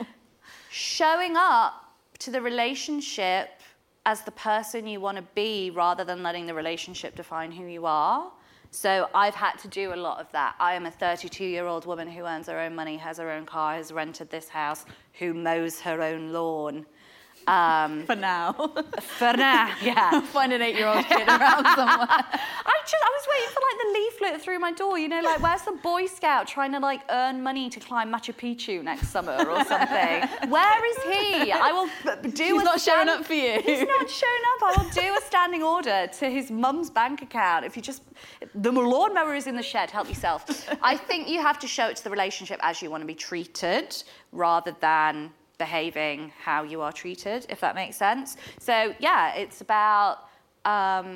Showing 0.70 1.34
up 1.36 1.92
to 2.20 2.30
the 2.30 2.40
relationship 2.40 3.61
as 4.04 4.22
the 4.22 4.32
person 4.32 4.86
you 4.86 5.00
want 5.00 5.16
to 5.16 5.24
be 5.34 5.70
rather 5.70 6.04
than 6.04 6.22
letting 6.22 6.46
the 6.46 6.54
relationship 6.54 7.14
define 7.14 7.52
who 7.52 7.66
you 7.66 7.86
are. 7.86 8.32
So 8.70 9.08
I've 9.14 9.34
had 9.34 9.58
to 9.58 9.68
do 9.68 9.92
a 9.92 9.96
lot 9.96 10.18
of 10.18 10.32
that. 10.32 10.54
I 10.58 10.74
am 10.74 10.86
a 10.86 10.90
32 10.90 11.44
year 11.44 11.66
old 11.66 11.84
woman 11.84 12.08
who 12.08 12.24
earns 12.24 12.46
her 12.46 12.58
own 12.58 12.74
money, 12.74 12.96
has 12.96 13.18
her 13.18 13.30
own 13.30 13.44
car, 13.44 13.74
has 13.74 13.92
rented 13.92 14.30
this 14.30 14.48
house, 14.48 14.86
who 15.18 15.34
mows 15.34 15.80
her 15.80 16.00
own 16.00 16.32
lawn. 16.32 16.86
Um, 17.46 18.04
for 18.06 18.16
now. 18.16 18.52
For 19.00 19.32
now, 19.32 19.74
yeah. 19.82 20.20
Find 20.20 20.52
an 20.52 20.62
eight 20.62 20.76
year 20.76 20.88
old 20.88 21.04
kid 21.04 21.26
around 21.28 21.64
somewhere. 21.76 22.08
I 22.08 22.74
just 22.82 23.02
I 23.02 23.10
was 23.16 23.26
waiting 23.30 23.50
for 23.54 23.60
like 23.60 23.78
the 23.82 23.98
leaflet 23.98 24.42
through 24.42 24.58
my 24.58 24.72
door, 24.72 24.98
you 24.98 25.08
know, 25.08 25.20
like 25.20 25.42
where's 25.42 25.62
the 25.62 25.72
Boy 25.82 26.06
Scout 26.06 26.46
trying 26.46 26.72
to 26.72 26.78
like 26.78 27.02
earn 27.10 27.42
money 27.42 27.68
to 27.70 27.80
climb 27.80 28.12
Machu 28.12 28.34
Picchu 28.34 28.82
next 28.82 29.08
summer 29.08 29.32
or 29.32 29.64
something? 29.64 30.28
Where 30.48 30.86
is 30.90 31.02
he? 31.04 31.52
I 31.52 31.72
will 31.72 31.88
do. 32.30 32.42
He's 32.42 32.62
a 32.62 32.64
not 32.64 32.80
showing 32.80 33.08
up 33.08 33.24
for 33.24 33.34
you. 33.34 33.60
He's 33.62 33.86
not 33.86 34.10
showing 34.10 34.42
up. 34.54 34.62
I 34.62 34.82
will 34.82 34.90
do 34.90 35.16
a 35.16 35.20
standing 35.26 35.62
order 35.62 36.08
to 36.18 36.30
his 36.30 36.50
mum's 36.50 36.90
bank 36.90 37.22
account. 37.22 37.64
If 37.64 37.76
you 37.76 37.82
just 37.82 38.02
the 38.54 38.72
Lord 38.72 39.12
lawnmower 39.12 39.34
is 39.34 39.46
in 39.46 39.56
the 39.56 39.62
shed, 39.62 39.90
help 39.90 40.08
yourself. 40.08 40.68
I 40.82 40.96
think 40.96 41.28
you 41.28 41.40
have 41.40 41.58
to 41.60 41.66
show 41.66 41.86
it 41.88 41.96
to 41.96 42.04
the 42.04 42.10
relationship 42.10 42.60
as 42.62 42.80
you 42.82 42.90
want 42.90 43.02
to 43.02 43.06
be 43.06 43.14
treated, 43.14 44.02
rather 44.32 44.76
than 44.80 45.32
behaving 45.64 46.18
how 46.46 46.60
you 46.72 46.78
are 46.86 46.94
treated, 47.02 47.40
if 47.54 47.58
that 47.64 47.74
makes 47.82 47.96
sense. 48.06 48.28
So 48.68 48.76
yeah, 49.06 49.22
it's 49.42 49.60
about. 49.68 50.14
Um, 50.64 51.08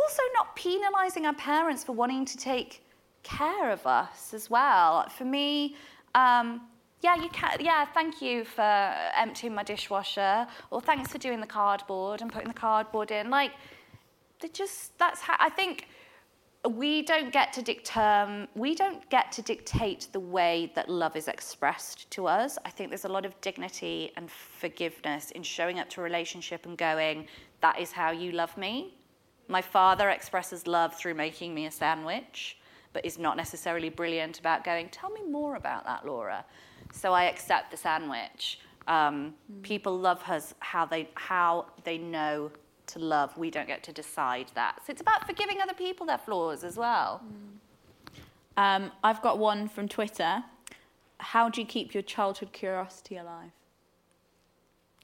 also, 0.00 0.22
not 0.38 0.46
penalising 0.56 1.24
our 1.30 1.38
parents 1.52 1.84
for 1.84 1.92
wanting 2.02 2.24
to 2.32 2.36
take 2.52 2.70
care 3.22 3.66
of 3.76 3.82
us 3.86 4.32
as 4.38 4.44
well. 4.56 4.90
For 5.16 5.26
me, 5.36 5.76
um, 6.14 6.46
yeah, 7.06 7.16
you 7.24 7.30
can. 7.40 7.52
Yeah, 7.60 7.84
thank 7.98 8.22
you 8.26 8.44
for 8.56 8.72
emptying 9.24 9.54
my 9.54 9.64
dishwasher, 9.72 10.46
or 10.70 10.80
thanks 10.80 11.12
for 11.12 11.18
doing 11.26 11.40
the 11.46 11.52
cardboard 11.60 12.18
and 12.22 12.28
putting 12.32 12.48
the 12.54 12.60
cardboard 12.68 13.10
in. 13.10 13.24
Like, 13.38 13.52
they 14.40 14.48
just 14.48 14.98
that's 15.02 15.20
how 15.20 15.36
I 15.48 15.50
think 15.58 15.74
we 16.70 17.02
don't 17.02 17.32
get 17.32 17.52
to 17.52 17.62
dictate 17.62 18.48
we 18.54 18.74
don't 18.74 19.08
get 19.10 19.32
to 19.32 19.42
dictate 19.42 20.06
the 20.12 20.20
way 20.20 20.70
that 20.76 20.88
love 20.88 21.16
is 21.16 21.26
expressed 21.26 22.08
to 22.10 22.26
us. 22.28 22.56
I 22.64 22.70
think 22.70 22.90
there's 22.90 23.04
a 23.04 23.08
lot 23.08 23.26
of 23.26 23.38
dignity 23.40 24.12
and 24.16 24.30
forgiveness 24.30 25.32
in 25.32 25.42
showing 25.42 25.80
up 25.80 25.90
to 25.90 26.00
a 26.00 26.04
relationship 26.04 26.64
and 26.64 26.78
going 26.78 27.26
that 27.60 27.80
is 27.80 27.90
how 27.90 28.12
you 28.12 28.32
love 28.32 28.56
me. 28.56 28.94
My 29.48 29.60
father 29.60 30.10
expresses 30.10 30.66
love 30.66 30.94
through 30.94 31.14
making 31.14 31.52
me 31.54 31.66
a 31.66 31.70
sandwich 31.70 32.58
but 32.92 33.04
is 33.04 33.18
not 33.18 33.36
necessarily 33.36 33.88
brilliant 33.88 34.38
about 34.38 34.64
going 34.64 34.88
tell 34.90 35.10
me 35.10 35.22
more 35.22 35.56
about 35.56 35.84
that 35.84 36.06
laura. 36.06 36.44
So 36.92 37.12
i 37.12 37.24
accept 37.24 37.70
the 37.70 37.76
sandwich. 37.76 38.60
Um, 38.86 39.34
people 39.62 39.98
love 39.98 40.22
us 40.28 40.54
how 40.58 40.84
they 40.84 41.08
how 41.14 41.66
they 41.84 41.98
know 41.98 42.50
to 42.88 42.98
love. 42.98 43.36
We 43.36 43.50
don't 43.50 43.66
get 43.66 43.82
to 43.84 43.92
decide 43.92 44.50
that. 44.54 44.80
So 44.86 44.92
it's 44.92 45.00
about 45.00 45.26
forgiving 45.26 45.60
other 45.60 45.74
people 45.74 46.06
their 46.06 46.18
flaws 46.18 46.64
as 46.64 46.76
well. 46.76 47.22
Um, 48.56 48.90
I've 49.02 49.22
got 49.22 49.38
one 49.38 49.68
from 49.68 49.88
Twitter. 49.88 50.44
How 51.18 51.48
do 51.48 51.60
you 51.60 51.66
keep 51.66 51.94
your 51.94 52.02
childhood 52.02 52.52
curiosity 52.52 53.16
alive? 53.16 53.50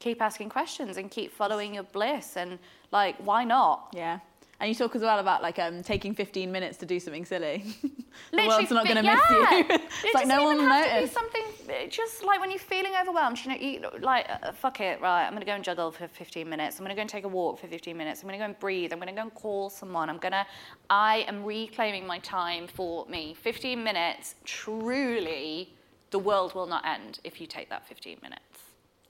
Keep 0.00 0.22
asking 0.22 0.50
questions 0.50 0.96
and 0.96 1.10
keep 1.10 1.32
following 1.32 1.74
your 1.74 1.84
bliss 1.84 2.36
and 2.36 2.58
like 2.92 3.16
why 3.16 3.44
not? 3.44 3.92
Yeah. 3.94 4.20
And 4.60 4.68
you 4.68 4.74
talk 4.74 4.96
as 4.96 5.02
well 5.02 5.20
about 5.20 5.40
like 5.40 5.58
um, 5.60 5.82
taking 5.84 6.14
15 6.14 6.50
minutes 6.50 6.78
to 6.78 6.86
do 6.86 6.98
something 6.98 7.24
silly. 7.24 7.62
the 8.32 8.46
world's 8.48 8.70
not 8.70 8.84
going 8.84 8.96
to 8.96 9.04
yeah. 9.04 9.14
miss 9.14 9.30
you. 9.30 9.64
It 9.68 9.80
it's 10.04 10.14
like 10.14 10.24
doesn't 10.24 10.28
no 10.28 10.44
one 10.44 10.56
will 10.56 10.64
to 10.64 10.68
notice. 10.68 11.12
something 11.12 11.44
uh, 11.68 11.86
just 11.88 12.24
like 12.24 12.40
when 12.40 12.50
you're 12.50 12.58
feeling 12.58 12.92
overwhelmed. 13.00 13.38
You 13.44 13.50
know, 13.50 13.56
you 13.56 14.00
like 14.00 14.26
uh, 14.28 14.52
fuck 14.52 14.80
it, 14.80 15.00
right? 15.00 15.26
I'm 15.26 15.32
gonna 15.32 15.44
go 15.44 15.52
and 15.52 15.62
juggle 15.62 15.92
for 15.92 16.08
15 16.08 16.48
minutes. 16.48 16.78
I'm 16.78 16.84
gonna 16.84 16.94
go 16.94 17.02
and 17.02 17.10
take 17.10 17.24
a 17.24 17.28
walk 17.28 17.58
for 17.60 17.68
15 17.68 17.96
minutes. 17.96 18.22
I'm 18.22 18.26
gonna 18.28 18.38
go 18.38 18.44
and 18.44 18.58
breathe. 18.58 18.92
I'm 18.92 18.98
gonna 18.98 19.12
go 19.12 19.22
and 19.22 19.34
call 19.34 19.70
someone. 19.70 20.10
I'm 20.10 20.18
gonna. 20.18 20.46
I 20.90 21.24
am 21.28 21.44
reclaiming 21.44 22.06
my 22.06 22.18
time 22.20 22.66
for 22.66 23.06
me. 23.06 23.34
15 23.34 23.82
minutes. 23.82 24.34
Truly, 24.44 25.74
the 26.10 26.18
world 26.18 26.54
will 26.54 26.66
not 26.66 26.84
end 26.86 27.20
if 27.22 27.40
you 27.40 27.46
take 27.46 27.68
that 27.70 27.86
15 27.86 28.18
minutes. 28.22 28.42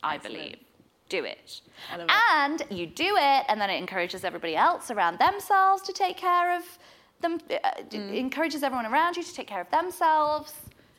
I 0.02 0.16
Excellent. 0.16 0.36
believe. 0.36 0.67
Do 1.08 1.24
it. 1.24 1.60
And 2.32 2.62
you 2.70 2.86
do 2.86 3.16
it, 3.16 3.44
and 3.48 3.60
then 3.60 3.70
it 3.70 3.76
encourages 3.78 4.24
everybody 4.24 4.56
else 4.56 4.90
around 4.90 5.18
themselves 5.18 5.82
to 5.82 5.92
take 5.92 6.16
care 6.16 6.56
of 6.56 6.64
them. 7.20 7.38
Uh, 7.50 7.56
Mm. 7.90 8.14
Encourages 8.16 8.62
everyone 8.62 8.86
around 8.86 9.16
you 9.16 9.22
to 9.22 9.34
take 9.34 9.46
care 9.46 9.60
of 9.60 9.70
themselves. 9.70 10.52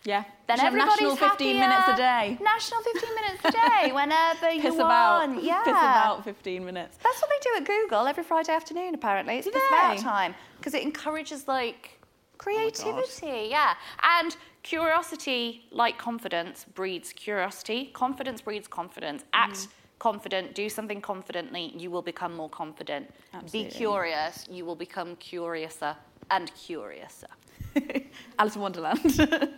Yeah. 0.06 0.24
Then 0.48 0.58
have 0.60 0.68
everybody's 0.68 1.02
national 1.02 1.16
15 1.18 1.60
minutes 1.60 1.88
a 1.90 1.96
day. 1.98 2.38
National 2.42 2.82
15 2.82 3.16
minutes 3.16 3.42
a 3.46 3.52
day, 3.52 3.92
whenever 4.00 4.50
you 4.50 4.62
Piss 4.62 4.76
about. 4.76 5.28
want. 5.30 5.44
Yeah. 5.52 5.62
Piss 5.64 5.74
about 5.74 6.24
15 6.24 6.66
minutes. 6.66 6.98
That's 7.04 7.22
what 7.22 7.30
they 7.30 7.40
do 7.50 7.56
at 7.58 7.66
Google 7.66 8.08
every 8.08 8.24
Friday 8.24 8.54
afternoon, 8.54 8.96
apparently. 8.96 9.36
It's 9.38 9.46
Do 9.48 9.52
piss 9.52 9.62
about 9.68 9.98
time 10.00 10.34
because 10.58 10.74
it 10.74 10.84
encourages 10.84 11.48
like 11.48 11.92
Oh 12.02 12.38
creativity. 12.38 13.50
yeah, 13.52 13.74
and 14.02 14.36
curiosity, 14.64 15.66
like 15.72 15.98
confidence, 15.98 16.66
breeds 16.74 17.12
curiosity. 17.14 17.92
Confidence 17.94 18.40
breeds 18.42 18.68
confidence. 18.68 19.24
Act 19.34 19.56
Mm. 19.56 19.68
Confident. 20.00 20.56
Do 20.56 20.70
something 20.70 21.02
confidently. 21.02 21.74
You 21.78 21.92
will 21.92 22.02
become 22.02 22.36
more 22.36 22.50
confident. 22.50 23.14
Absolutely. 23.34 23.70
Be 23.70 23.76
curious. 23.76 24.46
You 24.50 24.66
will 24.66 24.76
become 24.76 25.16
curiouser 25.18 25.96
and 26.32 26.52
curiouser. 26.56 27.28
Alice 28.40 28.56
in 28.56 28.62
Wonderland. 28.62 29.00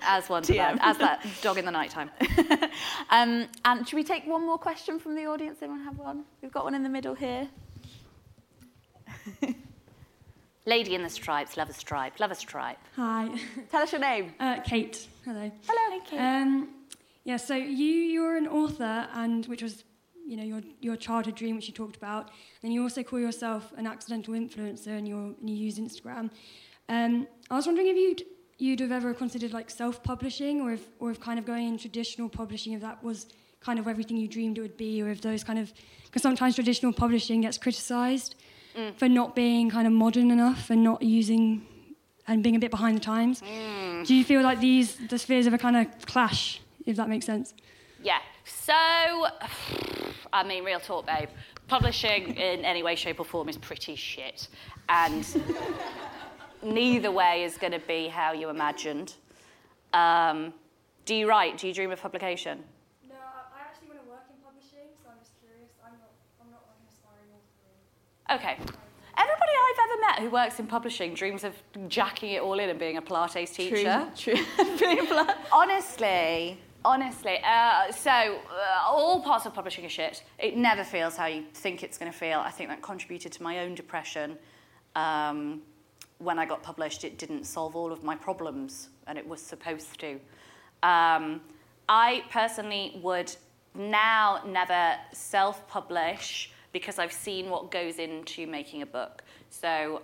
As 0.02 0.28
Wonderland, 0.28 0.80
as 0.84 0.98
that 0.98 1.26
dog 1.42 1.58
in 1.58 1.66
the 1.66 1.72
nighttime. 1.72 2.10
um, 3.10 3.48
and 3.64 3.88
should 3.88 3.96
we 3.96 4.04
take 4.04 4.26
one 4.26 4.42
more 4.46 4.58
question 4.58 5.00
from 5.00 5.16
the 5.16 5.26
audience? 5.26 5.60
Anyone 5.62 5.84
have 5.84 5.98
one? 5.98 6.26
We've 6.42 6.52
got 6.52 6.66
one 6.66 6.76
in 6.76 6.84
the 6.84 6.90
middle 6.90 7.16
here. 7.16 7.48
Lady 10.66 10.94
in 10.94 11.02
the 11.02 11.10
stripes, 11.10 11.58
love 11.58 11.70
a 11.70 11.74
stripe, 11.74 12.20
love 12.20 12.32
a 12.32 12.36
stripe. 12.36 12.78
Hi. 12.96 13.30
Tell 13.72 13.82
us 13.82 13.92
your 13.92 14.02
name. 14.02 14.34
Uh, 14.40 14.60
Kate. 14.62 15.08
Hello. 15.26 15.52
Hello, 15.68 16.02
Kate. 16.06 16.20
Um, 16.20 16.70
yeah, 17.24 17.38
so 17.38 17.56
you 17.56 17.86
you're 17.88 18.38
an 18.38 18.48
author, 18.48 19.08
and 19.14 19.46
which 19.48 19.64
was 19.64 19.84
you 20.32 20.38
know 20.40 20.48
your 20.54 20.62
your 20.88 20.96
childhood 21.08 21.36
dream, 21.42 21.54
which 21.58 21.68
you 21.68 21.74
talked 21.74 21.98
about. 22.04 22.26
And 22.64 22.74
you 22.74 22.82
also 22.88 23.02
call 23.04 23.20
yourself 23.28 23.64
an 23.82 23.86
accidental 23.94 24.34
influencer, 24.42 24.94
and 25.00 25.06
you 25.08 25.18
and 25.40 25.50
you 25.52 25.58
use 25.68 25.76
Instagram. 25.88 26.26
Um, 26.98 27.14
I 27.50 27.56
was 27.60 27.66
wondering 27.66 27.90
if 27.94 27.98
you'd 28.04 28.24
you'd 28.58 28.80
have 28.86 28.92
ever 29.00 29.14
considered 29.14 29.52
like 29.60 29.70
self-publishing, 29.70 30.56
or 30.62 30.70
if 30.78 30.84
or 31.00 31.12
if 31.12 31.20
kind 31.20 31.38
of 31.40 31.46
going 31.46 31.66
in 31.68 31.78
traditional 31.78 32.30
publishing, 32.30 32.72
if 32.78 32.82
that 32.82 33.04
was 33.04 33.28
kind 33.68 33.78
of 33.80 33.88
everything 33.88 34.16
you 34.18 34.28
dreamed 34.38 34.58
it 34.58 34.62
would 34.62 34.78
be, 34.78 35.02
or 35.04 35.10
if 35.10 35.20
those 35.22 35.44
kind 35.44 35.60
of 35.60 35.74
because 36.06 36.22
sometimes 36.22 36.56
traditional 36.56 36.94
publishing 36.94 37.42
gets 37.42 37.58
criticised 37.58 38.36
Mm. 38.78 38.96
for 38.96 39.10
not 39.10 39.36
being 39.36 39.70
kind 39.70 39.86
of 39.86 39.92
modern 39.92 40.32
enough 40.32 40.70
and 40.70 40.82
not 40.82 41.02
using 41.02 41.62
and 42.26 42.42
being 42.42 42.56
a 42.56 42.60
bit 42.60 42.72
behind 42.72 42.96
the 42.96 43.02
times. 43.02 43.42
Mm. 43.42 44.06
Do 44.08 44.16
you 44.16 44.24
feel 44.24 44.42
like 44.50 44.62
these 44.62 44.96
the 45.10 45.18
spheres 45.18 45.46
of 45.46 45.54
a 45.54 45.58
kind 45.58 45.76
of 45.76 45.86
clash, 46.06 46.62
if 46.86 46.96
that 46.96 47.10
makes 47.10 47.26
sense? 47.26 47.54
Yeah. 48.02 48.20
So, 48.46 49.28
I 50.34 50.44
mean, 50.44 50.64
real 50.64 50.80
talk, 50.80 51.06
babe. 51.06 51.30
Publishing 51.68 52.36
in 52.36 52.66
any 52.66 52.84
way, 52.84 52.96
shape, 52.96 53.20
or 53.20 53.26
form 53.26 53.50
is 53.50 53.58
pretty 53.58 53.96
shit. 53.96 54.48
And 54.90 55.26
neither 56.64 57.12
way 57.12 57.44
is 57.44 57.58
going 57.58 57.74
to 57.74 57.80
be 57.80 58.08
how 58.08 58.32
you 58.34 58.50
imagined. 58.50 59.16
Um, 59.94 60.54
do 61.06 61.16
you 61.16 61.28
write? 61.28 61.58
Do 61.58 61.68
you 61.68 61.74
dream 61.74 61.92
of 61.92 62.02
publication? 62.02 62.64
No, 63.08 63.16
I 63.16 63.62
actually 63.62 63.90
want 63.90 64.04
to 64.04 64.10
work 64.10 64.24
in 64.30 64.36
publishing, 64.44 64.88
so 65.04 65.10
I'm 65.10 65.20
just 65.20 65.34
curious. 65.40 65.72
I'm 65.84 65.94
not, 65.94 66.12
I'm 66.42 66.52
not 66.52 66.64
like 66.68 66.78
an 66.80 66.88
aspiring 66.88 67.32
author. 67.36 68.40
Okay. 68.40 68.82
Everybody 69.18 69.52
I've 69.52 69.80
ever 69.90 70.02
met 70.02 70.20
who 70.20 70.30
works 70.30 70.60
in 70.60 70.68
publishing 70.68 71.14
dreams 71.14 71.44
of 71.44 71.54
jacking 71.90 72.32
it 72.32 72.42
all 72.42 72.58
in 72.60 72.70
and 72.70 72.80
being 72.80 72.98
a 72.98 73.02
Pilates 73.02 73.54
teacher. 73.54 74.08
True. 74.16 74.36
honestly, 75.52 76.58
honestly. 76.84 77.40
Uh, 77.44 77.92
so, 77.92 78.10
uh, 78.10 78.82
all 78.86 79.22
parts 79.22 79.46
of 79.46 79.54
publishing 79.54 79.86
are 79.86 79.90
shit. 79.90 80.24
It 80.40 80.58
never 80.58 80.84
feels 80.84 81.16
how 81.16 81.28
you 81.28 81.44
think 81.54 81.84
it's 81.84 81.98
going 81.98 82.12
to 82.12 82.18
feel. 82.18 82.40
I 82.40 82.52
think 82.52 82.70
that 82.70 82.82
contributed 82.82 83.32
to 83.34 83.44
my 83.44 83.60
own 83.60 83.76
depression. 83.76 84.38
Um, 84.96 85.62
when 86.18 86.38
I 86.38 86.46
got 86.46 86.62
published, 86.62 87.04
it 87.04 87.18
didn't 87.18 87.46
solve 87.46 87.76
all 87.76 87.92
of 87.92 88.04
my 88.04 88.16
problems, 88.16 88.90
and 89.08 89.18
it 89.18 89.28
was 89.28 89.42
supposed 89.42 90.00
to. 90.00 90.20
Um, 90.84 91.42
I 91.90 92.24
personally 92.30 93.00
would 93.02 93.34
now 93.74 94.42
never 94.46 94.96
self 95.14 95.68
publish 95.68 96.52
because 96.74 97.00
I've 97.00 97.14
seen 97.14 97.50
what 97.50 97.72
goes 97.72 97.98
into 97.98 98.48
making 98.48 98.82
a 98.82 98.86
book. 98.86 99.24
So 99.50 100.02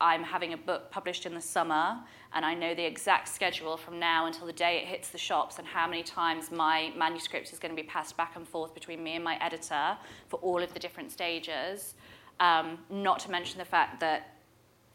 I'm 0.00 0.22
having 0.22 0.52
a 0.52 0.56
book 0.56 0.90
published 0.90 1.26
in 1.26 1.34
the 1.34 1.40
summer, 1.40 1.98
and 2.32 2.44
I 2.44 2.54
know 2.54 2.74
the 2.74 2.84
exact 2.84 3.28
schedule 3.28 3.76
from 3.76 3.98
now 3.98 4.26
until 4.26 4.46
the 4.46 4.52
day 4.52 4.78
it 4.78 4.86
hits 4.86 5.08
the 5.08 5.18
shops 5.18 5.58
and 5.58 5.66
how 5.66 5.88
many 5.88 6.02
times 6.02 6.50
my 6.50 6.92
manuscript 6.96 7.52
is 7.52 7.58
going 7.58 7.74
to 7.74 7.80
be 7.80 7.86
passed 7.86 8.16
back 8.16 8.36
and 8.36 8.46
forth 8.46 8.72
between 8.72 9.02
me 9.02 9.14
and 9.14 9.24
my 9.24 9.36
editor 9.44 9.96
for 10.28 10.36
all 10.36 10.62
of 10.62 10.72
the 10.72 10.80
different 10.80 11.10
stages. 11.10 11.94
Um, 12.38 12.78
not 12.88 13.18
to 13.20 13.30
mention 13.30 13.58
the 13.58 13.64
fact 13.64 14.00
that 14.00 14.36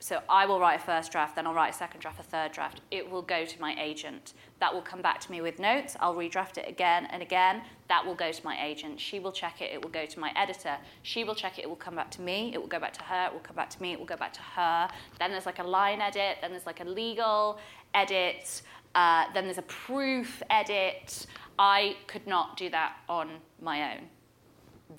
so 0.05 0.21
I 0.29 0.45
will 0.45 0.59
write 0.59 0.79
a 0.79 0.83
first 0.83 1.11
draft, 1.11 1.35
then 1.35 1.47
I'll 1.47 1.55
write 1.55 1.73
a 1.73 1.75
second 1.75 1.99
draft, 1.99 2.19
a 2.19 2.23
third 2.23 2.51
draft. 2.51 2.79
It 2.91 3.09
will 3.09 3.23
go 3.23 3.43
to 3.43 3.59
my 3.59 3.75
agent. 3.81 4.35
That 4.59 4.71
will 4.71 4.83
come 4.83 5.01
back 5.01 5.19
to 5.21 5.31
me 5.31 5.41
with 5.41 5.57
notes. 5.57 5.97
I'll 5.99 6.13
redraft 6.13 6.59
it 6.59 6.69
again 6.69 7.07
and 7.09 7.23
again. 7.23 7.63
That 7.89 8.05
will 8.05 8.13
go 8.13 8.31
to 8.31 8.45
my 8.45 8.55
agent. 8.63 8.99
She 8.99 9.19
will 9.19 9.31
check 9.31 9.63
it. 9.63 9.73
It 9.73 9.81
will 9.81 9.89
go 9.89 10.05
to 10.05 10.19
my 10.19 10.31
editor. 10.35 10.77
She 11.01 11.23
will 11.23 11.33
check 11.33 11.57
it. 11.57 11.63
It 11.63 11.69
will 11.69 11.75
come 11.75 11.95
back 11.95 12.11
to 12.11 12.21
me. 12.21 12.51
It 12.53 12.61
will 12.61 12.67
go 12.67 12.79
back 12.79 12.93
to 12.93 13.01
her. 13.01 13.25
It 13.25 13.33
will 13.33 13.39
come 13.39 13.55
back 13.55 13.71
to 13.71 13.81
me. 13.81 13.93
It 13.93 13.97
will 13.97 14.05
go 14.05 14.15
back 14.15 14.33
to 14.33 14.41
her. 14.41 14.89
Then 15.17 15.31
there's 15.31 15.47
like 15.47 15.57
a 15.57 15.63
line 15.63 16.01
edit. 16.01 16.37
Then 16.39 16.51
there's 16.51 16.67
like 16.67 16.81
a 16.81 16.85
legal 16.85 17.57
edit. 17.95 18.61
Uh, 18.93 19.23
then 19.33 19.45
there's 19.45 19.57
a 19.57 19.63
proof 19.63 20.43
edit. 20.51 21.25
I 21.57 21.95
could 22.05 22.27
not 22.27 22.57
do 22.57 22.69
that 22.69 22.97
on 23.09 23.39
my 23.59 23.95
own. 23.95 24.01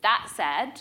That 0.03 0.29
said, 0.35 0.81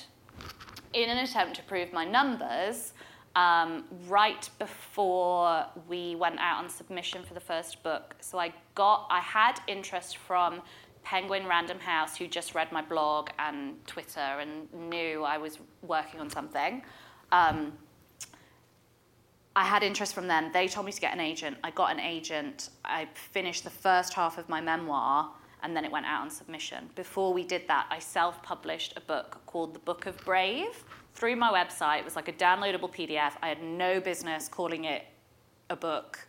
in 0.94 1.12
an 1.12 1.20
attempt 1.20 1.58
to 1.58 1.62
prove 1.62 1.94
my 1.94 2.06
numbers, 2.06 2.94
um, 3.36 3.84
right 4.08 4.50
before 4.60 5.66
we 5.88 6.16
went 6.16 6.40
out 6.40 6.64
on 6.64 6.70
submission 6.70 7.24
for 7.24 7.34
the 7.34 7.40
first 7.40 7.84
book. 7.84 8.16
So 8.22 8.38
I 8.40 8.54
got, 8.76 9.08
I 9.10 9.20
had 9.20 9.60
interest 9.68 10.18
from 10.18 10.62
Penguin 11.04 11.46
Random 11.46 11.80
House, 11.80 12.16
who 12.18 12.28
just 12.28 12.56
read 12.56 12.72
my 12.72 12.82
blog 12.82 13.30
and 13.38 13.86
Twitter 13.86 14.20
and 14.20 14.72
knew 14.90 15.24
I 15.24 15.38
was 15.38 15.60
working 15.82 16.20
on 16.20 16.30
something. 16.30 16.82
Um, 17.32 17.74
I 19.56 19.64
had 19.64 19.84
interest 19.84 20.14
from 20.14 20.28
them. 20.28 20.52
They 20.52 20.68
told 20.68 20.86
me 20.86 20.92
to 20.92 21.00
get 21.00 21.14
an 21.14 21.20
agent. 21.20 21.58
I 21.64 21.72
got 21.72 21.92
an 21.92 22.00
agent. 22.00 22.70
I 22.84 23.08
finished 23.14 23.64
the 23.64 23.70
first 23.70 24.14
half 24.14 24.38
of 24.38 24.50
my 24.50 24.60
memoir 24.60 25.30
and 25.64 25.76
then 25.76 25.86
it 25.86 25.92
went 25.92 26.06
out 26.06 26.22
on 26.22 26.30
submission. 26.30 26.90
Before 26.96 27.34
we 27.34 27.44
did 27.44 27.68
that, 27.68 27.88
I 27.90 28.00
self 28.00 28.42
published 28.44 28.94
a 28.98 29.02
book 29.02 29.42
called 29.46 29.74
The 29.74 29.80
Book 29.80 30.06
of 30.06 30.18
Brave 30.26 30.84
through 31.16 31.38
my 31.38 31.52
website. 31.52 32.00
It 32.00 32.06
was 32.06 32.16
like 32.16 32.28
a 32.28 32.34
downloadable 32.34 32.94
PDF. 32.94 33.32
I 33.42 33.48
had 33.48 33.64
no 33.64 34.00
business 34.00 34.48
calling 34.48 34.84
it 34.86 35.06
a 35.70 35.76
book. 35.76 36.20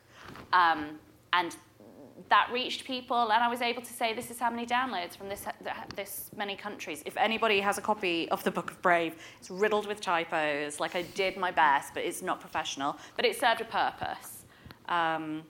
Um, 0.53 0.99
and 1.33 1.55
that 2.29 2.49
reached 2.53 2.85
people, 2.85 3.31
and 3.31 3.45
I 3.45 3.49
was 3.49 3.61
able 3.61 3.83
to 3.83 3.93
say, 3.93 4.15
this 4.15 4.31
is 4.31 4.39
how 4.39 4.51
many 4.51 4.65
downloads 4.65 5.17
from 5.17 5.29
this, 5.29 5.45
this 5.95 6.31
many 6.35 6.57
countries. 6.57 7.03
If 7.05 7.17
anybody 7.17 7.61
has 7.61 7.79
a 7.79 7.83
copy 7.83 8.29
of 8.31 8.43
the 8.43 8.51
Book 8.51 8.71
of 8.71 8.81
Brave, 8.81 9.17
it's 9.39 9.51
riddled 9.51 9.87
with 9.87 10.01
typos. 10.01 10.81
Like, 10.81 10.97
I 10.97 11.03
did 11.03 11.37
my 11.37 11.51
best, 11.51 11.93
but 11.93 12.05
it's 12.05 12.23
not 12.23 12.41
professional. 12.41 12.97
But 13.17 13.27
it 13.27 13.39
served 13.39 13.61
a 13.61 13.65
purpose. 13.65 14.45
Um, 14.89 15.43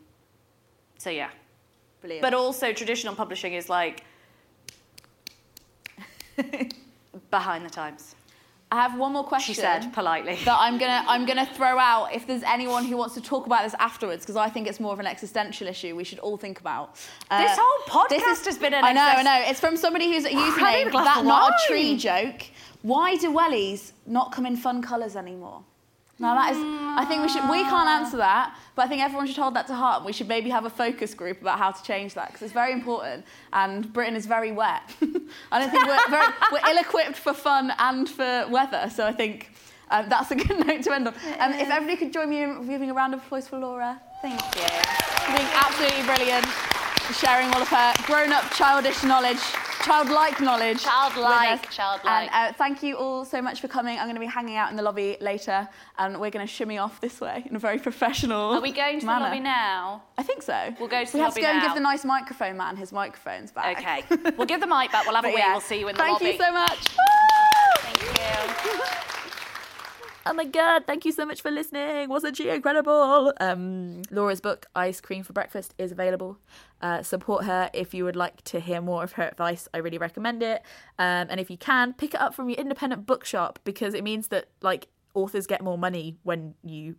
so, 0.99 1.11
yeah. 1.11 1.31
Brilliant. 2.01 2.23
But 2.23 2.35
also, 2.35 2.73
traditional 2.73 3.15
publishing 3.15 3.53
is 3.55 3.69
like 3.69 4.03
behind 7.31 7.65
the 7.65 7.71
times. 7.71 8.16
I 8.77 8.83
have 8.83 8.99
one 8.99 9.13
more 9.15 9.25
question. 9.25 9.55
She 9.55 9.61
said 9.61 9.91
politely. 9.95 10.39
That 10.45 10.59
I'm 10.61 10.77
gonna 10.77 11.03
I'm 11.09 11.25
gonna 11.25 11.47
throw 11.47 11.79
out 11.79 12.15
if 12.15 12.27
there's 12.27 12.43
anyone 12.43 12.85
who 12.85 12.97
wants 12.99 13.15
to 13.15 13.23
talk 13.23 13.47
about 13.47 13.65
this 13.65 13.75
afterwards 13.79 14.23
because 14.25 14.37
I 14.37 14.49
think 14.51 14.69
it's 14.69 14.81
more 14.81 14.93
of 14.93 15.01
an 15.01 15.07
existential 15.07 15.67
issue 15.67 15.97
we 15.97 16.05
should 16.05 16.19
all 16.19 16.37
think 16.37 16.61
about. 16.61 16.97
Uh, 17.31 17.41
This 17.43 17.57
whole 17.59 17.83
podcast 17.89 18.09
this 18.11 18.23
is- 18.41 18.47
has 18.47 18.59
been 18.59 18.75
an 18.75 18.85
I 18.85 18.93
know, 18.93 19.01
I 19.03 19.23
know. 19.23 19.49
It's 19.51 19.61
from 19.61 19.77
somebody 19.79 20.07
who's 20.13 20.25
using 20.25 20.89
glass 20.91 21.07
that 21.07 21.25
not 21.25 21.53
a 21.53 21.67
tree 21.67 21.97
joke. 21.97 22.43
Why 22.83 23.17
do 23.17 23.33
wellies 23.33 23.93
not 24.07 24.31
come 24.33 24.45
in 24.45 24.57
fun 24.57 24.83
colours 24.83 25.17
anymore? 25.17 25.63
Now 26.19 26.35
that 26.35 26.53
is, 26.53 26.59
I 26.59 27.05
think 27.05 27.23
we 27.23 27.29
should. 27.29 27.49
We 27.49 27.63
can't 27.63 27.89
answer 27.89 28.17
that, 28.17 28.57
but 28.75 28.87
I 28.87 28.89
think 28.89 29.03
everyone 29.03 29.27
should 29.27 29.37
hold 29.37 29.55
that 29.55 29.67
to 29.67 29.75
heart. 29.75 30.03
We 30.03 30.13
should 30.13 30.29
maybe 30.29 30.49
have 30.49 30.65
a 30.65 30.71
focus 30.71 31.13
group 31.13 31.43
about 31.43 31.59
how 31.59 31.73
to 31.73 31.83
change 31.83 32.15
that 32.15 32.29
because 32.29 32.41
it's 32.43 32.55
very 32.55 32.73
important. 32.73 33.27
And 33.53 33.93
Britain 33.93 34.17
is 34.17 34.25
very 34.25 34.51
wet. 34.51 34.83
I 35.53 35.61
don't 35.61 35.71
think 35.71 35.87
we're 35.87 36.09
very, 36.09 36.33
we're 36.53 36.71
ill-equipped 36.71 37.17
for 37.17 37.35
fun 37.35 37.71
and 37.79 38.09
for 38.09 38.47
weather. 38.49 38.91
So 38.95 39.07
I 39.07 39.13
think 39.13 39.51
um, 39.91 40.09
that's 40.09 40.31
a 40.31 40.37
good 40.37 40.67
note 40.67 40.83
to 40.85 40.95
end 40.95 41.09
on. 41.09 41.15
Um, 41.39 41.53
if 41.53 41.69
everybody 41.69 41.99
could 41.99 42.15
join 42.15 42.31
me 42.31 42.43
in 42.43 42.67
giving 42.67 42.91
a 42.91 42.95
round 42.95 43.13
of 43.13 43.21
applause 43.21 43.47
for 43.47 43.59
Laura, 43.59 44.01
thank 44.23 44.41
you. 44.57 44.63
Being 45.37 45.49
absolutely 45.53 46.03
brilliant, 46.05 46.47
sharing 47.13 47.53
all 47.53 47.61
of 47.61 47.69
her 47.69 47.93
grown-up, 48.07 48.51
childish 48.53 49.03
knowledge, 49.03 49.43
childlike 49.87 50.41
knowledge. 50.41 50.83
Childlike, 50.83 51.71
childlike. 51.71 52.31
And 52.35 52.51
uh, 52.51 52.53
thank 52.57 52.83
you 52.83 52.97
all 52.97 53.25
so 53.25 53.41
much 53.41 53.61
for 53.61 53.69
coming. 53.69 53.99
I'm 53.99 54.05
going 54.07 54.15
to 54.17 54.21
be 54.21 54.27
hanging 54.27 54.57
out 54.57 54.71
in 54.71 54.77
the 54.77 54.83
lobby 54.83 55.17
later, 55.21 55.69
and 55.99 56.21
we're 56.21 56.31
going 56.31 56.47
to 56.47 56.53
shimmy 56.53 56.79
off 56.79 57.01
this 57.01 57.21
way 57.21 57.45
in 57.49 57.57
a 57.57 57.59
very 57.59 57.79
professional. 57.79 58.51
Are 58.55 58.61
we 58.61 58.73
going 58.73 59.01
to 59.01 59.07
manner. 59.07 59.21
the 59.21 59.25
lobby 59.31 59.41
now? 59.41 60.03
I 60.19 60.23
think 60.23 60.43
so. 60.43 60.75
We'll 60.79 60.89
go 60.89 61.05
to 61.05 61.13
we 61.13 61.19
the 61.19 61.25
have 61.25 61.35
to 61.35 61.41
lobby 61.41 61.43
go 61.43 61.49
and 61.49 61.63
give 61.63 61.75
the 61.75 61.81
nice 61.81 62.05
microphone 62.05 62.57
man 62.57 62.77
his 62.77 62.93
microphones 62.93 63.53
back. 63.53 63.79
Okay. 63.79 64.33
we'll 64.37 64.47
give 64.47 64.61
the 64.61 64.67
mic 64.67 64.93
back. 64.93 65.07
We'll 65.07 65.15
have 65.17 65.25
a 65.25 65.29
wee. 65.29 65.39
yeah, 65.39 65.53
We'll 65.53 65.61
see 65.61 65.81
you 65.81 65.89
in 65.89 65.95
the 65.95 66.03
thank 66.03 66.21
lobby. 66.21 66.37
Thank 66.37 66.41
you 66.41 66.47
so 66.47 66.53
much. 66.53 66.87
Thank 67.81 68.65
you. 68.65 69.13
Oh 70.29 70.33
my 70.33 70.45
god, 70.45 70.89
thank 70.89 71.05
you 71.05 71.13
so 71.13 71.25
much 71.25 71.41
for 71.41 71.53
listening. 71.53 72.09
Wasn't 72.09 72.37
she 72.37 72.49
incredible? 72.51 73.33
Um, 73.39 74.03
Laura's 74.11 74.41
book, 74.41 74.67
Ice 74.75 75.01
Cream 75.01 75.23
for 75.23 75.33
Breakfast, 75.33 75.73
is 75.79 75.93
available. 75.93 76.41
Uh, 76.83 77.01
support 77.05 77.45
her 77.45 77.71
if 77.73 77.95
you 77.95 78.03
would 78.03 78.17
like 78.17 78.43
to 78.43 78.59
hear 78.59 78.81
more 78.81 79.05
of 79.05 79.13
her 79.13 79.23
advice. 79.23 79.69
I 79.73 79.79
really 79.79 79.99
recommend 79.99 80.43
it. 80.43 80.63
Um, 80.99 81.29
and 81.31 81.39
if 81.39 81.49
you 81.49 81.57
can, 81.57 81.93
pick 81.93 82.13
it 82.13 82.21
up 82.21 82.35
from 82.35 82.49
your 82.49 82.59
independent 82.59 83.07
bookshop 83.07 83.61
because 83.63 83.95
it 83.95 84.03
means 84.03 84.27
that 84.29 84.49
like 84.63 84.89
authors 85.15 85.47
get 85.47 85.63
more 85.63 85.79
money 85.79 86.17
when 86.25 86.55
you 86.65 86.97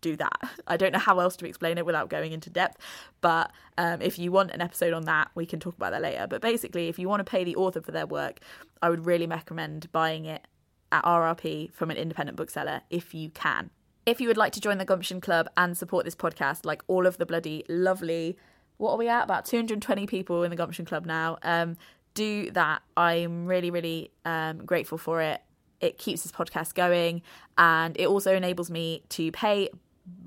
do 0.00 0.14
that. 0.14 0.40
I 0.68 0.76
don't 0.76 0.92
know 0.92 1.00
how 1.00 1.18
else 1.18 1.34
to 1.38 1.48
explain 1.48 1.78
it 1.78 1.84
without 1.84 2.10
going 2.10 2.30
into 2.30 2.48
depth, 2.48 2.80
but 3.22 3.50
um, 3.76 4.00
if 4.00 4.20
you 4.20 4.30
want 4.30 4.52
an 4.52 4.60
episode 4.60 4.92
on 4.92 5.06
that, 5.06 5.32
we 5.34 5.46
can 5.46 5.58
talk 5.58 5.74
about 5.74 5.90
that 5.90 6.02
later. 6.02 6.28
But 6.30 6.42
basically, 6.42 6.86
if 6.86 6.96
you 6.96 7.08
want 7.08 7.26
to 7.26 7.28
pay 7.28 7.42
the 7.42 7.56
author 7.56 7.80
for 7.80 7.90
their 7.90 8.06
work, 8.06 8.38
I 8.80 8.88
would 8.88 9.04
really 9.04 9.26
recommend 9.26 9.90
buying 9.90 10.26
it 10.26 10.46
at 10.92 11.04
RRP 11.04 11.72
from 11.72 11.90
an 11.90 11.96
independent 11.96 12.36
bookseller 12.36 12.82
if 12.90 13.14
you 13.14 13.30
can. 13.30 13.70
If 14.04 14.20
you 14.20 14.28
would 14.28 14.36
like 14.36 14.52
to 14.52 14.60
join 14.60 14.78
the 14.78 14.84
Gumption 14.84 15.20
Club 15.20 15.48
and 15.56 15.76
support 15.76 16.04
this 16.04 16.14
podcast, 16.14 16.64
like 16.64 16.82
all 16.86 17.06
of 17.06 17.18
the 17.18 17.26
bloody 17.26 17.64
lovely, 17.68 18.36
what 18.76 18.92
are 18.92 18.98
we 18.98 19.08
at? 19.08 19.24
About 19.24 19.44
220 19.46 20.06
people 20.06 20.44
in 20.44 20.50
the 20.50 20.56
Gumption 20.56 20.84
Club 20.84 21.06
now. 21.06 21.38
Um, 21.42 21.76
do 22.14 22.50
that. 22.52 22.82
I'm 22.96 23.46
really, 23.46 23.70
really 23.70 24.12
um, 24.24 24.58
grateful 24.58 24.96
for 24.96 25.20
it. 25.20 25.42
It 25.80 25.98
keeps 25.98 26.22
this 26.22 26.32
podcast 26.32 26.74
going 26.74 27.22
and 27.58 27.98
it 27.98 28.06
also 28.06 28.34
enables 28.34 28.70
me 28.70 29.02
to 29.10 29.30
pay 29.32 29.68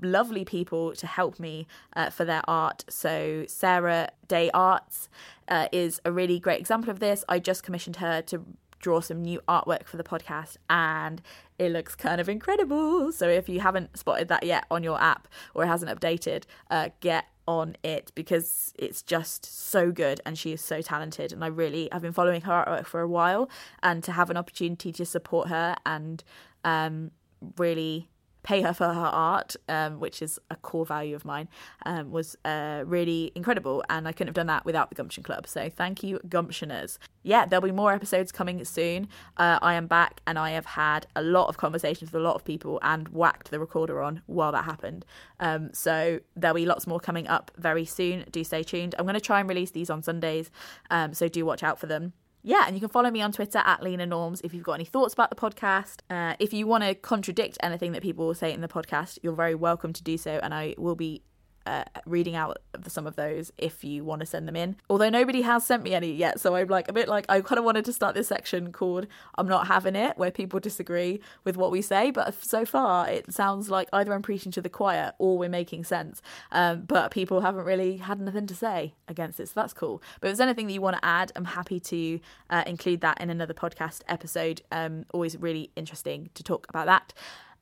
lovely 0.02 0.44
people 0.44 0.94
to 0.94 1.06
help 1.06 1.40
me 1.40 1.66
uh, 1.96 2.10
for 2.10 2.24
their 2.24 2.42
art. 2.48 2.84
So, 2.88 3.44
Sarah 3.48 4.10
Day 4.28 4.50
Arts 4.52 5.08
uh, 5.48 5.68
is 5.72 6.00
a 6.04 6.12
really 6.12 6.38
great 6.38 6.60
example 6.60 6.90
of 6.90 7.00
this. 7.00 7.24
I 7.28 7.38
just 7.38 7.62
commissioned 7.62 7.96
her 7.96 8.22
to 8.22 8.44
draw 8.80 9.00
some 9.00 9.22
new 9.22 9.40
artwork 9.48 9.86
for 9.86 9.96
the 9.96 10.02
podcast 10.02 10.56
and 10.68 11.22
it 11.58 11.70
looks 11.70 11.94
kind 11.94 12.20
of 12.20 12.28
incredible. 12.28 13.12
So 13.12 13.28
if 13.28 13.48
you 13.48 13.60
haven't 13.60 13.96
spotted 13.96 14.28
that 14.28 14.44
yet 14.44 14.64
on 14.70 14.82
your 14.82 15.00
app 15.00 15.28
or 15.54 15.64
it 15.64 15.68
hasn't 15.68 15.90
updated, 15.90 16.44
uh, 16.70 16.88
get 17.00 17.26
on 17.46 17.76
it 17.82 18.12
because 18.14 18.72
it's 18.78 19.02
just 19.02 19.44
so 19.44 19.90
good 19.90 20.20
and 20.24 20.38
she 20.38 20.52
is 20.52 20.60
so 20.60 20.80
talented 20.80 21.32
and 21.32 21.42
I 21.42 21.48
really 21.48 21.90
I've 21.90 22.02
been 22.02 22.12
following 22.12 22.42
her 22.42 22.64
artwork 22.66 22.86
for 22.86 23.00
a 23.00 23.08
while 23.08 23.50
and 23.82 24.04
to 24.04 24.12
have 24.12 24.30
an 24.30 24.36
opportunity 24.36 24.92
to 24.92 25.04
support 25.04 25.48
her 25.48 25.74
and 25.84 26.22
um, 26.64 27.10
really 27.56 28.08
pay 28.42 28.62
her 28.62 28.72
for 28.72 28.92
her 28.92 29.06
art, 29.06 29.56
um, 29.68 30.00
which 30.00 30.22
is 30.22 30.38
a 30.50 30.56
core 30.56 30.86
value 30.86 31.14
of 31.14 31.24
mine, 31.24 31.48
um, 31.86 32.10
was 32.10 32.36
uh, 32.44 32.82
really 32.86 33.32
incredible. 33.34 33.84
And 33.88 34.08
I 34.08 34.12
couldn't 34.12 34.28
have 34.28 34.34
done 34.34 34.46
that 34.46 34.64
without 34.64 34.88
the 34.88 34.94
Gumption 34.94 35.22
Club. 35.22 35.46
So 35.46 35.68
thank 35.68 36.02
you, 36.02 36.20
Gumptioners. 36.28 36.98
Yeah, 37.22 37.44
there'll 37.46 37.64
be 37.64 37.72
more 37.72 37.92
episodes 37.92 38.32
coming 38.32 38.64
soon. 38.64 39.08
Uh, 39.36 39.58
I 39.60 39.74
am 39.74 39.86
back 39.86 40.20
and 40.26 40.38
I 40.38 40.50
have 40.50 40.66
had 40.66 41.06
a 41.14 41.22
lot 41.22 41.48
of 41.48 41.58
conversations 41.58 42.12
with 42.12 42.20
a 42.20 42.24
lot 42.24 42.34
of 42.34 42.44
people 42.44 42.78
and 42.82 43.08
whacked 43.08 43.50
the 43.50 43.60
recorder 43.60 44.00
on 44.00 44.22
while 44.26 44.52
that 44.52 44.64
happened. 44.64 45.04
Um, 45.38 45.70
so 45.72 46.20
there'll 46.34 46.54
be 46.54 46.66
lots 46.66 46.86
more 46.86 47.00
coming 47.00 47.28
up 47.28 47.50
very 47.56 47.84
soon. 47.84 48.24
Do 48.30 48.42
stay 48.44 48.62
tuned. 48.62 48.94
I'm 48.98 49.04
going 49.04 49.14
to 49.14 49.20
try 49.20 49.40
and 49.40 49.48
release 49.48 49.70
these 49.72 49.90
on 49.90 50.02
Sundays. 50.02 50.50
Um, 50.90 51.12
so 51.12 51.28
do 51.28 51.44
watch 51.44 51.62
out 51.62 51.78
for 51.78 51.86
them 51.86 52.14
yeah, 52.42 52.64
and 52.66 52.74
you 52.74 52.80
can 52.80 52.88
follow 52.88 53.10
me 53.10 53.20
on 53.20 53.32
Twitter 53.32 53.58
at 53.58 53.82
Lena 53.82 54.06
Norms 54.06 54.40
if 54.42 54.54
you've 54.54 54.64
got 54.64 54.74
any 54.74 54.84
thoughts 54.84 55.12
about 55.12 55.30
the 55.30 55.36
podcast. 55.36 55.98
Uh, 56.08 56.34
if 56.38 56.52
you 56.52 56.66
want 56.66 56.84
to 56.84 56.94
contradict 56.94 57.58
anything 57.62 57.92
that 57.92 58.02
people 58.02 58.26
will 58.26 58.34
say 58.34 58.52
in 58.52 58.60
the 58.60 58.68
podcast, 58.68 59.18
you're 59.22 59.34
very 59.34 59.54
welcome 59.54 59.92
to 59.92 60.02
do 60.02 60.16
so, 60.16 60.40
and 60.42 60.54
I 60.54 60.74
will 60.78 60.94
be 60.96 61.22
uh, 61.66 61.84
reading 62.06 62.34
out 62.34 62.58
some 62.86 63.06
of 63.06 63.16
those 63.16 63.52
if 63.58 63.84
you 63.84 64.04
want 64.04 64.20
to 64.20 64.26
send 64.26 64.48
them 64.48 64.56
in. 64.56 64.76
Although 64.88 65.10
nobody 65.10 65.42
has 65.42 65.64
sent 65.64 65.82
me 65.82 65.94
any 65.94 66.12
yet, 66.12 66.40
so 66.40 66.54
I'm 66.54 66.68
like 66.68 66.88
a 66.88 66.92
bit 66.92 67.08
like 67.08 67.26
I 67.28 67.40
kind 67.40 67.58
of 67.58 67.64
wanted 67.64 67.84
to 67.86 67.92
start 67.92 68.14
this 68.14 68.28
section 68.28 68.72
called 68.72 69.06
"I'm 69.36 69.48
not 69.48 69.66
having 69.66 69.96
it," 69.96 70.16
where 70.16 70.30
people 70.30 70.60
disagree 70.60 71.20
with 71.44 71.56
what 71.56 71.70
we 71.70 71.82
say. 71.82 72.10
But 72.10 72.34
so 72.42 72.64
far, 72.64 73.08
it 73.08 73.32
sounds 73.32 73.70
like 73.70 73.88
either 73.92 74.12
I'm 74.12 74.22
preaching 74.22 74.52
to 74.52 74.62
the 74.62 74.68
choir 74.68 75.12
or 75.18 75.38
we're 75.38 75.48
making 75.48 75.84
sense. 75.84 76.22
Um, 76.52 76.82
but 76.82 77.10
people 77.10 77.40
haven't 77.40 77.64
really 77.64 77.98
had 77.98 78.20
nothing 78.20 78.46
to 78.46 78.54
say 78.54 78.94
against 79.08 79.40
it, 79.40 79.48
so 79.48 79.52
that's 79.56 79.72
cool. 79.72 80.02
But 80.20 80.28
if 80.28 80.36
there's 80.36 80.40
anything 80.40 80.66
that 80.66 80.72
you 80.72 80.80
want 80.80 80.96
to 80.96 81.04
add, 81.04 81.32
I'm 81.36 81.44
happy 81.44 81.80
to 81.80 82.20
uh, 82.48 82.64
include 82.66 83.00
that 83.02 83.20
in 83.20 83.30
another 83.30 83.54
podcast 83.54 84.02
episode. 84.08 84.62
Um, 84.72 85.04
always 85.12 85.36
really 85.36 85.70
interesting 85.76 86.30
to 86.34 86.42
talk 86.42 86.66
about 86.68 86.86
that. 86.86 87.12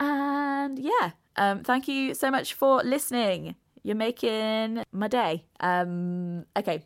And 0.00 0.78
yeah, 0.78 1.12
um, 1.36 1.62
thank 1.62 1.88
you 1.88 2.14
so 2.14 2.30
much 2.30 2.54
for 2.54 2.82
listening. 2.82 3.54
You're 3.88 3.96
making 3.96 4.84
my 4.92 5.08
day. 5.08 5.46
Um, 5.60 6.44
okay. 6.54 6.84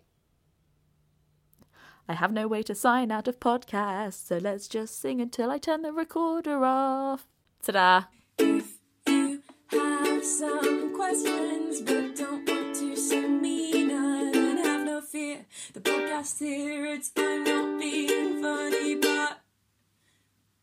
I 2.08 2.12
have 2.12 2.30
no 2.30 2.46
way 2.46 2.62
to 2.62 2.76
sign 2.76 3.10
out 3.10 3.26
of 3.26 3.40
podcasts, 3.40 4.24
so 4.28 4.38
let's 4.38 4.68
just 4.68 5.00
sing 5.00 5.20
until 5.20 5.50
I 5.50 5.58
turn 5.58 5.82
the 5.82 5.92
recorder 5.92 6.64
off. 6.64 7.26
Ta-da! 7.60 8.04
If 8.38 8.74
you 9.08 9.42
have 9.72 10.24
some 10.24 10.94
questions 10.94 11.80
but 11.80 12.14
don't 12.14 12.48
want 12.48 12.76
to 12.76 12.94
send 12.94 13.42
me 13.42 13.82
none, 13.82 14.58
have 14.58 14.86
no 14.86 15.00
fear. 15.00 15.46
The 15.72 15.80
podcast 15.80 16.38
here, 16.38 16.86
it's 16.86 17.10
I'm 17.16 17.42
not 17.42 17.80
being 17.80 18.40
funny, 18.40 18.94
but 18.94 19.40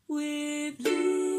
with 0.08 0.80
Lena. 0.80 1.39